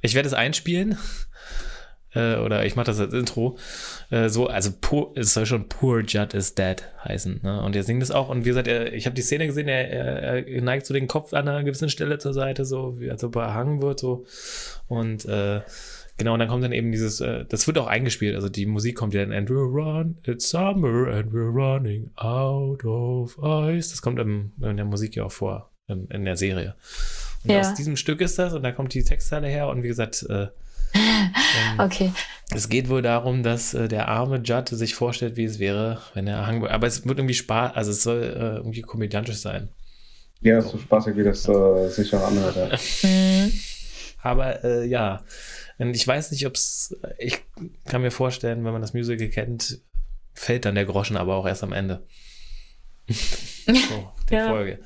ich 0.00 0.14
werde 0.14 0.28
es 0.28 0.34
einspielen. 0.34 0.96
Äh, 2.12 2.38
oder 2.38 2.66
ich 2.66 2.74
mache 2.74 2.86
das 2.86 2.98
als 2.98 3.14
Intro. 3.14 3.56
Äh, 4.10 4.28
so, 4.30 4.48
also 4.48 4.72
poor, 4.80 5.12
es 5.14 5.32
soll 5.32 5.46
schon 5.46 5.68
Poor 5.68 6.02
Judd 6.04 6.34
is 6.34 6.56
Dead 6.56 6.82
heißen. 7.04 7.38
Ne? 7.44 7.62
Und 7.62 7.76
er 7.76 7.84
singt 7.84 8.02
es 8.02 8.10
auch. 8.10 8.28
Und 8.28 8.44
wie 8.44 8.48
gesagt, 8.48 8.66
er, 8.66 8.92
ich 8.92 9.06
habe 9.06 9.14
die 9.14 9.22
Szene 9.22 9.46
gesehen, 9.46 9.68
er, 9.68 9.88
er, 9.88 10.48
er, 10.48 10.62
neigt 10.62 10.86
so 10.86 10.92
den 10.92 11.06
Kopf 11.06 11.32
an 11.34 11.46
einer 11.46 11.62
gewissen 11.62 11.88
Stelle 11.88 12.18
zur 12.18 12.34
Seite, 12.34 12.64
so 12.64 12.98
wie 12.98 13.12
als 13.12 13.22
ob 13.22 13.36
er 13.36 13.42
erhangen 13.42 13.80
wird. 13.80 14.00
So. 14.00 14.26
Und 14.88 15.24
äh, 15.26 15.60
Genau, 16.20 16.34
und 16.34 16.38
dann 16.40 16.48
kommt 16.48 16.62
dann 16.62 16.72
eben 16.72 16.92
dieses, 16.92 17.22
äh, 17.22 17.46
das 17.46 17.66
wird 17.66 17.78
auch 17.78 17.86
eingespielt, 17.86 18.34
also 18.34 18.50
die 18.50 18.66
Musik 18.66 18.94
kommt 18.94 19.14
ja 19.14 19.24
dann, 19.24 19.32
and 19.32 19.48
we're 19.48 19.72
run, 19.72 20.18
it's 20.26 20.50
summer 20.50 21.08
and 21.08 21.32
we're 21.32 21.50
running 21.50 22.10
out 22.16 22.84
of 22.84 23.38
ice. 23.38 23.88
Das 23.88 24.02
kommt 24.02 24.18
im, 24.18 24.52
in 24.60 24.76
der 24.76 24.84
Musik 24.84 25.16
ja 25.16 25.24
auch 25.24 25.32
vor, 25.32 25.70
in, 25.88 26.08
in 26.08 26.26
der 26.26 26.36
Serie. 26.36 26.74
Und 27.44 27.50
ja. 27.50 27.60
aus 27.60 27.74
diesem 27.74 27.96
Stück 27.96 28.20
ist 28.20 28.38
das 28.38 28.52
und 28.52 28.62
da 28.62 28.72
kommt 28.72 28.92
die 28.94 29.04
Textzeile 29.04 29.48
her 29.48 29.68
und 29.68 29.82
wie 29.82 29.88
gesagt, 29.88 30.26
äh, 30.28 30.48
ähm, 30.94 31.30
okay. 31.78 32.12
Es 32.52 32.68
geht 32.68 32.88
wohl 32.88 33.02
darum, 33.02 33.42
dass 33.42 33.74
äh, 33.74 33.88
der 33.88 34.08
arme 34.08 34.38
Judd 34.42 34.68
sich 34.68 34.94
vorstellt, 34.94 35.36
wie 35.36 35.44
es 35.44 35.58
wäre, 35.58 36.00
wenn 36.14 36.26
er 36.26 36.38
erhangen 36.38 36.62
wird. 36.62 36.72
Aber 36.72 36.86
es 36.86 37.06
wird 37.06 37.18
irgendwie 37.18 37.34
Spaß, 37.34 37.74
also 37.74 37.90
es 37.92 38.02
soll 38.02 38.22
äh, 38.22 38.56
irgendwie 38.56 38.82
komödiantisch 38.82 39.36
sein. 39.36 39.68
Ja, 40.40 40.60
so 40.60 40.78
spaßig, 40.78 41.16
wie 41.16 41.24
das 41.24 41.46
äh, 41.48 41.88
sich 41.88 42.14
auch 42.14 42.26
anhört. 42.26 42.56
Ja. 42.56 43.48
Aber 44.22 44.64
äh, 44.64 44.86
ja, 44.86 45.24
ich 45.78 46.06
weiß 46.06 46.30
nicht, 46.32 46.46
ob 46.46 46.54
es, 46.54 46.96
ich 47.18 47.38
kann 47.86 48.02
mir 48.02 48.10
vorstellen, 48.10 48.64
wenn 48.64 48.72
man 48.72 48.82
das 48.82 48.92
Musical 48.92 49.28
kennt, 49.28 49.80
fällt 50.34 50.66
dann 50.66 50.74
der 50.74 50.84
Groschen 50.84 51.16
aber 51.16 51.36
auch 51.36 51.46
erst 51.46 51.62
am 51.62 51.72
Ende. 51.72 52.06
so, 53.08 54.12
der 54.30 54.38
ja. 54.38 54.48
Folge. 54.48 54.78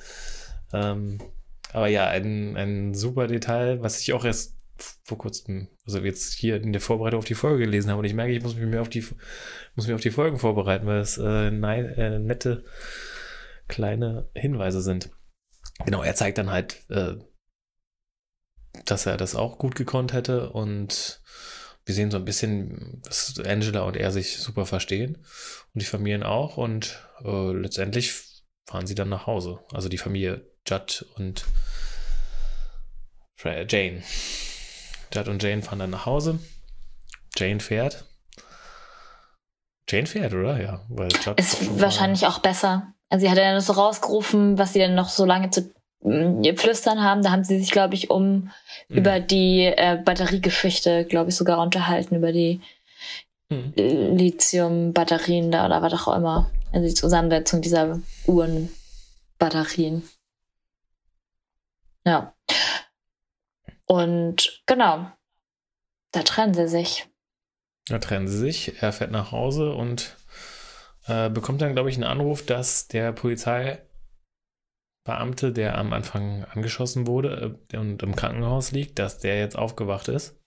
Ähm, 0.73 1.19
aber 1.75 1.89
ja, 1.89 2.09
ein, 2.09 2.57
ein 2.57 2.95
super 2.95 3.27
Detail, 3.27 3.83
was 3.83 4.01
ich 4.01 4.13
auch 4.13 4.25
erst 4.25 4.57
vor 5.05 5.19
kurzem, 5.19 5.69
also 5.87 6.01
jetzt 6.01 6.35
hier 6.35 6.57
in 6.57 6.73
der 6.73 6.81
Vorbereitung 6.81 7.19
auf 7.19 7.25
die 7.25 7.35
Folge 7.35 7.65
gelesen 7.65 7.91
habe 7.91 8.01
und 8.01 8.07
ich 8.07 8.15
merke, 8.15 8.33
ich 8.33 8.43
muss 8.43 8.57
mich 8.57 8.67
mehr 8.67 8.81
auf 8.83 8.89
die, 8.89 9.05
muss 9.77 9.87
mich 9.87 9.95
auf 9.95 10.01
die 10.01 10.11
Folgen 10.11 10.39
vorbereiten, 10.39 10.87
weil 10.87 11.01
es 11.01 11.17
äh, 11.19 11.51
nein, 11.51 11.85
äh, 11.87 12.19
nette 12.19 12.65
kleine 13.69 14.29
Hinweise 14.35 14.81
sind. 14.81 15.11
Genau, 15.85 16.03
er 16.03 16.15
zeigt 16.15 16.39
dann 16.39 16.51
halt 16.51 16.85
äh, 16.91 17.17
dass 18.85 19.07
er 19.07 19.17
das 19.17 19.35
auch 19.35 19.59
gut 19.59 19.75
gekonnt 19.75 20.13
hätte 20.13 20.51
und 20.51 21.21
wir 21.87 21.95
sehen 21.95 22.11
so 22.11 22.17
ein 22.17 22.25
bisschen, 22.25 23.03
dass 23.05 23.39
Angela 23.41 23.83
und 23.83 23.97
er 23.97 24.11
sich 24.11 24.39
super 24.39 24.67
verstehen 24.67 25.17
und 25.75 25.83
die 25.83 25.87
Familien 25.87 26.23
auch 26.23 26.57
und 26.57 27.07
äh, 27.25 27.53
letztendlich 27.53 28.15
fahren 28.67 28.87
sie 28.87 28.95
dann 28.95 29.11
nach 29.11 29.27
Hause. 29.27 29.61
Also 29.73 29.89
die 29.89 29.99
Familie 29.99 30.51
Judd 30.67 31.07
und 31.17 31.45
Jane. 33.43 34.03
Judd 35.13 35.29
und 35.29 35.43
Jane 35.43 35.63
fahren 35.63 35.79
dann 35.79 35.91
nach 35.91 36.07
Hause. 36.07 36.39
Jane 37.37 37.61
fährt. 37.61 38.05
Jane 39.89 40.07
fährt, 40.07 40.33
oder? 40.33 40.61
Ja, 40.61 40.81
weil 40.89 41.11
Judd 41.13 41.39
ist 41.39 41.79
wahrscheinlich 41.81 42.27
auch 42.27 42.39
besser. 42.39 42.95
Also 43.11 43.27
sie 43.27 43.31
hat 43.31 43.39
ja 43.39 43.53
das 43.53 43.67
so 43.67 43.75
rausgerufen, 43.75 44.57
was 44.57 44.73
sie 44.73 44.79
dann 44.79 44.95
noch 44.95 45.09
so 45.09 45.25
lange 45.25 45.51
zu 45.51 45.71
Flüstern 46.01 47.03
haben. 47.03 47.23
Da 47.23 47.31
haben 47.31 47.45
sie 47.45 47.59
sich, 47.59 47.71
glaube 47.71 47.95
ich, 47.95 48.11
um 48.11 48.51
mhm. 48.89 48.97
über 48.97 49.21
die 49.21 49.65
äh, 49.65 49.99
Batteriegeschichte, 50.03 51.05
glaube 51.05 51.31
ich, 51.31 51.37
sogar 51.37 51.61
unterhalten, 51.61 52.17
über 52.17 52.33
die 52.33 52.61
mhm. 53.49 53.73
Lithium-Batterien 53.77 55.51
da 55.51 55.67
oder 55.67 55.83
was 55.83 55.93
auch 55.95 56.17
immer. 56.17 56.51
Also 56.73 56.87
die 56.89 56.95
Zusammensetzung 56.95 57.63
dieser 57.63 58.01
Uhrenbatterien. 58.27 60.03
Ja. 62.05 62.35
Und 63.87 64.63
genau, 64.67 65.11
da 66.13 66.23
trennen 66.23 66.55
sie 66.55 66.69
sich. 66.69 67.09
Da 67.87 67.99
trennen 67.99 68.29
sie 68.29 68.39
sich. 68.39 68.83
Er 68.83 68.93
fährt 68.93 69.11
nach 69.11 69.33
Hause 69.33 69.75
und 69.75 70.17
äh, 71.07 71.29
bekommt 71.29 71.61
dann, 71.61 71.75
glaube 71.75 71.91
ich, 71.91 71.97
einen 71.97 72.05
Anruf, 72.05 72.45
dass 72.45 72.89
der 72.89 73.13
Polizei 73.13 73.83
Beamte, 75.05 75.53
der 75.53 75.77
am 75.77 75.93
Anfang 75.93 76.45
angeschossen 76.45 77.07
wurde 77.07 77.59
äh, 77.73 77.77
und 77.77 78.03
im 78.03 78.17
Krankenhaus 78.17 78.73
liegt, 78.73 78.99
dass 78.99 79.19
der 79.19 79.39
jetzt 79.39 79.57
aufgewacht 79.57 80.09
ist? 80.09 80.41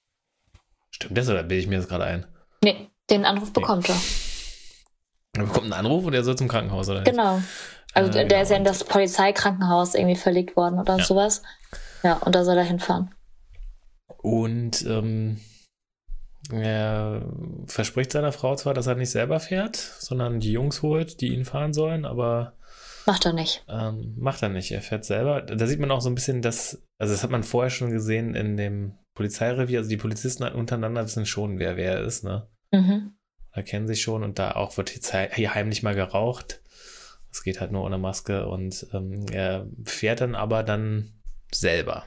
Stimmt 0.90 1.18
das 1.18 1.30
oder 1.30 1.44
bilde 1.44 1.62
ich 1.62 1.68
mir 1.68 1.78
das 1.78 1.88
gerade 1.88 2.06
ein? 2.06 2.26
Nee, 2.64 2.90
den 3.10 3.26
Anruf 3.26 3.54
bekommt 3.54 3.88
nee. 3.88 3.94
er. 3.94 4.27
Er 5.40 5.48
bekommt 5.48 5.66
einen 5.66 5.74
Anruf 5.74 6.06
und 6.06 6.14
er 6.14 6.24
soll 6.24 6.36
zum 6.36 6.48
Krankenhaus, 6.48 6.90
oder? 6.90 7.04
Genau. 7.04 7.42
Also 7.94 8.10
äh, 8.10 8.14
der 8.14 8.26
genau. 8.26 8.42
ist 8.42 8.50
ja 8.50 8.58
in 8.58 8.64
das 8.64 8.84
Polizeikrankenhaus 8.84 9.96
irgendwie 9.96 10.16
verlegt 10.16 10.56
worden 10.56 10.80
oder 10.80 10.98
ja. 10.98 11.04
sowas. 11.04 11.42
Ja, 12.04 12.14
und 12.18 12.36
da 12.36 12.44
soll 12.44 12.58
er 12.58 12.64
hinfahren. 12.64 13.14
Und 14.22 14.86
ähm, 14.86 15.40
er 16.52 17.26
verspricht 17.66 18.12
seiner 18.12 18.32
Frau 18.32 18.56
zwar, 18.56 18.74
dass 18.74 18.88
er 18.88 18.96
nicht 18.96 19.12
selber 19.12 19.40
fährt, 19.40 19.76
sondern 19.76 20.40
die 20.40 20.52
Jungs 20.52 20.82
holt, 20.82 21.22
die 21.22 21.34
ihn 21.34 21.46
fahren 21.46 21.74
sollen, 21.74 22.06
aber 22.06 22.54
Macht 23.08 23.26
er 23.26 23.32
nicht. 23.32 23.64
Ähm, 23.70 24.16
macht 24.18 24.44
er 24.44 24.50
nicht. 24.50 24.70
Er 24.72 24.82
fährt 24.82 25.06
selber. 25.06 25.42
Da 25.42 25.66
sieht 25.66 25.80
man 25.80 25.92
auch 25.92 26.02
so 26.02 26.10
ein 26.10 26.16
bisschen, 26.16 26.42
dass, 26.42 26.84
also 27.00 27.14
das 27.14 27.24
hat 27.24 27.32
man 27.32 27.44
vorher 27.44 27.70
schon 27.70 27.90
gesehen 27.90 28.36
in 28.36 28.58
dem 28.58 28.98
Polizeirevier. 29.16 29.80
Also 29.80 29.90
die 29.90 29.96
Polizisten 29.96 30.44
untereinander 30.44 31.06
wissen 31.06 31.26
schon, 31.26 31.58
wer 31.58 31.78
wer 31.78 32.02
ist, 32.02 32.26
ne? 32.26 32.50
Mhm. 32.74 33.16
Da 33.58 33.64
kennen 33.64 33.88
sich 33.88 34.04
schon 34.04 34.22
und 34.22 34.38
da 34.38 34.52
auch 34.52 34.78
wird 34.78 34.92
hier 34.92 35.56
heimlich 35.56 35.82
mal 35.82 35.96
geraucht. 35.96 36.62
Es 37.32 37.42
geht 37.42 37.60
halt 37.60 37.72
nur 37.72 37.84
ohne 37.84 37.98
Maske 37.98 38.46
und 38.46 38.86
ähm, 38.94 39.26
er 39.32 39.66
fährt 39.84 40.22
dann 40.22 40.36
aber 40.36 40.62
dann 40.62 41.12
selber. 41.52 42.06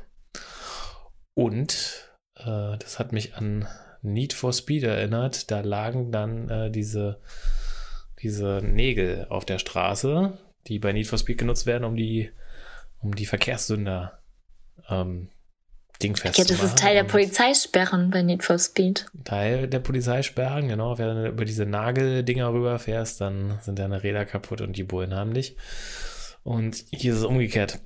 Und 1.34 2.08
äh, 2.36 2.78
das 2.78 3.00
hat 3.00 3.10
mich 3.10 3.34
an 3.34 3.66
Need 4.00 4.32
for 4.32 4.52
Speed 4.52 4.84
erinnert. 4.84 5.50
Da 5.50 5.58
lagen 5.58 6.12
dann 6.12 6.48
äh, 6.48 6.70
diese 6.70 7.18
diese 8.22 8.60
Nägel 8.62 9.26
auf 9.28 9.44
der 9.44 9.58
Straße, 9.58 10.38
die 10.68 10.78
bei 10.78 10.92
Need 10.92 11.08
for 11.08 11.18
Speed 11.18 11.38
genutzt 11.38 11.66
werden, 11.66 11.82
um 11.82 11.96
die, 11.96 12.30
um 13.00 13.12
die 13.16 13.26
Verkehrssünder 13.26 14.20
ähm, 14.88 15.30
dingfest 16.02 16.38
Ja, 16.38 16.44
zu 16.44 16.54
das 16.54 16.62
ist 16.62 16.78
Teil 16.78 16.94
der 16.94 17.04
Polizeisperren 17.04 18.10
bei 18.10 18.22
Need 18.22 18.44
for 18.44 18.58
Speed. 18.58 19.06
Teil 19.24 19.68
der 19.68 19.80
Polizeisperren, 19.80 20.68
genau. 20.68 20.98
Wenn 20.98 21.16
du 21.16 21.28
über 21.28 21.44
diese 21.44 21.66
Nageldinger 21.66 22.52
rüberfährst, 22.52 23.20
dann 23.20 23.58
sind 23.62 23.78
deine 23.78 24.02
Räder 24.02 24.24
kaputt 24.24 24.60
und 24.60 24.76
die 24.76 24.84
Bullen 24.84 25.14
haben 25.14 25.34
dich. 25.34 25.56
Und 26.42 26.84
hier 26.90 27.12
ist 27.12 27.18
es 27.18 27.24
umgekehrt. 27.24 27.80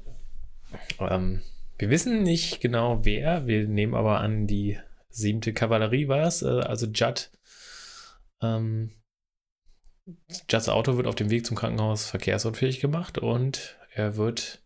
Ähm, 1.01 1.43
wir 1.79 1.91
wissen 1.91 2.23
nicht 2.23 2.61
genau 2.61 3.05
wer, 3.05 3.47
wir 3.47 3.67
nehmen 3.67 3.95
aber 3.95 4.21
an, 4.21 4.47
die 4.47 4.79
siebte 5.09 5.53
Kavallerie 5.53 6.09
war 6.09 6.27
es, 6.27 6.43
äh, 6.43 6.47
also 6.47 6.87
Judd. 6.87 7.31
Ähm, 8.43 8.93
Judds 10.51 10.69
Auto 10.69 10.97
wird 10.97 11.07
auf 11.07 11.15
dem 11.15 11.31
Weg 11.31 11.47
zum 11.47 11.57
Krankenhaus 11.57 12.07
verkehrsunfähig 12.07 12.81
gemacht 12.81 13.19
und 13.19 13.79
er 13.93 14.17
wird. 14.17 14.63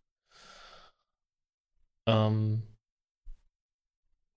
Ähm, 2.07 2.63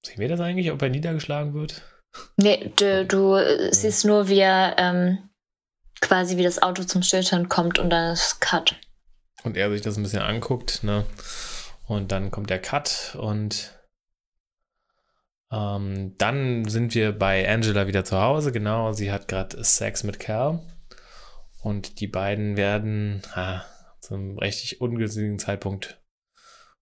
sehen 0.06 0.19
wir 0.19 0.30
das 0.30 0.40
eigentlich, 0.40 0.72
ob 0.72 0.82
er 0.82 0.90
niedergeschlagen 0.90 1.53
wird? 1.53 1.82
Nee, 2.38 2.72
du, 2.76 3.06
du 3.06 3.72
siehst 3.72 4.06
nur, 4.06 4.28
wie 4.28 4.40
er 4.40 4.76
ähm, 4.78 5.30
quasi 6.02 6.38
wie 6.38 6.44
das 6.44 6.61
Auto 6.61 6.84
zum 6.84 7.03
Stillstand 7.03 7.49
kommt 7.49 7.80
und 7.80 7.90
dann 7.90 8.14
ist 8.14 8.41
Cut. 8.41 8.76
Und 9.44 9.57
er 9.57 9.72
sich 9.72 9.82
das 9.82 9.98
ein 9.98 10.03
bisschen 10.03 10.22
anguckt, 10.22 10.84
ne? 10.84 11.06
Und 11.88 12.11
dann 12.11 12.32
kommt 12.32 12.49
der 12.49 12.61
Cut 12.61 13.15
und 13.19 13.82
ähm, 15.52 16.15
dann 16.18 16.65
sind 16.65 16.95
wir 16.95 17.11
bei 17.11 17.48
Angela 17.49 17.88
wieder 17.88 18.06
zu 18.06 18.19
Hause. 18.19 18.52
Genau, 18.52 18.94
sie 18.94 19.11
hat 19.11 19.28
gerade 19.28 19.64
Sex 19.64 20.03
mit 20.03 20.19
Cal. 20.19 20.60
Und 21.61 21.99
die 21.99 22.07
beiden 22.07 22.57
werden 22.57 23.22
ah, 23.34 23.64
zum 23.99 24.38
richtig 24.40 24.82
ungünstigen 24.82 25.38
Zeitpunkt 25.38 26.02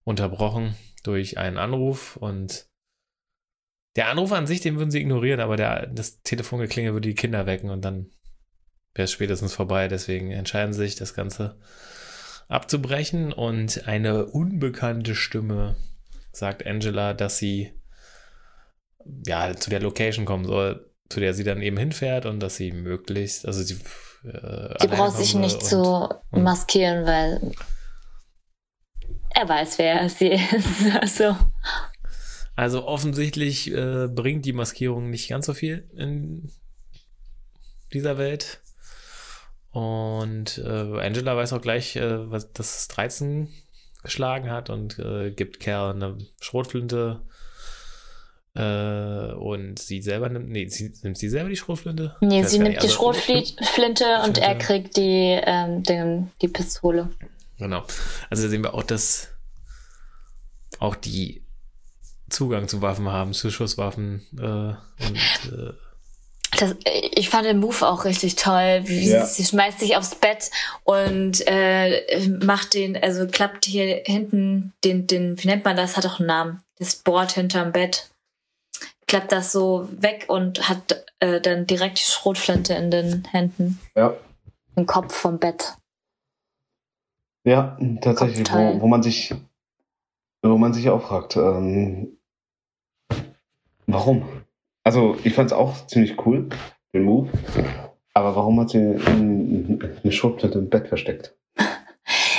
unterbrochen 0.04 0.76
durch 1.04 1.38
einen 1.38 1.58
Anruf. 1.58 2.16
Und 2.16 2.69
der 4.00 4.08
Anruf 4.08 4.32
an 4.32 4.48
sich, 4.48 4.62
den 4.62 4.78
würden 4.78 4.92
sie 4.92 5.02
ignorieren, 5.02 5.42
aber 5.42 5.58
der, 5.58 5.86
das 5.88 6.22
Telefongeklingel 6.22 6.94
würde 6.94 7.10
die 7.10 7.16
Kinder 7.16 7.46
wecken 7.46 7.70
und 7.70 7.84
dann 7.84 8.10
wäre 8.96 9.04
es 9.04 9.12
spätestens 9.12 9.54
vorbei. 9.54 9.90
Deswegen 9.90 10.32
entscheiden 10.32 10.72
sie 10.72 10.80
sich, 10.84 10.96
das 10.96 11.14
Ganze 11.14 11.58
abzubrechen 12.48 13.34
und 13.34 13.90
eine 13.90 14.26
unbekannte 14.28 15.16
Stimme 15.16 15.76
sagt 16.32 16.66
Angela, 16.66 17.14
dass 17.14 17.40
sie 17.40 17.74
ja 19.28 19.54
zu 19.58 19.70
der 19.70 19.82
Location 19.82 20.24
kommen 20.24 20.46
soll, 20.46 20.90
zu 21.10 21.20
der 21.20 21.34
sie 21.34 21.44
dann 21.44 21.62
eben 21.62 21.76
hinfährt 21.76 22.26
und 22.26 22.40
dass 22.40 22.56
sie 22.56 22.72
möglichst, 22.72 23.46
also 23.46 23.62
sie 23.62 23.80
äh, 24.24 24.76
Sie 24.80 24.88
braucht 24.88 25.18
sich 25.18 25.36
nicht 25.36 25.62
zu 25.62 26.08
und- 26.32 26.42
maskieren, 26.44 27.06
weil 27.06 27.52
er 29.36 29.50
weiß, 29.50 29.78
wer 29.78 30.08
sie 30.08 30.30
ist. 30.30 30.96
Also, 31.02 31.36
Also 32.60 32.86
offensichtlich 32.86 33.72
äh, 33.72 34.10
bringt 34.10 34.44
die 34.44 34.52
Maskierung 34.52 35.10
nicht 35.10 35.30
ganz 35.30 35.46
so 35.46 35.54
viel 35.54 35.90
in 35.96 36.52
dieser 37.94 38.18
Welt. 38.18 38.60
Und 39.72 40.58
äh, 40.58 41.00
Angela 41.00 41.38
weiß 41.38 41.54
auch 41.54 41.62
gleich, 41.62 41.96
äh, 41.96 42.30
was, 42.30 42.52
dass 42.52 42.80
es 42.80 42.88
13 42.90 43.48
geschlagen 44.04 44.52
hat 44.52 44.70
und 44.70 45.00
äh, 45.00 45.32
gibt 45.32 45.62
Kerl 45.62 45.94
eine 45.94 46.18
Schrotflinte. 46.42 47.22
Äh, 48.56 49.32
und 49.36 49.80
sie 49.80 50.02
selber 50.02 50.28
nimmt, 50.28 50.50
nee, 50.50 50.68
sie, 50.68 50.92
nimmt 51.04 51.18
sie 51.18 51.30
selber 51.30 51.48
die 51.48 51.56
Schrotflinte? 51.56 52.18
nee, 52.20 52.44
sie 52.44 52.60
nimmt 52.60 52.76
die 52.76 52.80
also- 52.80 52.94
Schrotflinte 52.94 53.46
und 54.26 54.38
er 54.38 54.50
Flinte. 54.50 54.66
kriegt 54.66 54.98
die, 54.98 55.40
ähm, 55.46 55.84
den, 55.84 56.32
die 56.42 56.50
Pistole. 56.50 57.10
Genau. 57.58 57.86
Also 58.30 58.44
da 58.44 58.50
sehen 58.50 58.64
wir 58.64 58.74
auch, 58.74 58.84
dass 58.84 59.30
auch 60.80 60.98
die 60.98 61.46
Zugang 62.30 62.68
zu 62.68 62.82
Waffen 62.82 63.12
haben, 63.12 63.34
zu 63.34 63.50
Schusswaffen 63.50 64.26
äh, 64.38 65.06
und 65.06 65.52
äh, 65.52 65.74
Das, 66.58 66.76
ich 66.84 67.30
fand 67.30 67.46
den 67.46 67.60
Move 67.60 67.88
auch 67.88 68.06
richtig 68.06 68.36
toll. 68.36 68.82
Wie 68.86 69.10
Ja. 69.10 69.26
Sie 69.26 69.46
schmeißt 69.46 69.80
sich 69.80 69.96
aufs 69.96 70.16
Bett 70.16 70.50
und 70.84 71.44
äh, 71.48 72.28
macht 72.44 72.74
den, 72.74 72.98
also 72.98 73.28
klappt 73.28 73.66
hier 73.66 74.02
hinten 74.06 74.74
den, 74.84 75.06
den, 75.06 75.42
wie 75.42 75.48
nennt 75.48 75.64
man 75.66 75.78
das? 75.78 75.96
Hat 75.96 76.06
auch 76.06 76.20
einen 76.20 76.28
Namen. 76.28 76.64
Das 76.80 76.96
Board 76.96 77.34
hinterm 77.34 77.72
Bett. 77.72 78.10
Klappt 79.08 79.32
das 79.32 79.52
so 79.52 79.90
weg 79.92 80.26
und 80.28 80.70
hat 80.70 81.06
äh, 81.20 81.42
dann 81.42 81.66
direkt 81.68 82.00
die 82.00 82.12
Schrotflinte 82.12 82.74
in 82.74 82.92
den 82.92 83.26
Händen. 83.26 83.80
Ja. 83.96 84.16
Im 84.76 84.86
Kopf 84.86 85.14
vom 85.14 85.40
Bett. 85.40 85.76
Ja, 87.44 87.78
tatsächlich, 88.02 88.52
wo, 88.52 88.82
wo 88.82 88.88
man 88.88 89.02
sich, 89.02 89.34
wo 90.42 90.58
man 90.58 90.74
sich 90.74 90.90
auch 90.90 91.02
fragt, 91.02 91.36
ähm, 91.38 92.19
warum? 93.94 94.24
Also 94.84 95.16
ich 95.24 95.34
fand 95.34 95.52
es 95.52 95.58
auch 95.58 95.86
ziemlich 95.88 96.26
cool, 96.26 96.50
den 96.94 97.04
Move. 97.04 97.30
Aber 98.14 98.36
warum 98.36 98.60
hat 98.60 98.70
sie 98.72 98.78
ein- 98.80 100.00
eine 100.04 100.12
Schrotflinte 100.12 100.58
im 100.60 100.70
Bett 100.70 100.88
versteckt? 100.88 101.36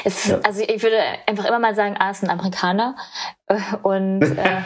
Es, 0.04 0.26
Ja. 0.28 0.40
Also 0.42 0.62
ich 0.62 0.82
würde 0.82 0.96
einfach 1.26 1.44
immer 1.44 1.58
mal 1.58 1.74
sagen, 1.74 1.96
A 1.98 2.10
ist 2.10 2.24
ein 2.24 2.30
Amerikaner 2.30 2.96
und 3.82 4.22
äh, 4.22 4.62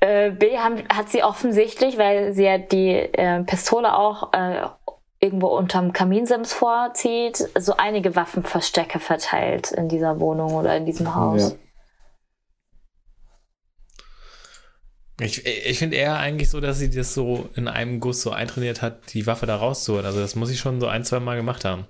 äh, 0.00 0.30
B 0.30 0.58
haben, 0.58 0.82
hat 0.92 1.08
sie 1.08 1.22
offensichtlich, 1.22 1.96
weil 1.98 2.32
sie 2.32 2.44
ja 2.44 2.58
die 2.58 2.90
äh, 2.90 3.42
Pistole 3.44 3.96
auch 3.96 4.32
äh, 4.32 4.66
irgendwo 5.20 5.48
unterm 5.48 5.92
Kaminsims 5.92 6.52
vorzieht, 6.52 7.36
so 7.58 7.74
einige 7.76 8.16
Waffenverstecke 8.16 8.98
verteilt 8.98 9.70
in 9.70 9.88
dieser 9.88 10.18
Wohnung 10.20 10.54
oder 10.54 10.76
in 10.76 10.84
diesem 10.86 11.14
Haus. 11.14 11.52
Ja. 11.52 11.56
Ich, 15.20 15.44
ich 15.46 15.78
finde 15.78 15.96
eher 15.96 16.16
eigentlich 16.18 16.48
so, 16.50 16.60
dass 16.60 16.78
sie 16.78 16.90
das 16.90 17.14
so 17.14 17.48
in 17.54 17.68
einem 17.68 18.00
Guss 18.00 18.22
so 18.22 18.30
eintrainiert 18.30 18.80
hat, 18.82 19.12
die 19.12 19.26
Waffe 19.26 19.46
da 19.46 19.56
rauszuholen. 19.56 20.06
Also 20.06 20.20
das 20.20 20.34
muss 20.34 20.50
ich 20.50 20.58
schon 20.58 20.80
so 20.80 20.86
ein, 20.86 21.04
zwei 21.04 21.20
Mal 21.20 21.36
gemacht 21.36 21.64
haben. 21.64 21.86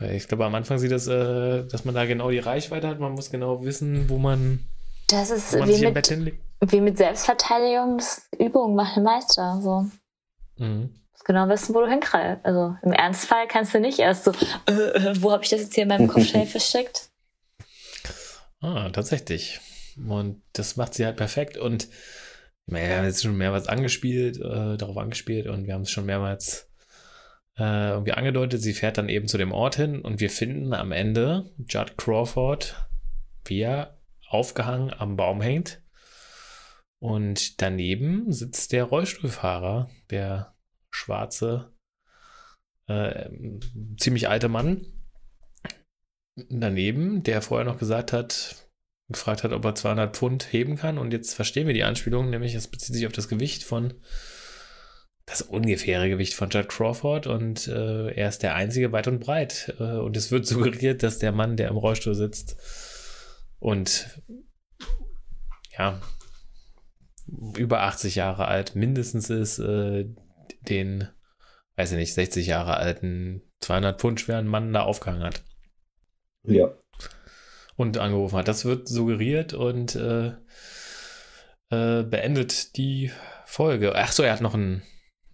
Ich 0.00 0.28
glaube, 0.28 0.44
am 0.44 0.54
Anfang 0.54 0.78
sieht 0.78 0.90
das, 0.90 1.06
äh, 1.06 1.64
dass 1.66 1.84
man 1.84 1.94
da 1.94 2.04
genau 2.04 2.30
die 2.30 2.38
Reichweite 2.38 2.88
hat. 2.88 2.98
Man 3.00 3.12
muss 3.12 3.30
genau 3.30 3.64
wissen, 3.64 4.08
wo 4.08 4.18
man, 4.18 4.60
Das 5.08 5.30
ist 5.30 5.52
wo 5.52 5.58
man 5.58 5.68
wie 5.68 5.72
sich 5.72 5.82
im 5.82 5.94
Bett 5.94 6.10
mit, 6.10 6.18
hinlegt. 6.18 6.38
wie 6.60 6.80
mit 6.80 6.98
Selbstverteidigung, 6.98 7.98
das 7.98 8.22
Übung 8.38 8.74
macht 8.74 8.96
den 8.96 9.04
Meister. 9.04 9.60
So. 9.62 9.86
Mhm. 10.58 10.90
Du 10.90 11.00
musst 11.12 11.24
genau 11.24 11.48
wissen, 11.48 11.74
wo 11.74 11.80
du 11.80 11.88
hinkreist. 11.88 12.44
Also 12.44 12.76
im 12.82 12.92
Ernstfall 12.92 13.46
kannst 13.48 13.72
du 13.72 13.80
nicht 13.80 13.98
erst 14.00 14.24
so, 14.24 14.32
äh, 14.68 14.72
äh, 14.72 15.14
wo 15.22 15.32
habe 15.32 15.44
ich 15.44 15.50
das 15.50 15.60
jetzt 15.60 15.74
hier 15.74 15.84
in 15.84 15.88
meinem 15.88 16.08
Kopfteil 16.08 16.46
versteckt? 16.46 17.08
Ah, 18.60 18.90
tatsächlich. 18.90 19.60
Und 19.96 20.42
das 20.52 20.76
macht 20.76 20.94
sie 20.94 21.04
halt 21.04 21.16
perfekt. 21.16 21.56
Und 21.56 21.88
wir 22.66 22.96
haben 22.96 23.04
jetzt 23.04 23.22
schon 23.22 23.36
mehrmals 23.36 23.68
angespielt, 23.68 24.38
äh, 24.38 24.76
darauf 24.76 24.96
angespielt 24.96 25.46
und 25.46 25.66
wir 25.66 25.74
haben 25.74 25.82
es 25.82 25.90
schon 25.90 26.06
mehrmals 26.06 26.70
äh, 27.58 27.90
irgendwie 27.90 28.12
angedeutet. 28.12 28.62
Sie 28.62 28.72
fährt 28.72 28.98
dann 28.98 29.08
eben 29.08 29.28
zu 29.28 29.38
dem 29.38 29.52
Ort 29.52 29.76
hin 29.76 30.00
und 30.00 30.20
wir 30.20 30.30
finden 30.30 30.72
am 30.72 30.90
Ende 30.90 31.50
Judd 31.68 31.96
Crawford, 31.98 32.88
wie 33.44 33.60
er 33.60 33.98
aufgehangen 34.28 34.92
am 34.92 35.16
Baum 35.16 35.42
hängt. 35.42 35.82
Und 37.00 37.60
daneben 37.60 38.32
sitzt 38.32 38.72
der 38.72 38.84
Rollstuhlfahrer, 38.84 39.90
der 40.08 40.54
schwarze, 40.90 41.70
äh, 42.86 43.28
ziemlich 43.98 44.28
alte 44.28 44.48
Mann. 44.48 44.86
Daneben, 46.48 47.22
der 47.22 47.42
vorher 47.42 47.66
noch 47.66 47.78
gesagt 47.78 48.12
hat, 48.12 48.63
gefragt 49.08 49.44
hat, 49.44 49.52
ob 49.52 49.64
er 49.64 49.74
200 49.74 50.16
Pfund 50.16 50.52
heben 50.52 50.76
kann. 50.76 50.98
Und 50.98 51.12
jetzt 51.12 51.34
verstehen 51.34 51.66
wir 51.66 51.74
die 51.74 51.84
Anspielung, 51.84 52.30
nämlich 52.30 52.54
es 52.54 52.68
bezieht 52.68 52.94
sich 52.94 53.06
auf 53.06 53.12
das 53.12 53.28
Gewicht 53.28 53.64
von, 53.64 53.94
das 55.26 55.42
ungefähre 55.42 56.08
Gewicht 56.08 56.34
von 56.34 56.50
Judd 56.50 56.68
Crawford. 56.68 57.26
Und 57.26 57.68
äh, 57.68 58.10
er 58.12 58.28
ist 58.28 58.42
der 58.42 58.54
einzige 58.54 58.92
weit 58.92 59.08
und 59.08 59.20
breit. 59.20 59.74
Äh, 59.78 59.98
und 59.98 60.16
es 60.16 60.30
wird 60.30 60.46
suggeriert, 60.46 61.02
dass 61.02 61.18
der 61.18 61.32
Mann, 61.32 61.56
der 61.56 61.68
im 61.68 61.76
Rollstuhl 61.76 62.14
sitzt 62.14 62.56
und 63.58 64.20
ja, 65.76 66.00
über 67.56 67.82
80 67.82 68.14
Jahre 68.14 68.46
alt 68.46 68.74
mindestens 68.76 69.30
ist, 69.30 69.58
äh, 69.58 70.06
den, 70.68 71.08
weiß 71.76 71.92
ich 71.92 71.98
nicht, 71.98 72.14
60 72.14 72.46
Jahre 72.46 72.76
alten, 72.76 73.42
200 73.60 73.98
Pfund 73.98 74.20
schweren 74.20 74.46
Mann 74.46 74.72
da 74.72 74.82
aufgehangen 74.82 75.24
hat 75.24 75.42
Ja. 76.42 76.74
Und 77.76 77.98
angerufen 77.98 78.36
hat. 78.36 78.48
Das 78.48 78.64
wird 78.64 78.88
suggeriert 78.88 79.52
und 79.52 79.94
äh, 79.96 80.32
äh, 81.70 82.02
beendet 82.02 82.76
die 82.76 83.10
Folge. 83.46 83.94
Ach 83.94 84.12
so, 84.12 84.22
er 84.22 84.32
hat 84.32 84.40
noch 84.40 84.54
ein, 84.54 84.82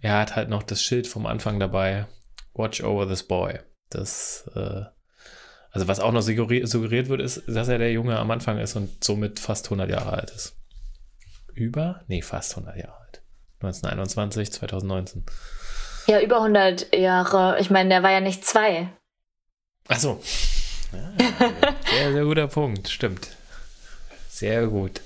er 0.00 0.18
hat 0.18 0.36
halt 0.36 0.48
noch 0.48 0.62
das 0.62 0.82
Schild 0.82 1.06
vom 1.06 1.26
Anfang 1.26 1.60
dabei. 1.60 2.06
Watch 2.54 2.82
over 2.82 3.06
this 3.06 3.22
boy. 3.22 3.58
Das, 3.90 4.50
äh, 4.54 4.82
also 5.70 5.88
was 5.88 6.00
auch 6.00 6.12
noch 6.12 6.22
suggeriert, 6.22 6.68
suggeriert 6.68 7.08
wird, 7.08 7.20
ist, 7.20 7.42
dass 7.46 7.68
er 7.68 7.78
der 7.78 7.92
Junge 7.92 8.18
am 8.18 8.30
Anfang 8.30 8.58
ist 8.58 8.76
und 8.76 9.02
somit 9.04 9.38
fast 9.38 9.66
100 9.66 9.90
Jahre 9.90 10.12
alt 10.12 10.30
ist. 10.30 10.56
Über? 11.54 12.02
Nee, 12.06 12.22
fast 12.22 12.56
100 12.56 12.76
Jahre 12.76 12.98
alt. 12.98 13.22
1921, 13.60 14.52
2019. 14.52 15.24
Ja, 16.06 16.20
über 16.20 16.36
100 16.36 16.96
Jahre. 16.96 17.60
Ich 17.60 17.70
meine, 17.70 17.90
der 17.90 18.02
war 18.02 18.10
ja 18.10 18.20
nicht 18.20 18.44
zwei. 18.44 18.88
Ach 19.88 19.98
so. 19.98 20.20
Ja, 20.92 21.12
sehr, 21.90 22.12
sehr 22.12 22.24
guter 22.24 22.48
Punkt. 22.48 22.88
Stimmt. 22.88 23.36
Sehr 24.28 24.66
gut. 24.66 25.00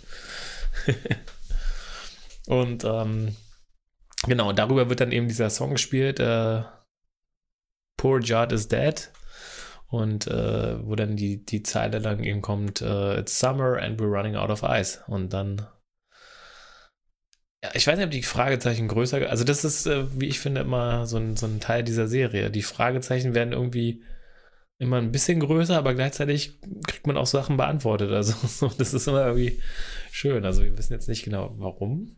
Und 2.47 2.85
ähm, 2.85 3.37
genau, 4.27 4.53
darüber 4.53 4.89
wird 4.89 5.01
dann 5.01 5.13
eben 5.13 5.29
dieser 5.29 5.51
Song 5.51 5.73
gespielt. 5.73 6.21
Äh, 6.21 6.63
Poor 7.97 8.21
Judd 8.21 8.53
is 8.53 8.69
dead. 8.69 9.11
Und 9.89 10.27
äh, 10.27 10.87
wo 10.87 10.95
dann 10.95 11.17
die, 11.17 11.45
die 11.45 11.63
Zeile 11.63 12.01
dann 12.01 12.23
eben 12.23 12.43
kommt, 12.43 12.83
uh, 12.83 13.13
It's 13.13 13.39
summer 13.39 13.79
and 13.79 14.01
we're 14.01 14.11
running 14.11 14.35
out 14.35 14.51
of 14.51 14.63
ice. 14.63 15.01
Und 15.07 15.33
dann 15.33 15.67
ich 17.73 17.87
weiß 17.87 17.97
nicht, 17.97 18.05
ob 18.05 18.11
die 18.11 18.23
Fragezeichen 18.23 18.89
größer, 18.89 19.31
also 19.31 19.45
das 19.45 19.65
ist, 19.65 19.87
äh, 19.87 20.05
wie 20.21 20.27
ich 20.27 20.39
finde, 20.39 20.61
immer 20.61 21.07
so 21.07 21.17
ein, 21.17 21.37
so 21.37 21.47
ein 21.47 21.61
Teil 21.61 21.83
dieser 21.83 22.09
Serie. 22.09 22.51
Die 22.51 22.63
Fragezeichen 22.63 23.35
werden 23.35 23.53
irgendwie 23.55 24.03
immer 24.85 24.99
ein 24.99 25.13
bisschen 25.13 25.41
größer, 25.41 25.77
aber 25.77 25.95
gleichzeitig 25.95 26.61
kriegt 26.87 27.07
man 27.07 27.17
auch 27.17 27.27
Sachen 27.27 27.57
beantwortet. 27.57 28.13
Also 28.13 28.69
das 28.79 28.95
ist 28.95 29.09
immer 29.09 29.27
irgendwie 29.27 29.61
schön. 30.13 30.45
Also 30.45 30.63
wir 30.63 30.77
wissen 30.79 30.93
jetzt 30.93 31.09
nicht 31.09 31.25
genau, 31.25 31.55
warum. 31.57 32.17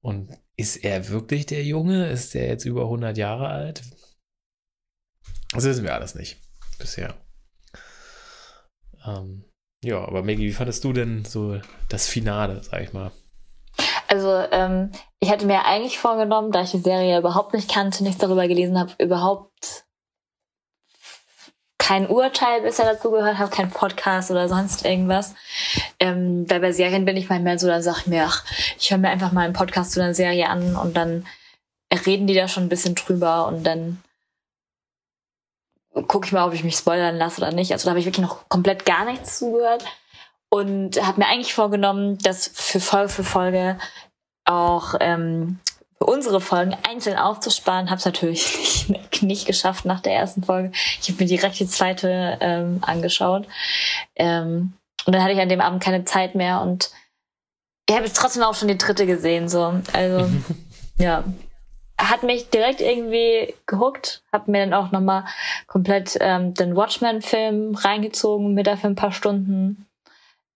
Und 0.00 0.30
ist 0.56 0.76
er 0.76 1.08
wirklich 1.08 1.46
der 1.46 1.64
Junge? 1.64 2.08
Ist 2.08 2.34
der 2.34 2.46
jetzt 2.46 2.64
über 2.64 2.82
100 2.82 3.18
Jahre 3.18 3.48
alt? 3.48 3.82
Das 5.52 5.64
wissen 5.64 5.84
wir 5.84 5.94
alles 5.94 6.14
nicht 6.14 6.38
bisher. 6.78 7.14
Ähm, 9.04 9.44
ja, 9.82 9.98
aber 9.98 10.22
Maggie, 10.22 10.46
wie 10.46 10.52
fandest 10.52 10.84
du 10.84 10.92
denn 10.92 11.24
so 11.24 11.60
das 11.88 12.08
Finale, 12.08 12.62
sag 12.62 12.82
ich 12.82 12.92
mal? 12.92 13.12
Also 14.08 14.30
ähm, 14.52 14.90
ich 15.20 15.30
hatte 15.30 15.46
mir 15.46 15.64
eigentlich 15.64 15.98
vorgenommen, 15.98 16.52
da 16.52 16.62
ich 16.62 16.70
die 16.70 16.78
Serie 16.78 17.18
überhaupt 17.18 17.54
nicht 17.54 17.70
kannte, 17.70 18.02
nichts 18.02 18.20
darüber 18.20 18.46
gelesen 18.48 18.78
habe, 18.78 18.92
überhaupt 18.98 19.85
kein 21.86 22.08
Urteil 22.08 22.62
bisher 22.62 22.84
dazu 22.84 23.12
gehört 23.12 23.38
habe, 23.38 23.54
kein 23.54 23.70
Podcast 23.70 24.32
oder 24.32 24.48
sonst 24.48 24.84
irgendwas. 24.84 25.36
Ähm, 26.00 26.44
weil 26.50 26.58
bei 26.58 26.72
Serien 26.72 27.04
bin 27.04 27.16
ich 27.16 27.28
manchmal 27.28 27.60
so, 27.60 27.68
dann 27.68 27.80
sage 27.80 27.98
ich 28.00 28.06
mir, 28.08 28.24
ach, 28.26 28.44
ich 28.76 28.90
höre 28.90 28.98
mir 28.98 29.08
einfach 29.08 29.30
mal 29.30 29.42
einen 29.42 29.52
Podcast 29.52 29.92
zu 29.92 30.02
einer 30.02 30.12
Serie 30.12 30.48
an 30.48 30.74
und 30.74 30.96
dann 30.96 31.24
reden 32.04 32.26
die 32.26 32.34
da 32.34 32.48
schon 32.48 32.64
ein 32.64 32.68
bisschen 32.68 32.96
drüber 32.96 33.46
und 33.46 33.62
dann 33.62 34.02
gucke 36.08 36.26
ich 36.26 36.32
mal, 36.32 36.48
ob 36.48 36.54
ich 36.54 36.64
mich 36.64 36.74
spoilern 36.74 37.16
lasse 37.16 37.40
oder 37.40 37.52
nicht. 37.52 37.70
Also 37.70 37.84
da 37.84 37.90
habe 37.90 38.00
ich 38.00 38.06
wirklich 38.06 38.26
noch 38.26 38.48
komplett 38.48 38.84
gar 38.84 39.04
nichts 39.04 39.38
zugehört 39.38 39.84
und 40.48 41.00
habe 41.00 41.20
mir 41.20 41.28
eigentlich 41.28 41.54
vorgenommen, 41.54 42.18
das 42.18 42.48
für 42.52 42.80
Folge 42.80 43.10
für 43.10 43.24
Folge 43.24 43.78
auch 44.44 44.94
ähm, 44.98 45.60
für 45.98 46.04
unsere 46.04 46.40
Folgen 46.40 46.76
einzeln 46.88 47.16
aufzusparen. 47.16 47.90
Habe 47.90 47.98
es 47.98 48.04
natürlich 48.04 48.88
nicht, 48.88 49.22
nicht, 49.22 49.46
geschafft 49.46 49.84
nach 49.84 50.00
der 50.00 50.14
ersten 50.14 50.42
Folge. 50.42 50.72
Ich 51.00 51.08
habe 51.08 51.22
mir 51.22 51.28
direkt 51.28 51.58
die 51.58 51.66
zweite 51.66 52.38
ähm, 52.40 52.78
angeschaut 52.82 53.46
ähm, 54.14 54.74
und 55.06 55.14
dann 55.14 55.22
hatte 55.22 55.32
ich 55.32 55.40
an 55.40 55.48
dem 55.48 55.60
Abend 55.60 55.82
keine 55.82 56.04
Zeit 56.04 56.34
mehr 56.34 56.60
und 56.60 56.90
ich 57.88 57.94
habe 57.94 58.04
jetzt 58.04 58.16
trotzdem 58.16 58.42
auch 58.42 58.54
schon 58.54 58.68
die 58.68 58.78
dritte 58.78 59.06
gesehen. 59.06 59.48
So, 59.48 59.80
also 59.92 60.28
ja, 60.98 61.24
hat 61.98 62.22
mich 62.22 62.50
direkt 62.50 62.80
irgendwie 62.80 63.54
gehuckt, 63.66 64.22
habe 64.32 64.50
mir 64.50 64.66
dann 64.66 64.74
auch 64.74 64.92
nochmal 64.92 65.24
komplett 65.66 66.16
ähm, 66.20 66.54
den 66.54 66.76
Watchmen-Film 66.76 67.74
reingezogen, 67.74 68.54
mir 68.54 68.64
dafür 68.64 68.90
ein 68.90 68.96
paar 68.96 69.12
Stunden 69.12 69.86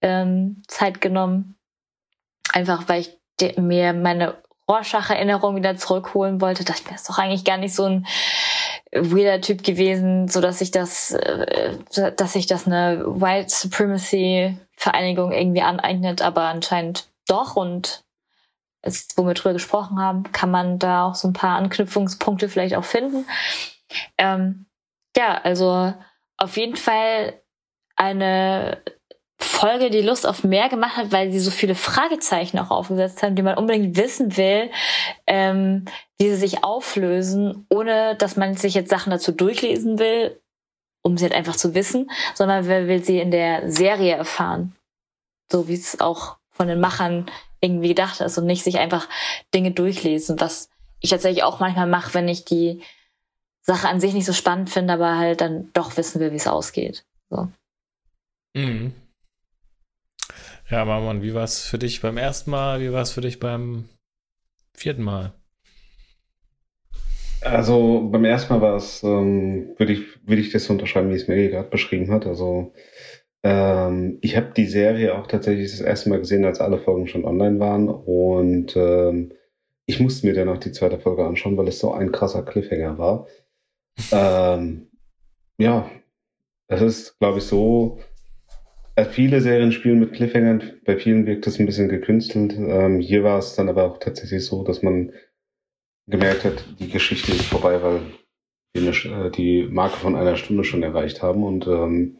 ähm, 0.03 0.63
Zeit 0.67 1.01
genommen. 1.01 1.57
Einfach 2.53 2.89
weil 2.89 3.03
ich 3.03 3.57
mir 3.57 3.93
meine 3.93 4.35
Rorschach-Erinnerung 4.71 5.57
wieder 5.57 5.77
zurückholen 5.77 6.41
wollte. 6.41 6.65
Dachte 6.65 6.83
ich 6.85 6.91
mir, 6.91 6.95
ist 6.95 7.09
doch 7.09 7.19
eigentlich 7.19 7.45
gar 7.45 7.57
nicht 7.57 7.75
so 7.75 7.85
ein 7.85 8.07
weirder 8.93 9.41
Typ 9.41 9.65
gewesen, 9.65 10.29
so 10.29 10.41
dass 10.41 10.61
sich 10.61 10.71
das, 10.71 11.13
äh, 11.13 11.77
dass 11.93 12.33
sich 12.33 12.47
das 12.47 12.67
eine 12.67 13.05
White 13.07 13.51
Supremacy 13.51 14.57
Vereinigung 14.77 15.33
irgendwie 15.33 15.63
aneignet, 15.63 16.23
aber 16.23 16.43
anscheinend 16.43 17.09
doch 17.27 17.57
und 17.57 18.05
es, 18.83 19.09
wo 19.17 19.27
wir 19.27 19.35
drüber 19.35 19.53
gesprochen 19.53 20.01
haben, 20.01 20.23
kann 20.33 20.51
man 20.51 20.79
da 20.79 21.05
auch 21.05 21.15
so 21.15 21.29
ein 21.29 21.35
paar 21.35 21.59
Anknüpfungspunkte 21.59 22.49
vielleicht 22.49 22.75
auch 22.77 22.85
finden. 22.85 23.27
Ähm, 24.17 24.67
ja, 25.17 25.39
also 25.43 25.93
auf 26.39 26.57
jeden 26.57 26.77
Fall 26.77 27.43
eine 27.97 28.83
Folge, 29.51 29.91
die 29.91 30.01
Lust 30.01 30.27
auf 30.27 30.45
mehr 30.45 30.69
gemacht 30.69 30.97
hat, 30.97 31.13
weil 31.13 31.33
sie 31.33 31.41
so 31.41 31.51
viele 31.51 31.75
Fragezeichen 31.75 32.59
auch 32.59 32.71
aufgesetzt 32.71 33.23
haben, 33.23 33.37
die 33.37 33.43
man 33.43 33.59
unbedingt 33.59 33.97
wissen 33.97 34.37
will, 34.37 34.71
ähm, 35.27 35.85
wie 36.19 36.31
sie 36.31 36.37
sich 36.37 36.65
auflösen, 36.65 37.67
ohne 37.69 38.15
dass 38.17 38.37
man 38.37 38.55
sich 38.55 38.75
jetzt 38.75 38.91
Sachen 38.91 39.11
dazu 39.11 39.33
durchlesen 39.33 39.99
will, 39.99 40.41
um 41.03 41.17
sie 41.17 41.25
halt 41.25 41.35
einfach 41.35 41.57
zu 41.57 41.75
wissen, 41.75 42.11
sondern 42.35 42.67
man 42.67 42.89
will 42.89 43.05
sie 43.05 43.19
in 43.19 43.31
der 43.31 43.71
Serie 43.71 44.15
erfahren. 44.15 44.77
So 45.51 45.69
wie 45.69 45.75
es 45.75 46.01
auch 46.01 46.37
von 46.51 46.69
den 46.69 46.81
Machern 46.81 47.27
irgendwie 47.61 47.89
gedacht 47.89 48.21
ist 48.21 48.39
und 48.39 48.47
nicht 48.47 48.65
sich 48.65 48.79
einfach 48.79 49.09
Dinge 49.53 49.73
durchlesen, 49.73 50.41
was 50.41 50.71
ich 51.01 51.11
tatsächlich 51.11 51.43
auch 51.43 51.61
manchmal 51.61 51.87
mache, 51.87 52.15
wenn 52.15 52.29
ich 52.29 52.45
die 52.45 52.83
Sache 53.63 53.89
an 53.89 54.01
sich 54.01 54.15
nicht 54.15 54.27
so 54.27 54.33
spannend 54.33 54.71
finde, 54.71 54.95
aber 54.95 55.19
halt 55.19 55.41
dann 55.41 55.71
doch 55.73 55.97
wissen 55.97 56.21
will, 56.21 56.31
wie 56.33 56.37
es 56.37 56.47
ausgeht. 56.47 57.05
So. 57.29 57.49
Mhm. 58.55 58.95
Ja, 60.71 60.85
Marmon, 60.85 61.21
wie 61.23 61.35
war 61.35 61.43
es 61.43 61.67
für 61.67 61.79
dich 61.79 62.01
beim 62.01 62.17
ersten 62.17 62.53
Mal? 62.53 62.81
Wie 62.81 62.93
war 62.93 63.03
es 63.03 63.11
für 63.11 63.21
dich 63.21 63.41
beim 63.41 63.87
vierten 64.73 65.03
Mal? 65.03 65.33
Also 67.41 68.09
beim 68.09 68.25
ersten 68.25 68.53
Mal 68.53 68.61
war 68.61 68.77
es, 68.77 69.03
ähm, 69.03 69.75
würde 69.79 69.95
ich, 69.95 70.25
würde 70.25 70.41
ich 70.41 70.53
das 70.53 70.67
so 70.67 70.73
unterschreiben, 70.73 71.11
wie 71.11 71.15
es 71.15 71.27
Maggie 71.27 71.49
gerade 71.49 71.69
beschrieben 71.69 72.13
hat. 72.13 72.25
Also 72.25 72.73
ähm, 73.43 74.19
ich 74.21 74.37
habe 74.37 74.53
die 74.57 74.67
Serie 74.67 75.19
auch 75.19 75.27
tatsächlich 75.27 75.73
das 75.73 75.81
erste 75.81 76.09
Mal 76.09 76.21
gesehen, 76.21 76.45
als 76.45 76.61
alle 76.61 76.79
Folgen 76.79 77.09
schon 77.09 77.25
online 77.25 77.59
waren. 77.59 77.89
Und 77.89 78.77
ähm, 78.77 79.33
ich 79.87 79.99
musste 79.99 80.25
mir 80.25 80.35
dann 80.35 80.47
noch 80.47 80.59
die 80.59 80.71
zweite 80.71 81.01
Folge 81.01 81.25
anschauen, 81.25 81.57
weil 81.57 81.67
es 81.67 81.81
so 81.81 81.93
ein 81.93 82.13
krasser 82.13 82.45
Cliffhanger 82.45 82.97
war. 82.97 83.27
ähm, 84.13 84.89
ja, 85.59 85.91
es 86.69 86.81
ist, 86.81 87.19
glaube 87.19 87.39
ich, 87.39 87.45
so, 87.45 87.99
viele 89.05 89.41
Serien 89.41 89.73
spielen 89.73 90.01
mit 90.01 90.13
Cliffhangern, 90.13 90.81
bei 90.85 90.97
vielen 90.97 91.27
wirkt 91.27 91.47
es 91.47 91.59
ein 91.59 91.67
bisschen 91.67 91.89
gekünstelt. 91.89 92.55
Ähm, 92.57 93.01
hier 93.01 93.25
war 93.25 93.39
es 93.39 93.55
dann 93.55 93.69
aber 93.69 93.85
auch 93.85 93.99
tatsächlich 93.99 94.45
so, 94.45 94.65
dass 94.65 94.83
man 94.83 95.13
gemerkt 96.07 96.45
hat, 96.45 96.65
die 96.79 96.89
Geschichte 96.89 97.33
ist 97.33 97.45
vorbei, 97.45 97.83
weil 97.83 98.01
wir 98.75 98.89
äh, 98.91 99.31
die 99.31 99.69
Marke 99.71 99.97
von 99.97 100.17
einer 100.17 100.37
Stunde 100.37 100.65
schon 100.65 100.83
erreicht 100.83 101.23
haben 101.23 101.45
und 101.45 101.67
ähm, 101.67 102.19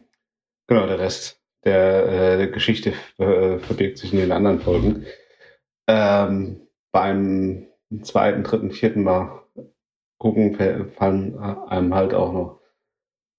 genau 0.67 0.87
der 0.87 0.99
Rest 0.99 1.41
der, 1.63 2.05
äh, 2.05 2.37
der 2.37 2.47
Geschichte 2.47 2.93
äh, 3.17 3.59
verbirgt 3.59 3.97
sich 3.97 4.13
in 4.13 4.19
den 4.19 4.31
anderen 4.31 4.59
Folgen. 4.59 5.05
Ähm, 5.87 6.67
beim 6.91 7.67
zweiten, 8.01 8.43
dritten, 8.43 8.71
vierten 8.71 9.03
Mal 9.03 9.43
gucken 10.17 10.55
fallen 10.95 11.37
einem 11.39 11.95
halt 11.95 12.13
auch 12.13 12.31
noch 12.31 12.59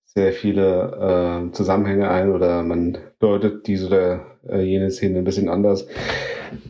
sehr 0.05 0.33
viele 0.33 1.49
äh, 1.49 1.53
Zusammenhänge 1.53 2.11
ein 2.11 2.33
oder 2.33 2.63
man 2.63 2.99
deutet 3.23 3.67
diese 3.67 3.87
oder 3.87 4.27
äh, 4.49 4.63
jene 4.63 4.91
Szene 4.91 5.19
ein 5.19 5.25
bisschen 5.25 5.49
anders. 5.49 5.87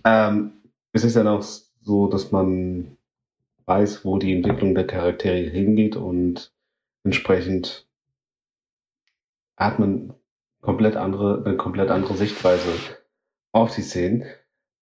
Ähm, 0.04 0.52
es 0.92 1.04
ist 1.04 1.16
dann 1.16 1.26
auch 1.26 1.42
so, 1.42 2.08
dass 2.08 2.30
man 2.30 2.96
weiß, 3.66 4.04
wo 4.04 4.18
die 4.18 4.34
Entwicklung 4.34 4.74
der 4.74 4.86
Charaktere 4.86 5.48
hingeht 5.50 5.96
und 5.96 6.52
entsprechend 7.04 7.86
hat 9.56 9.78
man 9.78 10.14
komplett 10.60 10.96
andere, 10.96 11.42
eine 11.44 11.56
komplett 11.56 11.90
andere 11.90 12.14
Sichtweise 12.14 12.68
auf 13.52 13.74
die 13.74 13.82
Szenen. 13.82 14.22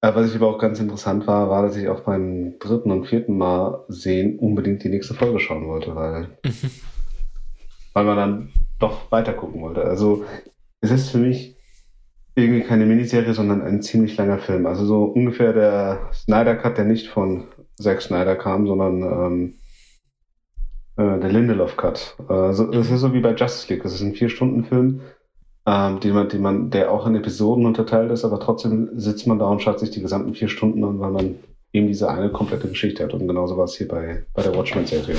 Äh, 0.01 0.15
was 0.15 0.31
ich 0.31 0.37
aber 0.37 0.49
auch 0.49 0.59
ganz 0.59 0.81
interessant 0.81 1.27
war, 1.27 1.51
war, 1.51 1.63
dass 1.63 1.77
ich 1.77 1.89
auch 1.89 2.01
beim 2.01 2.59
dritten 2.59 2.91
und 2.91 3.07
vierten 3.07 3.39
Mal 3.39 3.85
sehen 3.89 4.39
unbedingt 4.39 4.83
die 4.83 4.89
nächste 4.89 5.15
Folge 5.15 5.39
schauen 5.39 5.69
wollte, 5.69 5.95
weil 5.95 6.39
weil 7.93 8.05
man 8.05 8.17
dann 8.17 8.53
doch 8.79 9.13
weiter 9.13 9.35
gucken 9.35 9.63
wollte. 9.63 9.85
Also 9.85 10.25
es 10.81 10.91
ist 10.91 11.11
für 11.11 11.19
mich 11.19 11.57
irgendwie 12.35 12.62
keine 12.62 12.86
Miniserie, 12.86 13.35
sondern 13.35 13.62
ein 13.62 13.82
ziemlich 13.82 14.16
langer 14.16 14.39
Film. 14.39 14.66
Also 14.66 14.85
so 14.85 15.05
ungefähr 15.05 15.52
der 15.52 16.11
Snyder 16.12 16.57
Cut, 16.57 16.78
der 16.78 16.85
nicht 16.85 17.09
von 17.09 17.44
Zack 17.81 18.02
Snyder 18.02 18.36
kam, 18.36 18.66
sondern 18.66 19.02
ähm, 19.02 19.55
äh, 20.97 21.20
der 21.20 21.31
Lindelof 21.31 21.77
Cut. 21.77 22.16
Also 22.28 22.70
es 22.73 22.90
ist 22.90 23.01
so 23.01 23.12
wie 23.12 23.20
bei 23.20 23.35
Justice 23.35 23.73
League. 23.73 23.82
Das 23.82 23.94
ist 23.94 24.02
ein 24.02 24.15
vier 24.15 24.28
Stunden 24.28 24.65
Film, 24.65 25.01
ähm, 25.66 26.01
die 26.01 26.12
man, 26.12 26.28
die 26.28 26.39
man, 26.39 26.70
der 26.70 26.90
auch 26.93 27.07
in 27.07 27.16
Episoden 27.16 27.66
unterteilt 27.66 28.11
ist, 28.11 28.24
aber 28.24 28.40
trotzdem 28.40 28.90
sitzt 28.94 29.27
man 29.27 29.39
da 29.39 29.47
und 29.47 29.62
schaut 29.62 29.81
sich 29.81 29.90
die 29.90 30.02
gesamten 30.02 30.35
vier 30.35 30.48
Stunden 30.48 30.85
an, 30.85 31.01
weil 31.01 31.11
man 31.11 31.36
eben 31.73 31.86
diese 31.86 32.11
eine 32.11 32.31
komplette 32.31 32.69
Geschichte 32.69 33.05
hat. 33.05 33.15
Und 33.15 33.27
genauso 33.27 33.57
war 33.57 33.65
es 33.65 33.77
hier 33.77 33.89
bei, 33.89 34.24
bei 34.35 34.43
der 34.43 34.55
Watchmen-Serie. 34.55 35.16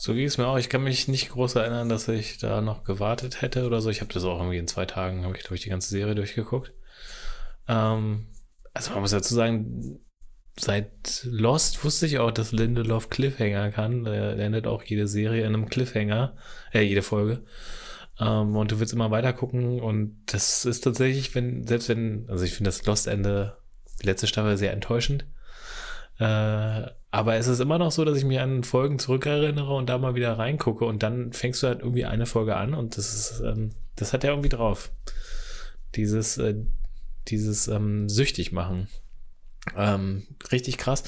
So 0.00 0.14
ging 0.14 0.26
es 0.26 0.38
mir 0.38 0.46
auch. 0.46 0.58
Ich 0.58 0.68
kann 0.68 0.84
mich 0.84 1.08
nicht 1.08 1.30
groß 1.30 1.56
erinnern, 1.56 1.88
dass 1.88 2.06
ich 2.06 2.38
da 2.38 2.60
noch 2.60 2.84
gewartet 2.84 3.42
hätte 3.42 3.66
oder 3.66 3.80
so. 3.80 3.90
Ich 3.90 4.00
habe 4.00 4.14
das 4.14 4.22
auch 4.22 4.38
irgendwie 4.38 4.58
in 4.58 4.68
zwei 4.68 4.86
Tagen, 4.86 5.24
habe 5.24 5.36
ich, 5.36 5.42
glaube 5.42 5.56
ich, 5.56 5.62
die 5.62 5.70
ganze 5.70 5.88
Serie 5.88 6.14
durchgeguckt. 6.14 6.72
Ähm, 7.66 8.28
also 8.72 8.92
man 8.92 9.00
muss 9.00 9.10
dazu 9.10 9.34
sagen, 9.34 9.98
seit 10.56 11.24
Lost 11.24 11.82
wusste 11.82 12.06
ich 12.06 12.20
auch, 12.20 12.30
dass 12.30 12.52
Lindelof 12.52 13.10
Cliffhanger 13.10 13.72
kann. 13.72 14.06
Er 14.06 14.38
endet 14.38 14.68
auch 14.68 14.84
jede 14.84 15.08
Serie 15.08 15.40
in 15.40 15.52
einem 15.52 15.68
Cliffhanger, 15.68 16.36
äh, 16.72 16.82
jede 16.82 17.02
Folge. 17.02 17.42
Ähm, 18.20 18.54
und 18.54 18.70
du 18.70 18.78
willst 18.78 18.92
immer 18.92 19.10
weiter 19.10 19.32
gucken 19.32 19.80
und 19.80 20.22
das 20.26 20.64
ist 20.64 20.82
tatsächlich, 20.82 21.34
wenn, 21.34 21.66
selbst 21.66 21.88
wenn, 21.88 22.26
also 22.28 22.44
ich 22.44 22.54
finde 22.54 22.68
das 22.68 22.86
Lost-Ende, 22.86 23.56
die 24.00 24.06
letzte 24.06 24.28
Staffel 24.28 24.56
sehr 24.58 24.72
enttäuschend. 24.72 25.26
Äh, 26.18 26.86
aber 27.10 27.36
es 27.36 27.46
ist 27.46 27.60
immer 27.60 27.78
noch 27.78 27.90
so, 27.90 28.04
dass 28.04 28.18
ich 28.18 28.24
mir 28.24 28.42
an 28.42 28.64
Folgen 28.64 28.98
zurückerinnere 28.98 29.74
und 29.74 29.88
da 29.88 29.98
mal 29.98 30.14
wieder 30.14 30.38
reingucke 30.38 30.84
und 30.84 31.02
dann 31.02 31.32
fängst 31.32 31.62
du 31.62 31.68
halt 31.68 31.80
irgendwie 31.80 32.04
eine 32.04 32.26
Folge 32.26 32.56
an 32.56 32.74
und 32.74 32.98
das 32.98 33.14
ist, 33.14 33.40
ähm, 33.40 33.70
das 33.96 34.12
hat 34.12 34.24
er 34.24 34.30
irgendwie 34.30 34.50
drauf. 34.50 34.90
Dieses, 35.94 36.36
äh, 36.38 36.54
dieses 37.28 37.68
ähm, 37.68 38.08
süchtig 38.08 38.52
machen. 38.52 38.88
Ähm, 39.76 40.26
richtig 40.52 40.78
krass. 40.78 41.04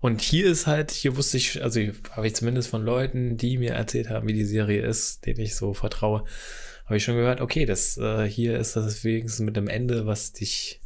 Und 0.00 0.20
hier 0.20 0.46
ist 0.46 0.66
halt, 0.66 0.90
hier 0.90 1.16
wusste 1.16 1.36
ich, 1.36 1.62
also 1.62 1.80
habe 2.10 2.26
ich 2.26 2.34
zumindest 2.34 2.68
von 2.68 2.84
Leuten, 2.84 3.36
die 3.36 3.58
mir 3.58 3.72
erzählt 3.72 4.10
haben, 4.10 4.28
wie 4.28 4.34
die 4.34 4.44
Serie 4.44 4.82
ist, 4.82 5.24
denen 5.24 5.40
ich 5.40 5.56
so 5.56 5.72
vertraue, 5.72 6.24
habe 6.84 6.96
ich 6.96 7.04
schon 7.04 7.16
gehört, 7.16 7.40
okay, 7.40 7.64
das 7.64 7.96
äh, 7.96 8.28
hier 8.28 8.58
ist 8.58 8.76
das 8.76 9.04
wenigstens 9.04 9.44
mit 9.44 9.56
einem 9.56 9.68
Ende, 9.68 10.06
was 10.06 10.32
dich, 10.32 10.80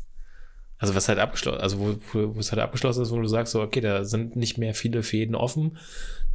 also 0.78 0.94
was 0.94 1.08
halt 1.08 1.18
abgeschlossen, 1.18 1.60
also 1.60 1.78
wo, 1.78 1.96
wo, 2.12 2.36
wo 2.36 2.40
es 2.40 2.52
halt 2.52 2.62
abgeschlossen 2.62 3.02
ist, 3.02 3.10
wo 3.10 3.20
du 3.20 3.26
sagst, 3.26 3.52
so, 3.52 3.60
okay, 3.60 3.80
da 3.80 4.04
sind 4.04 4.36
nicht 4.36 4.58
mehr 4.58 4.74
viele 4.74 5.02
Fäden 5.02 5.34
offen. 5.34 5.76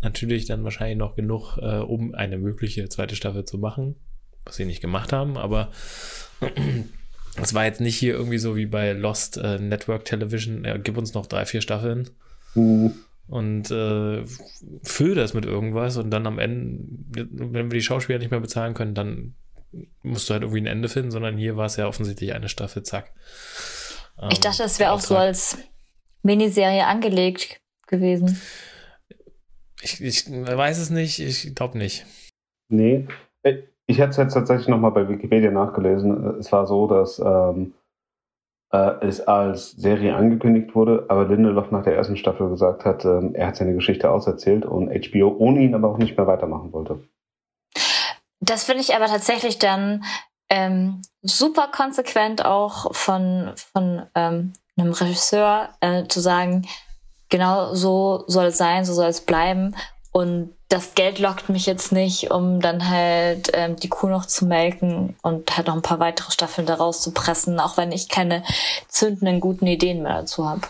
Natürlich 0.02 0.46
dann 0.46 0.66
wahrscheinlich 0.66 0.98
noch 0.98 1.16
genug, 1.16 1.58
äh, 1.58 1.78
um 1.78 2.14
eine 2.14 2.38
mögliche 2.38 2.88
zweite 2.90 3.16
Staffel 3.16 3.46
zu 3.46 3.58
machen, 3.58 3.96
was 4.44 4.58
sie 4.58 4.66
nicht 4.66 4.82
gemacht 4.82 5.14
haben, 5.14 5.38
aber 5.38 5.72
es 7.42 7.54
war 7.54 7.64
jetzt 7.64 7.80
nicht 7.80 7.96
hier 7.96 8.14
irgendwie 8.14 8.38
so 8.38 8.58
wie 8.58 8.66
bei 8.66 8.92
Lost 8.92 9.38
äh, 9.38 9.60
Network 9.60 10.04
Television, 10.04 10.66
ja, 10.66 10.78
gib 10.78 10.98
uns 10.98 11.14
noch 11.14 11.26
drei, 11.26 11.46
vier 11.46 11.62
Staffeln. 11.62 12.10
Mhm. 12.54 12.94
Und 13.28 13.72
äh, 13.72 14.26
füll 14.84 15.16
das 15.16 15.34
mit 15.34 15.46
irgendwas 15.46 15.96
und 15.96 16.12
dann 16.12 16.28
am 16.28 16.40
Ende, 16.40 17.28
wenn 17.32 17.72
wir 17.72 17.78
die 17.80 17.82
Schauspieler 17.82 18.20
nicht 18.20 18.32
mehr 18.32 18.42
bezahlen 18.42 18.74
können, 18.74 18.94
dann 18.94 19.36
musst 20.04 20.30
du 20.30 20.34
halt 20.34 20.44
irgendwie 20.44 20.62
ein 20.62 20.68
Ende 20.68 20.90
finden, 20.90 21.12
sondern 21.12 21.38
hier 21.38 21.56
war 21.56 21.66
es 21.66 21.78
ja 21.78 21.88
offensichtlich 21.88 22.34
eine 22.34 22.50
Staffel, 22.50 22.84
zack. 22.84 23.12
Ähm, 24.22 24.30
ich 24.32 24.40
dachte, 24.40 24.64
es 24.64 24.80
wäre 24.80 24.92
auch 24.92 25.00
so 25.00 25.16
als 25.16 25.58
Miniserie 26.22 26.86
angelegt 26.86 27.62
gewesen. 27.88 28.40
Ich, 29.82 30.02
ich 30.02 30.30
weiß 30.30 30.80
es 30.80 30.90
nicht, 30.90 31.20
ich 31.20 31.54
glaube 31.56 31.78
nicht. 31.78 32.06
Nee, 32.70 33.08
ich 33.86 34.00
hätte 34.00 34.12
es 34.12 34.18
jetzt 34.18 34.34
tatsächlich 34.34 34.68
nochmal 34.68 34.92
bei 34.92 35.10
Wikipedia 35.10 35.52
nachgelesen. 35.52 36.40
Es 36.40 36.52
war 36.52 36.66
so, 36.66 36.88
dass 36.88 37.20
ähm, 37.20 37.74
äh, 38.72 39.06
es 39.06 39.22
als 39.22 39.72
Serie 39.72 40.16
angekündigt 40.16 40.74
wurde, 40.74 41.06
aber 41.10 41.28
Lindelof 41.28 41.72
nach 41.72 41.84
der 41.84 41.96
ersten 41.96 42.16
Staffel 42.16 42.50
gesagt 42.50 42.86
hat, 42.86 43.04
äh, 43.04 43.34
er 43.34 43.48
hat 43.48 43.58
seine 43.58 43.74
Geschichte 43.74 44.10
auserzählt 44.10 44.66
und 44.66 44.90
HBO 44.90 45.36
ohne 45.38 45.62
ihn 45.62 45.76
aber 45.76 45.90
auch 45.90 45.98
nicht 45.98 46.18
mehr 46.18 46.28
weitermachen 46.28 46.72
wollte. 46.72 47.00
Das 48.40 48.64
finde 48.64 48.82
ich 48.82 48.96
aber 48.96 49.06
tatsächlich 49.06 49.60
dann 49.60 50.04
ähm, 50.54 51.02
super 51.24 51.68
konsequent 51.68 52.46
auch 52.46 52.94
von, 52.94 53.54
von 53.56 54.04
ähm, 54.14 54.54
einem 54.78 54.92
Regisseur 54.92 55.70
äh, 55.82 56.06
zu 56.08 56.20
sagen, 56.20 56.68
genau 57.30 57.74
so 57.74 58.24
soll 58.28 58.46
es 58.46 58.58
sein, 58.58 58.86
so 58.86 58.94
soll 58.94 59.08
es 59.08 59.22
bleiben. 59.22 59.76
Und 60.12 60.54
das 60.70 60.94
Geld 60.94 61.18
lockt 61.18 61.50
mich 61.50 61.66
jetzt 61.66 61.92
nicht, 61.92 62.30
um 62.30 62.60
dann 62.60 62.88
halt 62.88 63.50
ähm, 63.54 63.78
die 63.78 63.90
Kuh 63.90 64.08
noch 64.08 64.28
zu 64.28 64.46
melken 64.46 65.16
und 65.24 65.58
halt 65.58 65.66
noch 65.66 65.76
ein 65.76 65.82
paar 65.82 66.00
weitere 66.00 66.32
Staffeln 66.32 66.68
daraus 66.68 67.02
zu 67.02 67.12
pressen, 67.12 67.60
auch 67.60 67.78
wenn 67.78 67.92
ich 67.92 68.08
keine 68.08 68.44
zündenden 68.88 69.40
guten 69.40 69.66
Ideen 69.66 70.04
mehr 70.04 70.22
dazu 70.22 70.48
habe. 70.48 70.62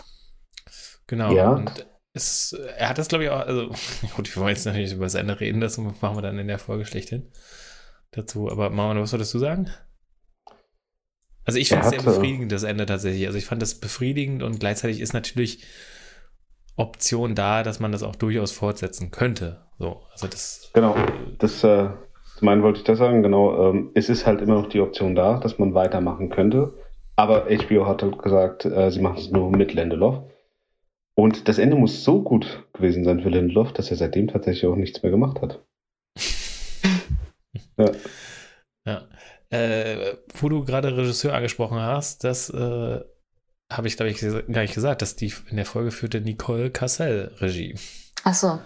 Genau. 1.08 1.30
Ja. 1.30 1.50
Und 1.50 1.84
es, 2.14 2.56
er 2.78 2.88
hat 2.88 2.96
das, 2.96 3.08
glaube 3.08 3.24
ich, 3.24 3.30
auch, 3.30 3.40
also 3.40 3.68
gut, 4.16 4.34
wir 4.34 4.40
wollen 4.40 4.54
jetzt 4.54 4.64
natürlich 4.64 4.92
über 4.92 5.04
das 5.04 5.14
Ende 5.14 5.38
reden, 5.38 5.60
das 5.60 5.76
machen 5.76 6.16
wir 6.16 6.22
dann 6.22 6.38
in 6.38 6.48
der 6.48 6.58
Folge 6.58 6.86
schlechthin 6.86 7.30
dazu. 8.16 8.50
Aber 8.50 8.70
Mama, 8.70 9.00
was 9.00 9.12
wolltest 9.12 9.34
du 9.34 9.38
sagen? 9.38 9.70
Also 11.44 11.58
ich 11.58 11.68
finde 11.68 11.84
es 11.84 11.90
sehr 11.90 12.02
befriedigend, 12.02 12.52
das 12.52 12.62
Ende 12.62 12.86
tatsächlich. 12.86 13.26
Also 13.26 13.38
ich 13.38 13.44
fand 13.44 13.60
das 13.60 13.74
befriedigend 13.74 14.42
und 14.42 14.60
gleichzeitig 14.60 15.00
ist 15.00 15.12
natürlich 15.12 15.64
Option 16.76 17.34
da, 17.34 17.62
dass 17.62 17.80
man 17.80 17.92
das 17.92 18.02
auch 18.02 18.16
durchaus 18.16 18.52
fortsetzen 18.52 19.10
könnte. 19.10 19.60
So, 19.78 20.02
also 20.12 20.26
das. 20.26 20.70
Genau, 20.72 20.96
das 21.38 21.62
äh, 21.62 21.88
meinen 22.40 22.62
wollte 22.62 22.78
ich 22.78 22.84
das 22.84 22.98
sagen. 22.98 23.22
Genau, 23.22 23.70
ähm, 23.70 23.90
es 23.94 24.08
ist 24.08 24.26
halt 24.26 24.40
immer 24.40 24.54
noch 24.54 24.68
die 24.68 24.80
Option 24.80 25.14
da, 25.14 25.38
dass 25.38 25.58
man 25.58 25.74
weitermachen 25.74 26.30
könnte. 26.30 26.74
Aber 27.16 27.46
HBO 27.46 27.86
hat 27.86 28.02
halt 28.02 28.18
gesagt, 28.18 28.64
äh, 28.64 28.90
sie 28.90 29.00
machen 29.00 29.18
es 29.18 29.30
nur 29.30 29.50
mit 29.50 29.74
Lindelof. 29.74 30.22
Und 31.14 31.48
das 31.48 31.58
Ende 31.58 31.76
muss 31.76 32.02
so 32.02 32.22
gut 32.22 32.66
gewesen 32.72 33.04
sein 33.04 33.20
für 33.20 33.28
Lindelof, 33.28 33.72
dass 33.72 33.90
er 33.90 33.96
seitdem 33.96 34.26
tatsächlich 34.26 34.66
auch 34.66 34.74
nichts 34.74 35.02
mehr 35.02 35.12
gemacht 35.12 35.40
hat. 35.40 35.64
Ja. 37.78 37.92
ja. 38.86 39.08
Äh, 39.50 40.16
wo 40.34 40.48
du 40.48 40.64
gerade 40.64 40.96
Regisseur 40.96 41.34
angesprochen 41.34 41.78
hast, 41.78 42.24
das 42.24 42.50
äh, 42.50 43.00
habe 43.70 43.88
ich, 43.88 43.96
glaube 43.96 44.10
ich, 44.10 44.20
gar 44.20 44.62
nicht 44.62 44.74
gesagt, 44.74 45.02
dass 45.02 45.16
die 45.16 45.32
in 45.48 45.56
der 45.56 45.66
Folge 45.66 45.90
führte 45.90 46.20
Nicole 46.20 46.70
Cassell 46.70 47.32
Regie. 47.38 47.78
Ach 48.24 48.34
so, 48.34 48.60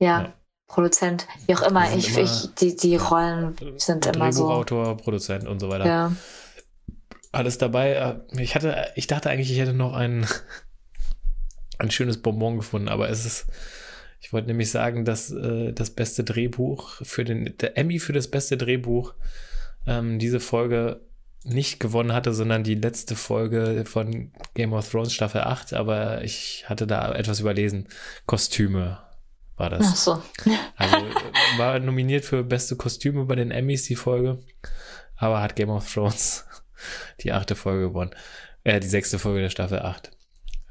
ja. 0.00 0.22
ja. 0.22 0.34
Produzent, 0.66 1.26
wie 1.46 1.54
auch 1.54 1.62
immer. 1.62 1.94
Ich, 1.94 2.16
immer 2.16 2.24
ich, 2.24 2.54
die, 2.54 2.74
die 2.76 2.96
Rollen 2.96 3.54
sind 3.76 4.06
immer 4.06 4.32
so. 4.32 4.50
Autor, 4.50 4.96
Produzent 4.96 5.46
und 5.46 5.60
so 5.60 5.68
weiter. 5.68 5.86
Ja. 5.86 6.12
Alles 7.32 7.58
dabei. 7.58 8.20
Ich 8.32 8.54
hatte, 8.54 8.92
ich 8.94 9.06
dachte 9.06 9.30
eigentlich, 9.30 9.52
ich 9.52 9.58
hätte 9.58 9.74
noch 9.74 9.92
ein, 9.92 10.26
ein 11.78 11.90
schönes 11.90 12.22
Bonbon 12.22 12.56
gefunden, 12.56 12.88
aber 12.88 13.08
es 13.08 13.26
ist, 13.26 13.46
ich 14.24 14.32
wollte 14.32 14.48
nämlich 14.48 14.70
sagen, 14.70 15.04
dass 15.04 15.30
äh, 15.30 15.74
das 15.74 15.90
beste 15.90 16.24
Drehbuch 16.24 16.92
für 17.02 17.24
den, 17.24 17.58
der 17.58 17.76
Emmy 17.76 17.98
für 17.98 18.14
das 18.14 18.26
beste 18.26 18.56
Drehbuch 18.56 19.12
ähm, 19.86 20.18
diese 20.18 20.40
Folge 20.40 21.02
nicht 21.42 21.78
gewonnen 21.78 22.14
hatte, 22.14 22.32
sondern 22.32 22.64
die 22.64 22.74
letzte 22.74 23.16
Folge 23.16 23.84
von 23.84 24.32
Game 24.54 24.72
of 24.72 24.90
Thrones 24.90 25.12
Staffel 25.12 25.42
8, 25.42 25.74
aber 25.74 26.24
ich 26.24 26.64
hatte 26.70 26.86
da 26.86 27.14
etwas 27.14 27.40
überlesen. 27.40 27.86
Kostüme 28.24 28.98
war 29.58 29.68
das. 29.68 29.86
Ach 29.90 29.96
so. 29.96 30.22
Also 30.76 30.96
war 31.58 31.78
nominiert 31.78 32.24
für 32.24 32.42
beste 32.42 32.76
Kostüme 32.76 33.26
bei 33.26 33.34
den 33.34 33.50
Emmys 33.50 33.82
die 33.82 33.94
Folge, 33.94 34.38
aber 35.16 35.42
hat 35.42 35.54
Game 35.54 35.68
of 35.68 35.92
Thrones 35.92 36.46
die 37.20 37.32
achte 37.32 37.56
Folge 37.56 37.88
gewonnen. 37.88 38.12
Äh, 38.62 38.80
die 38.80 38.88
sechste 38.88 39.18
Folge 39.18 39.42
der 39.42 39.50
Staffel 39.50 39.80
8. 39.80 40.12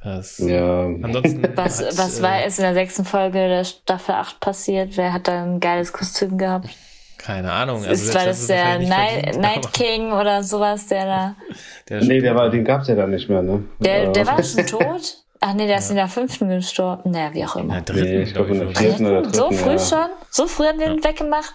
Das, 0.03 0.37
ja. 0.39 0.83
Ansonsten 0.85 1.43
was, 1.55 1.79
hat, 1.79 1.97
was 1.97 2.21
war 2.21 2.41
äh, 2.41 2.45
es 2.45 2.59
in 2.59 2.63
der 2.63 2.73
sechsten 2.73 3.05
Folge 3.05 3.47
der 3.47 3.63
Staffel 3.63 4.15
8 4.15 4.39
passiert? 4.39 4.97
Wer 4.97 5.13
hat 5.13 5.27
da 5.27 5.43
ein 5.43 5.59
geiles 5.59 5.93
Kostüm 5.93 6.37
gehabt? 6.37 6.69
Keine 7.17 7.53
Ahnung. 7.53 7.77
Also 7.77 7.91
ist, 7.91 8.13
war 8.13 8.25
das, 8.25 8.47
der 8.47 8.79
Night, 8.79 9.39
Night 9.39 9.71
King 9.71 10.11
oder 10.11 10.43
sowas, 10.43 10.87
der 10.87 11.05
da. 11.05 11.35
Der 11.89 12.01
nee, 12.01 12.21
der 12.21 12.33
war, 12.33 12.49
den 12.49 12.63
gab's 12.63 12.87
ja 12.87 12.95
dann 12.95 13.11
nicht 13.11 13.29
mehr, 13.29 13.41
ne? 13.41 13.65
Der, 13.79 14.11
der 14.11 14.25
war 14.25 14.41
schon 14.41 14.65
tot? 14.65 15.17
Ach 15.41 15.53
nee, 15.53 15.67
der 15.67 15.79
ist 15.79 15.89
in 15.89 15.97
der 15.97 16.07
fünften 16.07 16.47
gestorben. 16.47 17.11
Naja, 17.11 17.33
wie 17.33 17.43
auch 17.43 17.57
immer. 17.57 17.77
In 17.77 17.85
der 17.85 17.93
dritten, 17.93 18.15
nee, 18.15 18.23
ich 18.23 18.33
glaube, 18.33 18.51
in 18.51 18.59
der 18.59 18.69
vierten 18.69 19.05
oder 19.05 19.21
dritten. 19.21 19.37
So 19.37 19.51
früh 19.51 19.71
ja. 19.71 19.79
schon? 19.79 20.09
So 20.29 20.47
früh 20.47 20.65
haben 20.65 20.79
wir 20.79 20.87
den 20.87 20.99
ja. 20.99 21.09
weggemacht? 21.09 21.53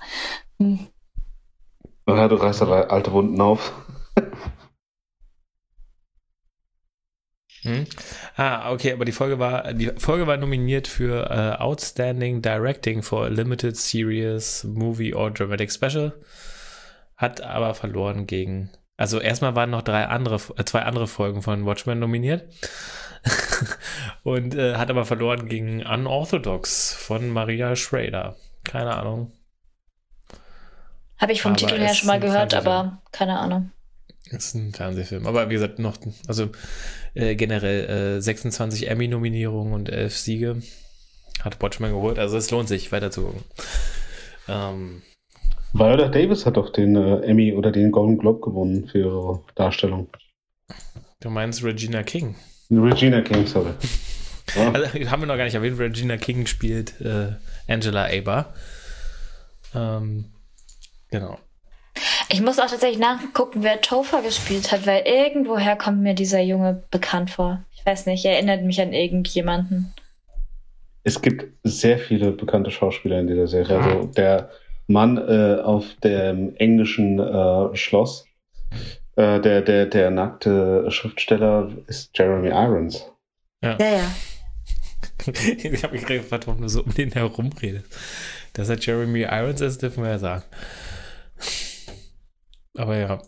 Hm. 0.59 0.87
Ja, 2.07 2.29
du 2.29 2.37
reißt 2.37 2.61
da 2.61 2.67
alte 2.67 3.13
Wunden 3.13 3.41
auf. 3.41 3.73
Hm. 7.63 7.87
Ah, 8.37 8.73
okay, 8.73 8.93
aber 8.93 9.05
die 9.05 9.13
Folge 9.13 9.39
war, 9.39 9.73
die 9.73 9.91
Folge 9.97 10.27
war 10.27 10.37
nominiert 10.37 10.87
für 10.87 11.29
uh, 11.31 11.61
Outstanding 11.63 12.41
Directing 12.41 13.03
for 13.03 13.25
a 13.25 13.29
Limited 13.29 13.77
Series, 13.77 14.65
Movie 14.65 15.15
or 15.15 15.31
Dramatic 15.31 15.73
Special. 15.73 16.13
Hat 17.17 17.41
aber 17.41 17.75
verloren 17.75 18.27
gegen. 18.27 18.71
Also 18.97 19.21
erstmal 19.21 19.55
waren 19.55 19.71
noch 19.71 19.83
drei 19.83 20.07
andere, 20.07 20.41
äh, 20.57 20.65
zwei 20.65 20.83
andere 20.83 21.07
Folgen 21.07 21.43
von 21.43 21.67
Watchmen 21.67 21.99
nominiert. 21.99 22.45
Und 24.23 24.55
äh, 24.55 24.77
hat 24.77 24.91
aber 24.91 25.05
verloren 25.05 25.49
gegen 25.49 25.85
Unorthodox 25.85 26.95
von 26.95 27.31
Maria 27.31 27.75
Schrader. 27.75 28.37
Keine 28.65 28.97
Ahnung. 28.97 29.33
Habe 31.19 31.33
ich 31.33 31.43
vom 31.43 31.53
aber 31.53 31.59
Titel 31.59 31.79
her 31.79 31.95
schon 31.95 32.07
mal 32.07 32.21
gehört, 32.21 32.55
aber 32.55 33.03
keine 33.11 33.39
Ahnung. 33.39 33.73
Ist 34.31 34.55
ein 34.55 34.73
Fernsehfilm. 34.73 35.27
Aber 35.27 35.49
wie 35.49 35.55
gesagt, 35.55 35.79
noch, 35.79 35.97
also 36.27 36.51
äh, 37.15 37.35
generell 37.35 38.17
äh, 38.19 38.21
26 38.21 38.89
Emmy-Nominierungen 38.89 39.73
und 39.73 39.89
11 39.89 40.17
Siege 40.17 40.63
hat 41.43 41.63
Watchmen 41.63 41.93
geholt. 41.93 42.19
Also 42.19 42.37
es 42.37 42.51
lohnt 42.51 42.69
sich, 42.69 42.93
weiter 42.93 43.11
zu 43.11 43.23
gucken. 43.23 43.45
Ähm, 44.49 45.03
Viola 45.73 46.09
Davis 46.09 46.47
hat 46.47 46.57
doch 46.57 46.71
den 46.73 46.97
äh, 46.97 47.21
Emmy 47.21 47.53
oder 47.53 47.71
den 47.71 47.93
Golden 47.93 48.19
Globe 48.19 48.41
gewonnen 48.41 48.89
für 48.89 48.99
ihre 48.99 49.41
Darstellung. 49.55 50.09
Du 51.21 51.31
meinst 51.31 51.63
Regina 51.63 52.03
King? 52.03 52.37
Regina 52.71 53.21
King, 53.23 53.47
sorry. 53.47 53.73
Ja. 54.57 54.73
Also, 54.73 54.87
haben 55.11 55.21
wir 55.21 55.27
noch 55.27 55.37
gar 55.37 55.45
nicht 55.45 55.57
erwähnt. 55.57 55.79
Regina 55.79 56.17
King 56.17 56.47
spielt 56.47 56.99
äh, 57.03 57.33
Angela 57.69 58.07
Aber. 58.07 58.55
Ähm, 59.75 60.25
genau. 61.11 61.39
Ich 62.31 62.43
muss 62.43 62.59
auch 62.59 62.67
tatsächlich 62.67 62.99
nachgucken, 62.99 63.63
wer 63.63 63.81
Topher 63.81 64.23
gespielt 64.23 64.71
hat, 64.71 64.87
weil 64.87 65.07
irgendwoher 65.07 65.77
kommt 65.77 66.03
mir 66.03 66.15
dieser 66.15 66.41
Junge 66.41 66.83
bekannt 66.91 67.31
vor. 67.31 67.65
Ich 67.75 67.87
weiß 67.87 68.07
nicht, 68.07 68.25
er 68.25 68.35
erinnert 68.35 68.63
mich 68.63 68.81
an 68.81 68.93
irgendjemanden. 68.93 69.95
Es 71.05 71.23
gibt 71.23 71.47
sehr 71.65 71.99
viele 71.99 72.33
bekannte 72.33 72.71
Schauspieler 72.71 73.19
in 73.19 73.29
dieser 73.29 73.47
Serie. 73.47 73.79
Also 73.79 74.07
der 74.09 74.51
Mann 74.89 75.17
äh, 75.17 75.61
auf 75.63 75.87
dem 76.05 76.55
englischen 76.57 77.19
äh, 77.19 77.75
Schloss, 77.75 78.27
äh, 79.17 79.41
der, 79.41 79.63
der, 79.63 79.87
der 79.87 80.11
nackte 80.11 80.91
Schriftsteller 80.91 81.71
ist 81.87 82.11
Jeremy 82.15 82.51
Irons. 82.51 83.11
Ja, 83.63 83.79
ja. 83.81 83.91
ja. 83.91 84.15
ich 85.33 85.83
habe 85.83 85.95
mich 85.95 86.05
gerade 86.05 86.21
gefragt, 86.21 86.47
warum 86.47 86.61
du 86.61 86.69
so 86.69 86.83
um 86.83 86.93
den 86.93 87.13
herum 87.13 87.51
redest. 87.63 87.87
Dass 88.53 88.69
er 88.69 88.79
Jeremy 88.79 89.23
Irons 89.23 89.63
ist, 89.63 89.83
dürfen 89.83 90.03
wir 90.03 90.11
ja 90.11 90.19
sagen. 90.19 90.45
Aber 92.79 92.97
ja. 92.97 93.21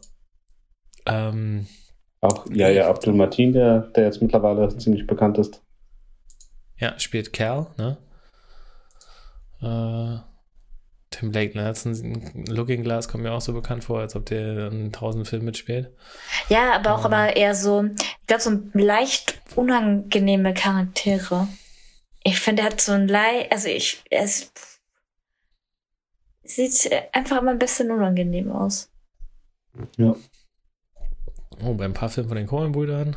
Ähm, 1.07 1.67
Auch 2.21 2.47
ja, 2.51 2.69
ja, 2.69 2.89
Abdul 2.89 3.15
Martin, 3.15 3.53
der, 3.53 3.81
der 3.81 4.05
jetzt 4.05 4.23
mittlerweile 4.23 4.77
ziemlich 4.77 5.07
bekannt 5.07 5.39
ist. 5.39 5.63
Ja, 6.79 6.99
spielt 6.99 7.33
Cal, 7.33 7.67
ne? 7.77 7.99
Äh, 9.61 10.21
Tim 11.11 11.33
Blake 11.33 11.59
Nelson, 11.59 12.47
Looking 12.47 12.85
Glass 12.85 13.09
kommt 13.09 13.25
mir 13.25 13.33
auch 13.33 13.41
so 13.41 13.53
bekannt 13.53 13.83
vor, 13.83 13.99
als 13.99 14.15
ob 14.15 14.27
der 14.27 14.69
in 14.69 14.93
tausend 14.93 15.27
Filmen 15.27 15.47
mitspielt. 15.47 15.93
Ja, 16.49 16.75
aber 16.75 16.95
auch 16.95 17.05
ähm, 17.05 17.13
aber 17.13 17.37
eher 17.37 17.57
so, 17.57 17.85
ich 17.85 18.27
glaube, 18.29 18.43
so 18.43 18.61
leicht 18.73 19.41
unangenehme 19.57 20.55
Charaktere. 20.55 21.49
Ich 22.23 22.39
finde, 22.39 22.63
er 22.63 22.67
hat 22.71 22.81
so 22.81 22.93
ein 22.93 23.09
leicht, 23.09 23.51
also 23.51 23.69
ich, 23.69 24.05
es 24.11 24.53
sieht 26.45 26.91
einfach 27.13 27.41
immer 27.41 27.51
ein 27.51 27.59
bisschen 27.59 27.91
unangenehm 27.91 28.53
aus. 28.53 28.90
Ja. 29.97 30.17
Oh, 31.65 31.75
bei 31.75 31.85
ein 31.85 31.93
paar 31.93 32.09
Filmen 32.09 32.29
von 32.29 32.37
den 32.37 32.47
Coen-Brüdern. 32.47 33.17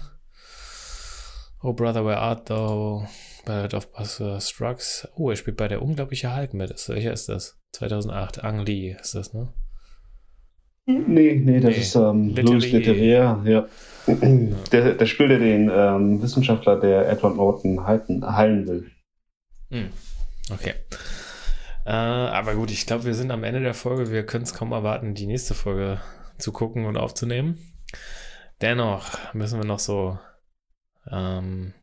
Oh, 1.62 1.74
Brother, 1.74 2.06
Where 2.06 2.18
Art 2.18 2.50
Thou? 2.50 3.08
Ballad 3.46 3.74
of 3.74 3.92
Buster 3.92 4.40
Strucks. 4.40 5.08
Oh, 5.16 5.30
er 5.30 5.36
spielt 5.36 5.58
bei 5.58 5.68
der 5.68 5.82
unglaubliche 5.82 6.36
Hulk 6.36 6.54
mit. 6.54 6.70
Welcher 6.90 7.14
ist 7.14 7.30
das? 7.30 7.60
2008. 7.74 8.44
Ang 8.44 8.66
Lee 8.66 8.96
ist 9.00 9.16
das, 9.16 9.34
ne? 9.34 9.54
Nee, 10.86 11.36
nee, 11.36 11.60
das 11.62 11.76
nee. 11.76 11.82
ist 11.82 11.96
ähm, 11.96 12.36
Louis 12.36 12.72
Leterrier, 12.72 13.42
ja. 13.46 13.68
Der, 14.06 14.96
der 14.96 15.06
spielt 15.06 15.32
ja 15.32 15.40
den 15.40 15.72
ähm, 15.74 16.22
Wissenschaftler, 16.22 16.78
der 16.78 17.10
Edward 17.10 17.38
Norton 17.38 17.86
halten, 17.86 18.26
heilen 18.26 18.68
will. 18.68 18.92
Hm. 19.72 19.90
Okay. 20.52 20.74
Äh, 21.86 21.92
aber 21.92 22.56
gut, 22.56 22.72
ich 22.72 22.86
glaube, 22.86 23.06
wir 23.06 23.14
sind 23.14 23.32
am 23.32 23.46
Ende 23.46 23.62
der 23.62 23.74
Folge. 23.74 24.12
Wir 24.12 24.26
können 24.26 24.44
es 24.44 24.54
kaum 24.54 24.74
erwarten, 24.74 25.16
die 25.16 25.26
nächste 25.26 25.54
Folge 25.54 26.02
zu 26.38 26.52
gucken 26.52 26.86
und 26.86 26.98
aufzunehmen. 26.98 27.58
Dennoch 28.62 29.34
müssen 29.34 29.60
wir 29.60 29.66
noch 29.66 29.80
so 29.80 30.18
ähm, 31.10 31.74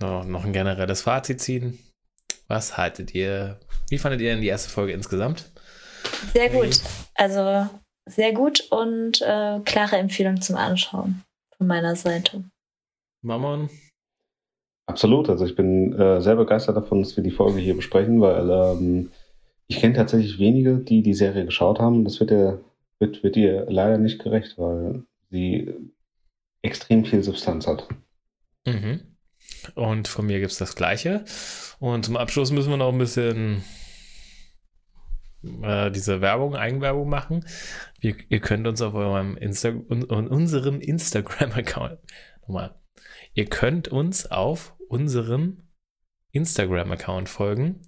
noch, 0.00 0.24
noch 0.24 0.44
ein 0.44 0.52
generelles 0.52 1.02
Fazit 1.02 1.40
ziehen. 1.40 1.78
Was 2.48 2.76
haltet 2.76 3.14
ihr? 3.14 3.60
Wie 3.88 3.98
fandet 3.98 4.20
ihr 4.20 4.30
denn 4.30 4.40
die 4.40 4.48
erste 4.48 4.70
Folge 4.70 4.92
insgesamt? 4.92 5.52
Sehr 6.32 6.48
gut. 6.48 6.80
Also 7.14 7.68
sehr 8.06 8.32
gut 8.32 8.60
und 8.70 9.20
äh, 9.22 9.60
klare 9.64 9.96
Empfehlung 9.96 10.40
zum 10.40 10.56
Anschauen 10.56 11.22
von 11.56 11.66
meiner 11.66 11.94
Seite. 11.94 12.44
Mammon? 13.22 13.70
Absolut. 14.86 15.28
Also 15.28 15.44
ich 15.44 15.54
bin 15.54 15.92
äh, 15.92 16.20
sehr 16.20 16.34
begeistert 16.34 16.76
davon, 16.76 17.02
dass 17.02 17.16
wir 17.16 17.22
die 17.22 17.30
Folge 17.30 17.60
hier 17.60 17.76
besprechen, 17.76 18.20
weil 18.20 18.50
ähm, 18.50 19.12
ich 19.70 19.78
kenne 19.78 19.94
tatsächlich 19.94 20.40
wenige, 20.40 20.78
die 20.78 21.00
die 21.00 21.14
Serie 21.14 21.44
geschaut 21.44 21.78
haben. 21.78 22.02
Das 22.04 22.18
wird, 22.18 22.30
dir, 22.30 22.64
wird, 22.98 23.22
wird 23.22 23.36
ihr 23.36 23.66
leider 23.68 23.98
nicht 23.98 24.20
gerecht, 24.20 24.58
weil 24.58 25.04
sie 25.30 25.72
extrem 26.60 27.04
viel 27.04 27.22
Substanz 27.22 27.68
hat. 27.68 27.86
Mhm. 28.66 29.16
Und 29.76 30.08
von 30.08 30.26
mir 30.26 30.40
gibt 30.40 30.50
es 30.50 30.58
das 30.58 30.74
Gleiche. 30.74 31.24
Und 31.78 32.04
zum 32.04 32.16
Abschluss 32.16 32.50
müssen 32.50 32.70
wir 32.70 32.78
noch 32.78 32.92
ein 32.92 32.98
bisschen 32.98 33.62
äh, 35.62 35.92
diese 35.92 36.20
Werbung, 36.20 36.56
Eigenwerbung 36.56 37.08
machen. 37.08 37.46
Wir, 38.00 38.16
ihr 38.28 38.40
könnt 38.40 38.66
uns 38.66 38.82
auf 38.82 38.94
eurem 38.94 39.36
Insta 39.36 39.68
un, 39.68 40.02
unserem 40.02 40.80
Instagram-Account 40.80 41.96
nochmal. 42.42 42.74
Ihr 43.34 43.46
könnt 43.46 43.86
uns 43.86 44.28
auf 44.32 44.74
unserem 44.88 45.68
Instagram-Account 46.32 47.28
folgen. 47.28 47.82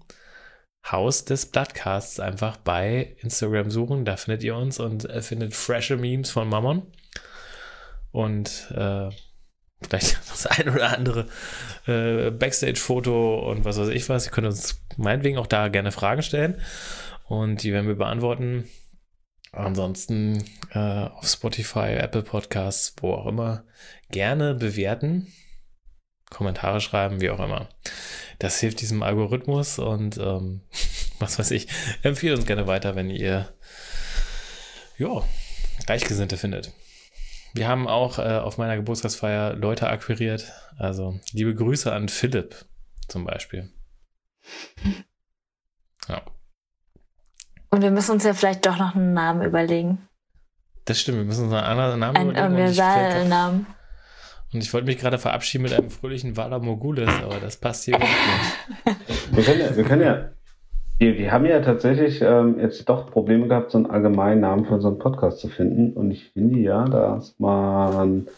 Haus 0.91 1.25
des 1.25 1.47
Bloodcasts 1.47 2.19
einfach 2.19 2.57
bei 2.57 3.17
Instagram 3.21 3.71
suchen. 3.71 4.05
Da 4.05 4.17
findet 4.17 4.43
ihr 4.43 4.57
uns 4.57 4.81
und 4.81 5.09
äh, 5.09 5.23
findet 5.23 5.55
frische 5.55 5.97
Memes 5.97 6.31
von 6.31 6.49
Mammon. 6.49 6.83
Und 8.11 8.71
äh, 8.75 9.11
vielleicht 9.81 10.19
das 10.31 10.47
ein 10.47 10.69
oder 10.69 10.97
andere 10.97 11.29
äh, 11.87 12.31
Backstage-Foto 12.31 13.51
und 13.51 13.65
was 13.65 13.79
weiß 13.79 13.89
ich 13.89 14.09
was. 14.09 14.27
Ihr 14.27 14.33
könnt 14.33 14.47
uns 14.47 14.83
meinetwegen 14.97 15.39
auch 15.39 15.47
da 15.47 15.69
gerne 15.69 15.93
Fragen 15.93 16.23
stellen 16.23 16.61
und 17.27 17.63
die 17.63 17.73
werden 17.73 17.89
wir 17.89 17.97
beantworten. 17.97 18.69
Ansonsten 19.53 20.45
äh, 20.73 20.79
auf 20.79 21.27
Spotify, 21.27 21.95
Apple 21.99 22.23
Podcasts, 22.23 22.95
wo 23.01 23.13
auch 23.13 23.27
immer, 23.27 23.65
gerne 24.11 24.55
bewerten, 24.55 25.27
Kommentare 26.33 26.81
schreiben, 26.81 27.21
wie 27.21 27.31
auch 27.31 27.41
immer. 27.41 27.69
Das 28.39 28.59
hilft 28.59 28.81
diesem 28.81 29.03
Algorithmus 29.03 29.79
und 29.79 30.19
ähm, 30.19 30.63
was 31.19 31.39
weiß 31.39 31.51
ich, 31.53 31.69
empfehle 32.03 32.35
uns 32.35 32.47
gerne 32.47 32.67
weiter, 32.67 32.97
wenn 32.97 33.11
ihr 33.11 33.53
ja, 34.99 35.23
Gleichgesinnte 35.87 36.37
findet. 36.37 36.73
Wir 37.55 37.69
haben 37.69 37.87
auch 37.87 38.19
äh, 38.19 38.39
auf 38.39 38.57
meiner 38.57 38.77
Geburtstagsfeier 38.77 39.55
Leute 39.55 39.89
akquiriert. 39.89 40.53
Also 40.79 41.21
liebe 41.33 41.55
Grüße 41.55 41.93
an 41.93 42.09
Philipp 42.09 42.65
zum 43.09 43.25
Beispiel. 43.25 43.71
Ja. 46.09 46.23
Und 47.71 47.83
wir 47.83 47.91
müssen 47.91 48.13
uns 48.13 48.25
ja 48.25 48.33
vielleicht 48.33 48.65
doch 48.67 48.79
noch 48.79 48.95
einen 48.95 49.13
Namen 49.13 49.43
überlegen. 49.43 50.09
Das 50.85 51.01
stimmt, 51.01 51.19
wir 51.19 51.25
müssen 51.25 51.45
uns 51.45 51.55
einen 51.55 51.65
anderen 51.65 52.01
Namen 52.01 52.17
einen 52.17 52.31
überlegen. 52.31 52.47
Einen 52.47 52.57
Universalnamen. 52.57 53.67
Und 54.53 54.63
ich 54.63 54.73
wollte 54.75 54.87
mich 54.87 54.99
gerade 54.99 55.19
verabschieden 55.19 55.65
mit 55.65 55.73
einem 55.73 55.91
fröhlichen 55.91 56.37
Vala 56.37 56.59
Mogulis, 56.59 57.09
aber 57.23 57.37
das 57.41 57.57
passt 57.57 57.85
hier 57.85 57.99
nicht. 57.99 58.11
Wir 59.33 59.45
können 59.45 59.61
ja, 59.61 59.77
wir 59.77 59.85
können 59.85 60.03
ja 60.03 60.29
wir, 61.03 61.19
wir 61.19 61.33
haben 61.33 61.47
ja 61.47 61.61
tatsächlich 61.61 62.23
ähm, 62.23 62.61
jetzt 62.61 62.89
doch 62.89 63.11
Probleme 63.11 63.49
gehabt, 63.49 63.73
so 63.73 63.79
einen 63.79 63.91
allgemeinen 63.91 64.43
Namen 64.43 64.65
für 64.67 64.75
unseren 64.75 64.99
Podcast 65.01 65.41
zu 65.41 65.49
finden. 65.49 65.95
Und 65.95 66.13
ich 66.13 66.31
finde 66.31 66.61
ja, 66.61 66.85
dass 66.85 67.35
man 67.41 68.29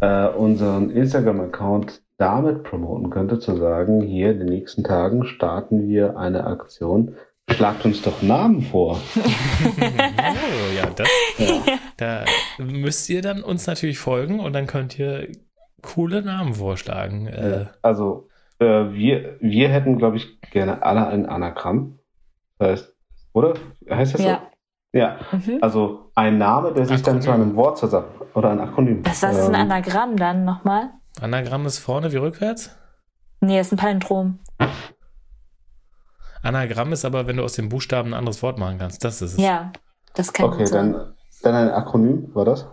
äh, 0.00 0.26
unseren 0.28 0.90
Instagram-Account 0.90 2.02
damit 2.18 2.64
promoten 2.64 3.10
könnte, 3.10 3.38
zu 3.38 3.56
sagen, 3.56 4.00
hier 4.00 4.32
in 4.32 4.40
den 4.40 4.48
nächsten 4.48 4.82
Tagen 4.82 5.24
starten 5.24 5.88
wir 5.88 6.16
eine 6.18 6.44
Aktion. 6.44 7.14
Schlagt 7.54 7.84
uns 7.84 8.02
doch 8.02 8.22
Namen 8.22 8.62
vor. 8.62 9.00
oh, 9.16 10.76
ja, 10.76 10.86
das, 10.94 11.08
ja. 11.38 11.78
Da 11.96 12.24
müsst 12.58 13.08
ihr 13.10 13.22
dann 13.22 13.42
uns 13.42 13.66
natürlich 13.66 13.98
folgen 13.98 14.40
und 14.40 14.52
dann 14.52 14.66
könnt 14.66 14.98
ihr 14.98 15.28
coole 15.82 16.22
Namen 16.22 16.54
vorschlagen. 16.54 17.26
Äh, 17.26 17.66
also 17.82 18.28
äh, 18.58 18.64
wir, 18.64 19.36
wir 19.40 19.68
hätten, 19.68 19.98
glaube 19.98 20.16
ich, 20.16 20.40
gerne 20.50 20.82
alle 20.82 21.06
ein 21.08 21.26
Anagramm. 21.26 21.98
Das 22.58 22.68
heißt, 22.68 22.94
oder? 23.32 23.54
Heißt 23.88 24.14
das 24.14 24.24
ja. 24.24 24.42
so? 24.92 24.98
Ja. 24.98 25.18
Mhm. 25.32 25.58
Also 25.60 26.10
ein 26.14 26.38
Name, 26.38 26.72
der 26.72 26.86
sich 26.86 26.98
Akronym. 26.98 27.14
dann 27.14 27.22
zu 27.22 27.30
einem 27.32 27.56
Wort 27.56 27.78
zusammen. 27.78 28.08
Oder 28.34 28.50
ein 28.50 28.60
Akronym. 28.60 29.04
Was 29.04 29.22
ist 29.22 29.48
ähm, 29.48 29.54
ein 29.54 29.70
Anagramm 29.70 30.16
dann 30.16 30.44
nochmal? 30.44 30.90
Anagramm 31.20 31.66
ist 31.66 31.78
vorne 31.78 32.12
wie 32.12 32.18
rückwärts? 32.18 32.76
Nee, 33.40 33.60
ist 33.60 33.72
ein 33.72 33.76
Palindrom. 33.76 34.38
Anagramm 36.42 36.92
ist 36.92 37.04
aber, 37.04 37.26
wenn 37.26 37.36
du 37.36 37.44
aus 37.44 37.54
dem 37.54 37.68
Buchstaben 37.68 38.10
ein 38.10 38.18
anderes 38.18 38.42
Wort 38.42 38.58
machen 38.58 38.78
kannst. 38.78 39.04
Das 39.04 39.22
ist 39.22 39.34
es. 39.34 39.38
Ja, 39.38 39.72
das 40.14 40.32
kann 40.32 40.46
Okay, 40.46 40.64
dann, 40.70 41.14
dann 41.42 41.54
ein 41.54 41.70
Akronym, 41.70 42.34
war 42.34 42.44
das? 42.44 42.66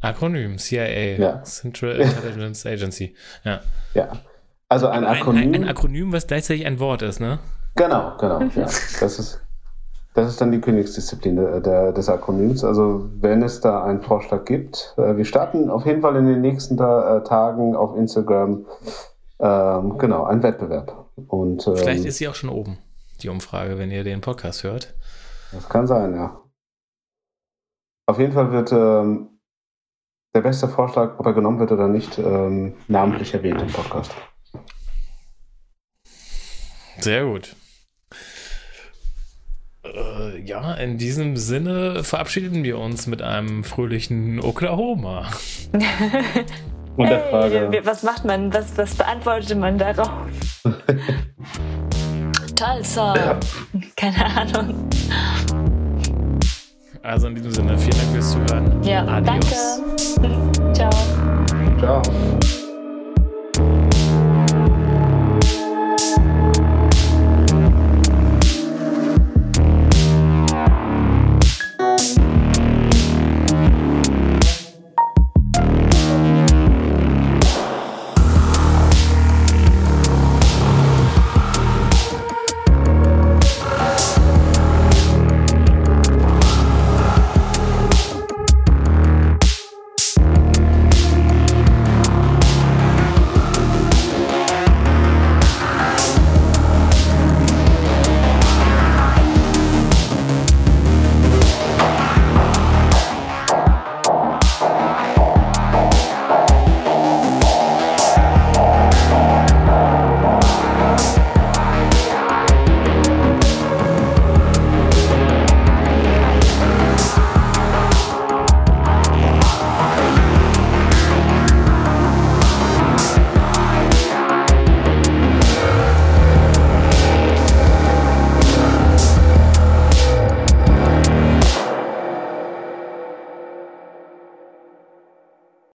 Akronym, 0.00 0.58
CIA, 0.58 1.18
ja. 1.18 1.42
Central 1.42 1.96
Intelligence 2.00 2.64
Agency. 2.66 3.14
Ja. 3.44 3.60
Ja. 3.94 4.12
Also 4.68 4.86
ein 4.86 5.04
Akronym. 5.04 5.54
Ein, 5.54 5.62
ein, 5.62 5.68
Akronym, 5.68 6.12
was 6.12 6.26
gleichzeitig 6.26 6.64
ein 6.64 6.78
Wort 6.78 7.02
ist, 7.02 7.20
ne? 7.20 7.38
Genau, 7.76 8.16
genau. 8.18 8.40
Ja. 8.54 8.62
Das 8.62 9.18
ist, 9.18 9.42
das 10.14 10.28
ist 10.28 10.40
dann 10.40 10.52
die 10.52 10.60
Königsdisziplin 10.60 11.36
der, 11.36 11.60
der, 11.60 11.92
des 11.92 12.08
Akronyms. 12.08 12.64
Also 12.64 13.08
wenn 13.20 13.42
es 13.42 13.60
da 13.60 13.84
einen 13.84 14.02
Vorschlag 14.02 14.44
gibt, 14.44 14.94
äh, 14.96 15.16
wir 15.16 15.24
starten 15.24 15.70
auf 15.70 15.86
jeden 15.86 16.02
Fall 16.02 16.16
in 16.16 16.26
den 16.26 16.40
nächsten 16.40 16.76
da, 16.76 17.18
äh, 17.18 17.24
Tagen 17.24 17.76
auf 17.76 17.96
Instagram 17.96 18.66
ähm, 19.38 19.98
genau 19.98 20.24
einen 20.24 20.42
Wettbewerb. 20.42 20.99
Und 21.16 21.66
ähm, 21.66 21.76
vielleicht 21.76 22.04
ist 22.04 22.18
sie 22.18 22.28
auch 22.28 22.34
schon 22.34 22.50
oben 22.50 22.78
die 23.22 23.28
Umfrage, 23.28 23.78
wenn 23.78 23.90
ihr 23.90 24.04
den 24.04 24.20
Podcast 24.20 24.64
hört. 24.64 24.94
Das 25.52 25.68
kann 25.68 25.86
sein, 25.86 26.14
ja. 26.14 26.40
Auf 28.06 28.18
jeden 28.18 28.32
Fall 28.32 28.50
wird 28.50 28.72
ähm, 28.72 29.40
der 30.34 30.40
beste 30.40 30.68
Vorschlag, 30.68 31.18
ob 31.18 31.26
er 31.26 31.32
genommen 31.32 31.58
wird 31.58 31.72
oder 31.72 31.88
nicht, 31.88 32.18
ähm, 32.18 32.74
namentlich 32.88 33.34
erwähnt 33.34 33.60
im 33.60 33.68
Podcast. 33.68 34.12
Sehr 36.98 37.24
gut. 37.24 37.56
Äh, 39.84 40.40
ja, 40.40 40.74
in 40.74 40.98
diesem 40.98 41.36
Sinne 41.36 42.04
verabschieden 42.04 42.62
wir 42.64 42.78
uns 42.78 43.06
mit 43.06 43.22
einem 43.22 43.64
fröhlichen 43.64 44.40
Oklahoma. 44.40 45.30
Und 46.96 47.08
der 47.08 47.20
Frage. 47.30 47.68
Hey, 47.70 47.80
was 47.84 48.02
macht 48.02 48.24
man, 48.24 48.52
was, 48.52 48.76
was 48.76 48.94
beantwortet 48.94 49.58
man 49.58 49.78
darauf? 49.78 50.10
Tulsa. 52.56 53.38
Keine 53.96 54.26
Ahnung. 54.36 54.88
Also 57.02 57.28
in 57.28 57.34
diesem 57.34 57.52
Sinne, 57.52 57.78
vielen 57.78 57.96
Dank 57.96 58.12
fürs 58.12 58.32
Zuhören. 58.32 58.82
Ja, 58.82 59.06
Adios. 59.06 59.80
danke. 60.20 60.72
Ciao. 60.74 60.90
Ciao. 61.78 62.02